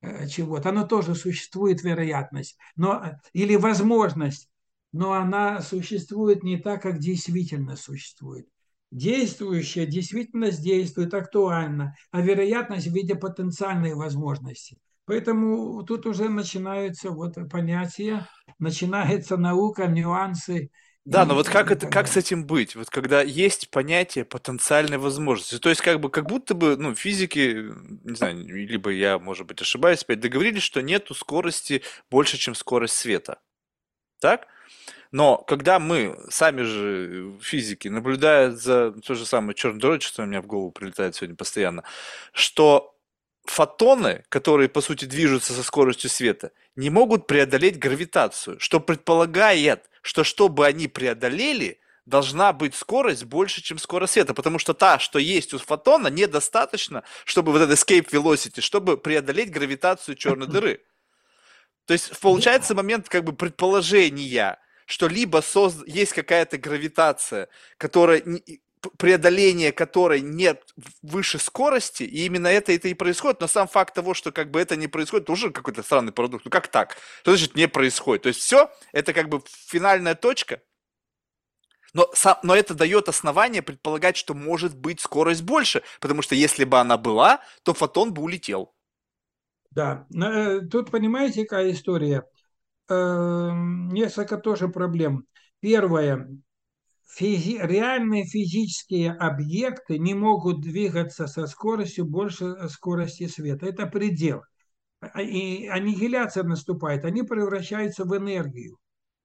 э, 0.02 0.26
чего-то. 0.28 0.70
Оно 0.70 0.88
тоже 0.88 1.14
существует, 1.14 1.84
вероятность, 1.84 2.58
но, 2.76 2.96
э, 3.06 3.12
или 3.34 3.56
возможность 3.58 4.50
но 4.94 5.12
она 5.14 5.62
существует 5.62 6.44
не 6.44 6.58
так, 6.58 6.82
как 6.84 7.00
действительно 7.00 7.76
существует. 7.76 8.48
Действующая 8.92 9.88
действительность 9.88 10.64
действует 10.64 11.14
актуально, 11.14 11.96
а 12.12 12.22
вероятность 12.22 12.88
в 12.88 12.94
виде 12.94 13.16
потенциальной 13.16 13.96
возможности. 13.96 14.78
Поэтому 15.06 15.84
тут 15.84 16.06
уже 16.06 16.30
начинаются 16.30 17.10
вот 17.10 17.36
понятия, 17.52 18.28
начинается 18.60 19.36
наука, 19.36 19.88
нюансы. 19.88 20.70
Да, 21.06 21.26
но 21.26 21.34
вот 21.34 21.50
как 21.50 21.72
это, 21.72 21.88
как 21.88 22.08
с 22.08 22.16
этим 22.16 22.46
быть? 22.46 22.76
Вот 22.76 22.90
когда 22.90 23.22
есть 23.22 23.70
понятие 23.72 24.24
потенциальной 24.24 24.98
возможности, 24.98 25.60
то 25.60 25.70
есть 25.70 25.82
как 25.82 26.00
бы, 26.00 26.10
как 26.10 26.28
будто 26.28 26.54
бы, 26.54 26.78
ну, 26.78 26.96
физики, 26.96 27.72
не 28.04 28.16
знаю, 28.16 28.46
либо 28.48 28.92
я, 28.92 29.20
может 29.20 29.46
быть, 29.46 29.62
ошибаюсь, 29.62 30.04
опять 30.04 30.22
договорились, 30.22 30.64
что 30.64 30.82
нету 30.82 31.14
скорости 31.14 31.82
больше, 32.10 32.38
чем 32.38 32.56
скорость 32.56 32.96
света. 32.96 33.40
Так? 34.22 34.48
Но 35.14 35.38
когда 35.38 35.78
мы, 35.78 36.18
сами 36.32 36.64
же 36.64 37.34
физики, 37.40 37.88
наблюдая 37.88 38.50
за 38.50 38.92
то 38.94 39.14
же 39.14 39.28
самое 39.28 39.54
черной 39.54 39.80
дырой, 39.80 40.00
что 40.00 40.24
у 40.24 40.26
меня 40.26 40.42
в 40.42 40.48
голову 40.48 40.72
прилетает 40.72 41.16
сегодня 41.16 41.36
постоянно, 41.36 41.84
что 42.32 42.96
фотоны, 43.46 44.26
которые, 44.30 44.70
по 44.70 44.82
сути, 44.82 45.06
движутся 45.06 45.54
со 45.54 45.62
скоростью 45.62 46.10
света, 46.10 46.52
не 46.76 46.90
могут 46.90 47.28
преодолеть 47.28 47.78
гравитацию, 47.78 48.60
что 48.60 48.80
предполагает, 48.80 49.88
что 50.02 50.24
чтобы 50.24 50.66
они 50.66 50.88
преодолели, 50.88 51.80
должна 52.08 52.52
быть 52.52 52.74
скорость 52.74 53.26
больше, 53.26 53.62
чем 53.62 53.78
скорость 53.78 54.14
света, 54.14 54.34
потому 54.34 54.58
что 54.58 54.74
та, 54.74 54.98
что 54.98 55.20
есть 55.20 55.54
у 55.54 55.60
фотона, 55.60 56.08
недостаточно, 56.08 57.04
чтобы 57.24 57.52
вот 57.52 57.62
этот 57.62 57.78
escape 57.78 58.10
velocity, 58.10 58.62
чтобы 58.62 58.98
преодолеть 58.98 59.52
гравитацию 59.52 60.16
черной 60.16 60.48
дыры. 60.48 60.82
То 61.86 61.94
есть 61.94 62.20
получается 62.20 62.74
момент 62.74 63.10
как 63.10 63.24
бы 63.24 63.34
предположения, 63.34 64.58
что 64.94 65.08
либо 65.08 65.42
созд... 65.42 65.88
есть 65.88 66.14
какая-то 66.14 66.60
гравитация, 66.60 67.50
которая 67.78 68.22
преодоление 68.98 69.72
которой 69.72 70.22
нет 70.22 70.62
выше 71.02 71.40
скорости, 71.40 72.04
и 72.04 72.26
именно 72.26 72.48
это 72.48 72.72
это 72.74 72.90
и 72.90 72.94
происходит, 72.94 73.42
но 73.42 73.48
сам 73.48 73.68
факт 73.68 73.96
того, 73.96 74.14
что 74.14 74.32
как 74.32 74.52
бы 74.52 74.60
это 74.60 74.76
не 74.76 74.88
происходит, 74.88 75.32
уже 75.32 75.50
какой-то 75.50 75.82
странный 75.82 76.12
продукт. 76.12 76.46
Ну 76.46 76.52
как 76.52 76.68
так? 76.68 76.98
Что 77.22 77.32
значит 77.32 77.56
не 77.56 77.68
происходит? 77.68 78.24
То 78.24 78.28
есть 78.28 78.42
все, 78.42 78.70
это 78.92 79.14
как 79.14 79.30
бы 79.30 79.42
финальная 79.48 80.14
точка, 80.14 80.62
но, 81.94 82.08
сам, 82.14 82.38
но 82.44 82.56
это 82.56 82.76
дает 82.76 83.10
основание 83.10 83.64
предполагать, 83.64 84.16
что 84.16 84.36
может 84.36 84.78
быть 84.78 85.00
скорость 85.00 85.42
больше, 85.42 85.82
потому 86.00 86.22
что 86.22 86.36
если 86.36 86.64
бы 86.64 86.78
она 86.78 86.98
была, 86.98 87.42
то 87.64 87.74
фотон 87.74 88.14
бы 88.14 88.22
улетел. 88.22 88.76
Да, 89.72 90.06
э, 90.14 90.60
тут 90.70 90.92
понимаете, 90.92 91.46
какая 91.46 91.72
история? 91.72 92.26
Эм, 92.94 93.90
несколько 93.90 94.38
тоже 94.38 94.68
проблем. 94.68 95.26
Первое. 95.60 96.28
физи 97.16 97.60
реальные 97.62 98.26
физические 98.26 99.12
объекты 99.12 100.00
не 100.00 100.14
могут 100.14 100.62
двигаться 100.62 101.28
со 101.28 101.48
скоростью 101.48 102.06
больше 102.06 102.68
скорости 102.70 103.28
света. 103.28 103.68
Это 103.68 103.86
предел. 103.88 104.42
А, 105.00 105.22
и 105.22 105.68
аннигиляция 105.68 106.44
наступает, 106.44 107.06
они 107.06 107.24
превращаются 107.24 108.06
в 108.06 108.16
энергию. 108.18 108.78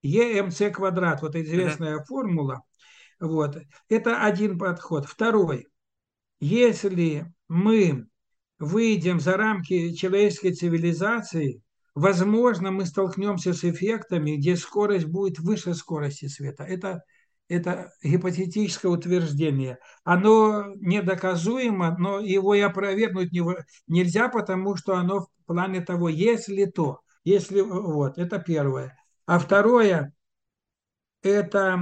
ЕМЦ 0.02 0.74
квадрат, 0.74 1.22
вот 1.22 1.34
известная 1.34 1.98
uh-huh. 1.98 2.04
формула. 2.04 2.62
Вот. 3.20 3.58
Это 3.88 4.22
один 4.22 4.58
подход. 4.58 5.06
Второй. 5.06 5.66
Если 6.40 7.26
мы 7.48 8.06
выйдем 8.58 9.18
за 9.18 9.36
рамки 9.36 9.94
человеческой 9.94 10.52
цивилизации, 10.52 11.62
возможно, 11.98 12.70
мы 12.70 12.86
столкнемся 12.86 13.52
с 13.52 13.64
эффектами, 13.64 14.36
где 14.36 14.56
скорость 14.56 15.06
будет 15.06 15.38
выше 15.38 15.74
скорости 15.74 16.26
света. 16.26 16.64
Это, 16.64 17.02
это 17.48 17.92
гипотетическое 18.02 18.90
утверждение. 18.90 19.78
Оно 20.04 20.66
недоказуемо, 20.76 21.96
но 21.98 22.20
его 22.20 22.54
и 22.54 22.60
опровергнуть 22.60 23.32
нельзя, 23.86 24.28
потому 24.28 24.76
что 24.76 24.96
оно 24.96 25.20
в 25.20 25.28
плане 25.46 25.80
того, 25.80 26.08
если 26.08 26.66
то, 26.66 27.00
если 27.24 27.60
вот, 27.60 28.18
это 28.18 28.38
первое. 28.38 28.96
А 29.26 29.38
второе, 29.38 30.12
это 31.22 31.78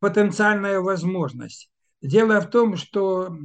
потенциальная 0.00 0.80
возможность. 0.80 1.70
Дело 2.02 2.40
в 2.40 2.50
том, 2.50 2.76
что 2.76 3.36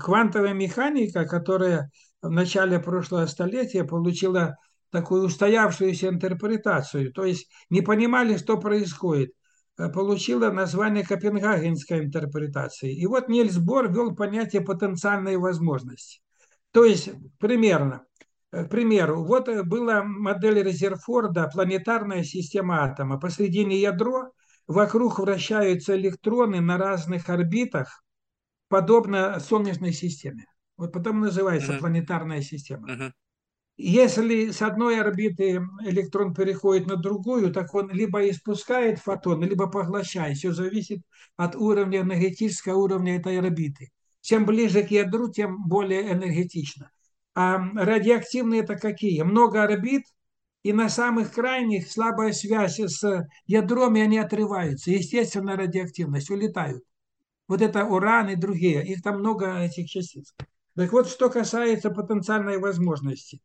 квантовая 0.00 0.52
механика, 0.52 1.24
которая 1.26 1.90
в 2.24 2.30
начале 2.30 2.78
прошлого 2.80 3.26
столетия 3.26 3.84
получила 3.84 4.56
такую 4.90 5.24
устоявшуюся 5.24 6.08
интерпретацию, 6.08 7.12
то 7.12 7.24
есть 7.24 7.50
не 7.68 7.82
понимали, 7.82 8.36
что 8.36 8.58
происходит, 8.58 9.32
э, 9.76 9.88
получила 9.88 10.50
название 10.50 11.04
Копенгагенской 11.04 12.00
интерпретации. 12.00 12.94
И 12.94 13.06
вот 13.06 13.28
Нильс 13.28 13.58
Бор 13.58 13.90
ввел 13.92 14.14
понятие 14.14 14.62
потенциальной 14.62 15.36
возможности. 15.36 16.20
То 16.70 16.84
есть, 16.84 17.10
примерно, 17.38 18.06
э, 18.52 18.64
к 18.64 18.70
примеру, 18.70 19.24
вот 19.24 19.48
э, 19.48 19.62
была 19.64 20.02
модель 20.04 20.62
Резерфорда, 20.62 21.50
планетарная 21.52 22.22
система 22.22 22.84
атома. 22.84 23.18
Посредине 23.18 23.80
ядро, 23.80 24.30
вокруг 24.66 25.18
вращаются 25.18 25.96
электроны 25.96 26.60
на 26.60 26.78
разных 26.78 27.28
орбитах, 27.28 28.02
подобно 28.68 29.40
Солнечной 29.40 29.92
системе. 29.92 30.46
Вот 30.76 30.92
потом 30.92 31.20
называется 31.20 31.72
uh-huh. 31.72 31.78
планетарная 31.78 32.42
система. 32.42 32.88
Uh-huh. 32.88 33.12
Если 33.76 34.50
с 34.50 34.62
одной 34.62 35.00
орбиты 35.00 35.60
электрон 35.84 36.32
переходит 36.32 36.86
на 36.86 36.96
другую, 36.96 37.52
так 37.52 37.74
он 37.74 37.90
либо 37.90 38.28
испускает 38.28 39.00
фотон, 39.00 39.42
либо 39.42 39.68
поглощает. 39.68 40.36
Все 40.36 40.52
зависит 40.52 41.02
от 41.36 41.56
уровня 41.56 42.00
энергетического 42.00 42.76
уровня 42.76 43.16
этой 43.16 43.38
орбиты. 43.38 43.90
Чем 44.20 44.46
ближе 44.46 44.84
к 44.84 44.90
ядру, 44.90 45.28
тем 45.30 45.66
более 45.66 46.12
энергетично. 46.12 46.90
А 47.34 47.58
радиоактивные 47.74 48.62
это 48.62 48.76
какие? 48.76 49.22
Много 49.22 49.64
орбит, 49.64 50.04
и 50.62 50.72
на 50.72 50.88
самых 50.88 51.32
крайних 51.32 51.90
слабая 51.90 52.32
связь 52.32 52.78
с 52.78 53.28
ядром, 53.46 53.96
и 53.96 54.00
они 54.00 54.18
отрываются. 54.18 54.92
Естественно, 54.92 55.56
радиоактивность, 55.56 56.30
улетают. 56.30 56.82
Вот 57.48 57.60
это 57.60 57.84
уран 57.84 58.30
и 58.30 58.36
другие. 58.36 58.86
Их 58.86 59.02
там 59.02 59.18
много, 59.18 59.58
этих 59.58 59.90
частиц. 59.90 60.32
Так 60.76 60.92
вот, 60.92 61.08
что 61.08 61.30
касается 61.30 61.90
потенциальной 61.90 62.58
возможности. 62.58 63.40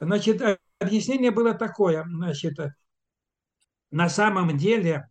Значит, 0.00 0.42
объяснение 0.78 1.30
было 1.30 1.52
такое. 1.52 2.04
Значит, 2.04 2.58
на 3.90 4.08
самом 4.08 4.56
деле 4.56 5.10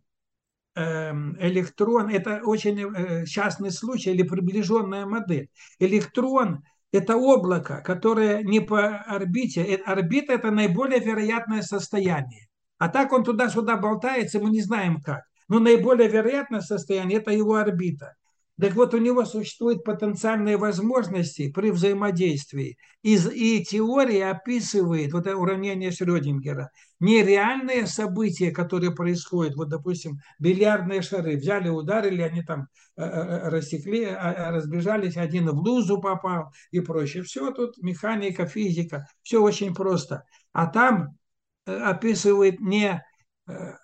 эм, 0.74 1.36
электрон– 1.38 2.08
это 2.10 2.40
очень 2.44 2.80
э, 2.80 3.26
частный 3.26 3.70
случай 3.70 4.10
или 4.10 4.24
приближенная 4.24 5.06
модель. 5.06 5.48
Электрон– 5.78 6.64
это 6.92 7.16
облако, 7.16 7.82
которое 7.84 8.42
не 8.42 8.60
по 8.60 8.98
орбите. 8.98 9.62
Э, 9.62 9.76
орбита– 9.84 10.32
это 10.34 10.50
наиболее 10.50 10.98
вероятное 10.98 11.62
состояние. 11.62 12.48
А 12.78 12.88
так 12.88 13.12
он 13.12 13.22
туда-сюда 13.22 13.76
болтается, 13.76 14.40
мы 14.40 14.50
не 14.50 14.62
знаем 14.62 15.00
как. 15.00 15.22
Но 15.48 15.60
наиболее 15.60 16.08
вероятное 16.08 16.60
состояние– 16.60 17.18
это 17.20 17.30
его 17.30 17.54
орбита. 17.56 18.16
Так 18.60 18.74
вот, 18.74 18.92
у 18.94 18.98
него 18.98 19.24
существуют 19.24 19.84
потенциальные 19.84 20.58
возможности 20.58 21.50
при 21.50 21.70
взаимодействии. 21.70 22.76
И, 23.02 23.14
и 23.16 23.64
теория 23.64 24.30
описывает, 24.30 25.12
вот 25.12 25.26
это 25.26 25.36
уравнение 25.36 25.90
Шрёдингера, 25.90 26.70
нереальные 26.98 27.86
события, 27.86 28.50
которые 28.50 28.94
происходят. 28.94 29.56
Вот, 29.56 29.68
допустим, 29.68 30.18
бильярдные 30.38 31.00
шары 31.00 31.36
взяли, 31.36 31.70
ударили, 31.70 32.20
они 32.20 32.42
там 32.42 32.66
э, 32.96 33.02
э 33.02 33.48
рассекли, 33.48 34.04
э, 34.04 34.50
разбежались, 34.50 35.16
один 35.16 35.48
в 35.48 35.58
лузу 35.60 35.98
попал 35.98 36.52
и 36.70 36.80
прочее. 36.80 37.22
Все 37.22 37.52
тут 37.52 37.78
механика, 37.78 38.46
физика, 38.46 39.06
все 39.22 39.40
очень 39.40 39.74
просто. 39.74 40.24
А 40.52 40.66
там 40.66 41.16
описывает 41.64 42.60
не 42.60 43.02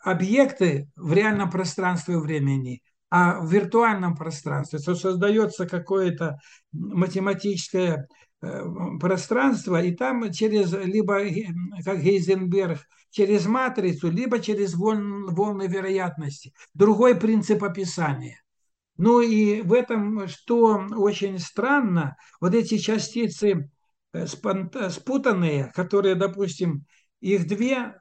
объекты 0.03 0.89
в 0.97 1.13
реальном 1.13 1.51
пространстве 1.51 2.19
времени, 2.19 2.83
а 3.11 3.41
в 3.41 3.51
виртуальном 3.51 4.17
пространстве, 4.17 4.79
то 4.81 4.95
создается 4.95 5.67
какое-то 5.67 6.39
математическое 6.73 8.09
э, 8.43 8.65
пространство, 9.01 9.81
и 9.81 9.93
там 9.93 10.33
через, 10.33 10.73
либо 10.73 11.21
как 11.85 12.01
Гейзенберг, 12.01 12.81
через 13.11 13.47
матрицу, 13.47 14.11
либо 14.11 14.41
через 14.41 14.75
волн, 14.75 15.27
волны 15.29 15.69
вероятности. 15.69 16.53
Другой 16.75 17.15
принцип 17.15 17.63
описания. 17.63 18.43
Ну 18.99 19.21
и 19.21 19.63
в 19.63 19.73
этом, 19.73 20.27
что 20.27 20.85
очень 20.97 21.39
странно, 21.39 22.17
вот 22.41 22.55
эти 22.55 22.79
частицы 22.79 23.71
э, 24.13 24.27
спутанные, 24.27 25.73
которые, 25.75 26.15
допустим, 26.15 26.85
их 27.21 27.47
две, 27.47 27.95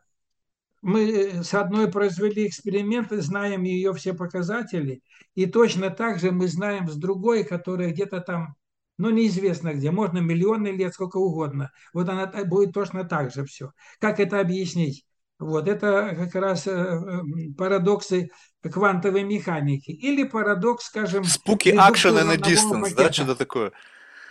мы 0.86 1.10
э, 1.10 1.44
с 1.44 1.56
одной 1.56 1.90
произвели 1.92 2.48
эксперимент, 2.48 3.10
знаем 3.10 3.64
ее 3.64 3.92
все 3.96 4.14
показатели, 4.14 5.02
и 5.34 5.48
точно 5.48 5.90
так 5.90 6.20
же 6.20 6.32
мы 6.32 6.48
знаем 6.48 6.88
с 6.88 6.96
другой, 6.96 7.44
которая 7.44 7.90
где-то 7.90 8.22
там, 8.22 8.56
ну, 9.00 9.10
неизвестно 9.10 9.74
где, 9.74 9.90
можно 9.90 10.20
миллионы 10.20 10.68
лет, 10.68 10.94
сколько 10.94 11.18
угодно. 11.18 11.72
Вот 11.92 12.08
она 12.08 12.28
будет 12.46 12.74
точно 12.74 13.04
так 13.04 13.34
же 13.34 13.46
все. 13.46 13.72
Как 14.00 14.20
это 14.20 14.40
объяснить? 14.40 15.06
Вот, 15.40 15.68
это 15.68 16.16
как 16.16 16.36
раз 16.36 16.68
э, 16.68 16.72
э, 16.72 17.22
парадоксы 17.58 18.30
квантовой 18.62 19.24
механики. 19.24 19.90
Или 19.90 20.24
парадокс, 20.24 20.86
скажем... 20.86 21.24
Спуки 21.24 21.70
and 21.70 22.32
a 22.32 22.38
distance, 22.38 22.94
да, 22.96 23.12
что-то 23.12 23.36
такое? 23.36 23.72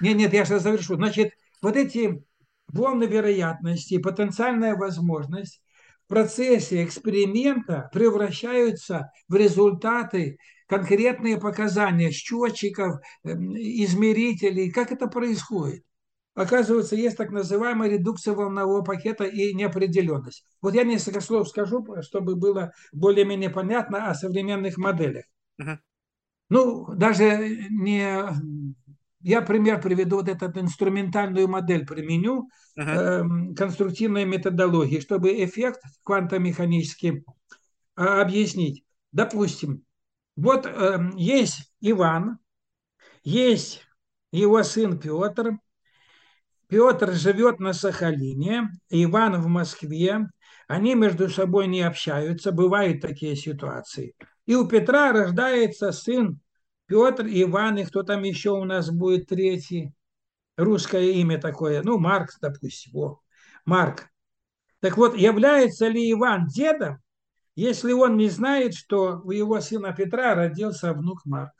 Нет, 0.00 0.16
нет, 0.16 0.32
я 0.32 0.44
сейчас 0.44 0.62
завершу. 0.62 0.94
Значит, 0.94 1.32
вот 1.60 1.74
эти 1.74 2.24
волны 2.68 3.04
вероятности, 3.04 3.98
потенциальная 3.98 4.76
возможность 4.76 5.60
процессе 6.14 6.84
эксперимента 6.84 7.90
превращаются 7.92 9.10
в 9.26 9.34
результаты, 9.34 10.38
конкретные 10.68 11.40
показания 11.40 12.12
счетчиков, 12.12 13.00
эм, 13.24 13.56
измерителей. 13.56 14.70
Как 14.70 14.92
это 14.92 15.08
происходит? 15.08 15.82
Оказывается, 16.36 16.94
есть 16.94 17.16
так 17.16 17.32
называемая 17.32 17.90
редукция 17.90 18.34
волнового 18.34 18.82
пакета 18.82 19.24
и 19.24 19.54
неопределенность. 19.54 20.44
Вот 20.62 20.74
я 20.74 20.84
несколько 20.84 21.20
слов 21.20 21.48
скажу, 21.48 21.84
чтобы 22.02 22.36
было 22.36 22.70
более-менее 22.92 23.50
понятно 23.50 24.08
о 24.08 24.14
современных 24.14 24.76
моделях. 24.76 25.24
Uh-huh. 25.60 25.78
Ну, 26.48 26.94
даже 26.94 27.66
не 27.70 28.22
я 29.24 29.40
пример 29.40 29.80
приведу, 29.80 30.16
вот 30.16 30.28
эту 30.28 30.60
инструментальную 30.60 31.48
модель 31.48 31.86
применю 31.86 32.50
uh-huh. 32.78 33.52
э, 33.52 33.54
конструктивной 33.54 34.26
методологии, 34.26 35.00
чтобы 35.00 35.42
эффект 35.42 35.80
квантомеханически 36.02 37.24
э, 37.96 38.02
объяснить. 38.02 38.84
Допустим, 39.12 39.82
вот 40.36 40.66
э, 40.66 40.98
есть 41.16 41.72
Иван, 41.80 42.38
есть 43.22 43.82
его 44.30 44.62
сын 44.62 44.98
Петр, 44.98 45.58
Петр 46.68 47.12
живет 47.12 47.60
на 47.60 47.72
Сахалине, 47.72 48.68
Иван 48.90 49.40
в 49.40 49.46
Москве, 49.46 50.28
они 50.68 50.94
между 50.94 51.30
собой 51.30 51.66
не 51.66 51.80
общаются, 51.80 52.52
бывают 52.52 53.00
такие 53.00 53.36
ситуации. 53.36 54.14
И 54.44 54.54
у 54.54 54.68
Петра 54.68 55.12
рождается 55.12 55.92
сын 55.92 56.40
Петр, 56.86 57.26
Иван, 57.26 57.78
и 57.78 57.84
кто 57.84 58.02
там 58.02 58.22
еще 58.22 58.50
у 58.50 58.64
нас 58.64 58.90
будет 58.90 59.28
третий? 59.28 59.92
Русское 60.56 61.12
имя 61.12 61.40
такое, 61.40 61.82
ну, 61.82 61.98
Марк, 61.98 62.30
допустим, 62.40 62.96
о, 62.96 63.20
Марк. 63.64 64.08
Так 64.80 64.96
вот, 64.96 65.16
является 65.16 65.88
ли 65.88 66.12
Иван 66.12 66.46
дедом, 66.46 67.02
если 67.56 67.92
он 67.92 68.16
не 68.16 68.28
знает, 68.28 68.74
что 68.74 69.20
у 69.24 69.30
его 69.30 69.60
сына 69.60 69.92
Петра 69.92 70.34
родился 70.34 70.92
внук 70.92 71.24
Марк? 71.24 71.54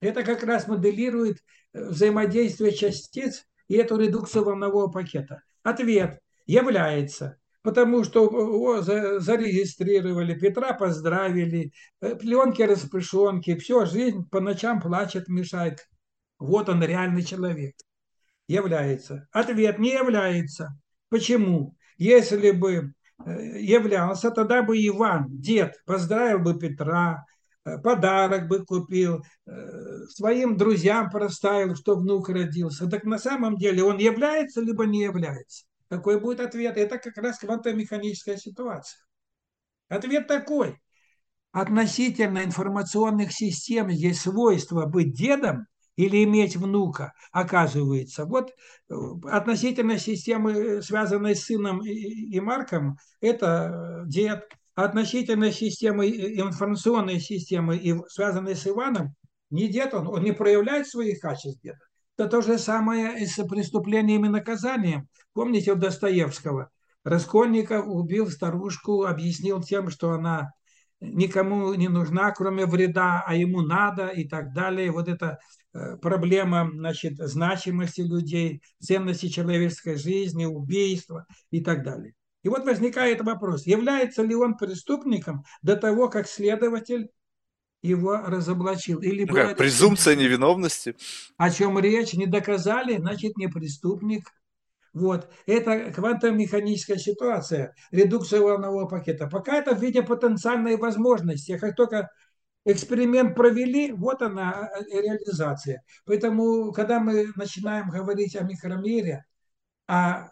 Это 0.00 0.24
как 0.24 0.42
раз 0.42 0.66
моделирует 0.66 1.38
э, 1.72 1.84
взаимодействие 1.84 2.72
частиц 2.72 3.46
и 3.68 3.74
эту 3.76 3.96
редукцию 3.96 4.44
волнового 4.44 4.88
пакета. 4.90 5.42
Ответ 5.62 6.20
является. 6.46 7.39
Потому 7.62 8.04
что 8.04 8.82
за, 8.82 9.20
зарегистрировали, 9.20 10.38
Петра 10.38 10.72
поздравили, 10.72 11.72
э, 12.00 12.16
пленки 12.16 12.62
распышонки, 12.62 13.56
все, 13.56 13.84
жизнь 13.84 14.28
по 14.30 14.40
ночам 14.40 14.80
плачет, 14.80 15.28
мешает. 15.28 15.86
Вот 16.38 16.68
он 16.68 16.82
реальный 16.82 17.22
человек. 17.22 17.74
Является. 18.48 19.28
Ответ 19.30 19.78
не 19.78 19.92
является. 19.92 20.76
Почему? 21.08 21.76
Если 21.98 22.50
бы 22.50 22.92
э, 23.24 23.60
являлся, 23.60 24.30
тогда 24.30 24.62
бы 24.62 24.76
Иван, 24.86 25.26
дед, 25.28 25.76
поздравил 25.84 26.40
бы 26.40 26.58
Петра, 26.58 27.24
э, 27.64 27.78
подарок 27.78 28.48
бы 28.48 28.64
купил, 28.64 29.22
своим 30.08 30.56
друзьям 30.56 31.10
проставил, 31.10 31.74
что 31.76 31.96
внук 31.96 32.28
родился. 32.30 32.88
Так 32.88 33.04
на 33.04 33.18
самом 33.18 33.56
деле 33.56 33.84
он 33.84 33.98
является, 33.98 34.60
либо 34.60 34.86
не 34.86 35.02
является. 35.02 35.64
Какой 35.90 36.20
будет 36.20 36.38
ответ? 36.38 36.76
Это 36.76 36.98
как 36.98 37.16
раз 37.18 37.40
квантомеханическая 37.40 38.36
ситуация. 38.36 39.00
Ответ 39.88 40.28
такой. 40.28 40.78
Относительно 41.50 42.44
информационных 42.44 43.32
систем 43.32 43.88
есть 43.88 44.20
свойство 44.20 44.86
быть 44.86 45.12
дедом 45.12 45.66
или 45.96 46.22
иметь 46.22 46.54
внука, 46.56 47.12
оказывается. 47.32 48.24
Вот 48.24 48.52
э, 48.88 48.94
относительно 49.24 49.98
системы, 49.98 50.80
связанной 50.80 51.34
с 51.34 51.46
сыном 51.46 51.84
и 51.84 52.38
Марком, 52.38 52.96
это 53.20 54.04
э, 54.04 54.06
дед. 54.06 54.48
Относительно 54.76 55.50
системы, 55.50 56.06
э, 56.06 56.40
информационной 56.40 57.18
системы, 57.18 58.04
связанной 58.06 58.54
с 58.54 58.64
Иваном, 58.64 59.16
не 59.50 59.66
дед 59.66 59.92
он, 59.92 60.06
он 60.06 60.22
не 60.22 60.30
проявляет 60.30 60.86
своих 60.86 61.18
качеств 61.18 61.60
деда. 61.60 61.89
Это 62.20 62.28
то 62.28 62.42
же 62.42 62.58
самое 62.58 63.26
с 63.26 63.42
преступлением 63.44 64.26
и 64.26 64.28
наказанием. 64.28 65.08
Помните 65.32 65.72
у 65.72 65.74
Достоевского? 65.74 66.68
Раскольников 67.02 67.86
убил 67.86 68.28
старушку, 68.28 69.06
объяснил 69.06 69.62
тем, 69.62 69.88
что 69.88 70.10
она 70.10 70.52
никому 71.00 71.72
не 71.72 71.88
нужна, 71.88 72.30
кроме 72.32 72.66
вреда, 72.66 73.24
а 73.26 73.34
ему 73.34 73.62
надо 73.62 74.08
и 74.08 74.28
так 74.28 74.52
далее. 74.52 74.90
Вот 74.90 75.08
эта 75.08 75.38
э, 75.72 75.96
проблема 75.96 76.68
значит, 76.70 77.16
значимости 77.16 78.02
людей, 78.02 78.60
ценности 78.80 79.28
человеческой 79.28 79.96
жизни, 79.96 80.44
убийства 80.44 81.24
и 81.50 81.62
так 81.62 81.82
далее. 81.82 82.12
И 82.42 82.50
вот 82.50 82.66
возникает 82.66 83.22
вопрос, 83.22 83.64
является 83.64 84.22
ли 84.22 84.34
он 84.34 84.58
преступником 84.58 85.44
до 85.62 85.74
того, 85.74 86.10
как 86.10 86.28
следователь 86.28 87.08
его 87.82 88.16
разоблачил. 88.16 89.00
Или 89.00 89.24
ну 89.24 89.34
как, 89.34 89.56
презумпция 89.56 90.14
невиновности. 90.16 90.96
О 91.36 91.50
чем 91.50 91.78
речь, 91.78 92.12
не 92.14 92.26
доказали, 92.26 92.96
значит 92.96 93.36
не 93.36 93.48
преступник. 93.48 94.24
Вот. 94.92 95.30
Это 95.46 95.92
квантомеханическая 95.92 96.96
ситуация, 96.96 97.74
редукция 97.90 98.40
волнового 98.40 98.86
пакета. 98.86 99.28
Пока 99.28 99.56
это 99.56 99.74
в 99.74 99.80
виде 99.80 100.02
потенциальной 100.02 100.76
возможности. 100.76 101.56
Как 101.58 101.76
только 101.76 102.10
эксперимент 102.64 103.34
провели, 103.34 103.92
вот 103.92 104.20
она 104.20 104.68
э, 104.74 105.00
реализация. 105.00 105.82
Поэтому, 106.04 106.72
когда 106.72 106.98
мы 107.00 107.28
начинаем 107.36 107.88
говорить 107.88 108.36
о 108.36 108.42
микромире, 108.42 109.24
о, 109.86 110.30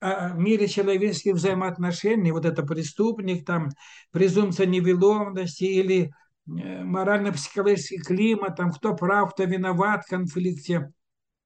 о 0.00 0.30
мире 0.30 0.68
человеческих 0.68 1.34
взаимоотношений, 1.34 2.32
вот 2.32 2.46
это 2.46 2.62
преступник, 2.62 3.44
там, 3.44 3.68
презумпция 4.10 4.66
невиновности 4.66 5.64
или 5.64 6.10
Э, 6.10 6.27
морально-психологический 6.48 7.98
климат, 7.98 8.56
там, 8.56 8.72
кто 8.72 8.94
прав, 8.94 9.32
кто 9.32 9.44
виноват 9.44 10.04
в 10.04 10.08
конфликте, 10.08 10.90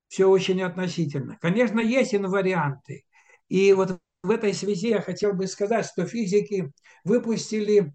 все 0.08 0.26
очень 0.26 0.62
относительно. 0.62 1.38
Конечно, 1.40 1.80
есть 1.80 2.14
инварианты. 2.14 3.04
И 3.48 3.72
вот 3.72 3.98
в 4.22 4.30
этой 4.30 4.54
связи 4.54 4.88
я 4.88 5.00
хотел 5.00 5.32
бы 5.32 5.46
сказать, 5.46 5.86
что 5.86 6.06
физики 6.06 6.70
выпустили, 7.04 7.92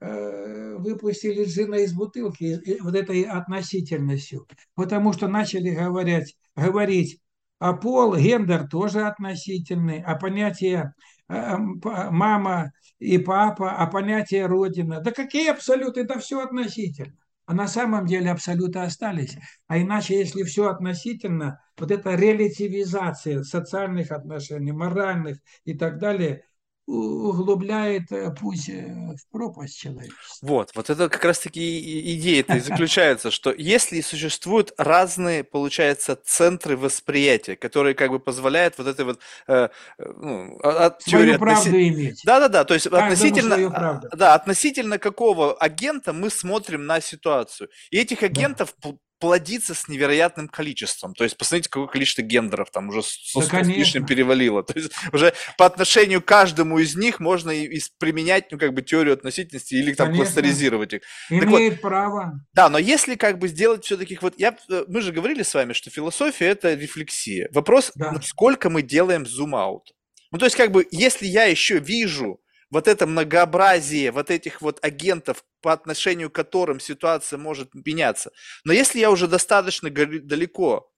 э, 0.00 0.76
выпустили 0.76 1.44
джина 1.44 1.76
из 1.76 1.94
бутылки 1.94 2.60
вот 2.82 2.94
этой 2.94 3.22
относительностью, 3.22 4.46
потому 4.74 5.12
что 5.12 5.28
начали 5.28 5.70
говорить, 5.70 6.36
говорить 6.54 7.20
а 7.60 7.74
пол, 7.74 8.16
гендер 8.16 8.66
тоже 8.68 9.02
относительный, 9.02 10.02
а 10.02 10.16
понятие 10.16 10.78
э, 10.82 10.90
мама 11.30 12.72
и 12.98 13.18
папа, 13.18 13.72
а 13.72 13.86
понятие 13.86 14.46
родина. 14.46 15.00
Да 15.00 15.12
какие 15.12 15.50
абсолюты? 15.50 16.00
Это 16.00 16.18
все 16.18 16.40
относительно. 16.40 17.16
А 17.46 17.54
на 17.54 17.66
самом 17.66 18.06
деле 18.06 18.30
абсолюты 18.30 18.78
остались. 18.80 19.36
А 19.66 19.78
иначе, 19.78 20.18
если 20.18 20.42
все 20.44 20.68
относительно, 20.68 21.60
вот 21.76 21.90
эта 21.90 22.14
релятивизация 22.14 23.42
социальных 23.42 24.12
отношений, 24.12 24.72
моральных 24.72 25.38
и 25.64 25.74
так 25.74 25.98
далее, 25.98 26.44
углубляет 26.86 28.10
э, 28.10 28.30
путь 28.32 28.68
э, 28.68 29.14
в 29.16 29.30
пропасть 29.30 29.78
человечества. 29.78 30.46
Вот, 30.46 30.70
вот 30.74 30.90
это 30.90 31.08
как 31.08 31.24
раз-таки 31.24 32.16
идея 32.16 32.40
это 32.40 32.56
и 32.56 32.60
заключается, 32.60 33.30
что 33.30 33.52
если 33.56 34.00
существуют 34.00 34.72
разные, 34.76 35.44
получается, 35.44 36.16
центры 36.16 36.76
восприятия, 36.76 37.56
которые 37.56 37.94
как 37.94 38.10
бы 38.10 38.18
позволяют 38.18 38.78
вот 38.78 38.86
этой 38.86 39.04
вот 39.04 39.20
э, 39.46 39.68
ну, 39.98 40.58
от, 40.60 40.98
теории 41.00 41.36
правду 41.36 41.60
относи... 41.60 41.88
иметь. 41.88 42.22
Да-да-да, 42.24 42.64
то 42.64 42.74
есть 42.74 42.88
Каждому 42.88 43.12
относительно, 43.12 44.02
да, 44.12 44.34
относительно 44.34 44.98
какого 44.98 45.54
агента 45.54 46.12
мы 46.12 46.30
смотрим 46.30 46.86
на 46.86 47.00
ситуацию. 47.00 47.68
И 47.90 47.98
этих 47.98 48.22
агентов 48.22 48.74
да 48.82 48.90
плодится 49.20 49.74
с 49.74 49.86
невероятным 49.86 50.48
количеством. 50.48 51.14
То 51.14 51.24
есть, 51.24 51.36
посмотрите, 51.36 51.68
какое 51.68 51.88
количество 51.88 52.22
гендеров 52.22 52.70
там 52.70 52.88
уже 52.88 53.02
со 53.02 53.40
да, 53.48 53.62
с 53.62 53.66
лишним 53.66 54.06
перевалило. 54.06 54.62
То 54.64 54.78
есть, 54.78 54.92
уже 55.12 55.34
по 55.58 55.66
отношению 55.66 56.22
к 56.22 56.24
каждому 56.24 56.78
из 56.78 56.96
них 56.96 57.20
можно 57.20 57.50
и, 57.50 57.66
и 57.66 57.82
применять, 57.98 58.50
ну, 58.50 58.58
как 58.58 58.72
бы, 58.72 58.82
теорию 58.82 59.14
относительности 59.14 59.74
или 59.74 59.92
там 59.92 60.08
конечно. 60.08 60.24
кластеризировать 60.24 60.94
их. 60.94 61.02
Имеет 61.28 61.74
вот, 61.74 61.80
право. 61.82 62.40
Да, 62.54 62.68
но 62.70 62.78
если 62.78 63.14
как 63.14 63.38
бы 63.38 63.48
сделать 63.48 63.84
все-таки 63.84 64.18
вот, 64.20 64.34
я, 64.38 64.56
э, 64.70 64.84
мы 64.88 65.02
же 65.02 65.12
говорили 65.12 65.42
с 65.42 65.54
вами, 65.54 65.74
что 65.74 65.90
философия– 65.90 66.46
это 66.46 66.74
рефлексия. 66.74 67.48
Вопрос, 67.52 67.92
да. 67.94 68.18
сколько 68.22 68.70
мы 68.70 68.82
делаем 68.82 69.26
зум-аут. 69.26 69.92
Ну, 70.32 70.38
то 70.38 70.46
есть, 70.46 70.56
как 70.56 70.72
бы, 70.72 70.86
если 70.90 71.26
я 71.26 71.44
еще 71.44 71.78
вижу 71.78 72.40
вот 72.70 72.86
это 72.86 73.06
многообразие 73.06 74.12
вот 74.12 74.30
этих 74.30 74.62
вот 74.62 74.78
агентов, 74.82 75.44
по 75.60 75.72
отношению 75.72 76.30
к 76.30 76.34
которым 76.34 76.80
ситуация 76.80 77.38
может 77.38 77.74
меняться. 77.74 78.30
Но 78.64 78.72
если 78.72 79.00
я 79.00 79.10
уже 79.10 79.26
достаточно 79.26 79.90
далеко, 79.90 80.90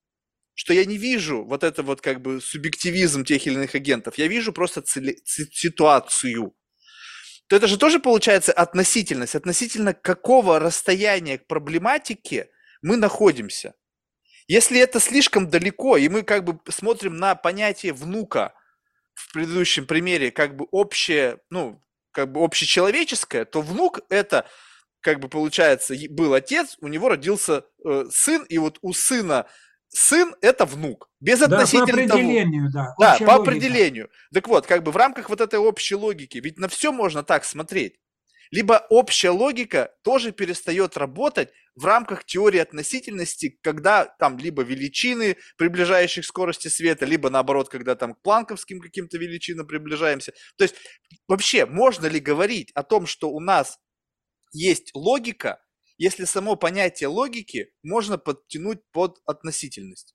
что 0.53 0.73
я 0.73 0.85
не 0.85 0.97
вижу 0.97 1.43
вот 1.43 1.63
это 1.63 1.81
вот 1.83 1.99
как 1.99 2.21
бы 2.21 2.39
субъективизм 2.39 3.25
тех 3.25 3.45
или 3.45 3.55
иных 3.55 3.75
агентов, 3.75 4.17
я 4.17 4.27
вижу 4.27 4.53
просто 4.53 4.81
цели, 4.81 5.19
ситуацию, 5.25 6.55
то 7.47 7.55
это 7.55 7.67
же 7.67 7.77
тоже 7.77 7.99
получается 7.99 8.53
относительность, 8.53 9.35
относительно 9.35 9.93
какого 9.93 10.59
расстояния 10.59 11.39
к 11.39 11.47
проблематике 11.47 12.49
мы 12.81 12.97
находимся. 12.97 13.73
Если 14.47 14.79
это 14.79 14.99
слишком 14.99 15.49
далеко, 15.49 15.97
и 15.97 16.07
мы 16.07 16.21
как 16.21 16.43
бы 16.43 16.59
смотрим 16.71 17.17
на 17.17 17.33
понятие 17.33 17.93
внука– 17.93 18.53
в 19.13 19.33
предыдущем 19.33 19.85
примере 19.85 20.31
как 20.31 20.55
бы 20.55 20.67
общее, 20.71 21.39
ну, 21.49 21.81
как 22.11 22.31
бы 22.31 22.43
общечеловеческое, 22.43 23.45
то 23.45 23.61
внук 23.61 24.01
это 24.09 24.45
как 25.01 25.19
бы 25.19 25.27
получается 25.27 25.95
был 26.09 26.33
отец, 26.33 26.77
у 26.79 26.87
него 26.87 27.09
родился 27.09 27.65
э, 27.85 28.05
сын, 28.09 28.43
и 28.43 28.57
вот 28.57 28.79
у 28.81 28.93
сына 28.93 29.47
сын 29.89 30.35
это 30.41 30.65
внук. 30.65 31.09
Без 31.19 31.39
да, 31.39 31.45
относительно 31.45 32.07
по 32.07 32.15
определению, 32.15 32.71
того. 32.71 32.95
да. 32.99 33.17
Да, 33.17 33.25
по 33.25 33.31
логика. 33.31 33.51
определению. 33.51 34.09
Так 34.33 34.47
вот, 34.47 34.65
как 34.65 34.83
бы 34.83 34.91
в 34.91 34.97
рамках 34.97 35.29
вот 35.29 35.41
этой 35.41 35.59
общей 35.59 35.95
логики, 35.95 36.37
ведь 36.37 36.57
на 36.57 36.67
все 36.67 36.91
можно 36.91 37.23
так 37.23 37.45
смотреть 37.45 37.99
либо 38.53 38.85
общая 38.91 39.31
логика 39.31 39.95
тоже 40.03 40.31
перестает 40.31 40.95
работать 40.95 41.49
в 41.73 41.85
рамках 41.85 42.23
теории 42.23 42.59
относительности, 42.59 43.57
когда 43.63 44.05
там 44.05 44.37
либо 44.37 44.61
величины, 44.61 45.37
приближающих 45.57 46.23
скорости 46.23 46.67
света, 46.67 47.05
либо 47.05 47.31
наоборот, 47.31 47.69
когда 47.69 47.95
там 47.95 48.13
к 48.13 48.21
планковским 48.21 48.79
каким-то 48.79 49.17
величинам 49.17 49.65
приближаемся. 49.65 50.33
То 50.55 50.65
есть 50.65 50.75
вообще 51.27 51.65
можно 51.65 52.05
ли 52.05 52.19
говорить 52.19 52.69
о 52.75 52.83
том, 52.83 53.07
что 53.07 53.31
у 53.31 53.39
нас 53.39 53.79
есть 54.51 54.91
логика, 54.93 55.59
если 55.97 56.25
само 56.25 56.55
понятие 56.55 57.07
логики 57.07 57.73
можно 57.81 58.19
подтянуть 58.19 58.81
под 58.91 59.17
относительность? 59.25 60.13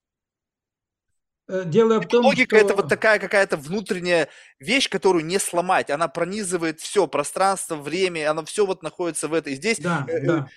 Э, 1.48 1.64
дело 1.64 2.00
в 2.00 2.06
том, 2.06 2.24
Логика 2.24 2.56
что... 2.56 2.66
это 2.66 2.76
вот 2.76 2.88
такая 2.88 3.18
какая-то 3.18 3.56
внутренняя 3.56 4.28
вещь, 4.60 4.88
которую 4.88 5.24
не 5.24 5.38
сломать. 5.38 5.90
Она 5.90 6.06
пронизывает 6.08 6.80
все 6.80 7.06
пространство, 7.06 7.76
время, 7.76 8.30
она 8.30 8.44
все 8.44 8.66
вот 8.66 8.82
находится 8.82 9.28
в 9.28 9.34
этой. 9.34 9.54
Здесь 9.54 9.78
да, 9.78 10.04
э, 10.08 10.26
да. 10.26 10.48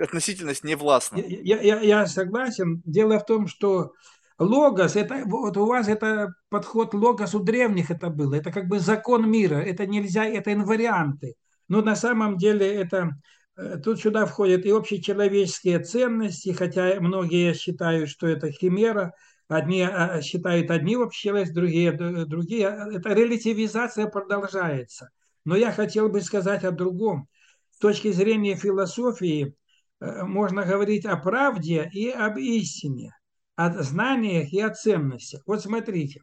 относительность 0.00 0.64
не 0.64 0.74
властна. 0.74 1.16
Я, 1.16 1.60
я, 1.60 1.80
я 1.80 2.06
согласен. 2.06 2.82
Дело 2.84 3.18
в 3.18 3.24
том, 3.24 3.46
что 3.46 3.94
логос, 4.38 4.96
это 4.96 5.22
вот 5.24 5.56
у 5.56 5.64
вас 5.64 5.88
это 5.88 6.34
подход 6.50 6.92
логос 6.92 7.34
у 7.34 7.40
древних 7.40 7.90
это 7.90 8.10
было. 8.10 8.34
Это 8.34 8.52
как 8.52 8.68
бы 8.68 8.80
закон 8.80 9.30
мира. 9.30 9.56
Это 9.56 9.86
нельзя, 9.86 10.26
это 10.26 10.52
инварианты. 10.52 11.36
Но 11.68 11.80
на 11.80 11.96
самом 11.96 12.36
деле 12.36 12.70
это 12.70 13.12
э, 13.56 13.78
Тут 13.78 14.00
сюда 14.00 14.26
входят 14.26 14.66
и 14.66 14.70
общечеловеческие 14.70 15.78
ценности, 15.78 16.52
хотя 16.52 17.00
многие 17.00 17.54
считают, 17.54 18.10
что 18.10 18.26
это 18.26 18.50
химера, 18.50 19.14
Одни 19.52 19.86
считают 20.22 20.70
одни 20.70 20.96
общность, 20.96 21.52
другие 21.52 21.92
другие. 21.92 22.66
Эта 22.94 23.12
релятивизация 23.12 24.06
продолжается. 24.06 25.10
Но 25.44 25.56
я 25.56 25.72
хотел 25.72 26.08
бы 26.08 26.22
сказать 26.22 26.64
о 26.64 26.70
другом. 26.70 27.28
С 27.70 27.78
точки 27.78 28.12
зрения 28.12 28.56
философии 28.56 29.54
можно 30.00 30.64
говорить 30.64 31.04
о 31.04 31.16
правде 31.16 31.90
и 31.92 32.08
об 32.08 32.38
истине, 32.38 33.14
о 33.56 33.82
знаниях 33.82 34.52
и 34.52 34.60
о 34.60 34.70
ценностях. 34.70 35.42
Вот 35.46 35.62
смотрите, 35.62 36.22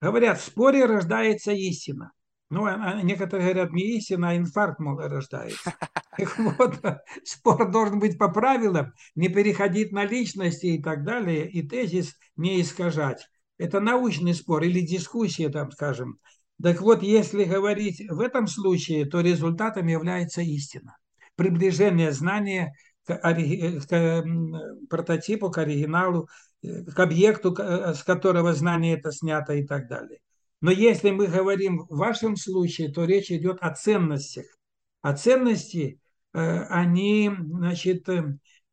говорят, 0.00 0.38
в 0.38 0.44
споре 0.44 0.84
рождается 0.84 1.52
истина. 1.52 2.12
Ну, 2.50 2.66
некоторые 3.04 3.52
говорят, 3.52 3.72
не 3.72 3.96
истина, 3.96 4.30
а 4.30 4.36
инфаркт, 4.36 4.80
мол, 4.80 4.98
рождается. 4.98 5.74
Так 6.18 6.38
вот, 6.38 6.80
спор 7.24 7.70
должен 7.70 8.00
быть 8.00 8.18
по 8.18 8.28
правилам, 8.28 8.92
не 9.14 9.28
переходить 9.28 9.92
на 9.92 10.04
личности 10.04 10.66
и 10.66 10.82
так 10.82 11.04
далее, 11.04 11.48
и 11.48 11.66
тезис 11.66 12.16
не 12.36 12.60
искажать. 12.60 13.26
Это 13.56 13.80
научный 13.80 14.34
спор 14.34 14.64
или 14.64 14.80
дискуссия, 14.80 15.48
там, 15.48 15.70
скажем. 15.70 16.18
Так 16.60 16.80
вот, 16.82 17.02
если 17.02 17.44
говорить 17.44 18.02
в 18.10 18.20
этом 18.20 18.48
случае, 18.48 19.06
то 19.06 19.20
результатом 19.20 19.86
является 19.86 20.42
истина. 20.42 20.96
Приближение 21.36 22.10
знания 22.12 22.74
к, 23.06 23.16
к 23.16 24.24
прототипу, 24.90 25.50
к 25.50 25.58
оригиналу, 25.58 26.28
к 26.62 26.98
объекту, 26.98 27.54
с 27.56 28.02
которого 28.02 28.52
знание 28.52 28.98
это 28.98 29.12
снято 29.12 29.54
и 29.54 29.64
так 29.64 29.88
далее. 29.88 30.18
Но 30.60 30.70
если 30.70 31.10
мы 31.10 31.26
говорим 31.26 31.86
в 31.88 31.96
вашем 31.96 32.36
случае, 32.36 32.90
то 32.92 33.04
речь 33.04 33.30
идет 33.30 33.58
о 33.60 33.74
ценностях. 33.74 34.44
А 35.02 35.14
ценности, 35.14 35.98
они, 36.32 37.30
значит, 37.38 38.08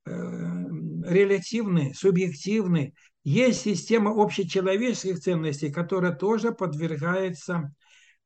релятивны, 0.05 1.93
субъективны. 1.93 2.93
Есть 3.23 3.61
система 3.61 4.11
общечеловеческих 4.11 5.19
ценностей, 5.19 5.71
которая 5.71 6.13
тоже 6.13 6.51
подвергается 6.51 7.73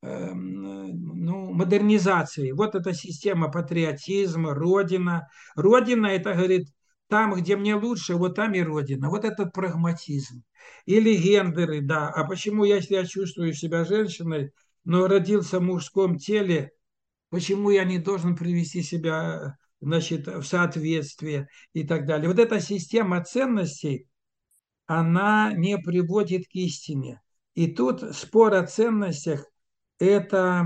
ну, 0.02 1.54
модернизации. 1.54 2.52
Вот 2.52 2.74
эта 2.76 2.94
система 2.94 3.52
патриотизма, 3.52 4.54
Родина. 4.56 5.28
Родина, 5.56 6.08
это, 6.08 6.34
говорит, 6.34 6.68
там, 7.12 7.36
где 7.36 7.58
мне 7.58 7.76
лучше, 7.76 8.16
вот 8.16 8.36
там 8.36 8.54
и 8.54 8.62
Родина. 8.62 9.10
Вот 9.10 9.26
этот 9.26 9.52
прагматизм. 9.52 10.44
Или 10.86 11.18
гендеры, 11.18 11.82
да. 11.82 12.10
А 12.10 12.24
почему, 12.24 12.64
если 12.64 12.96
я 12.96 13.06
чувствую 13.06 13.54
себя 13.54 13.84
женщиной, 13.84 14.54
но 14.86 15.08
родился 15.08 15.60
в 15.60 15.64
мужском 15.64 16.18
теле, 16.18 16.72
почему 17.30 17.70
я 17.70 17.84
не 17.84 18.00
должен 18.00 18.38
привести 18.38 18.82
себя 18.82 19.58
значит, 19.82 20.26
в 20.26 20.44
соответствие 20.44 21.50
и 21.74 21.84
так 21.84 22.06
далее. 22.06 22.30
Вот 22.30 22.40
эта 22.40 22.62
система 22.62 23.22
ценностей, 23.26 24.08
она 24.86 25.52
не 25.52 25.78
приводит 25.78 26.48
к 26.48 26.56
истине. 26.56 27.22
И 27.56 27.68
тут 27.68 28.16
спор 28.16 28.54
о 28.54 28.66
ценностях– 28.66 29.46
это, 30.00 30.66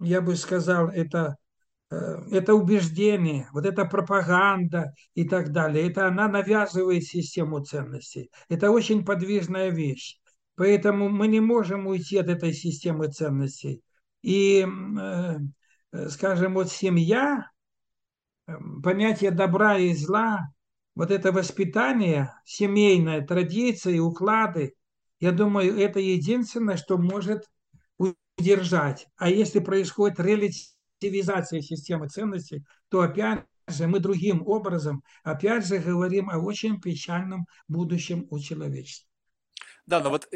я 0.00 0.20
бы 0.20 0.36
сказал, 0.36 0.90
это 0.90 1.38
это 1.88 2.54
убеждение, 2.54 3.48
вот 3.52 3.64
эта 3.64 3.84
пропаганда 3.84 4.92
и 5.14 5.28
так 5.28 5.52
далее. 5.52 5.88
Это 5.88 6.08
она 6.08 6.28
навязывает 6.28 7.04
систему 7.04 7.60
ценностей. 7.64 8.30
Это 8.48 8.70
очень 8.70 9.04
подвижная 9.04 9.70
вещь. 9.70 10.18
Поэтому 10.56 11.08
мы 11.08 11.28
не 11.28 11.40
можем 11.40 11.86
уйти 11.86 12.16
от 12.16 12.28
этой 12.28 12.52
системы 12.52 13.08
ценностей. 13.08 13.82
И, 14.22 14.66
скажем, 16.08 16.54
вот 16.54 16.70
семья, 16.70 17.50
понятие 18.82 19.30
добра 19.30 19.78
и 19.78 19.94
зла, 19.94 20.48
вот 20.94 21.10
это 21.10 21.30
воспитание, 21.30 22.32
семейная 22.44 23.20
традиции, 23.24 23.98
уклады, 23.98 24.74
я 25.20 25.32
думаю, 25.32 25.78
это 25.78 26.00
единственное, 26.00 26.76
что 26.76 26.96
может 26.96 27.44
удержать. 28.38 29.06
А 29.16 29.28
если 29.30 29.60
происходит 29.60 30.18
релятивизация, 30.18 30.75
активизация 30.96 31.60
системы 31.60 32.08
ценностей, 32.08 32.64
то 32.88 33.02
опять 33.02 33.44
же 33.68 33.86
мы 33.86 34.00
другим 34.00 34.46
образом, 34.46 35.02
опять 35.24 35.66
же 35.66 35.78
говорим 35.78 36.30
о 36.30 36.38
очень 36.38 36.80
печальном 36.80 37.46
будущем 37.68 38.26
у 38.30 38.38
человечества. 38.38 39.08
Да, 39.86 40.00
но 40.00 40.10
вот 40.10 40.28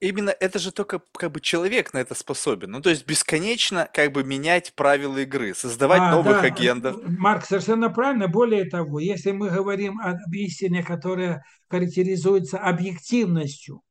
именно 0.00 0.34
это 0.38 0.58
же 0.58 0.70
только 0.70 1.00
как 1.16 1.32
бы 1.32 1.40
человек 1.40 1.94
на 1.94 1.98
это 1.98 2.14
способен. 2.14 2.72
Ну, 2.72 2.82
то 2.82 2.90
есть 2.90 3.06
бесконечно 3.06 3.88
как 3.90 4.12
бы 4.12 4.22
менять 4.22 4.74
правила 4.74 5.16
игры, 5.18 5.54
создавать 5.54 6.02
а, 6.02 6.10
новых 6.10 6.42
да, 6.42 6.48
агентов. 6.48 6.96
Марк, 7.02 7.46
совершенно 7.46 7.88
правильно. 7.88 8.28
Более 8.28 8.66
того, 8.66 9.00
если 9.00 9.32
мы 9.32 9.48
говорим 9.48 9.98
об 9.98 10.18
истине, 10.34 10.82
которая 10.82 11.42
характеризуется 11.70 12.58
объективностью, 12.58 13.82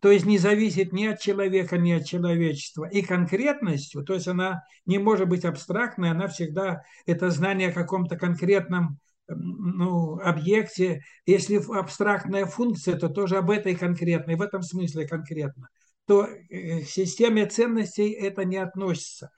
то 0.00 0.10
есть 0.10 0.26
не 0.26 0.38
зависит 0.38 0.92
ни 0.92 1.06
от 1.06 1.20
человека, 1.20 1.76
ни 1.78 1.92
от 1.92 2.04
человечества, 2.04 2.88
и 2.88 3.02
конкретностью, 3.02 4.04
то 4.04 4.14
есть 4.14 4.28
она 4.28 4.62
не 4.86 4.98
может 4.98 5.28
быть 5.28 5.44
абстрактной, 5.44 6.10
она 6.10 6.28
всегда 6.28 6.82
это 7.06 7.30
знание 7.30 7.68
о 7.70 7.72
каком-то 7.72 8.16
конкретном 8.16 8.98
ну, 9.28 10.18
объекте. 10.20 11.02
Если 11.26 11.60
абстрактная 11.78 12.46
функция, 12.46 12.96
то 12.96 13.08
тоже 13.08 13.36
об 13.36 13.50
этой 13.50 13.74
конкретной, 13.74 14.36
в 14.36 14.42
этом 14.42 14.62
смысле 14.62 15.06
конкретно. 15.06 15.68
То 16.06 16.26
э, 16.26 16.80
к 16.80 16.86
системе 16.86 17.46
ценностей 17.46 18.10
это 18.10 18.44
не 18.44 18.56
относится. 18.56 19.30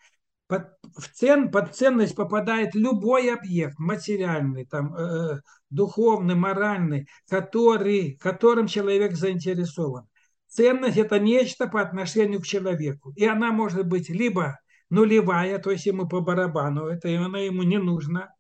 Под, 0.46 0.68
в 0.96 1.08
цен, 1.12 1.50
под 1.50 1.74
ценность 1.74 2.16
попадает 2.16 2.74
любой 2.74 3.32
объект, 3.32 3.78
материальный, 3.78 4.66
там, 4.66 4.94
э, 4.96 5.40
духовный, 5.70 6.34
моральный, 6.34 7.08
который, 7.28 8.16
которым 8.20 8.66
человек 8.66 9.14
заинтересован. 9.14 10.06
Ценность– 10.50 10.96
это 10.98 11.18
нечто 11.18 11.68
по 11.68 11.80
отношению 11.80 12.40
к 12.40 12.46
человеку. 12.46 13.12
И 13.16 13.24
она 13.24 13.52
может 13.52 13.86
быть 13.86 14.08
либо 14.10 14.58
нулевая, 14.90 15.58
то 15.58 15.70
есть 15.70 15.86
ему 15.86 16.08
по 16.08 16.20
барабану, 16.20 16.86
это 16.86 17.08
она 17.24 17.38
ему 17.38 17.62
не 17.62 17.78
нужна, 17.78 18.34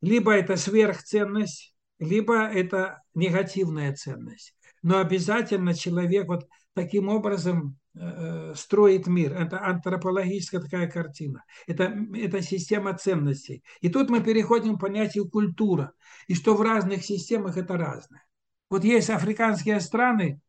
либо 0.00 0.32
это 0.32 0.56
сверхценность, 0.56 1.74
либо 1.98 2.46
это 2.46 3.02
негативная 3.14 3.94
ценность. 3.94 4.54
Но 4.82 4.98
обязательно 4.98 5.74
человек 5.74 6.26
вот 6.26 6.48
таким 6.72 7.08
образом 7.08 7.76
э, 7.94 8.54
строит 8.56 9.06
мир. 9.06 9.34
Это 9.34 9.62
антропологическая 9.62 10.62
такая 10.62 10.90
картина. 10.90 11.44
Это, 11.66 11.94
это 12.14 12.40
система 12.40 12.96
ценностей. 12.96 13.62
И 13.82 13.90
тут 13.90 14.08
мы 14.08 14.22
переходим 14.22 14.78
к 14.78 14.80
понятию 14.80 15.28
культура. 15.28 15.92
И 16.26 16.34
что 16.34 16.54
в 16.54 16.62
разных 16.62 17.04
системах 17.04 17.58
это 17.58 17.76
разное. 17.76 18.24
Вот 18.70 18.84
есть 18.84 19.10
африканские 19.10 19.80
страны, 19.80 20.40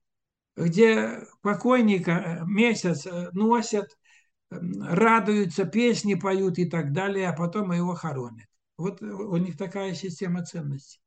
где 0.56 1.24
покойника 1.42 2.12
э, 2.12 2.46
месяц 2.46 3.06
э, 3.06 3.30
носят, 3.34 3.98
радуются, 4.50 5.66
песни 5.66 6.16
поют 6.16 6.58
и 6.58 6.70
так 6.70 6.92
далее, 6.92 7.30
а 7.30 7.34
потом 7.34 7.72
его 7.72 7.94
хоронят. 7.96 8.48
Вот 8.78 9.02
у 9.02 9.38
них 9.38 9.58
такая 9.58 9.94
система 9.94 10.44
ценностей. 10.44 11.00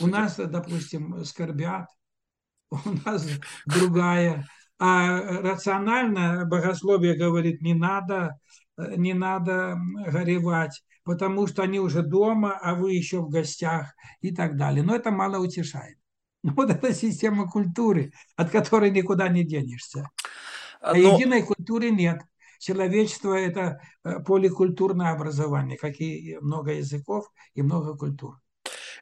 У 0.00 0.06
нас, 0.06 0.36
допустим, 0.36 1.24
скорбят, 1.24 1.88
у 2.70 2.78
нас 3.04 3.26
другая. 3.66 4.46
А 4.78 5.20
рационально 5.40 6.44
богословие 6.44 7.16
говорит, 7.16 7.62
не 7.62 7.74
надо, 7.74 8.38
э, 8.76 8.96
не 8.96 9.14
надо 9.14 9.78
горевать, 10.06 10.82
потому 11.02 11.46
что 11.46 11.62
они 11.62 11.78
уже 11.80 12.02
дома, 12.02 12.58
а 12.58 12.74
вы 12.74 12.92
еще 12.92 13.20
в 13.20 13.30
гостях 13.30 13.94
и 14.20 14.34
так 14.34 14.56
далее. 14.56 14.82
Но 14.82 14.94
это 14.94 15.10
мало 15.10 15.38
утешает. 15.38 15.96
Вот 16.56 16.70
это 16.70 16.94
система 16.94 17.48
культуры, 17.48 18.12
от 18.36 18.50
которой 18.50 18.90
никуда 18.90 19.28
не 19.28 19.44
денешься. 19.44 20.08
А 20.80 20.94
Но... 20.94 21.14
единой 21.14 21.42
культуры 21.42 21.90
нет. 21.90 22.22
Человечество– 22.58 23.34
это 23.34 23.80
э, 24.04 24.20
поликультурное 24.20 25.12
образование, 25.12 25.76
как 25.76 26.00
и 26.00 26.38
много 26.40 26.72
языков 26.72 27.30
и 27.54 27.62
много 27.62 27.96
культур. 27.96 28.40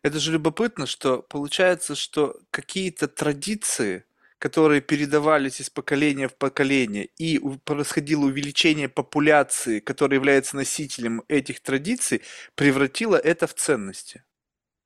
Это 0.03 0.19
же 0.19 0.33
любопытно, 0.33 0.87
что 0.87 1.23
получается, 1.23 1.95
что 1.95 2.37
какие-то 2.51 3.07
традиции, 3.07 4.05
которые 4.39 4.81
передавались 4.81 5.61
из 5.61 5.71
поколения 5.71 6.29
в 6.29 6.35
поколение, 6.35 7.09
и 7.17 7.41
происходило 7.65 8.25
увеличение 8.25 8.89
популяции, 8.89 9.81
которая 9.81 10.19
является 10.19 10.57
носителем 10.57 11.23
этих 11.29 11.61
традиций, 11.61 12.23
превратило 12.55 13.17
это 13.17 13.47
в 13.47 13.55
ценности. 13.55 14.25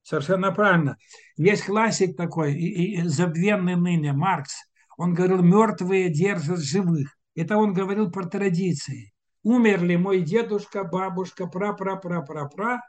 Совершенно 0.09 0.53
правильно. 0.53 0.97
Есть 1.37 1.67
классик 1.67 2.17
такой, 2.17 2.55
и, 2.55 2.95
и 2.95 3.03
забвенный 3.03 3.77
ныне, 3.77 4.15
Маркс. 4.15 4.55
Он 4.97 5.13
говорил, 5.13 5.43
мертвые 5.43 6.09
держат 6.09 6.61
живых. 6.61 7.15
Это 7.37 7.59
он 7.59 7.75
говорил 7.75 8.11
про 8.11 8.25
традиции. 8.25 9.13
Умерли 9.43 9.97
мой 9.97 10.23
дедушка, 10.23 10.85
бабушка, 10.85 11.47
пра-пра-пра-пра-пра, 11.47 12.81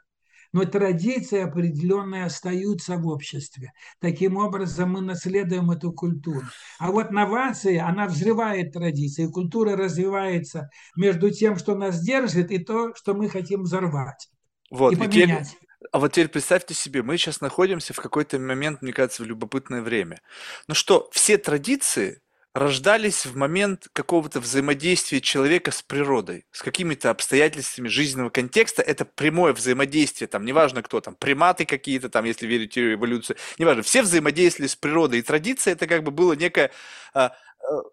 но 0.54 0.64
традиции 0.64 1.40
определенные 1.40 2.24
остаются 2.24 2.96
в 2.96 3.06
обществе. 3.06 3.72
Таким 3.98 4.38
образом, 4.38 4.92
мы 4.92 5.02
наследуем 5.02 5.70
эту 5.70 5.92
культуру. 5.92 6.46
А 6.78 6.90
вот 6.90 7.10
новация, 7.10 7.84
она 7.86 8.06
взрывает 8.06 8.72
традиции. 8.72 9.26
Культура 9.26 9.76
развивается 9.76 10.70
между 10.96 11.30
тем, 11.30 11.56
что 11.56 11.74
нас 11.74 12.00
держит, 12.00 12.50
и 12.50 12.64
то, 12.64 12.94
что 12.94 13.12
мы 13.12 13.28
хотим 13.28 13.64
взорвать. 13.64 14.30
Вот, 14.70 14.94
и 14.94 14.96
поменять. 14.96 15.58
А 15.92 15.98
вот 15.98 16.12
теперь 16.12 16.28
представьте 16.28 16.74
себе, 16.74 17.02
мы 17.02 17.16
сейчас 17.16 17.40
находимся 17.40 17.94
в 17.94 18.00
какой-то 18.00 18.38
момент, 18.38 18.82
мне 18.82 18.92
кажется, 18.92 19.22
в 19.22 19.26
любопытное 19.26 19.82
время. 19.82 20.20
Ну 20.68 20.74
что, 20.74 21.08
все 21.12 21.38
традиции 21.38 22.20
рождались 22.52 23.26
в 23.26 23.36
момент 23.36 23.88
какого-то 23.92 24.40
взаимодействия 24.40 25.20
человека 25.20 25.70
с 25.70 25.82
природой, 25.82 26.46
с 26.50 26.62
какими-то 26.62 27.10
обстоятельствами 27.10 27.88
жизненного 27.88 28.30
контекста. 28.30 28.82
Это 28.82 29.04
прямое 29.04 29.52
взаимодействие, 29.52 30.26
там, 30.26 30.44
неважно 30.44 30.82
кто 30.82 31.00
там, 31.00 31.14
приматы 31.14 31.64
какие-то 31.64 32.08
там, 32.08 32.24
если 32.24 32.46
верить 32.46 32.74
в 32.76 32.94
эволюцию, 32.94 33.36
неважно, 33.58 33.82
все 33.82 34.02
взаимодействовали 34.02 34.68
с 34.68 34.76
природой. 34.76 35.20
И 35.20 35.22
традиция 35.22 35.72
это 35.72 35.86
как 35.86 36.02
бы 36.02 36.10
было 36.10 36.32
некое 36.32 36.72
а, 37.14 37.36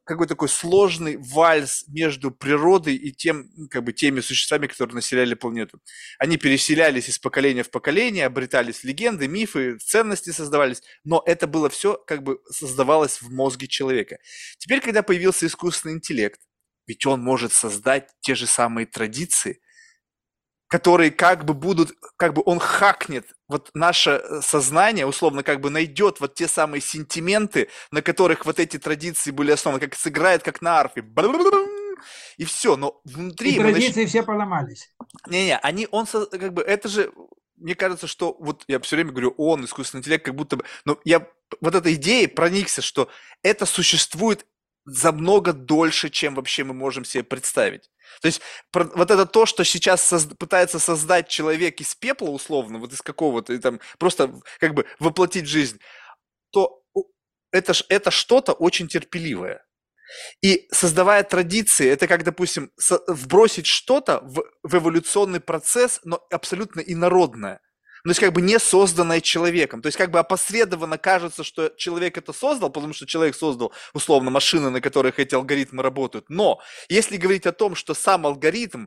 какой 0.06 0.28
такой 0.28 0.50
сложный 0.50 1.18
вальс 1.18 1.86
между 1.88 2.32
природой 2.32 2.96
и 2.96 3.12
тем, 3.12 3.50
как 3.70 3.84
бы, 3.84 3.94
теми 3.94 4.22
существами, 4.22 4.68
которые 4.68 4.96
населяли 4.96 5.34
планету. 5.34 5.80
Они 6.20 6.38
переселялись 6.38 7.10
из 7.10 7.20
поколения 7.20 7.64
в 7.64 7.70
поколение, 7.70 8.26
обретались 8.26 8.84
легенды, 8.84 9.28
мифы, 9.28 9.78
ценности 9.78 10.32
создавались, 10.32 10.82
но 11.04 11.22
это 11.26 11.48
было 11.48 11.70
все 11.70 11.96
как 12.08 12.24
бы 12.24 12.40
создавалось 12.50 13.22
в 13.22 13.32
мозге 13.32 13.68
человека. 13.68 14.18
Теперь, 14.58 14.82
когда 14.82 15.04
появился 15.04 15.46
искусственный 15.46 15.96
интеллект, 15.96 16.40
ведь 16.88 17.06
он 17.06 17.22
может 17.22 17.52
создать 17.54 18.10
те 18.22 18.34
же 18.34 18.48
самые 18.48 18.88
традиции, 18.88 19.60
которые 20.68 21.12
как 21.12 21.46
бы 21.46 21.54
будут, 21.54 21.94
как 22.18 22.34
бы 22.34 22.44
он 22.46 22.60
хакнет 22.60 23.34
вот 23.48 23.72
наше 23.74 24.22
э, 24.24 24.42
сознание, 24.42 25.06
условно, 25.06 25.44
как 25.44 25.62
бы 25.62 25.70
найдет 25.70 26.20
вот 26.20 26.36
те 26.36 26.48
самые 26.48 26.82
сентименты, 26.82 27.70
на 27.92 28.02
которых 28.02 28.46
вот 28.46 28.60
эти 28.60 28.78
традиции 28.78 29.32
были 29.32 29.52
основаны, 29.52 29.80
как 29.80 29.96
сыграет, 29.96 30.44
как 30.44 30.62
на 30.62 30.80
арфе. 30.80 31.04
И 32.38 32.46
все, 32.46 32.76
но 32.76 33.02
внутри... 33.06 33.56
И 33.56 33.60
традиции 33.60 34.02
нач... 34.02 34.10
все 34.10 34.24
поломались. 34.24 34.94
Не-не, 35.28 35.58
они, 35.58 35.88
он, 35.92 36.06
как 36.06 36.54
бы, 36.54 36.62
это 36.62 36.90
же, 36.90 37.12
мне 37.56 37.74
кажется, 37.74 38.08
что 38.08 38.36
вот 38.40 38.64
я 38.68 38.80
все 38.82 38.98
время 38.98 39.12
говорю, 39.12 39.34
он, 39.38 39.66
искусственный 39.66 40.02
интеллект, 40.02 40.26
как 40.26 40.36
будто 40.36 40.58
бы, 40.58 40.66
но 40.86 41.00
я 41.06 41.28
вот 41.62 41.76
этой 41.76 41.94
идеей 41.94 42.28
проникся, 42.28 42.82
что 42.82 43.10
это 43.42 43.66
существует 43.66 44.46
за 44.88 45.12
много 45.12 45.52
дольше, 45.52 46.10
чем 46.10 46.36
вообще 46.36 46.64
мы 46.64 46.74
можем 46.74 47.04
себе 47.04 47.24
представить. 47.24 47.92
То 48.22 48.28
есть 48.28 48.42
вот 48.74 49.12
это 49.12 49.26
то, 49.26 49.46
что 49.46 49.66
сейчас 49.66 50.02
соз... 50.02 50.26
пытается 50.40 50.80
создать 50.80 51.28
человек 51.28 51.82
из 51.82 51.94
пепла, 51.94 52.30
условно, 52.30 52.80
вот 52.80 52.94
из 52.94 53.02
какого-то, 53.02 53.54
и 53.54 53.58
там 53.58 53.82
просто 54.00 54.34
как 54.60 54.74
бы 54.74 54.86
воплотить 55.00 55.46
жизнь, 55.46 55.80
то 56.52 56.84
это, 57.52 57.74
это 57.90 58.12
что-то 58.12 58.54
очень 58.54 58.88
терпеливое. 58.88 59.66
И 60.42 60.68
создавая 60.72 61.24
традиции, 61.24 61.90
это 61.90 62.08
как, 62.08 62.24
допустим, 62.24 62.72
вбросить 63.08 63.66
что-то 63.68 64.22
в, 64.22 64.42
в 64.64 64.76
эволюционный 64.76 65.42
процесс, 65.42 66.00
но 66.06 66.26
абсолютно 66.32 66.80
инородное 66.80 67.60
ну, 68.08 68.14
то 68.14 68.20
есть 68.20 68.22
как 68.22 68.32
бы 68.32 68.40
не 68.40 68.58
созданное 68.58 69.20
человеком. 69.20 69.82
То 69.82 69.88
есть 69.88 69.98
как 69.98 70.12
бы 70.12 70.20
опосредованно 70.20 70.98
кажется, 70.98 71.44
что 71.44 71.74
человек 71.76 72.18
это 72.18 72.32
создал, 72.32 72.70
потому 72.70 72.94
что 72.94 73.06
человек 73.06 73.36
создал 73.36 73.74
условно 73.94 74.32
машины, 74.32 74.70
на 74.70 74.80
которых 74.80 75.20
эти 75.20 75.36
алгоритмы 75.36 75.84
работают. 75.84 76.30
Но 76.30 76.62
если 76.88 77.18
говорить 77.18 77.46
о 77.46 77.52
том, 77.52 77.76
что 77.76 77.94
сам 77.94 78.26
алгоритм 78.26 78.86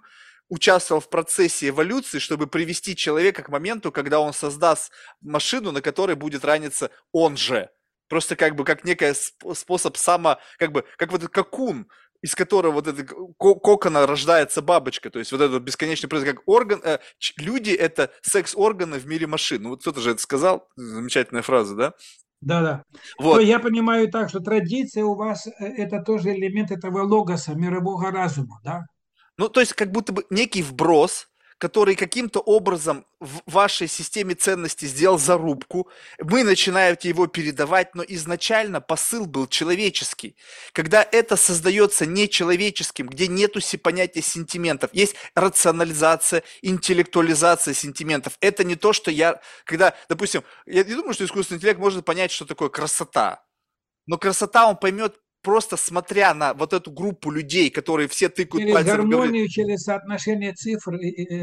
участвовал 0.49 1.03
в 1.03 1.11
процессе 1.11 1.69
эволюции, 1.69 2.19
чтобы 2.19 2.47
привести 2.47 2.97
человека 2.97 3.43
к 3.43 3.51
моменту, 3.51 3.93
когда 3.93 4.21
он 4.21 4.33
создаст 4.33 4.91
машину, 5.21 5.71
на 5.71 5.83
которой 5.83 6.17
будет 6.17 6.43
раниться 6.43 6.91
он 7.13 7.37
же. 7.37 7.69
Просто 8.09 8.37
как 8.37 8.57
бы 8.57 8.65
как 8.65 8.85
некий 8.85 9.13
способ 9.55 9.99
само, 9.99 10.39
как 10.57 10.73
бы, 10.73 10.87
как 10.97 11.13
вот 11.13 11.25
этот 11.25 11.35
кокун, 11.35 11.89
из 12.23 12.35
которого 12.35 12.73
вот 12.73 12.87
это 12.87 13.05
кокона 13.39 14.07
рождается 14.07 14.63
бабочка, 14.63 15.11
то 15.11 15.19
есть 15.19 15.33
вот 15.33 15.41
этот 15.41 15.63
бесконечный 15.63 16.09
процесс, 16.09 16.29
как 16.29 16.43
орган, 16.47 16.81
э, 16.85 16.99
люди 17.39 17.71
это 17.71 18.11
секс-органы 18.23 18.99
в 18.99 19.07
мире 19.07 19.27
машин. 19.27 19.63
Ну 19.63 19.71
вот 19.71 19.81
кто-то 19.81 20.01
же 20.01 20.13
это 20.13 20.21
сказал, 20.21 20.69
замечательная 20.77 21.43
фраза, 21.43 21.75
да? 21.75 21.95
Да, 22.41 22.63
да. 22.63 22.85
Вот. 23.19 23.37
Но 23.37 23.41
я 23.41 23.59
понимаю 23.59 24.11
так, 24.11 24.31
что 24.31 24.41
традиция 24.41 25.05
у 25.05 25.15
вас 25.15 25.47
э, 25.47 25.53
это 25.61 26.03
тоже 26.03 26.35
элемент 26.35 26.71
этого 26.71 27.03
логоса, 27.03 27.55
мирового 27.55 28.11
разума, 28.11 28.61
да? 28.65 28.87
Ну, 29.37 29.49
то 29.49 29.61
есть 29.61 29.73
как 29.73 29.91
будто 29.91 30.13
бы 30.13 30.25
некий 30.31 30.63
вброс, 30.63 31.30
который 31.61 31.95
каким-то 31.95 32.41
образом 32.41 33.05
в 33.21 33.43
вашей 33.45 33.87
системе 33.87 34.35
ценностей 34.35 34.87
сделал 34.87 35.19
зарубку, 35.19 35.89
мы 36.19 36.43
начинаем 36.43 36.97
его 37.03 37.27
передавать, 37.27 37.95
но 37.95 38.03
изначально 38.03 38.81
посыл 38.81 39.27
был 39.27 39.47
человеческий. 39.47 40.37
Когда 40.73 41.07
это 41.13 41.37
создается 41.37 42.07
нечеловеческим, 42.07 43.09
где 43.09 43.29
нету 43.29 43.61
понятия 43.83 44.23
сентиментов, 44.23 44.91
есть 44.95 45.15
рационализация, 45.35 46.43
интеллектуализация 46.63 47.75
сентиментов. 47.75 48.39
Это 48.41 48.65
не 48.65 48.75
то, 48.75 48.95
что 48.95 49.11
я, 49.11 49.39
когда, 49.65 49.95
допустим, 50.09 50.43
я 50.65 50.83
не 50.83 50.95
думаю, 50.95 51.13
что 51.13 51.27
искусственный 51.27 51.59
интеллект 51.59 51.79
может 51.79 52.07
понять, 52.07 52.31
что 52.31 52.47
такое 52.47 52.71
красота. 52.71 53.45
Но 54.07 54.17
красота 54.17 54.67
он 54.67 54.79
поймет 54.79 55.17
просто 55.43 55.77
смотря 55.77 56.35
на 56.35 56.55
вот 56.55 56.73
эту 56.73 56.91
группу 56.91 57.31
людей, 57.31 57.71
которые 57.71 58.09
все 58.09 58.29
тыкают 58.29 58.63
через 58.63 58.75
пальцем. 58.75 58.97
Через 58.97 59.11
гармонию, 59.11 59.49
через 59.49 59.83
соотношение 59.83 60.53
цифр. 60.53 60.93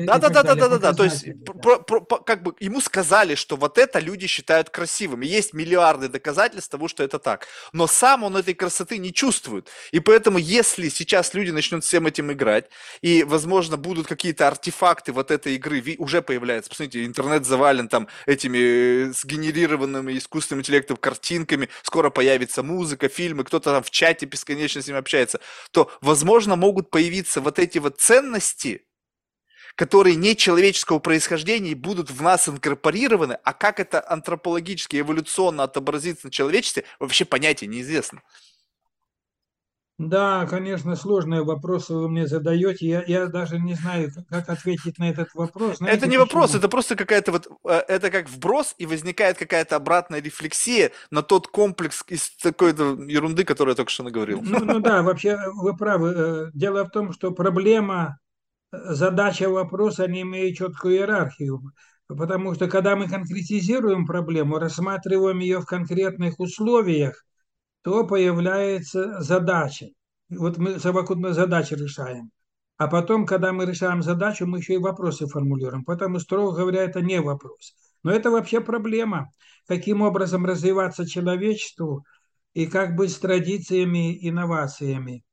Да, 0.06 0.18
да, 0.18 0.30
да, 0.30 0.44
да, 0.44 0.56
да, 0.56 0.68
да, 0.69 0.78
да. 0.78 0.94
То 0.94 1.03
есть, 1.03 1.26
да. 1.26 1.53
Про, 1.53 1.80
про, 1.80 2.02
как 2.02 2.44
бы 2.44 2.53
ему 2.60 2.82
сказали, 2.82 3.36
что 3.36 3.56
вот 3.56 3.78
это 3.78 3.99
люди 3.99 4.28
считают 4.28 4.69
красивым. 4.69 5.24
И 5.24 5.28
есть 5.28 5.53
миллиарды 5.53 6.07
доказательств 6.07 6.69
того, 6.69 6.88
что 6.88 7.03
это 7.03 7.19
так. 7.19 7.48
Но 7.74 7.88
сам 7.88 8.24
он 8.24 8.38
этой 8.38 8.53
красоты 8.53 8.98
не 8.98 9.14
чувствует. 9.14 9.69
И 9.91 9.99
поэтому, 9.99 10.38
если 10.38 10.90
сейчас 10.90 11.34
люди 11.34 11.52
начнут 11.52 11.84
всем 11.84 12.07
этим 12.07 12.32
играть, 12.32 12.69
и, 13.02 13.24
возможно, 13.24 13.78
будут 13.78 14.07
какие-то 14.07 14.48
артефакты 14.48 15.11
вот 15.11 15.32
этой 15.32 15.56
игры 15.56 15.95
уже 15.98 16.22
появляются. 16.22 16.69
Посмотрите, 16.69 17.06
интернет 17.06 17.45
завален 17.45 17.88
там 17.88 18.07
этими 18.26 18.57
э, 18.57 19.14
сгенерированными 19.14 20.18
искусственным 20.18 20.61
интеллектом 20.61 20.98
картинками. 20.98 21.69
Скоро 21.84 22.10
появится 22.10 22.64
музыка, 22.64 23.10
фильмы, 23.10 23.44
кто-то 23.44 23.72
там 23.72 23.84
в 23.88 23.91
чате 23.91 24.26
бесконечно 24.26 24.81
с 24.81 24.88
ним 24.88 24.97
общается, 24.97 25.39
то, 25.72 25.91
возможно, 26.01 26.55
могут 26.55 26.89
появиться 26.89 27.41
вот 27.41 27.57
эти 27.57 27.77
вот 27.77 27.99
ценности, 27.99 28.85
которые 29.76 30.15
не 30.15 30.35
человеческого 30.35 30.99
происхождения 30.99 31.72
и 31.72 31.76
будут 31.76 32.11
в 32.11 32.22
нас 32.22 32.49
инкорпорированы, 32.49 33.38
а 33.43 33.53
как 33.53 33.80
это 33.80 34.03
антропологически, 34.07 34.99
эволюционно 34.99 35.64
отобразится 35.64 36.27
на 36.27 36.31
человечестве, 36.31 36.84
вообще 36.99 37.26
понятия 37.26 37.68
неизвестно. 37.68 38.22
Да, 39.98 40.45
конечно, 40.45 40.95
сложные 40.95 41.44
вопросы 41.44 41.94
вы 41.95 42.07
мне 42.07 42.28
задаете. 42.28 42.88
Я, 42.88 43.03
я 43.07 43.26
даже 43.26 43.57
не 43.57 43.74
знаю, 43.74 44.11
как 44.30 44.48
ответить 44.48 44.99
на 44.99 45.10
этот 45.10 45.34
вопрос. 45.34 45.78
Знаете, 45.78 45.98
это 45.98 46.06
не 46.06 46.18
почему? 46.18 46.26
вопрос, 46.26 46.53
это 46.53 46.69
просто 46.69 46.95
какая-то 46.95 47.32
вот, 47.32 47.48
э, 47.65 47.84
это 47.88 48.11
как 48.11 48.30
вброс, 48.30 48.76
и 48.78 48.86
возникает 48.86 49.40
какая-то 49.40 49.76
обратная 49.76 50.22
рефлексия 50.22 50.91
на 51.10 51.24
тот 51.24 51.48
комплекс 51.48 52.03
из 52.10 52.30
такой-то 52.38 52.94
ерунды, 53.07 53.44
которую 53.44 53.72
я 53.72 53.76
только 53.76 53.91
что 53.91 54.03
наговорил. 54.03 54.40
Ну, 54.44 54.60
ну 54.64 54.80
да, 54.80 55.02
вообще 55.02 55.30
э, 55.30 55.49
вы 55.52 55.76
правы. 55.76 56.14
Э, 56.15 56.52
дело 56.53 56.86
в 56.86 56.91
том, 56.91 57.11
что 57.11 57.32
проблема, 57.32 58.19
задача 58.72 59.49
вопроса 59.49 60.07
не 60.07 60.22
имеет 60.22 60.57
четкую 60.57 60.98
иерархию. 60.98 61.61
Потому 62.07 62.53
что 62.53 62.68
когда 62.68 62.95
мы 62.95 63.10
конкретизируем 63.10 64.06
проблему, 64.06 64.60
рассматриваем 64.60 65.40
ее 65.40 65.60
в 65.60 65.65
конкретных 65.65 66.40
условиях, 66.40 67.26
то 67.83 68.05
появляется 68.05 69.21
задача. 69.21 69.87
Вот 70.29 70.57
мы 70.57 70.79
совокупно 70.79 71.33
задачи 71.33 71.73
решаем. 71.73 72.31
А 72.77 72.87
потом, 72.87 73.25
когда 73.25 73.53
мы 73.53 73.65
решаем 73.65 74.03
задачу, 74.03 74.45
мы 74.45 74.59
еще 74.59 74.75
и 74.75 74.77
вопросы 74.77 75.27
формулируем. 75.27 75.83
Поэтому, 75.83 76.19
строго 76.19 76.57
говоря, 76.57 76.83
это 76.83 77.01
не 77.01 77.21
вопрос. 77.21 77.75
Но 78.03 78.11
это 78.11 78.29
вообще 78.29 78.61
проблема. 78.61 79.31
Каким 79.67 80.01
образом 80.01 80.45
развиваться 80.45 81.07
человечеству 81.07 82.05
и 82.53 82.67
как 82.67 82.95
быть 82.95 83.11
с 83.11 83.19
традициями, 83.19 84.17
инновациями. 84.27 85.23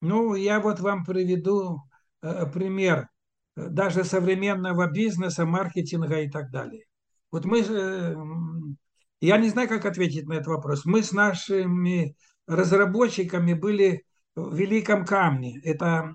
Ну, 0.00 0.34
я 0.34 0.60
вот 0.60 0.80
вам 0.80 1.04
приведу 1.04 1.82
э, 2.20 2.46
пример 2.46 3.08
даже 3.56 4.04
современного 4.04 4.90
бизнеса, 4.90 5.44
маркетинга 5.44 6.20
и 6.20 6.30
так 6.30 6.50
далее. 6.50 6.84
Вот 7.30 7.44
мы 7.44 7.60
э, 7.60 8.16
я 9.26 9.38
не 9.38 9.48
знаю, 9.48 9.68
как 9.68 9.86
ответить 9.86 10.26
на 10.26 10.34
этот 10.34 10.48
вопрос. 10.48 10.84
Мы 10.84 11.02
с 11.02 11.12
нашими 11.12 12.16
разработчиками 12.48 13.54
были 13.54 14.04
в 14.34 14.54
Великом 14.54 15.04
Камне. 15.04 15.60
Это 15.62 16.12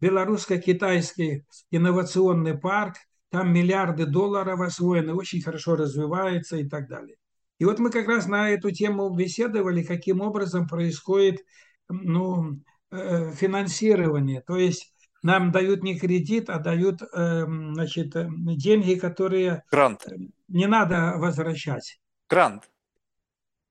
белорусско-китайский 0.00 1.44
инновационный 1.72 2.56
парк. 2.56 2.94
Там 3.30 3.52
миллиарды 3.52 4.06
долларов 4.06 4.60
освоены, 4.60 5.14
очень 5.14 5.42
хорошо 5.42 5.74
развивается 5.74 6.56
и 6.56 6.68
так 6.68 6.88
далее. 6.88 7.16
И 7.58 7.64
вот 7.64 7.80
мы 7.80 7.90
как 7.90 8.06
раз 8.06 8.26
на 8.26 8.50
эту 8.50 8.70
тему 8.70 9.10
беседовали, 9.10 9.82
каким 9.82 10.20
образом 10.20 10.68
происходит 10.68 11.40
ну, 11.88 12.60
э, 12.92 13.32
финансирование. 13.32 14.42
То 14.42 14.56
есть 14.56 14.94
нам 15.22 15.50
дают 15.50 15.82
не 15.82 15.98
кредит, 15.98 16.50
а 16.50 16.60
дают 16.60 17.00
эм, 17.12 17.74
значит, 17.74 18.14
деньги, 18.14 18.94
которые 18.94 19.64
Грант. 19.72 20.06
не 20.46 20.66
надо 20.66 21.14
возвращать. 21.16 21.98
Грант. 22.28 22.70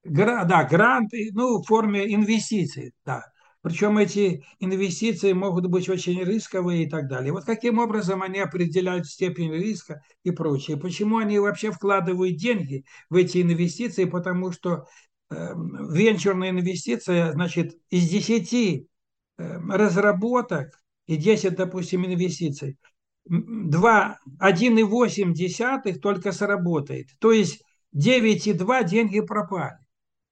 Гра, 0.04 0.44
да, 0.44 0.64
грант, 0.66 1.12
ну, 1.32 1.62
в 1.62 1.66
форме 1.66 2.14
инвестиций, 2.14 2.94
да. 3.06 3.24
Причем 3.62 3.98
эти 3.98 4.44
инвестиции 4.60 5.32
могут 5.32 5.68
быть 5.68 5.88
очень 5.88 6.22
рисковые 6.22 6.84
и 6.84 6.90
так 6.90 7.08
далее. 7.08 7.32
Вот 7.32 7.46
каким 7.46 7.80
образом 7.80 8.22
они 8.22 8.40
определяют 8.40 9.08
степень 9.08 9.54
риска 9.54 10.02
и 10.24 10.32
прочее. 10.32 10.76
Почему 10.76 11.18
они 11.18 11.40
вообще 11.40 11.72
вкладывают 11.72 12.36
деньги 12.36 12.84
в 13.10 13.16
эти 13.16 13.42
инвестиции? 13.42 14.04
Потому 14.04 14.52
что 14.52 14.86
э, 15.30 15.54
венчурная 15.56 16.50
инвестиция, 16.50 17.32
значит, 17.32 17.78
из 17.90 18.10
10 18.10 18.54
э, 18.54 18.84
разработок 19.38 20.84
и 21.08 21.16
10, 21.16 21.56
допустим, 21.56 22.06
инвестиций, 22.06 22.78
2, 23.26 24.20
1,8 24.42 26.00
только 26.00 26.34
сработает. 26.34 27.08
То 27.20 27.32
есть 27.32 27.64
9,2 27.96 28.84
деньги 28.84 29.22
пропали. 29.22 29.78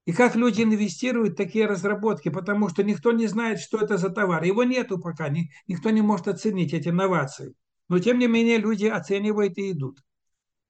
И 0.05 0.13
как 0.13 0.35
люди 0.35 0.63
инвестируют 0.63 1.33
в 1.33 1.37
такие 1.37 1.67
разработки, 1.67 2.29
потому 2.29 2.69
что 2.69 2.83
никто 2.83 3.11
не 3.11 3.27
знает, 3.27 3.59
что 3.59 3.77
это 3.77 3.97
за 3.97 4.09
товар. 4.09 4.43
Его 4.43 4.63
нету 4.63 4.99
пока, 4.99 5.29
никто 5.67 5.89
не 5.91 6.01
может 6.01 6.27
оценить 6.27 6.73
эти 6.73 6.89
инновации. 6.89 7.53
Но 7.87 7.99
тем 7.99 8.17
не 8.17 8.27
менее 8.27 8.57
люди 8.57 8.87
оценивают 8.87 9.57
и 9.57 9.71
идут. 9.71 9.99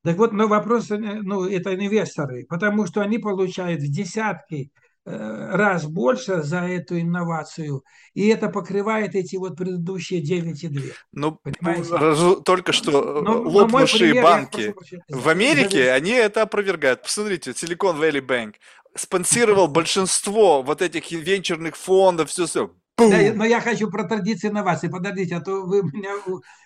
Так 0.04 0.18
вот, 0.18 0.34
но 0.34 0.48
вопрос, 0.48 0.90
э, 0.92 0.98
ну, 0.98 1.46
это 1.46 1.76
инвесторы, 1.76 2.46
потому 2.50 2.88
что 2.88 3.02
они 3.02 3.20
получают 3.20 3.82
в 3.82 3.92
десятки 3.92 4.72
раз 5.06 5.86
больше 5.86 6.44
за 6.44 6.60
эту 6.60 7.00
инновацию, 7.00 7.84
и 8.14 8.28
это 8.28 8.50
покрывает 8.50 9.16
эти 9.16 9.36
вот 9.36 9.58
предыдущие 9.58 10.22
9,2. 10.22 10.94
Ну, 11.12 11.40
Понимаете? 11.44 12.42
только 12.44 12.72
что 12.72 13.22
но, 13.22 13.42
лопнувшие 13.42 14.14
но 14.14 14.22
пример, 14.22 14.24
банки 14.24 14.76
в 15.10 15.28
Америке, 15.30 15.92
они 15.92 16.12
это 16.12 16.44
опровергают. 16.44 17.02
Посмотрите, 17.02 17.52
Silicon 17.52 18.00
Valley 18.00 18.22
Bank 18.22 18.54
спонсировал 18.96 19.68
большинство 19.70 20.62
вот 20.62 20.82
этих 20.82 21.12
венчурных 21.12 21.76
фондов, 21.76 22.30
все, 22.30 22.46
все. 22.46 22.72
Да, 22.98 23.34
но 23.34 23.46
я 23.46 23.62
хочу 23.62 23.90
про 23.90 24.04
традиции 24.04 24.50
инноваций. 24.50 24.90
Подождите, 24.90 25.36
а 25.36 25.42
то 25.42 25.64
вы 25.64 25.84
меня 25.84 26.12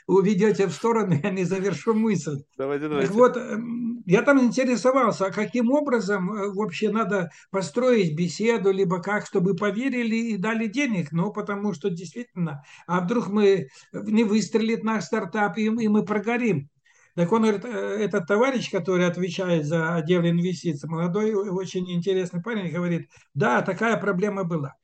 уведете 0.08 0.68
в 0.68 0.74
сторону, 0.74 1.16
я 1.24 1.30
не 1.30 1.44
завершу 1.44 1.94
мысль. 1.94 2.44
Давайте, 2.58 2.88
давайте. 2.88 3.08
Так 3.08 3.16
вот, 3.16 3.38
эм, 3.38 4.04
я 4.06 4.22
там 4.22 4.42
интересовался, 4.42 5.28
а 5.28 5.32
каким 5.32 5.72
образом 5.72 6.32
э, 6.32 6.52
вообще 6.54 6.90
надо 6.92 7.32
построить 7.52 8.16
беседу, 8.16 8.72
либо 8.72 9.02
как, 9.02 9.26
чтобы 9.26 9.56
поверили 9.56 10.16
и 10.16 10.38
дали 10.38 10.68
денег. 10.68 11.12
Ну, 11.12 11.32
потому 11.32 11.74
что 11.74 11.90
действительно, 11.90 12.64
а 12.88 13.02
вдруг 13.02 13.28
мы 13.30 13.68
не 13.94 14.24
выстрелит 14.24 14.84
наш 14.84 15.06
стартап, 15.06 15.58
и 15.58 15.70
мы 15.70 16.04
прогорим. 16.04 16.70
Так 17.16 17.32
он 17.32 17.44
говорит, 17.44 17.64
«Э, 17.64 17.70
этот 17.70 18.28
товарищ, 18.28 18.70
который 18.70 19.08
отвечает 19.08 19.66
за 19.66 19.96
отдел 19.96 20.22
инвестиций, 20.22 20.90
молодой, 20.90 21.34
очень 21.34 21.90
интересный 21.92 22.42
парень, 22.42 22.72
говорит, 22.72 23.10
да, 23.34 23.62
такая 23.62 23.96
проблема 23.98 24.44
была. 24.44 24.76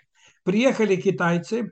Приехали 0.43 0.95
китайцы, 0.95 1.71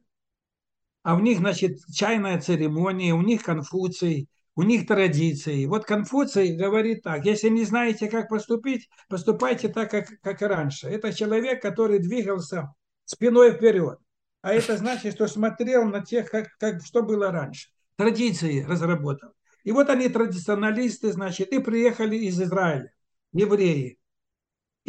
а 1.03 1.15
у 1.15 1.19
них, 1.19 1.39
значит, 1.39 1.79
чайная 1.93 2.39
церемония, 2.39 3.13
у 3.13 3.21
них 3.21 3.43
Конфуций, 3.43 4.29
у 4.55 4.63
них 4.63 4.87
традиции. 4.87 5.65
Вот 5.65 5.85
Конфуций 5.85 6.55
говорит 6.55 7.03
так, 7.03 7.25
если 7.25 7.49
не 7.49 7.63
знаете, 7.63 8.09
как 8.09 8.29
поступить, 8.29 8.89
поступайте 9.07 9.69
так, 9.69 9.89
как, 9.89 10.07
как 10.21 10.41
и 10.41 10.45
раньше. 10.45 10.87
Это 10.87 11.13
человек, 11.13 11.61
который 11.61 11.99
двигался 11.99 12.73
спиной 13.05 13.53
вперед. 13.53 13.99
А 14.41 14.53
это 14.53 14.77
значит, 14.77 15.15
что 15.15 15.27
смотрел 15.27 15.85
на 15.85 16.01
тех, 16.01 16.29
как, 16.29 16.49
как, 16.59 16.83
что 16.85 17.03
было 17.03 17.31
раньше. 17.31 17.69
Традиции 17.95 18.63
разработал. 18.63 19.31
И 19.63 19.71
вот 19.71 19.89
они 19.89 20.07
традиционалисты, 20.07 21.11
значит, 21.11 21.51
и 21.51 21.59
приехали 21.59 22.15
из 22.15 22.41
Израиля, 22.41 22.91
евреи, 23.33 23.98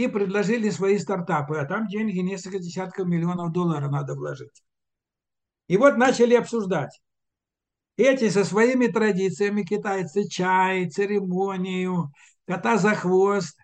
и 0.05 0.09
предложили 0.09 0.71
свои 0.71 0.99
стартапы, 0.99 1.59
а 1.59 1.67
там 1.67 1.87
деньги 1.87 2.19
несколько 2.21 2.59
десятков 2.59 3.07
миллионов 3.07 3.53
долларов 3.53 3.91
надо 3.91 4.15
вложить. 4.15 4.63
И 5.69 5.77
вот 5.77 5.97
начали 5.97 6.35
обсуждать. 6.35 7.01
Эти 7.97 8.31
со 8.31 8.45
своими 8.45 8.87
традициями 8.87 9.63
китайцы, 9.63 10.27
чай, 10.27 10.89
церемонию, 10.89 12.13
кота 12.47 12.79
за 12.79 12.95
хвост. 12.95 13.59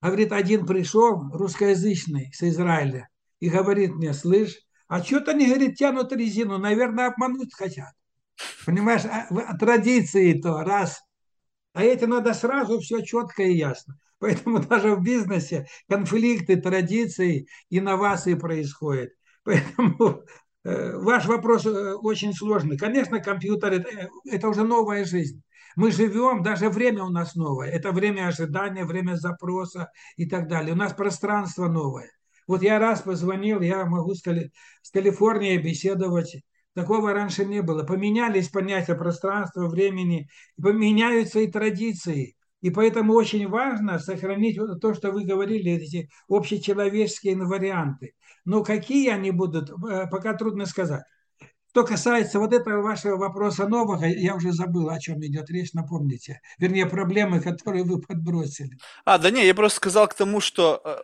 Говорит, 0.00 0.32
один 0.32 0.64
пришел, 0.64 1.20
русскоязычный, 1.32 2.32
с 2.32 2.42
Израиля, 2.42 3.08
и 3.40 3.50
говорит 3.50 3.90
мне, 3.90 4.14
слышь, 4.14 4.56
а 4.86 5.02
что-то 5.02 5.32
они, 5.32 5.46
говорит, 5.46 5.76
тянут 5.76 6.12
резину, 6.12 6.56
наверное, 6.56 7.08
обмануть 7.08 7.52
хотят. 7.54 7.92
Понимаешь, 8.64 9.02
а, 9.04 9.56
традиции-то 9.58 10.62
раз. 10.62 11.02
А 11.74 11.82
эти 11.82 12.04
надо 12.04 12.32
сразу 12.32 12.80
все 12.80 13.02
четко 13.02 13.42
и 13.42 13.56
ясно. 13.56 13.98
Поэтому 14.20 14.60
даже 14.60 14.94
в 14.94 15.02
бизнесе 15.02 15.66
конфликты, 15.88 16.56
традиции, 16.56 17.46
инновации 17.70 18.34
происходят. 18.34 19.10
Поэтому 19.44 20.24
э, 20.64 20.96
ваш 20.96 21.26
вопрос 21.26 21.66
э, 21.66 21.94
очень 21.94 22.32
сложный. 22.32 22.76
Конечно, 22.76 23.20
компьютер 23.20 23.74
это, 23.74 23.88
э, 23.88 24.08
это 24.30 24.48
уже 24.48 24.64
новая 24.64 25.04
жизнь. 25.04 25.42
Мы 25.76 25.92
живем, 25.92 26.42
даже 26.42 26.70
время 26.70 27.04
у 27.04 27.10
нас 27.10 27.36
новое. 27.36 27.68
Это 27.68 27.92
время 27.92 28.26
ожидания, 28.28 28.84
время 28.84 29.14
запроса 29.14 29.90
и 30.16 30.28
так 30.28 30.48
далее. 30.48 30.72
У 30.72 30.76
нас 30.76 30.92
пространство 30.92 31.68
новое. 31.68 32.10
Вот 32.48 32.62
я 32.62 32.78
раз 32.78 33.02
позвонил, 33.02 33.60
я 33.60 33.84
могу 33.84 34.14
с 34.14 34.22
Калифорнией 34.90 35.58
беседовать 35.58 36.42
Такого 36.78 37.12
раньше 37.12 37.44
не 37.44 37.60
было. 37.60 37.82
Поменялись 37.82 38.50
понятия 38.50 38.94
пространства, 38.94 39.66
времени, 39.66 40.28
поменяются 40.62 41.40
и 41.40 41.50
традиции. 41.50 42.36
И 42.60 42.70
поэтому 42.70 43.14
очень 43.14 43.46
важно 43.48 43.98
сохранить 43.98 44.58
то, 44.80 44.94
что 44.94 45.12
вы 45.12 45.24
говорили, 45.24 45.72
эти 45.72 46.10
общечеловеческие 46.28 47.36
варианты. 47.36 48.14
Но 48.44 48.64
какие 48.64 49.10
они 49.10 49.30
будут, 49.30 49.70
э, 49.70 50.06
пока 50.10 50.34
трудно 50.34 50.66
сказать. 50.66 51.04
Что 51.70 51.84
касается 51.84 52.38
вот 52.38 52.52
этого 52.54 52.82
вашего 52.82 53.16
вопроса 53.16 53.68
нового, 53.68 54.04
я 54.04 54.34
уже 54.34 54.52
забыл, 54.52 54.88
о 54.88 54.98
чем 54.98 55.24
идет 55.24 55.50
речь, 55.50 55.74
напомните. 55.74 56.40
Вернее, 56.58 56.86
проблемы, 56.86 57.40
которые 57.40 57.84
вы 57.84 58.00
подбросили. 58.00 58.78
А, 59.04 59.18
да 59.18 59.30
не, 59.30 59.46
я 59.46 59.54
просто 59.54 59.76
сказал 59.76 60.08
к 60.08 60.14
тому, 60.14 60.40
что, 60.40 60.80
э, 60.84 60.98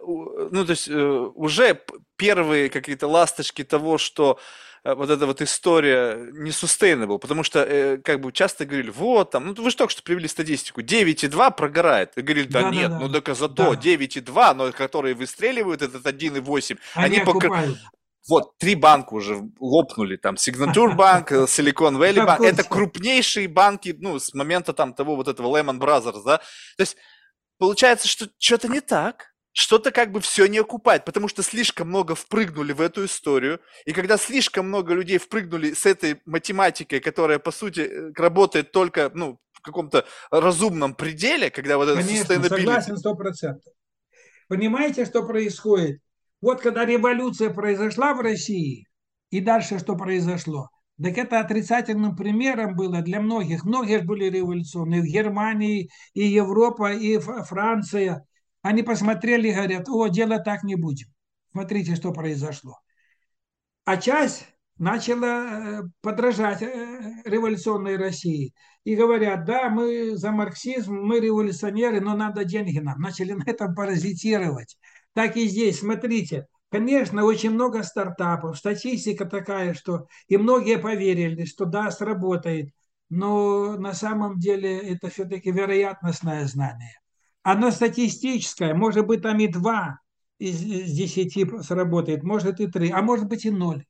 ну, 0.51 0.65
то 0.65 0.71
есть, 0.71 0.89
э, 0.89 1.31
уже 1.35 1.81
первые 2.17 2.71
какие-то 2.71 3.07
ласточки 3.07 3.63
того, 3.63 3.99
что 3.99 4.39
вот 4.85 5.09
эта 5.09 5.27
вот 5.27 5.41
история 5.41 6.29
не 6.33 6.51
sustainable, 6.51 7.19
потому 7.19 7.43
что 7.43 7.65
э, 7.65 7.97
как 7.99 8.21
бы 8.21 8.33
часто 8.33 8.67
говорили, 8.67 8.91
вот 8.91 9.31
там, 9.31 9.47
ну 9.47 9.55
вы 9.63 9.71
же 9.71 9.77
только 9.77 9.91
что 9.91 10.03
привели 10.03 10.29
статистику, 10.29 10.83
9,2 10.83 11.57
прогорает. 11.57 12.13
И 12.17 12.21
говорили, 12.21 12.47
да, 12.47 12.63
да 12.63 12.71
нет, 12.71 12.91
да, 12.91 12.99
да. 12.99 13.07
ну 13.07 13.09
так 13.09 13.35
зато 13.35 13.75
да. 13.75 13.81
9,2, 13.81 14.55
но 14.55 14.73
которые 14.73 15.15
выстреливают, 15.15 15.81
этот 15.81 16.05
1,8, 16.05 16.79
они, 16.95 17.17
они 17.17 17.25
пока... 17.25 17.65
Вот, 18.27 18.57
три 18.57 18.75
банка 18.75 19.13
уже 19.15 19.39
лопнули, 19.61 20.17
там, 20.17 20.37
Signature 20.37 20.97
Bank, 20.97 21.27
э, 21.31 21.45
Silicon 21.45 21.99
Valley 21.99 22.27
Bank, 22.27 22.43
это 22.43 22.63
крупнейшие 22.65 23.49
банки, 23.49 23.95
ну, 23.99 24.19
с 24.19 24.33
момента 24.33 24.73
там 24.73 24.95
того 24.95 25.17
вот 25.17 25.29
этого 25.29 25.55
Lehman 25.55 25.79
Brothers, 25.79 26.23
да, 26.25 26.39
то 26.39 26.81
есть 26.81 26.97
получается, 27.59 28.09
что 28.09 28.27
что-то 28.39 28.69
не 28.69 28.81
так, 28.81 29.34
что-то 29.55 29.93
как 29.93 30.11
бы 30.11 30.21
все 30.21 30.47
не 30.47 30.59
окупает, 30.59 31.05
потому 31.05 31.29
что 31.29 31.43
слишком 31.45 31.89
много 31.89 32.17
впрыгнули 32.17 32.73
в 32.73 32.81
эту 32.81 33.05
историю, 33.05 33.61
и 33.87 33.93
когда 33.93 34.19
слишком 34.19 34.67
много 34.67 34.95
людей 34.95 35.19
впрыгнули 35.19 35.73
с 35.73 35.87
этой 35.87 36.21
математикой, 36.27 36.99
которая, 36.99 37.39
по 37.39 37.53
сути, 37.53 37.81
э, 37.81 38.13
работает 38.17 38.73
только, 38.73 39.13
ну, 39.15 39.39
в 39.53 39.61
каком-то 39.63 40.05
разумном 40.31 40.95
пределе, 40.95 41.51
когда 41.51 41.79
вот 41.79 41.89
это 41.89 42.01
Конечно, 42.05 42.43
согласен 42.43 42.97
сто 42.97 43.15
процентов. 43.15 43.73
Понимаете, 44.49 45.05
что 45.05 45.23
происходит? 45.23 46.01
Вот 46.43 46.61
когда 46.61 46.85
революция 46.85 47.51
произошла 47.51 48.13
в 48.13 48.21
России, 48.21 48.87
и 49.31 49.41
дальше 49.41 49.79
что 49.79 49.95
произошло? 49.95 50.69
Так 51.01 51.17
это 51.17 51.39
отрицательным 51.39 52.17
примером 52.17 52.75
было 52.75 53.03
для 53.03 53.21
многих. 53.21 53.65
Многие 53.65 54.01
были 54.01 54.25
революционные. 54.25 55.01
В 55.01 55.07
Германии, 55.07 55.91
и 56.13 56.25
Европа, 56.27 56.93
и 56.93 57.19
Франция– 57.19 58.27
они 58.65 58.83
посмотрели 58.83 59.49
и 59.49 59.53
говорят, 59.53 59.89
о, 59.91 60.09
дело 60.09 60.39
так 60.39 60.65
не 60.65 60.75
будем. 60.75 61.09
Смотрите, 61.53 61.95
что 61.97 62.13
произошло. 62.13 62.81
А 63.85 63.99
часть 63.99 64.47
начала 64.79 65.27
э, 65.27 65.83
подражать 66.01 66.63
э, 66.63 67.23
революционной 67.27 67.99
России. 67.99 68.55
И 68.85 68.97
говорят, 68.97 69.45
да, 69.45 69.69
мы 69.69 70.17
за 70.17 70.33
марксизм, 70.33 70.95
мы 70.95 71.21
революционеры, 71.21 72.01
но 72.01 72.17
надо 72.17 72.45
деньги 72.45 72.79
нам. 72.79 72.99
Начали 73.03 73.33
на 73.33 73.45
этом 73.45 73.75
паразитировать. 73.75 74.79
Так 75.13 75.37
и 75.37 75.47
здесь, 75.47 75.81
смотрите, 75.81 76.47
конечно, 76.71 77.25
очень 77.25 77.51
много 77.51 77.83
стартапов, 77.83 78.57
статистика 78.57 79.27
такая, 79.27 79.75
что 79.75 80.07
и 80.27 80.39
многие 80.39 80.79
поверили, 80.79 81.45
что 81.45 81.67
да, 81.67 81.91
сработает, 81.91 82.71
но 83.11 83.77
на 83.77 83.93
самом 83.93 84.39
деле 84.39 84.79
это 84.79 85.11
все-таки 85.11 85.53
вероятностное 85.53 86.47
знание 86.47 86.95
оно 87.45 87.71
статистическое, 87.71 88.75
может 88.75 89.07
быть, 89.07 89.23
там 89.23 89.39
и 89.39 89.47
два 89.47 89.99
из, 90.39 90.61
десяти 90.61 91.47
сработает, 91.63 92.25
может 92.25 92.59
и 92.59 92.67
три, 92.67 92.91
а 92.91 93.03
может 93.03 93.29
быть 93.29 93.45
и 93.45 93.51
ноль. 93.51 93.85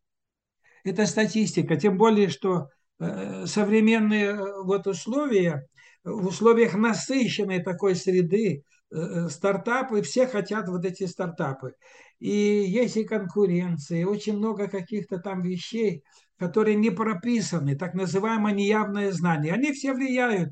Это 0.82 1.06
статистика, 1.06 1.76
тем 1.76 1.97
более, 1.97 2.28
что 2.28 2.68
э, 2.98 3.47
современные 3.47 4.26
э, 4.26 4.62
вот 4.64 4.89
условия, 4.89 5.66
в 6.02 6.26
условиях 6.26 6.74
насыщенной 6.74 7.62
такой 7.62 7.94
среды, 7.94 8.64
э, 8.90 9.28
стартапы, 9.28 10.02
все 10.02 10.26
хотят 10.26 10.68
вот 10.68 10.85
эти 10.85 11.06
стартапы. 11.06 11.74
И 12.18 12.28
есть 12.28 12.97
и 12.97 13.05
конкуренция, 13.05 14.05
очень 14.05 14.36
много 14.36 14.66
каких-то 14.66 15.18
там 15.18 15.43
вещей, 15.43 16.02
которые 16.39 16.74
не 16.74 16.90
прописаны, 16.90 17.76
так 17.76 17.94
называемое 17.94 18.52
неявное 18.52 19.12
знание. 19.12 19.55
Они 19.55 19.72
все 19.72 19.94
влияют 19.94 20.51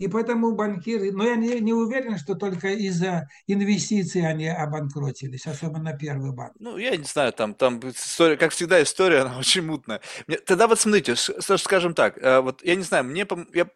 и 0.00 0.08
поэтому 0.08 0.52
банкиры, 0.52 1.12
но 1.12 1.24
я 1.26 1.36
не, 1.36 1.60
не 1.60 1.74
уверен, 1.74 2.18
что 2.18 2.34
только 2.34 2.68
из-за 2.68 3.28
инвестиций 3.46 4.26
они 4.26 4.48
обанкротились, 4.48 5.46
особенно 5.46 5.92
первый 5.92 6.32
банк. 6.32 6.54
Ну, 6.58 6.78
я 6.78 6.96
не 6.96 7.04
знаю, 7.04 7.34
там, 7.34 7.52
там 7.52 7.78
история, 7.80 8.38
как 8.38 8.52
всегда, 8.52 8.82
история, 8.82 9.20
она 9.20 9.38
очень 9.38 9.60
мутная. 9.62 10.00
Мне, 10.26 10.38
тогда 10.38 10.68
вот 10.68 10.80
смотрите, 10.80 11.16
скажем 11.16 11.92
так, 11.92 12.16
э, 12.16 12.40
вот 12.40 12.64
я 12.64 12.76
не 12.76 12.82
знаю, 12.82 13.04
мне, 13.04 13.26
я, 13.52 13.68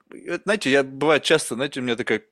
знаете, 0.45 0.71
я 0.71 0.83
бывает 0.83 1.25
часто, 1.25 1.57
знаете, 1.57 1.81
у 1.81 1.83
меня 1.83 1.95
такая 1.95 2.23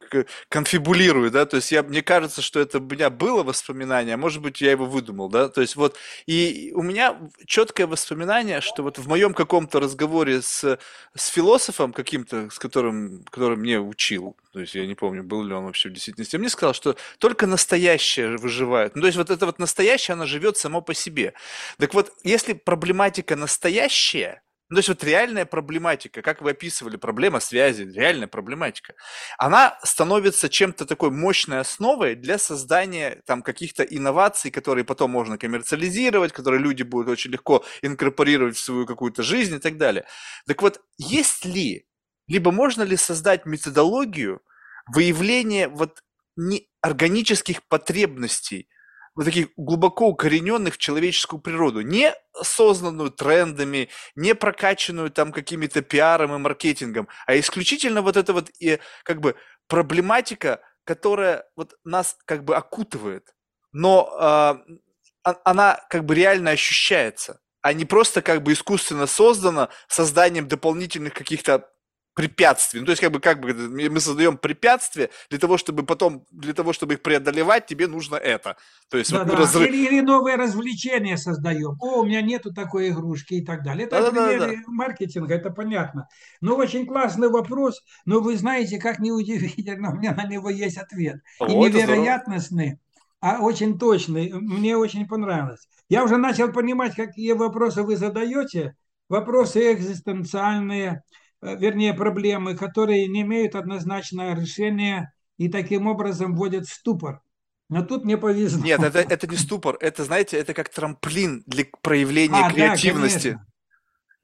конфибулирую, 0.48 1.30
да, 1.30 1.44
то 1.44 1.56
есть 1.56 1.70
я, 1.70 1.82
мне 1.82 2.00
кажется, 2.00 2.40
что 2.40 2.60
это 2.60 2.78
у 2.78 2.82
меня 2.82 3.10
было 3.10 3.42
воспоминание, 3.42 4.14
а 4.14 4.18
может 4.18 4.40
быть, 4.40 4.62
я 4.62 4.70
его 4.70 4.86
выдумал, 4.86 5.28
да, 5.28 5.50
то 5.50 5.60
есть 5.60 5.76
вот, 5.76 5.98
и 6.24 6.72
у 6.74 6.80
меня 6.80 7.18
четкое 7.44 7.86
воспоминание, 7.86 8.62
что 8.62 8.82
вот 8.82 8.98
в 8.98 9.06
моем 9.06 9.34
каком-то 9.34 9.80
разговоре 9.80 10.40
с, 10.40 10.78
с 11.14 11.26
философом 11.26 11.92
каким-то, 11.92 12.48
с 12.48 12.58
которым, 12.58 13.22
который 13.30 13.58
мне 13.58 13.81
учил, 13.82 14.36
то 14.52 14.60
есть 14.60 14.74
я 14.74 14.86
не 14.86 14.94
помню, 14.94 15.22
был 15.22 15.42
ли 15.42 15.54
он 15.54 15.64
вообще 15.64 15.88
в 15.88 15.92
действительности, 15.92 16.36
мне 16.36 16.48
сказал, 16.48 16.74
что 16.74 16.96
только 17.18 17.46
настоящее 17.46 18.36
выживает. 18.36 18.94
Ну, 18.94 19.02
то 19.02 19.06
есть 19.06 19.18
вот 19.18 19.30
это 19.30 19.46
вот 19.46 19.58
настоящее, 19.58 20.14
оно 20.14 20.26
живет 20.26 20.56
само 20.56 20.80
по 20.80 20.94
себе. 20.94 21.34
Так 21.78 21.94
вот, 21.94 22.12
если 22.24 22.52
проблематика 22.52 23.36
настоящая, 23.36 24.42
ну, 24.72 24.76
то 24.76 24.78
есть 24.78 24.88
вот 24.88 25.04
реальная 25.04 25.44
проблематика, 25.44 26.22
как 26.22 26.40
вы 26.40 26.52
описывали, 26.52 26.96
проблема 26.96 27.40
связи, 27.40 27.82
реальная 27.82 28.26
проблематика, 28.26 28.94
она 29.36 29.78
становится 29.82 30.48
чем-то 30.48 30.86
такой 30.86 31.10
мощной 31.10 31.60
основой 31.60 32.14
для 32.14 32.38
создания 32.38 33.20
там 33.26 33.42
каких-то 33.42 33.82
инноваций, 33.82 34.50
которые 34.50 34.86
потом 34.86 35.10
можно 35.10 35.36
коммерциализировать, 35.36 36.32
которые 36.32 36.62
люди 36.62 36.84
будут 36.84 37.10
очень 37.10 37.32
легко 37.32 37.66
инкорпорировать 37.82 38.56
в 38.56 38.64
свою 38.64 38.86
какую-то 38.86 39.22
жизнь 39.22 39.56
и 39.56 39.58
так 39.58 39.76
далее. 39.76 40.06
Так 40.46 40.62
вот, 40.62 40.80
есть 40.96 41.44
ли 41.44 41.84
либо 42.32 42.50
можно 42.50 42.82
ли 42.82 42.96
создать 42.96 43.44
методологию 43.44 44.40
выявления 44.86 45.68
вот 45.68 46.02
не 46.34 46.66
органических 46.80 47.62
потребностей, 47.68 48.70
вот 49.14 49.26
таких 49.26 49.48
глубоко 49.58 50.08
укорененных 50.08 50.74
в 50.74 50.78
человеческую 50.78 51.42
природу, 51.42 51.82
не 51.82 52.14
осознанную 52.32 53.10
трендами, 53.10 53.90
не 54.14 54.34
прокачанную 54.34 55.10
там 55.10 55.30
какими-то 55.30 55.82
пиаром 55.82 56.34
и 56.34 56.38
маркетингом, 56.38 57.06
а 57.26 57.38
исключительно 57.38 58.00
вот 58.00 58.16
это 58.16 58.32
вот 58.32 58.48
и 58.58 58.78
как 59.04 59.20
бы 59.20 59.36
проблематика, 59.68 60.62
которая 60.84 61.44
вот 61.54 61.74
нас 61.84 62.16
как 62.24 62.44
бы 62.44 62.56
окутывает, 62.56 63.34
но 63.72 64.10
э, 64.18 65.32
она 65.44 65.84
как 65.90 66.06
бы 66.06 66.14
реально 66.14 66.52
ощущается, 66.52 67.40
а 67.60 67.74
не 67.74 67.84
просто 67.84 68.22
как 68.22 68.42
бы 68.42 68.54
искусственно 68.54 69.06
создана 69.06 69.68
созданием 69.86 70.48
дополнительных 70.48 71.12
каких-то 71.12 71.68
препятствий. 72.14 72.80
Ну, 72.80 72.86
то 72.86 72.92
есть, 72.92 73.00
как 73.00 73.12
бы, 73.12 73.20
как 73.20 73.40
бы 73.40 73.54
мы 73.54 74.00
создаем 74.00 74.36
препятствия 74.36 75.10
для 75.30 75.38
того, 75.38 75.56
чтобы 75.56 75.82
потом, 75.84 76.26
для 76.30 76.52
того, 76.52 76.72
чтобы 76.72 76.94
их 76.94 77.02
преодолевать, 77.02 77.66
тебе 77.66 77.86
нужно 77.86 78.16
это. 78.16 78.56
То 78.88 78.98
есть, 78.98 79.10
да, 79.10 79.24
вот, 79.24 79.28
да. 79.28 79.36
Разрыв... 79.36 79.68
или, 79.68 79.86
или 79.86 80.00
новые 80.00 80.36
развлечения 80.36 81.16
создаем. 81.16 81.76
О, 81.80 82.00
у 82.00 82.04
меня 82.04 82.20
нету 82.20 82.52
такой 82.52 82.90
игрушки 82.90 83.34
и 83.34 83.44
так 83.44 83.62
далее. 83.62 83.86
Это 83.86 84.02
да, 84.02 84.10
примеры 84.10 84.38
да, 84.38 84.46
да, 84.46 84.62
маркетинга, 84.66 85.34
это 85.34 85.50
понятно. 85.50 86.08
Но 86.40 86.56
очень 86.56 86.86
классный 86.86 87.28
вопрос, 87.28 87.82
но 88.04 88.20
вы 88.20 88.36
знаете, 88.36 88.78
как 88.78 88.98
неудивительно, 88.98 89.90
у 89.92 89.96
меня 89.96 90.14
на 90.14 90.26
него 90.26 90.50
есть 90.50 90.76
ответ. 90.76 91.20
О, 91.38 91.46
и 91.46 91.70
невероятностный, 91.70 92.78
а 93.20 93.40
очень 93.40 93.78
точный. 93.78 94.32
Мне 94.32 94.76
очень 94.76 95.06
понравилось. 95.08 95.66
Я 95.88 96.04
уже 96.04 96.16
начал 96.16 96.52
понимать, 96.52 96.94
какие 96.94 97.32
вопросы 97.32 97.82
вы 97.82 97.96
задаете. 97.96 98.76
Вопросы 99.08 99.72
экзистенциальные, 99.74 101.02
вернее, 101.42 101.92
проблемы, 101.92 102.56
которые 102.56 103.08
не 103.08 103.22
имеют 103.22 103.54
однозначного 103.54 104.34
решения 104.34 105.12
и 105.36 105.48
таким 105.48 105.86
образом 105.86 106.34
вводят 106.34 106.66
в 106.66 106.72
ступор. 106.72 107.20
Но 107.68 107.82
тут 107.82 108.04
мне 108.04 108.16
повезло. 108.16 108.62
Нет, 108.62 108.82
это, 108.82 109.00
это 109.00 109.26
не 109.26 109.36
ступор, 109.36 109.76
это, 109.80 110.04
знаете, 110.04 110.36
это 110.36 110.54
как 110.54 110.68
трамплин 110.68 111.42
для 111.46 111.64
проявления 111.82 112.46
а, 112.46 112.52
креативности. 112.52 113.32
Да, 113.32 113.46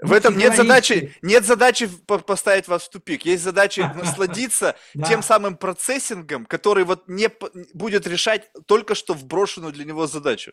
в 0.01 0.13
этом 0.13 0.39
нет 0.39 0.55
задачи, 0.55 1.15
нет 1.23 1.45
задачи 1.45 1.89
поставить 2.07 2.69
вас 2.69 2.85
в 2.85 2.91
тупик. 2.91 3.25
Есть 3.25 3.43
задача 3.43 3.93
насладиться 3.97 4.77
тем 5.07 5.23
самым 5.23 5.57
процессингом, 5.57 6.47
который 6.47 6.85
вот 6.85 7.09
не 7.09 7.29
будет 7.75 8.07
решать 8.07 8.49
только 8.67 8.95
что 8.95 9.15
вброшенную 9.15 9.73
для 9.73 9.85
него 9.85 10.07
задачу. 10.07 10.53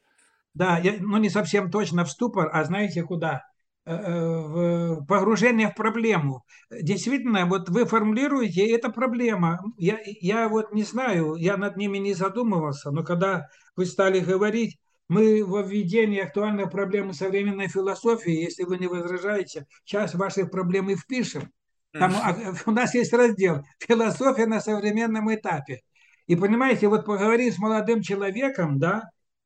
Да, 0.54 0.80
я, 0.80 0.96
ну 1.00 1.18
не 1.18 1.30
совсем 1.30 1.70
точно 1.70 2.06
в 2.06 2.10
ступор, 2.10 2.50
а 2.54 2.64
знаете 2.64 3.04
куда? 3.04 3.44
Э, 3.88 4.96
погружение 5.08 5.70
в 5.70 5.76
проблему. 5.76 6.44
Действительно, 6.72 7.46
вот 7.46 7.70
вы 7.70 7.86
формулируете, 7.86 8.68
это 8.68 8.90
проблема. 8.90 9.62
Я, 9.78 10.00
я 10.04 10.50
вот 10.50 10.74
не 10.74 10.82
знаю, 10.82 11.36
я 11.36 11.56
над 11.56 11.78
ними 11.78 12.00
не 12.00 12.16
задумывался, 12.16 12.90
но 12.90 13.04
когда 13.04 13.48
вы 13.76 13.86
стали 13.86 14.22
говорить, 14.22 14.80
мы 15.08 15.46
во 15.46 15.62
введении 15.62 16.20
актуальной 16.20 16.68
проблемы 16.68 17.14
современной 17.14 17.68
философии, 17.68 18.32
если 18.32 18.64
вы 18.64 18.80
не 18.80 18.88
возражаете, 18.88 19.68
часть 19.84 20.16
ваших 20.16 20.50
проблем 20.50 20.90
и 20.90 20.96
впишем. 20.96 21.52
Там, 21.92 22.12
а, 22.16 22.36
у 22.66 22.72
нас 22.72 22.96
есть 22.96 23.14
раздел 23.14 23.64
«Философия 23.80 24.48
на 24.48 24.62
современном 24.62 25.34
этапе». 25.34 25.82
И 26.26 26.36
понимаете, 26.36 26.88
вот 26.88 27.06
поговорив 27.06 27.54
с 27.54 27.60
молодым 27.60 28.02
человеком, 28.02 28.80
да, 28.80 29.04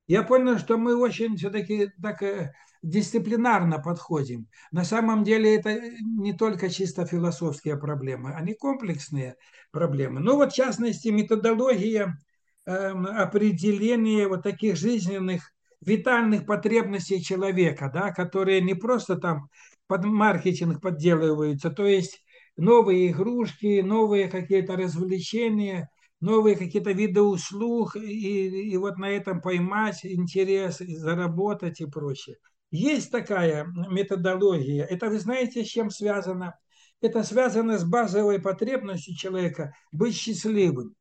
я 0.10 0.24
понял, 0.24 0.58
что 0.58 0.78
мы 0.80 0.96
очень 0.98 1.38
все-таки 1.38 1.92
так 2.02 2.24
э, 2.24 2.52
дисциплинарно 2.82 3.78
подходим. 3.78 4.48
На 4.72 4.84
самом 4.84 5.24
деле 5.24 5.56
это 5.56 5.80
не 6.02 6.34
только 6.34 6.72
чисто 6.72 7.06
философские 7.06 7.78
проблемы, 7.78 8.34
они 8.34 8.56
комплексные 8.56 9.36
проблемы. 9.72 10.20
Ну 10.20 10.36
вот 10.36 10.52
в 10.52 10.56
частности 10.56 11.10
методология 11.10 12.18
э, 12.66 12.72
определения 12.72 14.28
вот 14.28 14.42
таких 14.42 14.78
жизненных 14.78 15.52
витальных 15.80 16.48
потребностей 16.48 17.22
человека, 17.22 17.92
да, 17.94 18.12
которые 18.12 18.62
не 18.62 18.74
просто 18.74 19.16
там 19.16 19.50
под 19.86 20.06
маркетинг 20.06 20.82
подделываются, 20.82 21.70
то 21.70 21.86
есть 21.86 22.24
новые 22.58 23.12
игрушки, 23.12 23.82
новые 23.82 24.28
какие-то 24.28 24.76
развлечения, 24.76 25.88
новые 26.20 26.56
какие-то 26.56 26.92
виды 26.92 27.22
услуг, 27.22 27.96
и, 27.96 28.72
и 28.72 28.78
вот 28.78 28.98
на 28.98 29.10
этом 29.10 29.42
поймать 29.42 30.06
интерес, 30.06 30.80
заработать 30.80 31.82
и 31.82 31.86
прочее. 31.86 32.38
Есть 32.72 33.12
такая 33.12 33.66
методология. 33.66 34.86
Это 34.86 35.10
вы 35.10 35.20
знаете, 35.20 35.64
с 35.64 35.68
чем 35.68 35.90
связано? 35.90 36.56
Это 37.02 37.24
связано 37.24 37.78
с 37.78 37.86
базовой 37.86 38.40
потребностью 38.40 39.16
человека 39.16 39.74
быть 39.92 40.16
счастливым. 40.16 40.96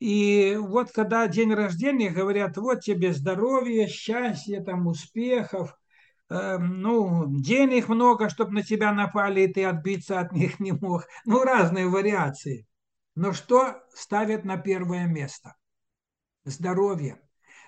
И 0.00 0.56
вот 0.58 0.90
когда 0.92 1.28
день 1.28 1.52
рождения, 1.52 2.10
говорят, 2.10 2.56
вот 2.56 2.80
тебе 2.80 3.12
здоровье, 3.12 3.86
счастье, 3.86 4.62
там, 4.62 4.86
успехов, 4.86 5.76
э, 6.30 6.56
ну, 6.58 7.26
денег 7.28 7.88
много, 7.88 8.30
чтобы 8.30 8.52
на 8.52 8.62
тебя 8.62 8.92
напали, 8.92 9.42
и 9.42 9.52
ты 9.52 9.64
отбиться 9.64 10.18
от 10.20 10.32
них 10.32 10.58
не 10.58 10.72
мог. 10.72 11.06
Ну, 11.26 11.44
разные 11.44 11.86
вариации. 11.86 12.66
Но 13.14 13.32
что 13.32 13.82
ставят 13.94 14.44
на 14.44 14.56
первое 14.56 15.06
место? 15.06 15.54
Здоровье. 16.44 17.20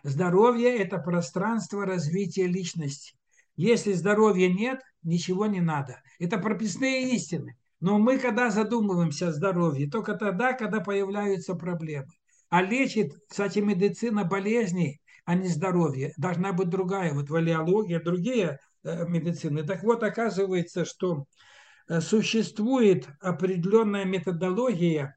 Здоровье– 0.03 0.77
это 0.79 0.99
пространство 0.99 1.87
развития 1.87 2.47
личности. 2.47 3.15
Если 3.57 3.93
здоровья 3.93 4.49
нет, 4.49 4.81
ничего 5.03 5.47
не 5.47 5.61
надо. 5.61 6.01
Это 6.19 6.39
прописные 6.39 7.15
истины. 7.15 7.57
Но 7.81 7.99
мы, 7.99 8.19
когда 8.19 8.51
задумываемся 8.51 9.29
о 9.29 9.33
здоровье, 9.33 9.91
только 9.91 10.15
тогда, 10.15 10.53
когда 10.53 10.81
появляются 10.81 11.55
проблемы. 11.55 12.13
А 12.49 12.63
лечит, 12.63 13.13
кстати, 13.29 13.59
медицина 13.59 14.25
болезней, 14.25 15.01
а 15.25 15.35
не 15.35 15.49
здоровье. 15.49 16.13
Должна 16.17 16.53
быть 16.53 16.69
другая, 16.69 17.13
вот 17.13 17.29
валиология, 17.29 18.01
другие 18.01 18.59
э, 18.85 19.07
медицины. 19.07 19.65
Так 19.65 19.83
вот, 19.83 20.03
оказывается, 20.03 20.85
что 20.85 21.25
э, 21.89 22.01
существует 22.01 23.09
определенная 23.21 24.05
методология, 24.05 25.17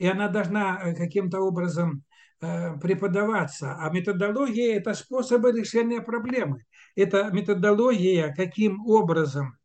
и 0.00 0.06
она 0.06 0.28
должна 0.28 0.80
э, 0.82 0.94
каким-то 0.96 1.38
образом 1.40 2.02
Э, 2.42 2.74
преподаваться, 2.78 3.76
а 3.78 3.90
методология– 3.90 4.76
это 4.78 4.94
способы 4.94 5.52
решения 5.52 6.00
проблемы. 6.00 6.64
Это 6.96 7.30
методология, 7.30 8.34
каким 8.34 8.86
образом 8.86 9.58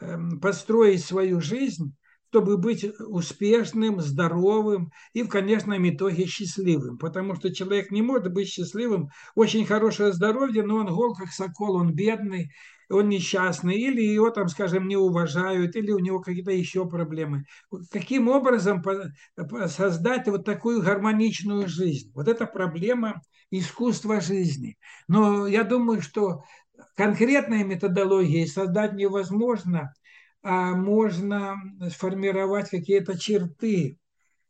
эм, 0.00 0.38
построить 0.38 1.02
свою 1.02 1.40
жизнь, 1.40 1.94
чтобы 2.28 2.58
быть 2.58 2.84
успешным, 3.00 4.02
здоровым 4.02 4.92
и 5.14 5.22
в 5.22 5.30
конечном 5.30 5.88
итоге 5.88 6.26
счастливым. 6.26 6.98
Потому 6.98 7.34
что 7.34 7.54
человек 7.54 7.90
не 7.90 8.02
может 8.02 8.30
быть 8.30 8.48
счастливым, 8.48 9.08
очень 9.34 9.64
хорошее 9.64 10.12
здоровье, 10.12 10.62
но 10.62 10.76
он 10.76 10.94
гол 10.94 11.14
как 11.14 11.28
сокол, 11.28 11.76
он 11.76 11.94
бедный, 11.94 12.52
он 12.90 13.08
несчастный, 13.08 13.76
или 13.76 14.00
его 14.02 14.30
там, 14.30 14.48
скажем, 14.48 14.88
не 14.88 14.96
уважают, 14.96 15.76
или 15.76 15.90
у 15.90 15.98
него 15.98 16.20
какие-то 16.20 16.52
еще 16.52 16.88
проблемы. 16.88 17.44
Каким 17.90 18.28
образом 18.28 18.82
создать 19.66 20.26
вот 20.26 20.44
такую 20.44 20.82
гармоничную 20.82 21.68
жизнь? 21.68 22.10
Вот 22.14 22.28
это 22.28 22.46
проблема 22.46 23.20
искусства 23.50 24.20
жизни. 24.20 24.78
Но 25.06 25.46
я 25.46 25.64
думаю, 25.64 26.00
что 26.02 26.42
конкретной 26.94 27.64
методологией 27.64 28.46
создать 28.46 28.94
невозможно, 28.94 29.92
а 30.42 30.74
можно 30.74 31.56
сформировать 31.90 32.70
какие-то 32.70 33.18
черты, 33.18 33.98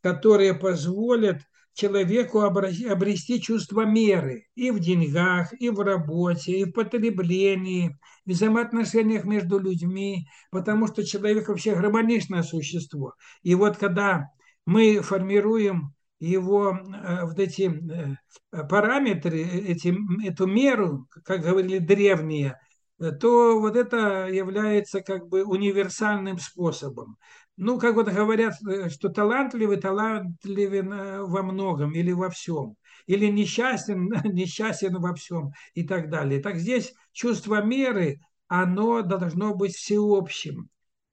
которые 0.00 0.54
позволят 0.54 1.42
человеку 1.78 2.40
обрести 2.40 3.40
чувство 3.40 3.82
меры 3.82 4.46
и 4.56 4.72
в 4.72 4.80
деньгах, 4.80 5.52
и 5.60 5.70
в 5.70 5.78
работе, 5.78 6.58
и 6.58 6.64
в 6.64 6.72
потреблении, 6.72 7.96
в 8.26 8.30
взаимоотношениях 8.30 9.24
между 9.24 9.60
людьми, 9.60 10.26
потому 10.50 10.88
что 10.88 11.04
человек 11.04 11.48
вообще 11.48 11.76
гармоничное 11.76 12.42
существо. 12.42 13.14
И 13.42 13.54
вот 13.54 13.76
когда 13.76 14.26
мы 14.66 15.00
формируем 15.02 15.94
его 16.18 16.76
э, 16.76 17.24
вот 17.24 17.38
эти 17.38 17.70
э, 17.70 18.16
параметры, 18.68 19.40
эти, 19.40 19.94
эту 20.26 20.46
меру, 20.48 21.06
как 21.24 21.42
говорили 21.42 21.78
древние, 21.78 22.58
то 23.20 23.60
вот 23.60 23.76
это 23.76 24.26
является 24.26 25.00
как 25.00 25.28
бы 25.28 25.44
универсальным 25.44 26.38
способом. 26.38 27.18
Ну, 27.60 27.78
как 27.78 27.96
вот 27.96 28.08
говорят, 28.08 28.54
э, 28.62 28.88
что 28.88 29.08
талантливый, 29.08 29.78
талантливен 29.78 31.24
во 31.26 31.42
многом 31.42 31.92
или 31.92 32.12
во 32.12 32.30
всем. 32.30 32.76
Или 33.06 33.26
несчастен, 33.26 34.08
несчастен 34.32 34.94
во 35.00 35.14
всем 35.14 35.50
и 35.74 35.86
так 35.86 36.08
далее. 36.08 36.40
Так 36.40 36.56
здесь 36.56 36.94
чувство 37.12 37.62
меры, 37.62 38.20
оно 38.46 39.02
должно 39.02 39.54
быть 39.54 39.74
всеобщим. 39.74 40.68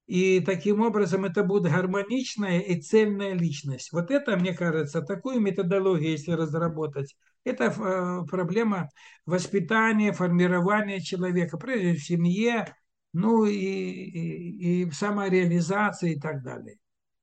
И 0.06 0.40
таким 0.40 0.82
образом 0.82 1.26
это 1.26 1.44
будет 1.44 1.72
гармоничная 1.72 2.60
и 2.60 2.80
цельная 2.80 3.34
личность. 3.34 3.92
Вот 3.92 4.12
это, 4.12 4.38
мне 4.38 4.54
кажется, 4.54 5.02
такую 5.02 5.40
методологию, 5.40 6.12
если 6.12 6.34
разработать, 6.34 7.16
это 7.44 7.66
э, 7.66 8.26
проблема 8.30 8.90
воспитания, 9.26 10.12
формирования 10.12 11.02
человека, 11.02 11.58
прежде 11.58 11.96
в 11.96 12.04
семье, 12.04 12.76
ну 13.16 13.46
и, 13.46 13.56
и, 13.56 14.84
и 14.84 14.92
самореализации 14.92 16.16
и 16.16 16.20
так 16.20 16.44
далее. 16.44 16.78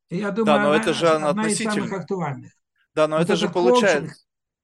И 0.09 0.17
я 0.17 0.31
думаю, 0.31 0.57
да, 0.57 0.63
но 0.63 0.71
она, 0.71 0.81
это 0.81 0.95
же 0.95 1.09
она 1.09 1.29
одна 1.29 1.49
из 1.49 1.59
самых 1.59 1.93
актуальных. 1.93 2.53
Да, 2.95 3.07
но 3.09 3.17
вот 3.17 3.25
это 3.25 3.37
же 3.37 3.49
коучинг, 3.49 3.81
получается. 3.81 4.17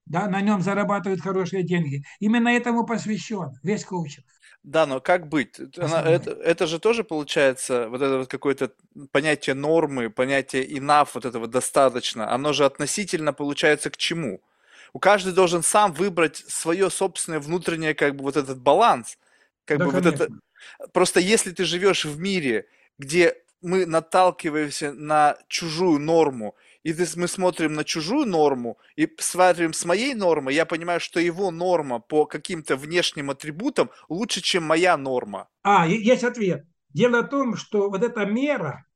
Да, 0.06 0.26
на 0.26 0.40
нем 0.40 0.62
зарабатывают 0.62 1.20
хорошие 1.20 1.64
деньги. 1.64 2.02
Именно 2.18 2.48
этому 2.48 2.86
посвящен 2.86 3.50
весь 3.62 3.84
коучинг. 3.84 4.24
Да, 4.62 4.86
но 4.86 5.00
как 5.00 5.28
быть? 5.28 5.60
Она, 5.78 6.02
это, 6.02 6.30
это 6.30 6.66
же 6.66 6.78
тоже 6.78 7.05
получается 7.05 7.88
вот 7.90 8.00
это 8.00 8.18
вот 8.18 8.28
какое-то 8.28 8.72
понятие 9.12 9.55
нормы, 9.55 10.09
понятие 10.10 10.66
enough, 10.66 11.10
вот 11.12 11.26
этого 11.26 11.46
достаточно. 11.46 12.32
Оно 12.32 12.55
же 12.55 12.64
относительно 12.64 13.34
получается 13.34 13.90
к 13.90 13.98
чему? 13.98 14.40
У 14.94 14.98
каждого 14.98 15.34
должен 15.34 15.62
сам 15.62 15.92
выбрать 15.92 16.36
свое 16.48 16.88
собственное 16.90 17.40
внутреннее 17.40 17.94
как 17.94 18.16
бы 18.16 18.24
вот 18.24 18.36
этот 18.38 18.59
баланс. 18.59 19.18
Как 19.66 19.78
Да, 19.78 19.84
бы 19.84 19.90
вот 19.90 20.06
это. 20.06 20.28
Просто 20.93 21.20
если 21.20 21.52
ты 21.52 21.64
живешь 21.64 22.05
в 22.05 22.18
мире, 22.18 22.66
где 22.98 23.36
мы 23.62 23.86
наталкиваемся 23.86 24.93
на 24.93 25.36
чужую 25.48 25.98
норму, 25.98 26.55
и 26.85 26.94
мы 27.16 27.28
смотрим 27.28 27.74
на 27.74 27.85
чужую 27.85 28.26
норму 28.26 28.78
и 28.97 29.09
смотрим 29.18 29.72
с 29.72 29.85
моей 29.85 30.14
нормой, 30.14 30.55
я 30.55 30.64
понимаю, 30.64 31.01
что 31.01 31.20
его 31.20 31.51
норма 31.51 31.98
по 31.98 32.24
каким-то 32.24 32.76
внешним 32.76 33.30
атрибутам 33.30 33.90
лучше, 34.09 34.40
чем 34.40 34.64
моя 34.64 34.97
норма. 34.97 35.48
А, 35.62 35.86
есть 35.86 36.24
ответ. 36.24 36.64
Дело 36.90 37.22
в 37.22 37.28
том, 37.28 37.56
что 37.56 37.90
вот 37.90 38.02
эта 38.02 38.24
мера, 38.24 38.86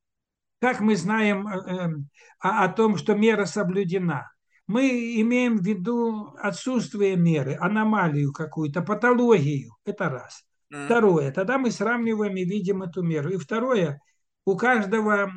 как 0.60 0.80
мы 0.80 0.96
знаем 0.96 1.46
э, 1.48 1.58
эм, 1.66 2.08
о, 2.38 2.64
о 2.64 2.68
том, 2.68 2.96
что 2.96 3.14
мера 3.14 3.44
соблюдена, 3.44 4.32
мы 4.66 4.88
имеем 5.20 5.58
в 5.58 5.64
виду 5.66 6.34
отсутствие 6.38 7.16
меры, 7.16 7.56
аномалию 7.60 8.32
какую-то, 8.32 8.80
патологию. 8.82 9.76
Это 9.84 10.08
раз. 10.08 10.44
Второе, 10.72 11.32
тогда 11.32 11.58
мы 11.58 11.70
сравниваем 11.70 12.36
и 12.36 12.44
видим 12.44 12.82
эту 12.82 13.02
меру. 13.02 13.30
И 13.30 13.36
второе, 13.36 14.00
у 14.44 14.56
каждого 14.56 15.30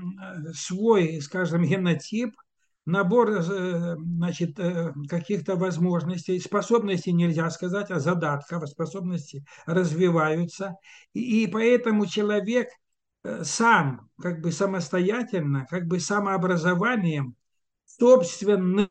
свой, 0.54 1.22
скажем, 1.22 1.64
генотип, 1.64 2.36
набор 2.86 3.32
э, 3.32 3.96
значит, 3.98 4.60
э, 4.60 4.94
каких-то 5.10 5.56
возможностей, 5.56 6.40
способностей 6.40 7.12
нельзя 7.12 7.50
сказать, 7.50 7.92
а 7.92 8.00
задатков, 8.00 8.70
способности 8.70 9.44
развиваются. 9.66 10.76
И, 11.14 11.44
и 11.44 11.48
поэтому 11.48 12.06
человек 12.06 12.70
э, 13.24 13.44
сам, 13.44 14.10
как 14.22 14.42
бы 14.42 14.52
самостоятельно, 14.52 15.66
как 15.70 15.88
бы 15.88 16.00
самообразованием, 16.00 17.36
собственным 17.86 18.90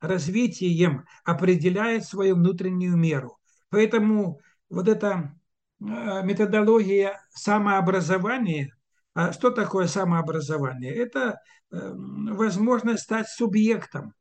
развитием 0.00 1.04
определяет 1.24 2.04
свою 2.04 2.36
внутреннюю 2.36 2.96
меру. 2.96 3.38
Поэтому 3.70 4.40
вот 4.68 4.88
эта 4.88 5.08
э, 5.08 5.45
методология 5.78 7.20
самообразования, 7.30 8.76
а 9.16 9.32
что 9.32 9.50
такое 9.50 9.86
самообразование? 9.86 10.94
Это 10.94 11.40
э, 11.70 11.92
возможность 11.94 13.04
стать 13.04 13.26
субъектом. 13.28 14.12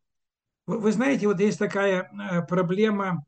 Вы 0.68 0.91
знаете, 0.94 1.27
вот 1.27 1.41
есть 1.41 1.60
такая 1.60 2.10
э, 2.10 2.41
проблема 2.44 3.26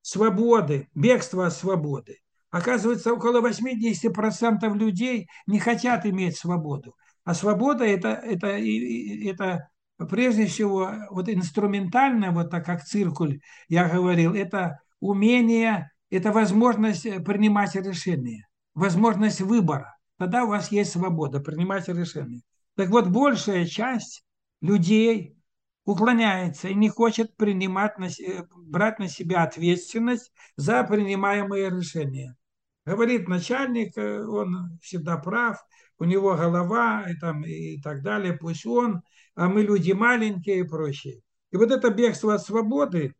свободы, 0.00 0.88
бегства 0.94 1.48
от 1.48 1.52
свободы. 1.52 2.16
Оказывается, 2.50 3.12
около 3.12 3.46
80% 3.46 4.74
людей 4.74 5.28
не 5.46 5.58
хотят 5.58 6.06
иметь 6.06 6.38
свободу. 6.38 6.96
А 7.24 7.34
свобода 7.34 7.84
это, 7.84 8.08
это, 8.08 8.48
это 8.48 9.68
прежде 10.08 10.46
всего 10.46 10.92
вот 11.10 11.28
инструментально, 11.28 12.30
вот 12.30 12.50
так 12.50 12.64
как 12.64 12.84
циркуль, 12.84 13.40
я 13.68 13.86
говорил, 13.86 14.34
это 14.34 14.80
умение, 15.00 15.90
это 16.12 16.30
возможность 16.30 17.06
э, 17.06 17.20
принимать 17.20 17.74
решения, 17.74 18.46
возможность 18.74 19.40
выбора. 19.40 19.96
Тогда 20.18 20.44
у 20.44 20.48
вас 20.48 20.70
есть 20.70 20.92
свобода 20.92 21.40
принимать 21.40 21.88
решения. 21.88 22.42
Так 22.76 22.90
вот, 22.90 23.08
большая 23.08 23.66
часть 23.66 24.24
людей 24.60 25.36
уклоняется 25.84 26.68
и 26.68 26.74
не 26.74 26.90
хочет 26.90 27.34
принимать 27.36 27.98
на, 27.98 28.08
брать 28.56 28.98
на 28.98 29.08
себя 29.08 29.42
ответственность 29.42 30.32
за 30.56 30.84
принимаемые 30.84 31.70
решения. 31.70 32.36
Говорит 32.84 33.26
начальник, 33.28 33.96
э, 33.96 34.22
он 34.22 34.78
всегда 34.82 35.16
прав, 35.16 35.64
у 35.98 36.04
него 36.04 36.36
голова 36.36 37.06
и, 37.08 37.14
там, 37.14 37.44
и 37.44 37.80
так 37.80 38.02
далее, 38.02 38.34
пусть 38.34 38.66
он, 38.66 39.02
а 39.34 39.48
мы 39.48 39.62
люди 39.62 39.92
маленькие 39.92 40.58
и 40.58 40.62
прочее. 40.64 41.22
И 41.52 41.56
вот 41.56 41.70
это 41.70 41.90
бегство 41.90 42.34
от 42.34 42.42
свободы 42.42 43.14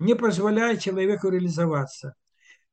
не 0.00 0.14
позволяет 0.16 0.80
человеку 0.80 1.28
реализоваться. 1.28 2.14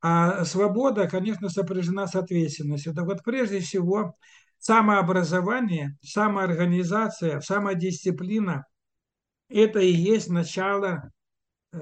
А 0.00 0.44
свобода, 0.44 1.08
конечно, 1.08 1.48
сопряжена 1.48 2.06
с 2.06 2.14
ответственностью. 2.14 2.94
Так 2.94 3.04
вот, 3.04 3.22
прежде 3.22 3.60
всего, 3.60 4.14
самообразование, 4.58 5.96
самоорганизация, 6.02 7.40
самодисциплина– 7.40 8.64
это 9.48 9.80
и 9.80 9.92
есть 9.92 10.30
начало 10.30 11.10
э, 11.72 11.78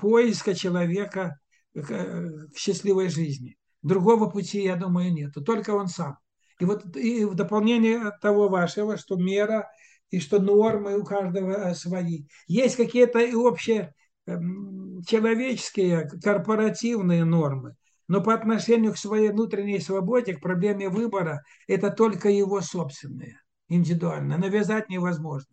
поиска 0.00 0.54
человека 0.54 1.38
к 1.74 2.48
счастливой 2.56 3.08
жизни. 3.08 3.56
Другого 3.82 4.28
пути, 4.28 4.62
я 4.62 4.76
думаю, 4.76 5.12
нет. 5.12 5.32
Только 5.44 5.70
он 5.70 5.88
сам. 5.88 6.18
И 6.58 6.64
вот 6.64 6.96
и 6.96 7.24
в 7.24 7.34
дополнение 7.34 8.12
того 8.20 8.48
вашего, 8.48 8.96
что 8.96 9.16
мера 9.16 9.68
и 10.16 10.20
что 10.20 10.40
нормы 10.40 10.98
у 10.98 11.04
каждого 11.04 11.52
э, 11.52 11.74
свои. 11.74 12.24
Есть 12.46 12.76
какие-то 12.76 13.18
и 13.20 13.34
общие 13.34 13.92
эм, 14.26 15.02
человеческие, 15.06 16.08
корпоративные 16.22 17.24
нормы. 17.24 17.74
Но 18.08 18.22
по 18.22 18.32
отношению 18.34 18.92
к 18.94 18.98
своей 18.98 19.30
внутренней 19.30 19.80
свободе, 19.80 20.34
к 20.34 20.40
проблеме 20.40 20.88
выбора, 20.88 21.42
это 21.66 21.90
только 21.90 22.28
его 22.30 22.60
собственные, 22.60 23.40
индивидуально. 23.68 24.38
Навязать 24.38 24.88
невозможно. 24.88 25.52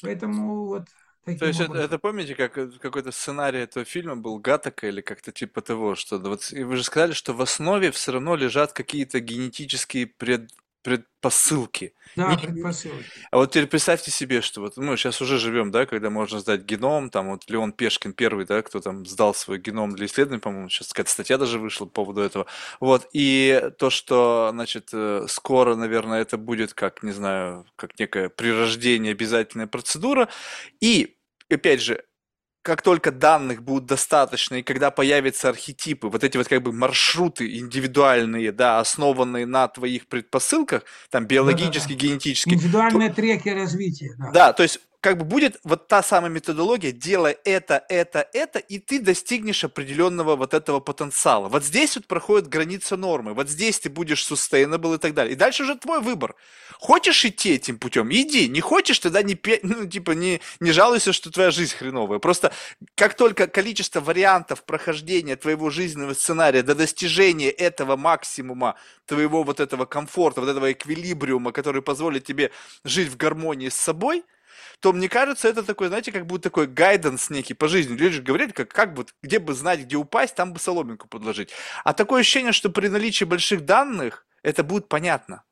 Поэтому 0.00 0.66
вот 0.66 0.88
То 1.36 1.46
таким 1.46 1.46
есть 1.46 1.60
это, 1.60 1.78
образом. 1.78 1.78
это 1.78 1.98
помните, 1.98 2.34
как 2.34 2.58
э, 2.58 2.68
какой-то 2.80 3.12
сценарий 3.12 3.60
этого 3.60 3.84
фильма 3.84 4.16
был 4.16 4.38
Гаттака 4.38 4.88
или 4.88 5.00
как-то 5.00 5.30
типа 5.30 5.62
того, 5.62 5.94
что 5.94 6.18
вот 6.18 6.52
и 6.52 6.64
вы 6.64 6.76
же 6.76 6.82
сказали, 6.84 7.12
что 7.12 7.32
в 7.32 7.40
основе 7.40 7.92
все 7.92 8.12
равно 8.12 8.34
лежат 8.34 8.72
какие-то 8.72 9.20
генетические 9.20 10.06
пред- 10.08 10.50
предпосылки. 10.82 11.94
Да, 12.16 12.30
Не- 12.30 12.38
предпосылки. 12.38 13.04
А 13.30 13.36
вот 13.38 13.50
теперь 13.50 13.66
представьте 13.66 14.10
себе, 14.10 14.40
что 14.40 14.60
вот 14.60 14.76
мы 14.76 14.96
сейчас 14.96 15.20
уже 15.20 15.38
живем, 15.38 15.70
да, 15.70 15.86
когда 15.86 16.10
можно 16.10 16.40
сдать 16.40 16.62
геном, 16.62 17.10
там 17.10 17.30
вот 17.30 17.48
Леон 17.48 17.72
Пешкин 17.72 18.12
первый, 18.12 18.46
да, 18.46 18.62
кто 18.62 18.80
там 18.80 19.04
сдал 19.06 19.34
свой 19.34 19.58
геном 19.58 19.94
для 19.94 20.06
исследований, 20.06 20.40
по-моему, 20.40 20.68
сейчас 20.68 20.88
какая-то 20.88 21.10
статья 21.10 21.38
даже 21.38 21.58
вышла 21.58 21.84
по 21.86 21.90
поводу 21.90 22.20
этого. 22.20 22.46
Вот, 22.80 23.08
и 23.12 23.70
то, 23.78 23.90
что, 23.90 24.48
значит, 24.52 24.90
э, 24.92 25.26
скоро, 25.28 25.74
наверное, 25.74 26.20
это 26.22 26.36
будет 26.38 26.74
как, 26.74 27.02
не 27.02 27.12
знаю, 27.12 27.66
как 27.76 27.98
некое 27.98 28.28
при 28.28 28.50
рождении 28.50 29.10
обязательная 29.10 29.66
процедура. 29.66 30.28
И, 30.80 31.16
опять 31.50 31.82
же, 31.82 32.04
как 32.68 32.82
только 32.82 33.10
данных 33.10 33.62
будет 33.62 33.86
достаточно, 33.86 34.56
и 34.56 34.62
когда 34.62 34.90
появятся 34.90 35.48
архетипы, 35.48 36.08
вот 36.08 36.22
эти 36.22 36.36
вот 36.36 36.48
как 36.48 36.62
бы 36.62 36.70
маршруты 36.70 37.58
индивидуальные, 37.58 38.52
да, 38.52 38.78
основанные 38.78 39.46
на 39.46 39.68
твоих 39.68 40.06
предпосылках, 40.06 40.82
там 41.08 41.24
биологически, 41.24 41.94
Да-да-да. 41.94 42.06
генетически, 42.08 42.50
Индивидуальные 42.50 43.10
треки 43.10 43.48
развития. 43.48 44.14
Да. 44.18 44.30
да, 44.32 44.52
то 44.52 44.64
есть 44.64 44.80
как 45.00 45.16
бы 45.16 45.24
будет 45.24 45.60
вот 45.62 45.86
та 45.86 46.02
самая 46.02 46.30
методология, 46.30 46.90
делай 46.90 47.38
это, 47.44 47.84
это, 47.88 48.28
это, 48.32 48.58
и 48.58 48.78
ты 48.78 49.00
достигнешь 49.00 49.62
определенного 49.62 50.34
вот 50.34 50.54
этого 50.54 50.80
потенциала. 50.80 51.48
Вот 51.48 51.64
здесь 51.64 51.94
вот 51.96 52.06
проходит 52.06 52.48
граница 52.48 52.96
нормы, 52.96 53.32
вот 53.32 53.48
здесь 53.48 53.78
ты 53.78 53.90
будешь 53.90 54.28
sustainable 54.28 54.96
и 54.96 54.98
так 54.98 55.14
далее. 55.14 55.34
И 55.34 55.36
дальше 55.36 55.62
уже 55.62 55.76
твой 55.76 56.00
выбор. 56.00 56.34
Хочешь 56.80 57.24
идти 57.24 57.54
этим 57.54 57.78
путем, 57.78 58.08
иди. 58.10 58.48
Не 58.48 58.60
хочешь, 58.60 58.98
тогда 58.98 59.22
не, 59.22 59.38
ну, 59.62 59.86
типа, 59.86 60.12
не, 60.12 60.40
не 60.58 60.72
жалуйся, 60.72 61.12
что 61.12 61.30
твоя 61.30 61.52
жизнь 61.52 61.76
хреновая. 61.76 62.18
Просто 62.18 62.52
как 62.96 63.14
только 63.14 63.46
количество 63.46 64.00
вариантов 64.00 64.64
прохождения 64.64 65.36
твоего 65.36 65.70
жизненного 65.70 66.14
сценария 66.14 66.62
до 66.62 66.74
достижения 66.74 67.50
этого 67.50 67.96
максимума, 67.96 68.74
твоего 69.06 69.44
вот 69.44 69.60
этого 69.60 69.84
комфорта, 69.86 70.40
вот 70.40 70.50
этого 70.50 70.72
эквилибриума, 70.72 71.52
который 71.52 71.82
позволит 71.82 72.24
тебе 72.24 72.50
жить 72.84 73.08
в 73.08 73.16
гармонии 73.16 73.68
с 73.68 73.74
собой, 73.74 74.24
то 74.80 74.92
мне 74.92 75.08
кажется, 75.08 75.48
это 75.48 75.62
такой, 75.62 75.88
знаете, 75.88 76.12
как 76.12 76.26
будто 76.26 76.44
такой 76.44 76.66
гайденс 76.66 77.30
некий 77.30 77.54
по 77.54 77.68
жизни. 77.68 77.96
Люди 77.96 78.16
же 78.16 78.22
говорят, 78.22 78.52
как, 78.52 78.68
как 78.68 78.94
бы, 78.94 79.06
где 79.22 79.38
бы 79.38 79.54
знать, 79.54 79.80
где 79.80 79.96
упасть, 79.96 80.34
там 80.34 80.52
бы 80.52 80.60
соломинку 80.60 81.08
подложить. 81.08 81.50
А 81.84 81.92
такое 81.92 82.20
ощущение, 82.20 82.52
что 82.52 82.70
при 82.70 82.88
наличии 82.88 83.24
больших 83.24 83.64
данных 83.64 84.26
это 84.42 84.62
будет 84.62 84.88
понятно. 84.88 85.44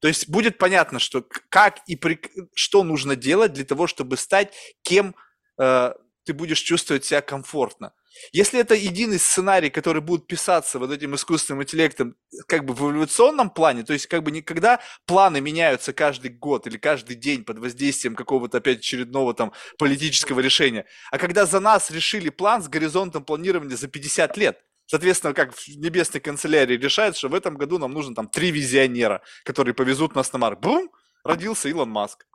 То 0.00 0.08
есть 0.08 0.28
будет 0.28 0.58
понятно, 0.58 0.98
что 0.98 1.26
как 1.48 1.78
и 1.86 1.96
при, 1.96 2.20
что 2.54 2.82
нужно 2.82 3.16
делать 3.16 3.54
для 3.54 3.64
того, 3.64 3.86
чтобы 3.86 4.18
стать 4.18 4.52
кем 4.82 5.14
э, 5.58 5.94
ты 6.24 6.34
будешь 6.34 6.60
чувствовать 6.60 7.06
себя 7.06 7.22
комфортно. 7.22 7.94
Если 8.32 8.60
это 8.60 8.74
единый 8.74 9.18
сценарий, 9.18 9.70
который 9.70 10.02
будет 10.02 10.26
писаться 10.26 10.78
вот 10.78 10.90
этим 10.90 11.14
искусственным 11.14 11.62
интеллектом 11.62 12.16
как 12.46 12.64
бы 12.64 12.74
в 12.74 12.80
эволюционном 12.82 13.50
плане, 13.50 13.82
то 13.82 13.92
есть 13.92 14.06
как 14.06 14.22
бы 14.22 14.30
никогда 14.30 14.80
планы 15.06 15.40
меняются 15.40 15.92
каждый 15.92 16.30
год 16.30 16.66
или 16.66 16.76
каждый 16.76 17.16
день 17.16 17.44
под 17.44 17.58
воздействием 17.58 18.14
какого-то 18.14 18.58
опять 18.58 18.78
очередного 18.78 19.34
там 19.34 19.52
политического 19.78 20.40
решения, 20.40 20.86
а 21.10 21.18
когда 21.18 21.46
за 21.46 21.60
нас 21.60 21.90
решили 21.90 22.28
план 22.28 22.62
с 22.62 22.68
горизонтом 22.68 23.24
планирования 23.24 23.76
за 23.76 23.88
50 23.88 24.36
лет, 24.36 24.60
Соответственно, 24.86 25.32
как 25.32 25.54
в 25.54 25.66
небесной 25.68 26.20
канцелярии 26.20 26.76
решают, 26.76 27.16
что 27.16 27.28
в 27.28 27.34
этом 27.34 27.56
году 27.56 27.78
нам 27.78 27.92
нужно 27.92 28.14
там 28.14 28.28
три 28.28 28.50
визионера, 28.50 29.22
которые 29.42 29.74
повезут 29.74 30.14
нас 30.14 30.30
на 30.32 30.38
Марс. 30.38 30.58
Бум! 30.60 30.90
Родился 31.24 31.70
Илон 31.70 31.88
Маск. 31.88 32.26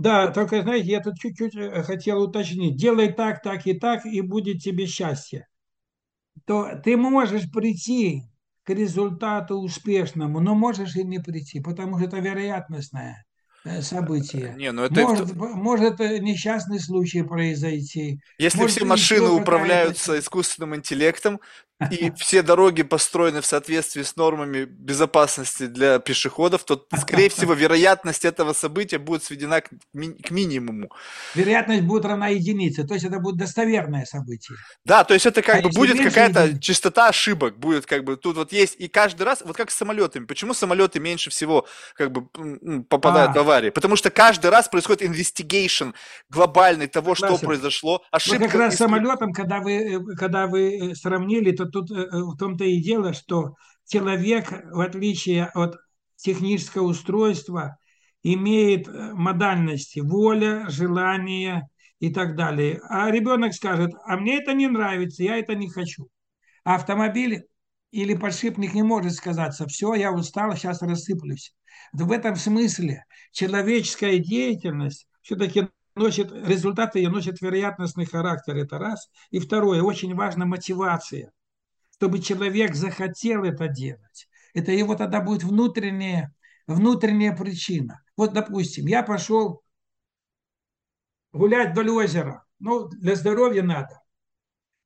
Да, 0.00 0.28
только, 0.28 0.62
знаете, 0.62 0.88
я 0.88 1.00
тут 1.00 1.18
чуть-чуть 1.18 1.54
э, 1.54 1.82
хотел 1.82 2.22
уточнить. 2.22 2.74
Делай 2.76 3.12
так, 3.12 3.42
так 3.42 3.66
и 3.66 3.78
так, 3.78 4.06
и 4.06 4.22
будет 4.22 4.62
тебе 4.62 4.86
счастье. 4.86 5.46
То 6.46 6.80
ты 6.82 6.96
можешь 6.96 7.50
прийти 7.52 8.22
к 8.64 8.70
результату 8.70 9.56
успешному, 9.56 10.40
но 10.40 10.54
можешь 10.54 10.96
и 10.96 11.04
не 11.04 11.18
прийти, 11.18 11.60
потому 11.60 11.98
что 11.98 12.06
это 12.06 12.16
вероятностное 12.16 13.26
э, 13.66 13.82
событие. 13.82 14.54
Не, 14.56 14.72
ну 14.72 14.84
это... 14.84 15.02
Может, 15.02 15.36
может 15.36 16.00
э, 16.00 16.18
несчастный 16.20 16.80
случай 16.80 17.22
произойти. 17.22 18.20
Если 18.38 18.56
может, 18.56 18.76
все 18.76 18.86
машины 18.86 19.28
управляются 19.28 20.18
искусственным 20.18 20.76
интеллектом, 20.76 21.40
и 21.90 22.10
все 22.16 22.42
дороги 22.42 22.82
построены 22.82 23.40
в 23.40 23.46
соответствии 23.46 24.02
с 24.02 24.16
нормами 24.16 24.64
безопасности 24.64 25.66
для 25.66 25.98
пешеходов, 25.98 26.64
то, 26.64 26.84
скорее 26.98 27.28
всего, 27.30 27.54
вероятность 27.54 28.24
этого 28.24 28.52
события 28.52 28.98
будет 28.98 29.24
сведена 29.24 29.60
к, 29.60 29.68
ми- 29.94 30.14
к 30.14 30.30
минимуму. 30.30 30.90
Вероятность 31.34 31.82
будет 31.82 32.04
равна 32.04 32.28
единице, 32.28 32.84
то 32.86 32.94
есть 32.94 33.06
это 33.06 33.18
будет 33.18 33.36
достоверное 33.36 34.04
событие. 34.04 34.58
Да, 34.84 35.04
то 35.04 35.14
есть 35.14 35.26
это 35.26 35.42
как 35.42 35.60
А 35.60 35.62
бы 35.62 35.70
будет 35.70 35.98
какая-то 35.98 36.44
единиц? 36.46 36.62
частота 36.62 37.08
ошибок, 37.08 37.58
будет 37.58 37.86
как 37.86 38.04
бы 38.04 38.16
тут 38.16 38.36
вот 38.36 38.52
есть, 38.52 38.76
и 38.78 38.88
каждый 38.88 39.22
раз, 39.22 39.42
вот 39.44 39.56
как 39.56 39.70
с 39.70 39.74
самолетами, 39.76 40.26
почему 40.26 40.54
самолеты 40.54 41.00
меньше 41.00 41.30
всего 41.30 41.66
как 41.94 42.12
бы 42.12 42.28
м, 42.36 42.84
попадают 42.84 43.30
А. 43.30 43.34
в 43.34 43.38
аварии? 43.38 43.70
Потому 43.70 43.96
что 43.96 44.10
каждый 44.10 44.50
раз 44.50 44.68
происходит 44.68 45.02
investigation 45.02 45.94
глобальный 46.28 46.86
того, 46.88 47.14
что 47.14 47.26
Согласен. 47.26 47.46
произошло, 47.46 47.92
Вот 47.92 48.02
ошибка. 48.10 48.44
как 48.46 48.54
раз 48.54 48.74
из- 48.74 48.78
самолетом, 48.78 49.32
когда 49.32 49.60
вы, 49.60 49.72
э, 49.72 50.00
когда 50.18 50.46
вы 50.46 50.90
э, 50.90 50.94
сравнили, 50.94 51.52
то 51.52 51.64
тут 51.70 51.90
э, 51.90 51.94
э, 51.94 52.22
в 52.22 52.36
том-то 52.36 52.64
и 52.64 52.80
дело, 52.80 53.12
что 53.12 53.54
человек, 53.86 54.50
в 54.72 54.80
отличие 54.80 55.46
от 55.46 55.76
технического 56.16 56.84
устройства, 56.84 57.78
имеет 58.22 58.88
э, 58.88 59.12
модальности 59.14 60.00
воля, 60.00 60.66
желание 60.68 61.68
и 61.98 62.12
так 62.12 62.36
далее. 62.36 62.80
А 62.88 63.10
ребенок 63.10 63.54
скажет, 63.54 63.92
а 64.06 64.16
мне 64.16 64.38
это 64.38 64.52
не 64.52 64.68
нравится, 64.68 65.22
я 65.22 65.38
это 65.38 65.54
не 65.54 65.68
хочу. 65.68 66.08
А 66.64 66.76
автомобиль 66.76 67.44
или 67.90 68.14
подшипник 68.14 68.74
не 68.74 68.82
может 68.82 69.14
сказаться, 69.14 69.66
все, 69.66 69.94
я 69.94 70.12
устал, 70.12 70.54
сейчас 70.56 70.82
рассыплюсь. 70.82 71.54
В 71.92 72.12
этом 72.12 72.36
смысле 72.36 73.04
человеческая 73.32 74.18
деятельность 74.18 75.08
все-таки 75.22 75.68
носит, 75.96 76.30
результаты 76.32 77.00
ее 77.00 77.10
носят 77.10 77.40
вероятностный 77.40 78.06
характер, 78.06 78.56
это 78.56 78.78
раз. 78.78 79.08
И 79.30 79.38
второе, 79.38 79.82
очень 79.82 80.14
важна 80.14 80.46
мотивация, 80.46 81.32
чтобы 82.00 82.20
человек 82.20 82.74
захотел 82.74 83.44
это 83.44 83.68
делать. 83.68 84.26
Это 84.54 84.72
его 84.72 84.94
тогда 84.94 85.20
будет 85.20 85.42
внутренняя, 85.42 86.32
внутренняя 86.66 87.36
причина. 87.36 88.00
Вот, 88.16 88.32
допустим, 88.32 88.86
я 88.86 89.02
пошел 89.02 89.62
гулять 91.30 91.72
вдоль 91.72 91.90
озера. 91.90 92.46
Ну, 92.58 92.88
для 92.88 93.16
здоровья 93.16 93.62
надо. 93.62 94.00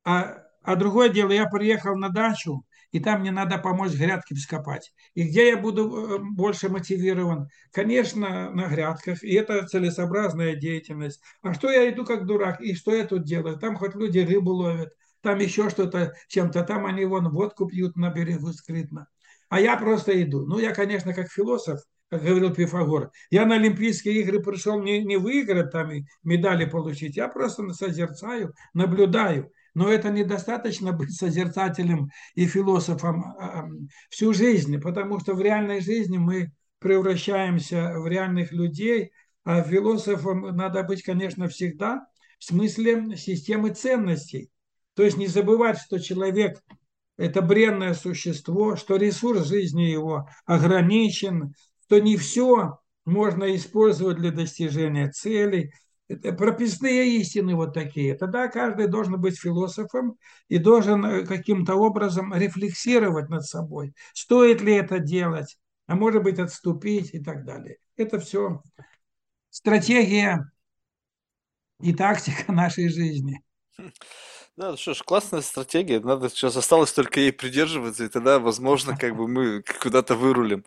А, 0.03 0.43
а 0.65 0.75
другое 0.75 1.09
дело, 1.09 1.31
я 1.31 1.47
приехал 1.47 1.95
на 1.95 2.09
дачу, 2.09 2.67
и 2.91 2.99
там 2.99 3.21
мне 3.21 3.31
надо 3.31 3.59
помочь 3.59 3.93
грядки 3.93 4.35
вскопать. 4.35 4.93
И 5.15 5.23
где 5.23 5.51
я 5.51 5.57
буду 5.57 6.17
э, 6.17 6.19
больше 6.19 6.69
мотивирован? 6.69 7.49
Конечно, 7.71 8.51
на 8.51 8.67
грядках, 8.67 9.23
и 9.23 9.35
это 9.35 9.65
целесообразная 9.69 10.57
деятельность. 10.57 11.23
А 11.43 11.55
что 11.55 11.71
я 11.71 11.89
иду 11.89 12.05
как 12.05 12.27
дурак, 12.27 12.61
и 12.61 12.75
что 12.75 12.93
я 12.93 13.07
тут 13.07 13.23
делаю? 13.23 13.57
Там 13.57 13.77
хоть 13.77 13.95
люди 13.95 14.19
рыбу 14.19 14.51
ловят, 14.51 14.93
там 15.25 15.41
еще 15.41 15.71
что-то 15.71 16.15
чем-то, 16.29 16.63
там 16.63 16.87
они 16.87 17.05
вон 17.05 17.31
водку 17.31 17.67
пьют 17.67 17.97
на 17.97 18.11
берегу 18.11 18.53
скрытно. 18.53 19.09
А 19.49 19.61
я 19.61 19.77
просто 19.77 20.23
иду. 20.23 20.47
Ну, 20.47 20.59
я, 20.59 20.73
конечно, 20.73 21.13
как 21.15 21.31
философ, 21.31 21.81
как 22.11 22.23
говорил 22.23 22.55
Пифагор, 22.55 23.11
я 23.31 23.47
на 23.47 23.57
Олимпийские 23.57 24.21
игры 24.21 24.41
пришел 24.41 24.81
не, 24.81 25.03
не 25.03 25.17
выиграть 25.17 25.73
там 25.73 25.91
и 25.91 26.05
медали 26.23 26.67
получить, 26.67 27.17
я 27.17 27.29
просто 27.29 27.73
созерцаю, 27.73 28.55
наблюдаю. 28.75 29.51
Но 29.75 29.89
это 29.89 30.11
недостаточно 30.11 30.93
быть 30.93 31.13
созерцателем 31.13 32.11
и 32.35 32.47
философом 32.47 33.25
а, 33.25 33.67
всю 34.09 34.33
жизнь, 34.33 34.81
потому 34.81 35.19
что 35.19 35.35
в 35.35 35.41
реальной 35.41 35.81
жизни 35.81 36.19
мы 36.19 36.53
превращаемся 36.79 37.95
в 37.99 38.07
реальных 38.07 38.53
людей, 38.53 39.11
а 39.43 39.63
философом 39.63 40.55
надо 40.55 40.83
быть, 40.85 41.03
конечно, 41.03 41.49
всегда 41.49 42.07
в 42.39 42.45
смысле 42.45 43.17
системы 43.17 43.71
ценностей. 43.71 44.51
То 44.95 45.03
есть 45.03 45.17
не 45.17 45.27
забывать, 45.27 45.79
что 45.79 45.99
человек– 45.99 46.63
это 47.17 47.43
бренное 47.43 47.95
существо, 47.95 48.77
что 48.77 48.97
ресурс 48.97 49.47
жизни 49.47 49.83
его 49.83 50.29
ограничен, 50.47 51.55
что 51.85 51.99
не 52.01 52.17
все 52.17 52.79
можно 53.05 53.55
использовать 53.55 54.19
для 54.19 54.31
достижения 54.31 55.11
целей– 55.11 55.73
это 56.09 56.33
прописные 56.33 57.17
истины 57.17 57.55
вот 57.55 57.73
такие. 57.73 58.15
Тогда 58.15 58.49
каждый 58.49 58.89
должен 58.89 59.21
быть 59.21 59.41
философом 59.41 60.19
и 60.49 60.59
должен 60.59 61.27
каким-то 61.27 61.77
образом 61.77 62.35
рефлексировать 62.35 63.31
над 63.31 63.45
собой. 63.45 63.95
Стоит 64.13 64.61
ли 64.61 64.75
это 64.75 64.99
делать, 64.99 65.59
а 65.87 65.95
может 65.95 66.23
быть 66.23 66.39
отступить 66.39 67.15
и 67.15 67.21
так 67.23 67.45
далее. 67.45 67.79
Это 67.97 68.19
все 68.21 68.63
стратегия 69.49 70.51
и 71.81 71.95
тактика 71.95 72.53
нашей 72.53 72.89
жизни. 72.89 73.43
Да, 74.57 74.77
что 74.77 74.95
ж, 74.95 75.03
классная 75.03 75.41
стратегия. 75.41 75.99
Надо 75.99 76.29
сейчас 76.31 76.57
осталось 76.57 76.93
только 76.93 77.19
ей 77.19 77.33
придерживаться, 77.33 78.05
и 78.05 78.09
тогда, 78.09 78.39
возможно, 78.39 78.97
как 78.97 79.17
бы 79.17 79.27
мы 79.27 79.63
куда-то 79.83 80.15
вырулим. 80.15 80.65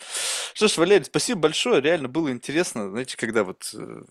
Что 0.54 0.68
ж, 0.68 0.78
Валерий, 0.78 1.06
спасибо 1.06 1.40
большое. 1.42 1.80
Реально 1.82 2.10
было 2.10 2.30
интересно. 2.32 2.90
Знаете, 2.90 3.16
когда 3.16 3.46
вот 3.46 3.70
э, 3.74 4.02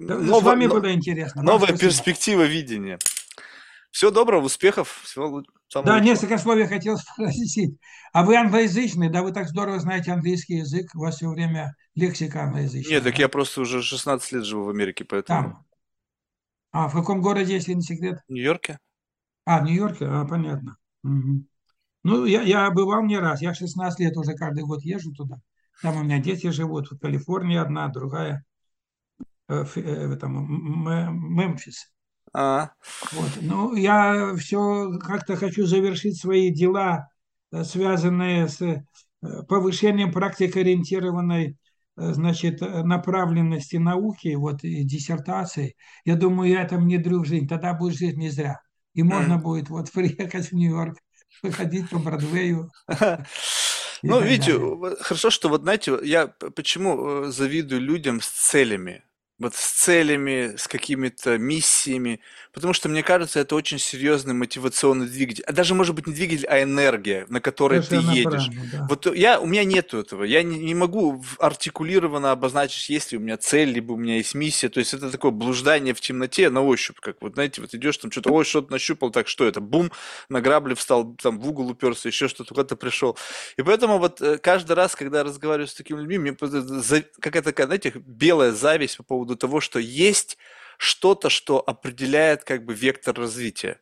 Да, 0.00 0.16
ново- 0.18 0.40
с 0.40 0.42
вами 0.42 0.66
но- 0.66 0.74
было 0.80 0.92
интересно. 0.92 1.42
Новая 1.42 1.68
спасибо. 1.68 1.78
перспектива 1.90 2.42
видения. 2.42 2.98
Всего 3.92 4.10
доброго, 4.10 4.46
успехов, 4.46 5.00
всего 5.04 5.44
самого 5.68 5.86
Да, 5.86 5.92
лучшего. 5.94 6.04
несколько 6.10 6.38
слов 6.38 6.58
я 6.58 6.66
хотел 6.66 6.96
спросить. 7.14 7.78
А 8.12 8.24
вы 8.24 8.34
англоязычный, 8.34 9.10
да, 9.10 9.22
вы 9.22 9.30
так 9.32 9.48
здорово 9.48 9.78
знаете 9.78 10.10
английский 10.10 10.54
язык, 10.56 10.90
у 10.96 10.98
вас 11.02 11.16
все 11.18 11.28
время 11.28 11.76
лексика 11.94 12.42
англоязычная. 12.42 12.94
Нет, 12.96 13.04
так 13.04 13.16
я 13.20 13.28
просто 13.28 13.60
уже 13.60 13.80
16 13.80 14.32
лет 14.32 14.44
живу 14.44 14.64
в 14.64 14.70
Америке, 14.70 15.04
поэтому 15.04 15.42
Там. 15.42 15.66
А, 16.72 16.88
в 16.88 16.92
каком 16.94 17.20
городе, 17.22 17.52
если 17.54 17.74
не 17.74 17.82
секрет? 17.82 18.18
в 18.26 18.32
Нью-Йорке. 18.32 18.78
А, 19.44 19.60
в 19.60 19.64
Нью-Йорке? 19.64 20.06
А, 20.06 20.24
понятно. 20.24 20.76
Мгм. 21.02 21.46
Ну, 22.02 22.24
я, 22.26 22.42
я 22.42 22.70
бывал 22.70 23.02
не 23.02 23.18
раз. 23.18 23.42
Я 23.42 23.54
16 23.54 24.00
лет 24.00 24.16
уже 24.16 24.34
каждый 24.34 24.64
год 24.64 24.82
езжу 24.82 25.12
туда. 25.12 25.40
Там 25.82 25.96
у 25.96 26.02
меня 26.02 26.18
дети 26.18 26.50
живут. 26.50 26.90
В 26.90 26.98
Калифорнии 26.98 27.56
одна, 27.56 27.88
другая 27.88 28.44
э, 29.48 29.64
в, 29.64 29.76
э, 29.76 30.06
в 30.06 30.12
этом, 30.12 31.34
Мемфис. 31.34 31.90
А, 32.32 32.70
Вот. 33.12 33.30
Ну, 33.40 33.74
я 33.74 34.34
все 34.36 34.98
как-то 34.98 35.36
хочу 35.36 35.66
завершить 35.66 36.20
свои 36.20 36.50
дела, 36.50 37.08
э, 37.52 37.64
связанные 37.64 38.48
с 38.48 38.60
э, 38.60 38.82
повышением 39.48 40.12
практикоориентированной 40.12 41.56
значит, 41.96 42.60
направленности 42.60 43.76
науки, 43.76 44.34
вот 44.34 44.64
и 44.64 44.82
диссертации. 44.82 45.76
Я 46.04 46.16
думаю, 46.16 46.50
я 46.50 46.62
это 46.62 46.76
внедрю 46.76 47.22
в 47.22 47.24
жизнь. 47.24 47.46
Тогда 47.46 47.72
будет 47.72 47.96
жизнь 47.96 48.18
не 48.18 48.30
зря. 48.30 48.60
И 48.94 49.02
можно 49.02 49.38
будет 49.38 49.68
вот 49.68 49.90
приехать 49.92 50.50
в 50.50 50.52
Нью-Йорк, 50.52 50.98
выходить 51.42 51.90
по 51.90 51.98
Бродвею 51.98 52.70
Ну, 54.02 54.20
видите, 54.20 54.58
хорошо, 55.00 55.30
что 55.30 55.48
вот, 55.48 55.62
знаете, 55.62 55.98
я 56.02 56.26
почему 56.26 57.24
э, 57.24 57.30
завидую 57.30 57.80
людям 57.80 58.20
с 58.20 58.28
целями. 58.28 59.02
Вот 59.40 59.56
с 59.56 59.84
целями, 59.84 60.54
с 60.56 60.68
какими-то 60.68 61.38
миссиями. 61.38 62.20
Потому 62.52 62.72
что, 62.72 62.88
мне 62.88 63.02
кажется, 63.02 63.40
это 63.40 63.56
очень 63.56 63.80
серьезный 63.80 64.32
мотивационный 64.32 65.08
двигатель. 65.08 65.42
А 65.44 65.52
даже, 65.52 65.74
может 65.74 65.96
быть, 65.96 66.06
не 66.06 66.14
двигатель, 66.14 66.46
а 66.46 66.62
энергия, 66.62 67.26
на 67.28 67.40
которой 67.40 67.80
ты 67.80 68.00
Совершенно 68.00 68.12
едешь. 68.12 68.46
правильно, 68.46 68.70
да. 68.72 68.86
Вот 68.88 69.16
я, 69.16 69.40
у 69.40 69.46
меня 69.46 69.64
нету 69.64 69.98
этого. 69.98 70.22
Я 70.22 70.44
не, 70.44 70.58
не 70.58 70.74
могу 70.76 71.24
артикулированно 71.40 72.30
обозначить, 72.30 72.88
есть 72.90 73.10
ли 73.10 73.18
у 73.18 73.20
меня 73.20 73.36
цель, 73.36 73.70
либо 73.70 73.94
у 73.94 73.96
меня 73.96 74.18
есть 74.18 74.36
миссия. 74.36 74.68
То 74.68 74.78
есть 74.78 74.94
это 74.94 75.10
такое 75.10 75.32
блуждание 75.32 75.94
в 75.94 76.00
темноте 76.00 76.48
на 76.48 76.62
ощупь. 76.62 77.00
Как 77.00 77.20
вот, 77.20 77.34
знаете, 77.34 77.60
вот 77.60 77.74
идешь 77.74 77.98
там 77.98 78.12
что-то, 78.12 78.30
ой, 78.30 78.44
что-то 78.44 78.70
нащупал, 78.70 79.10
так 79.10 79.26
что 79.26 79.44
это? 79.44 79.60
Бум, 79.60 79.90
на 80.28 80.40
грабли 80.40 80.74
встал, 80.74 81.16
там 81.20 81.40
в 81.40 81.48
угол 81.48 81.70
уперся, 81.70 82.08
еще 82.08 82.28
что-то, 82.28 82.50
куда-то 82.50 82.76
пришел. 82.76 83.18
И 83.56 83.62
поэтому 83.62 83.98
вот 83.98 84.22
э, 84.22 84.38
каждый 84.38 84.74
раз, 84.74 84.94
когда 84.94 85.18
я 85.18 85.24
разговариваю 85.24 85.66
с 85.66 85.74
такими 85.74 85.98
людьми, 85.98 86.18
мне 86.18 86.34
какая-то 86.34 87.50
такая, 87.50 87.66
знаете, 87.66 87.92
белая 87.96 88.52
зависть 88.52 88.96
по 88.98 89.02
поводу 89.02 89.23
того, 89.36 89.60
что 89.60 89.78
есть 89.78 90.38
что-то, 90.78 91.30
что 91.30 91.60
определяет 91.60 92.44
как 92.44 92.64
бы 92.64 92.74
вектор 92.74 93.16
развития. 93.16 93.80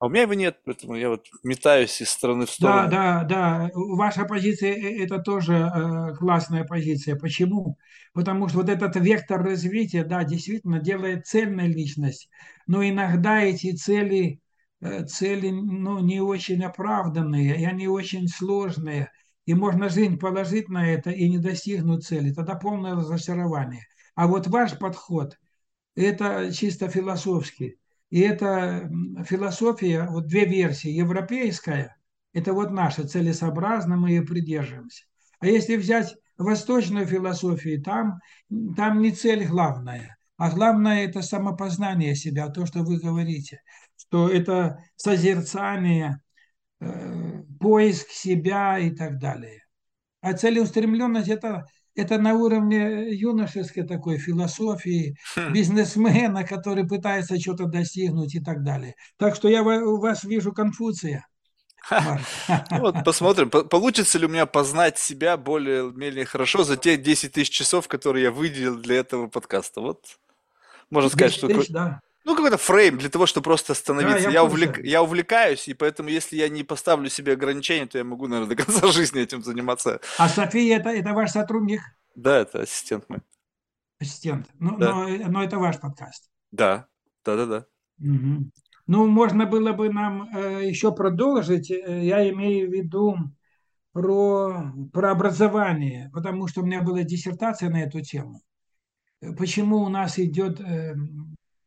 А 0.00 0.06
у 0.06 0.10
меня 0.10 0.22
его 0.22 0.34
нет, 0.34 0.60
поэтому 0.64 0.96
я 0.96 1.10
вот 1.10 1.26
метаюсь 1.44 2.00
из 2.02 2.10
стороны 2.10 2.46
в 2.46 2.50
Да, 2.58 2.86
сторону. 2.86 2.88
да, 2.88 3.24
да. 3.24 3.70
Ваша 3.74 4.24
позиция 4.26 4.74
это 5.02 5.18
тоже 5.18 5.54
э, 5.54 6.14
классная 6.16 6.64
позиция. 6.64 7.16
Почему? 7.16 7.76
Потому 8.12 8.48
что 8.48 8.58
вот 8.58 8.68
этот 8.68 8.96
вектор 8.96 9.42
развития, 9.42 10.04
да, 10.04 10.24
действительно 10.24 10.78
делает 10.78 11.26
цельной 11.26 11.68
личность, 11.68 12.28
но 12.66 12.86
иногда 12.86 13.40
эти 13.42 13.74
цели, 13.74 14.40
э, 14.82 15.04
цели, 15.06 15.50
ну, 15.50 16.00
не 16.00 16.20
очень 16.20 16.62
оправданные, 16.62 17.58
и 17.58 17.64
они 17.64 17.88
очень 17.88 18.28
сложные, 18.28 19.10
и 19.46 19.54
можно 19.54 19.88
жизнь 19.88 20.18
положить 20.18 20.68
на 20.68 20.86
это 20.92 21.10
и 21.10 21.28
не 21.30 21.38
достигнуть 21.38 22.04
цели, 22.04 22.32
тогда 22.32 22.56
полное 22.56 22.94
разочарование. 22.94 23.86
А 24.14 24.26
вот 24.26 24.46
ваш 24.46 24.78
подход– 24.78 25.38
это 25.94 26.52
чисто 26.52 26.88
философски. 26.88 27.78
И 28.10 28.20
это 28.20 28.90
философия, 29.24 30.06
вот 30.10 30.26
две 30.26 30.44
версии. 30.44 30.90
Европейская, 30.90 31.96
это 32.32 32.52
вот 32.52 32.70
наша, 32.70 33.06
целесообразно 33.06 33.96
мы 33.96 34.10
ее 34.10 34.22
придерживаемся. 34.22 35.04
А 35.38 35.46
если 35.46 35.76
взять 35.76 36.14
восточную 36.36 37.06
философию, 37.06 37.82
там, 37.82 38.20
там 38.76 39.00
не 39.00 39.12
цель 39.12 39.46
главная, 39.46 40.16
а 40.36 40.50
главное 40.50 41.04
это 41.04 41.22
самопознание 41.22 42.14
себя, 42.14 42.48
то, 42.48 42.66
что 42.66 42.80
вы 42.80 42.98
говорите, 42.98 43.60
что 43.96 44.28
это 44.28 44.82
созерцание, 44.96 46.20
э, 46.80 47.42
поиск 47.60 48.08
себя 48.08 48.78
и 48.78 48.90
так 48.90 49.18
далее. 49.18 49.62
А 50.22 50.32
целеустремленность 50.32 51.28
это, 51.28 51.66
это 51.94 52.18
на 52.18 52.34
уровне 52.34 53.12
юношеской 53.12 53.86
такой 53.86 54.18
философии, 54.18 55.16
Хм. 55.36 55.52
бизнесмена, 55.52 56.44
который 56.44 56.86
пытается 56.86 57.38
что-то 57.38 57.66
достигнуть 57.66 58.34
и 58.34 58.40
так 58.40 58.62
далее. 58.62 58.94
Так 59.16 59.34
что 59.34 59.48
я 59.48 59.62
у 59.62 59.98
вас 60.00 60.24
вижу 60.24 60.52
Конфуция. 60.52 61.26
Ну 61.90 62.80
вот 62.80 63.04
посмотрим, 63.04 63.50
по- 63.50 63.64
получится 63.64 64.18
ли 64.18 64.26
у 64.26 64.28
меня 64.28 64.46
познать 64.46 64.98
себя 64.98 65.36
более-менее 65.36 66.24
хорошо 66.24 66.62
за 66.62 66.76
те 66.76 66.96
10 66.96 67.32
тысяч 67.32 67.50
часов, 67.50 67.88
которые 67.88 68.24
я 68.24 68.30
выделил 68.30 68.76
для 68.76 68.96
этого 68.96 69.28
подкаста. 69.28 69.80
Вот 69.80 70.04
можно 70.90 71.10
сказать, 71.10 71.40
10 71.40 71.64
что 71.64 71.72
да. 71.72 72.00
Ну 72.24 72.34
какой-то 72.36 72.58
фрейм 72.58 72.98
для 72.98 73.08
того, 73.08 73.26
чтобы 73.26 73.44
просто 73.44 73.68
Да, 73.68 73.72
остановиться. 73.72 74.30
я 74.30 74.30
в 74.30 74.32
Я, 74.32 74.44
увлек- 74.44 74.82
я 74.82 75.02
увлекаюсь, 75.02 75.68
и 75.68 75.74
поэтому 75.74 76.08
если 76.10 76.36
я 76.36 76.48
не 76.48 76.64
поставлю 76.64 77.08
себе 77.10 77.32
ограничения, 77.32 77.86
то 77.86 77.98
я 77.98 78.04
могу, 78.04 78.26
наверное, 78.28 78.56
до 78.56 78.62
конца 78.64 78.86
жизни 78.92 79.22
этим 79.22 79.42
заниматься. 79.42 80.00
А 80.18 80.28
София 80.28 80.78
это, 80.78 80.90
это 80.90 81.12
ваш 81.12 81.30
сотрудник, 81.30 81.80
Да, 82.14 82.38
это 82.38 82.60
ассистент 82.62 83.08
мой. 83.08 83.20
ассистент. 84.00 84.48
Ну, 84.58 84.76
Да, 84.78 84.92
но, 84.92 85.08
но 85.28 85.42
это 85.44 85.58
ваш 85.58 85.78
подкаст. 85.80 86.28
да, 86.52 86.86
да, 87.24 87.36
да, 87.36 87.46
да. 87.46 87.66
Мгм. 87.98 88.50
Ну, 88.86 89.06
можно 89.06 89.46
было 89.46 89.72
бы 89.72 89.88
нам 89.92 90.28
э, 90.36 90.68
еще 90.68 90.92
продолжить. 90.92 91.70
Э, 91.70 92.00
Я 92.02 92.28
имею 92.30 92.68
в 92.68 92.72
виду 92.72 93.16
про, 93.92 94.72
про 94.92 95.10
образование, 95.12 96.10
потому 96.12 96.48
что 96.48 96.62
у 96.62 96.66
меня 96.66 96.82
была 96.82 97.02
диссертация 97.02 97.70
на 97.70 97.82
эту 97.82 98.00
тему. 98.00 98.40
Э, 99.20 99.32
Почему 99.34 99.78
у 99.78 99.88
нас 99.88 100.18
идет 100.18 100.60
э, 100.60 100.94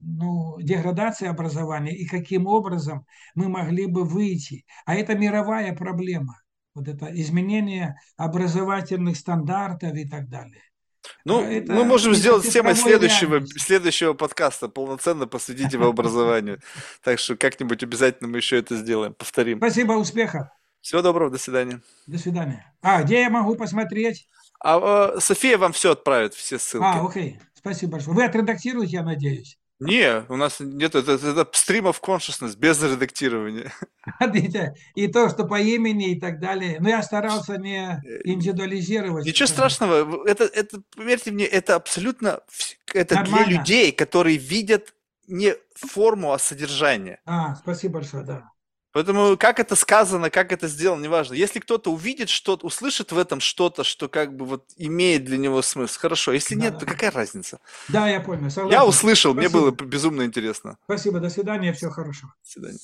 ну, 0.03 0.57
деградация 0.59 1.29
образования 1.29 1.95
и 1.95 2.05
каким 2.07 2.47
образом 2.47 3.05
мы 3.35 3.49
могли 3.49 3.85
бы 3.87 4.03
выйти. 4.03 4.65
А 4.85 4.95
это 4.95 5.15
мировая 5.15 5.75
проблема. 5.75 6.39
Вот 6.75 6.87
это 6.87 7.07
изменение 7.21 7.95
образовательных 8.17 9.17
стандартов 9.17 9.93
и 9.95 10.07
так 10.07 10.27
далее. 10.29 10.61
А 11.05 11.09
Ну, 11.25 11.41
мы 11.41 11.53
Это 11.53 11.73
можем 11.85 12.13
из-за 12.13 12.21
сделать 12.21 12.49
темой 12.49 12.75
следующего, 12.75 13.31
реальности. 13.35 13.59
следующего 13.59 14.13
подкаста, 14.13 14.69
полноценно 14.69 15.27
посвятить 15.27 15.73
его 15.73 15.87
образованию. 15.87 16.59
Так 17.03 17.19
что 17.19 17.35
как-нибудь 17.35 17.83
обязательно 17.83 18.29
мы 18.29 18.37
еще 18.37 18.57
это 18.57 18.75
сделаем, 18.77 19.13
повторим. 19.13 19.57
Спасибо, 19.57 19.93
успехов. 19.93 20.47
Всего 20.81 21.01
доброго, 21.01 21.29
до 21.31 21.37
свидания. 21.37 21.81
До 22.07 22.17
свидания. 22.17 22.73
А, 22.81 23.03
где 23.03 23.21
я 23.21 23.29
могу 23.29 23.55
посмотреть? 23.55 24.27
А, 24.59 25.13
э, 25.15 25.19
София 25.19 25.57
вам 25.57 25.73
все 25.73 25.91
отправит, 25.91 26.33
все 26.33 26.55
А, 26.55 26.59
ссылки. 26.59 26.97
окей. 27.05 27.39
Спасибо 27.53 27.93
большое. 27.93 28.15
Вы 28.15 28.25
отредактируете, 28.25 28.97
я 28.97 29.03
надеюсь. 29.03 29.57
Не, 29.85 30.25
у 30.29 30.35
нас 30.35 30.59
нет, 30.59 30.95
это, 30.95 31.13
это 31.13 31.41
stream 31.53 31.83
of 31.83 32.01
consciousness, 32.01 32.55
без 32.57 32.81
редактирования. 32.81 33.71
И 34.95 35.07
то, 35.07 35.29
что 35.29 35.45
по 35.45 35.59
имени 35.59 36.11
и 36.11 36.19
так 36.19 36.39
далее. 36.39 36.77
Но 36.79 36.89
я 36.89 37.01
старался 37.01 37.57
не 37.57 37.93
Э, 38.03 38.21
индивидуализировать. 38.23 39.25
Ничего 39.25 39.47
страшного, 39.47 40.27
это, 40.27 40.45
это, 40.45 40.81
поверьте 40.95 41.31
мне, 41.31 41.45
это 41.45 41.75
абсолютно, 41.75 42.41
это 42.93 43.15
для 43.15 43.23
Нормально. 43.23 43.57
людей, 43.57 43.91
которые 43.91 44.37
видят 44.37 44.93
не 45.27 45.55
форму, 45.75 46.33
а 46.33 46.39
содержание. 46.39 47.19
А, 47.25 47.55
спасибо 47.55 47.95
большое, 47.95 48.23
да. 48.23 48.49
Поэтому 48.93 49.35
как 49.37 49.59
это 49.59 49.75
сказано, 49.75 50.29
как 50.29 50.51
это 50.51 50.67
сделано, 50.67 51.03
неважно. 51.03 51.33
Если 51.33 51.59
кто-то 51.59 51.91
увидит 51.91 52.29
что-то, 52.29 52.65
услышит 52.65 53.11
в 53.11 53.17
этом 53.17 53.39
что-то, 53.39 53.83
что 53.83 54.07
как 54.07 54.35
бы 54.37 54.45
вот 54.45 54.65
имеет 54.77 55.25
для 55.25 55.37
него 55.37 55.61
смысл, 55.61 55.99
хорошо. 55.99 56.31
Если 56.31 56.55
Да, 56.55 56.61
нет, 56.61 56.73
да. 56.73 56.79
то 56.79 56.85
какая 56.85 57.11
разница? 57.11 57.59
Да, 57.89 58.07
я 58.07 58.21
понял. 58.21 58.43
Я 58.43 58.49
Согласен. 58.51 58.87
услышал, 58.87 59.33
мне 59.33 59.49
было 59.49 59.69
Спасибо. 59.71 59.85
безумно 59.89 60.21
интересно. 60.23 60.77
Спасибо. 60.85 61.19
До 61.19 61.29
свидания. 61.29 61.73
Всего 61.73 61.91
хорошего. 61.91 62.33
До 62.43 62.49
свидания. 62.51 62.79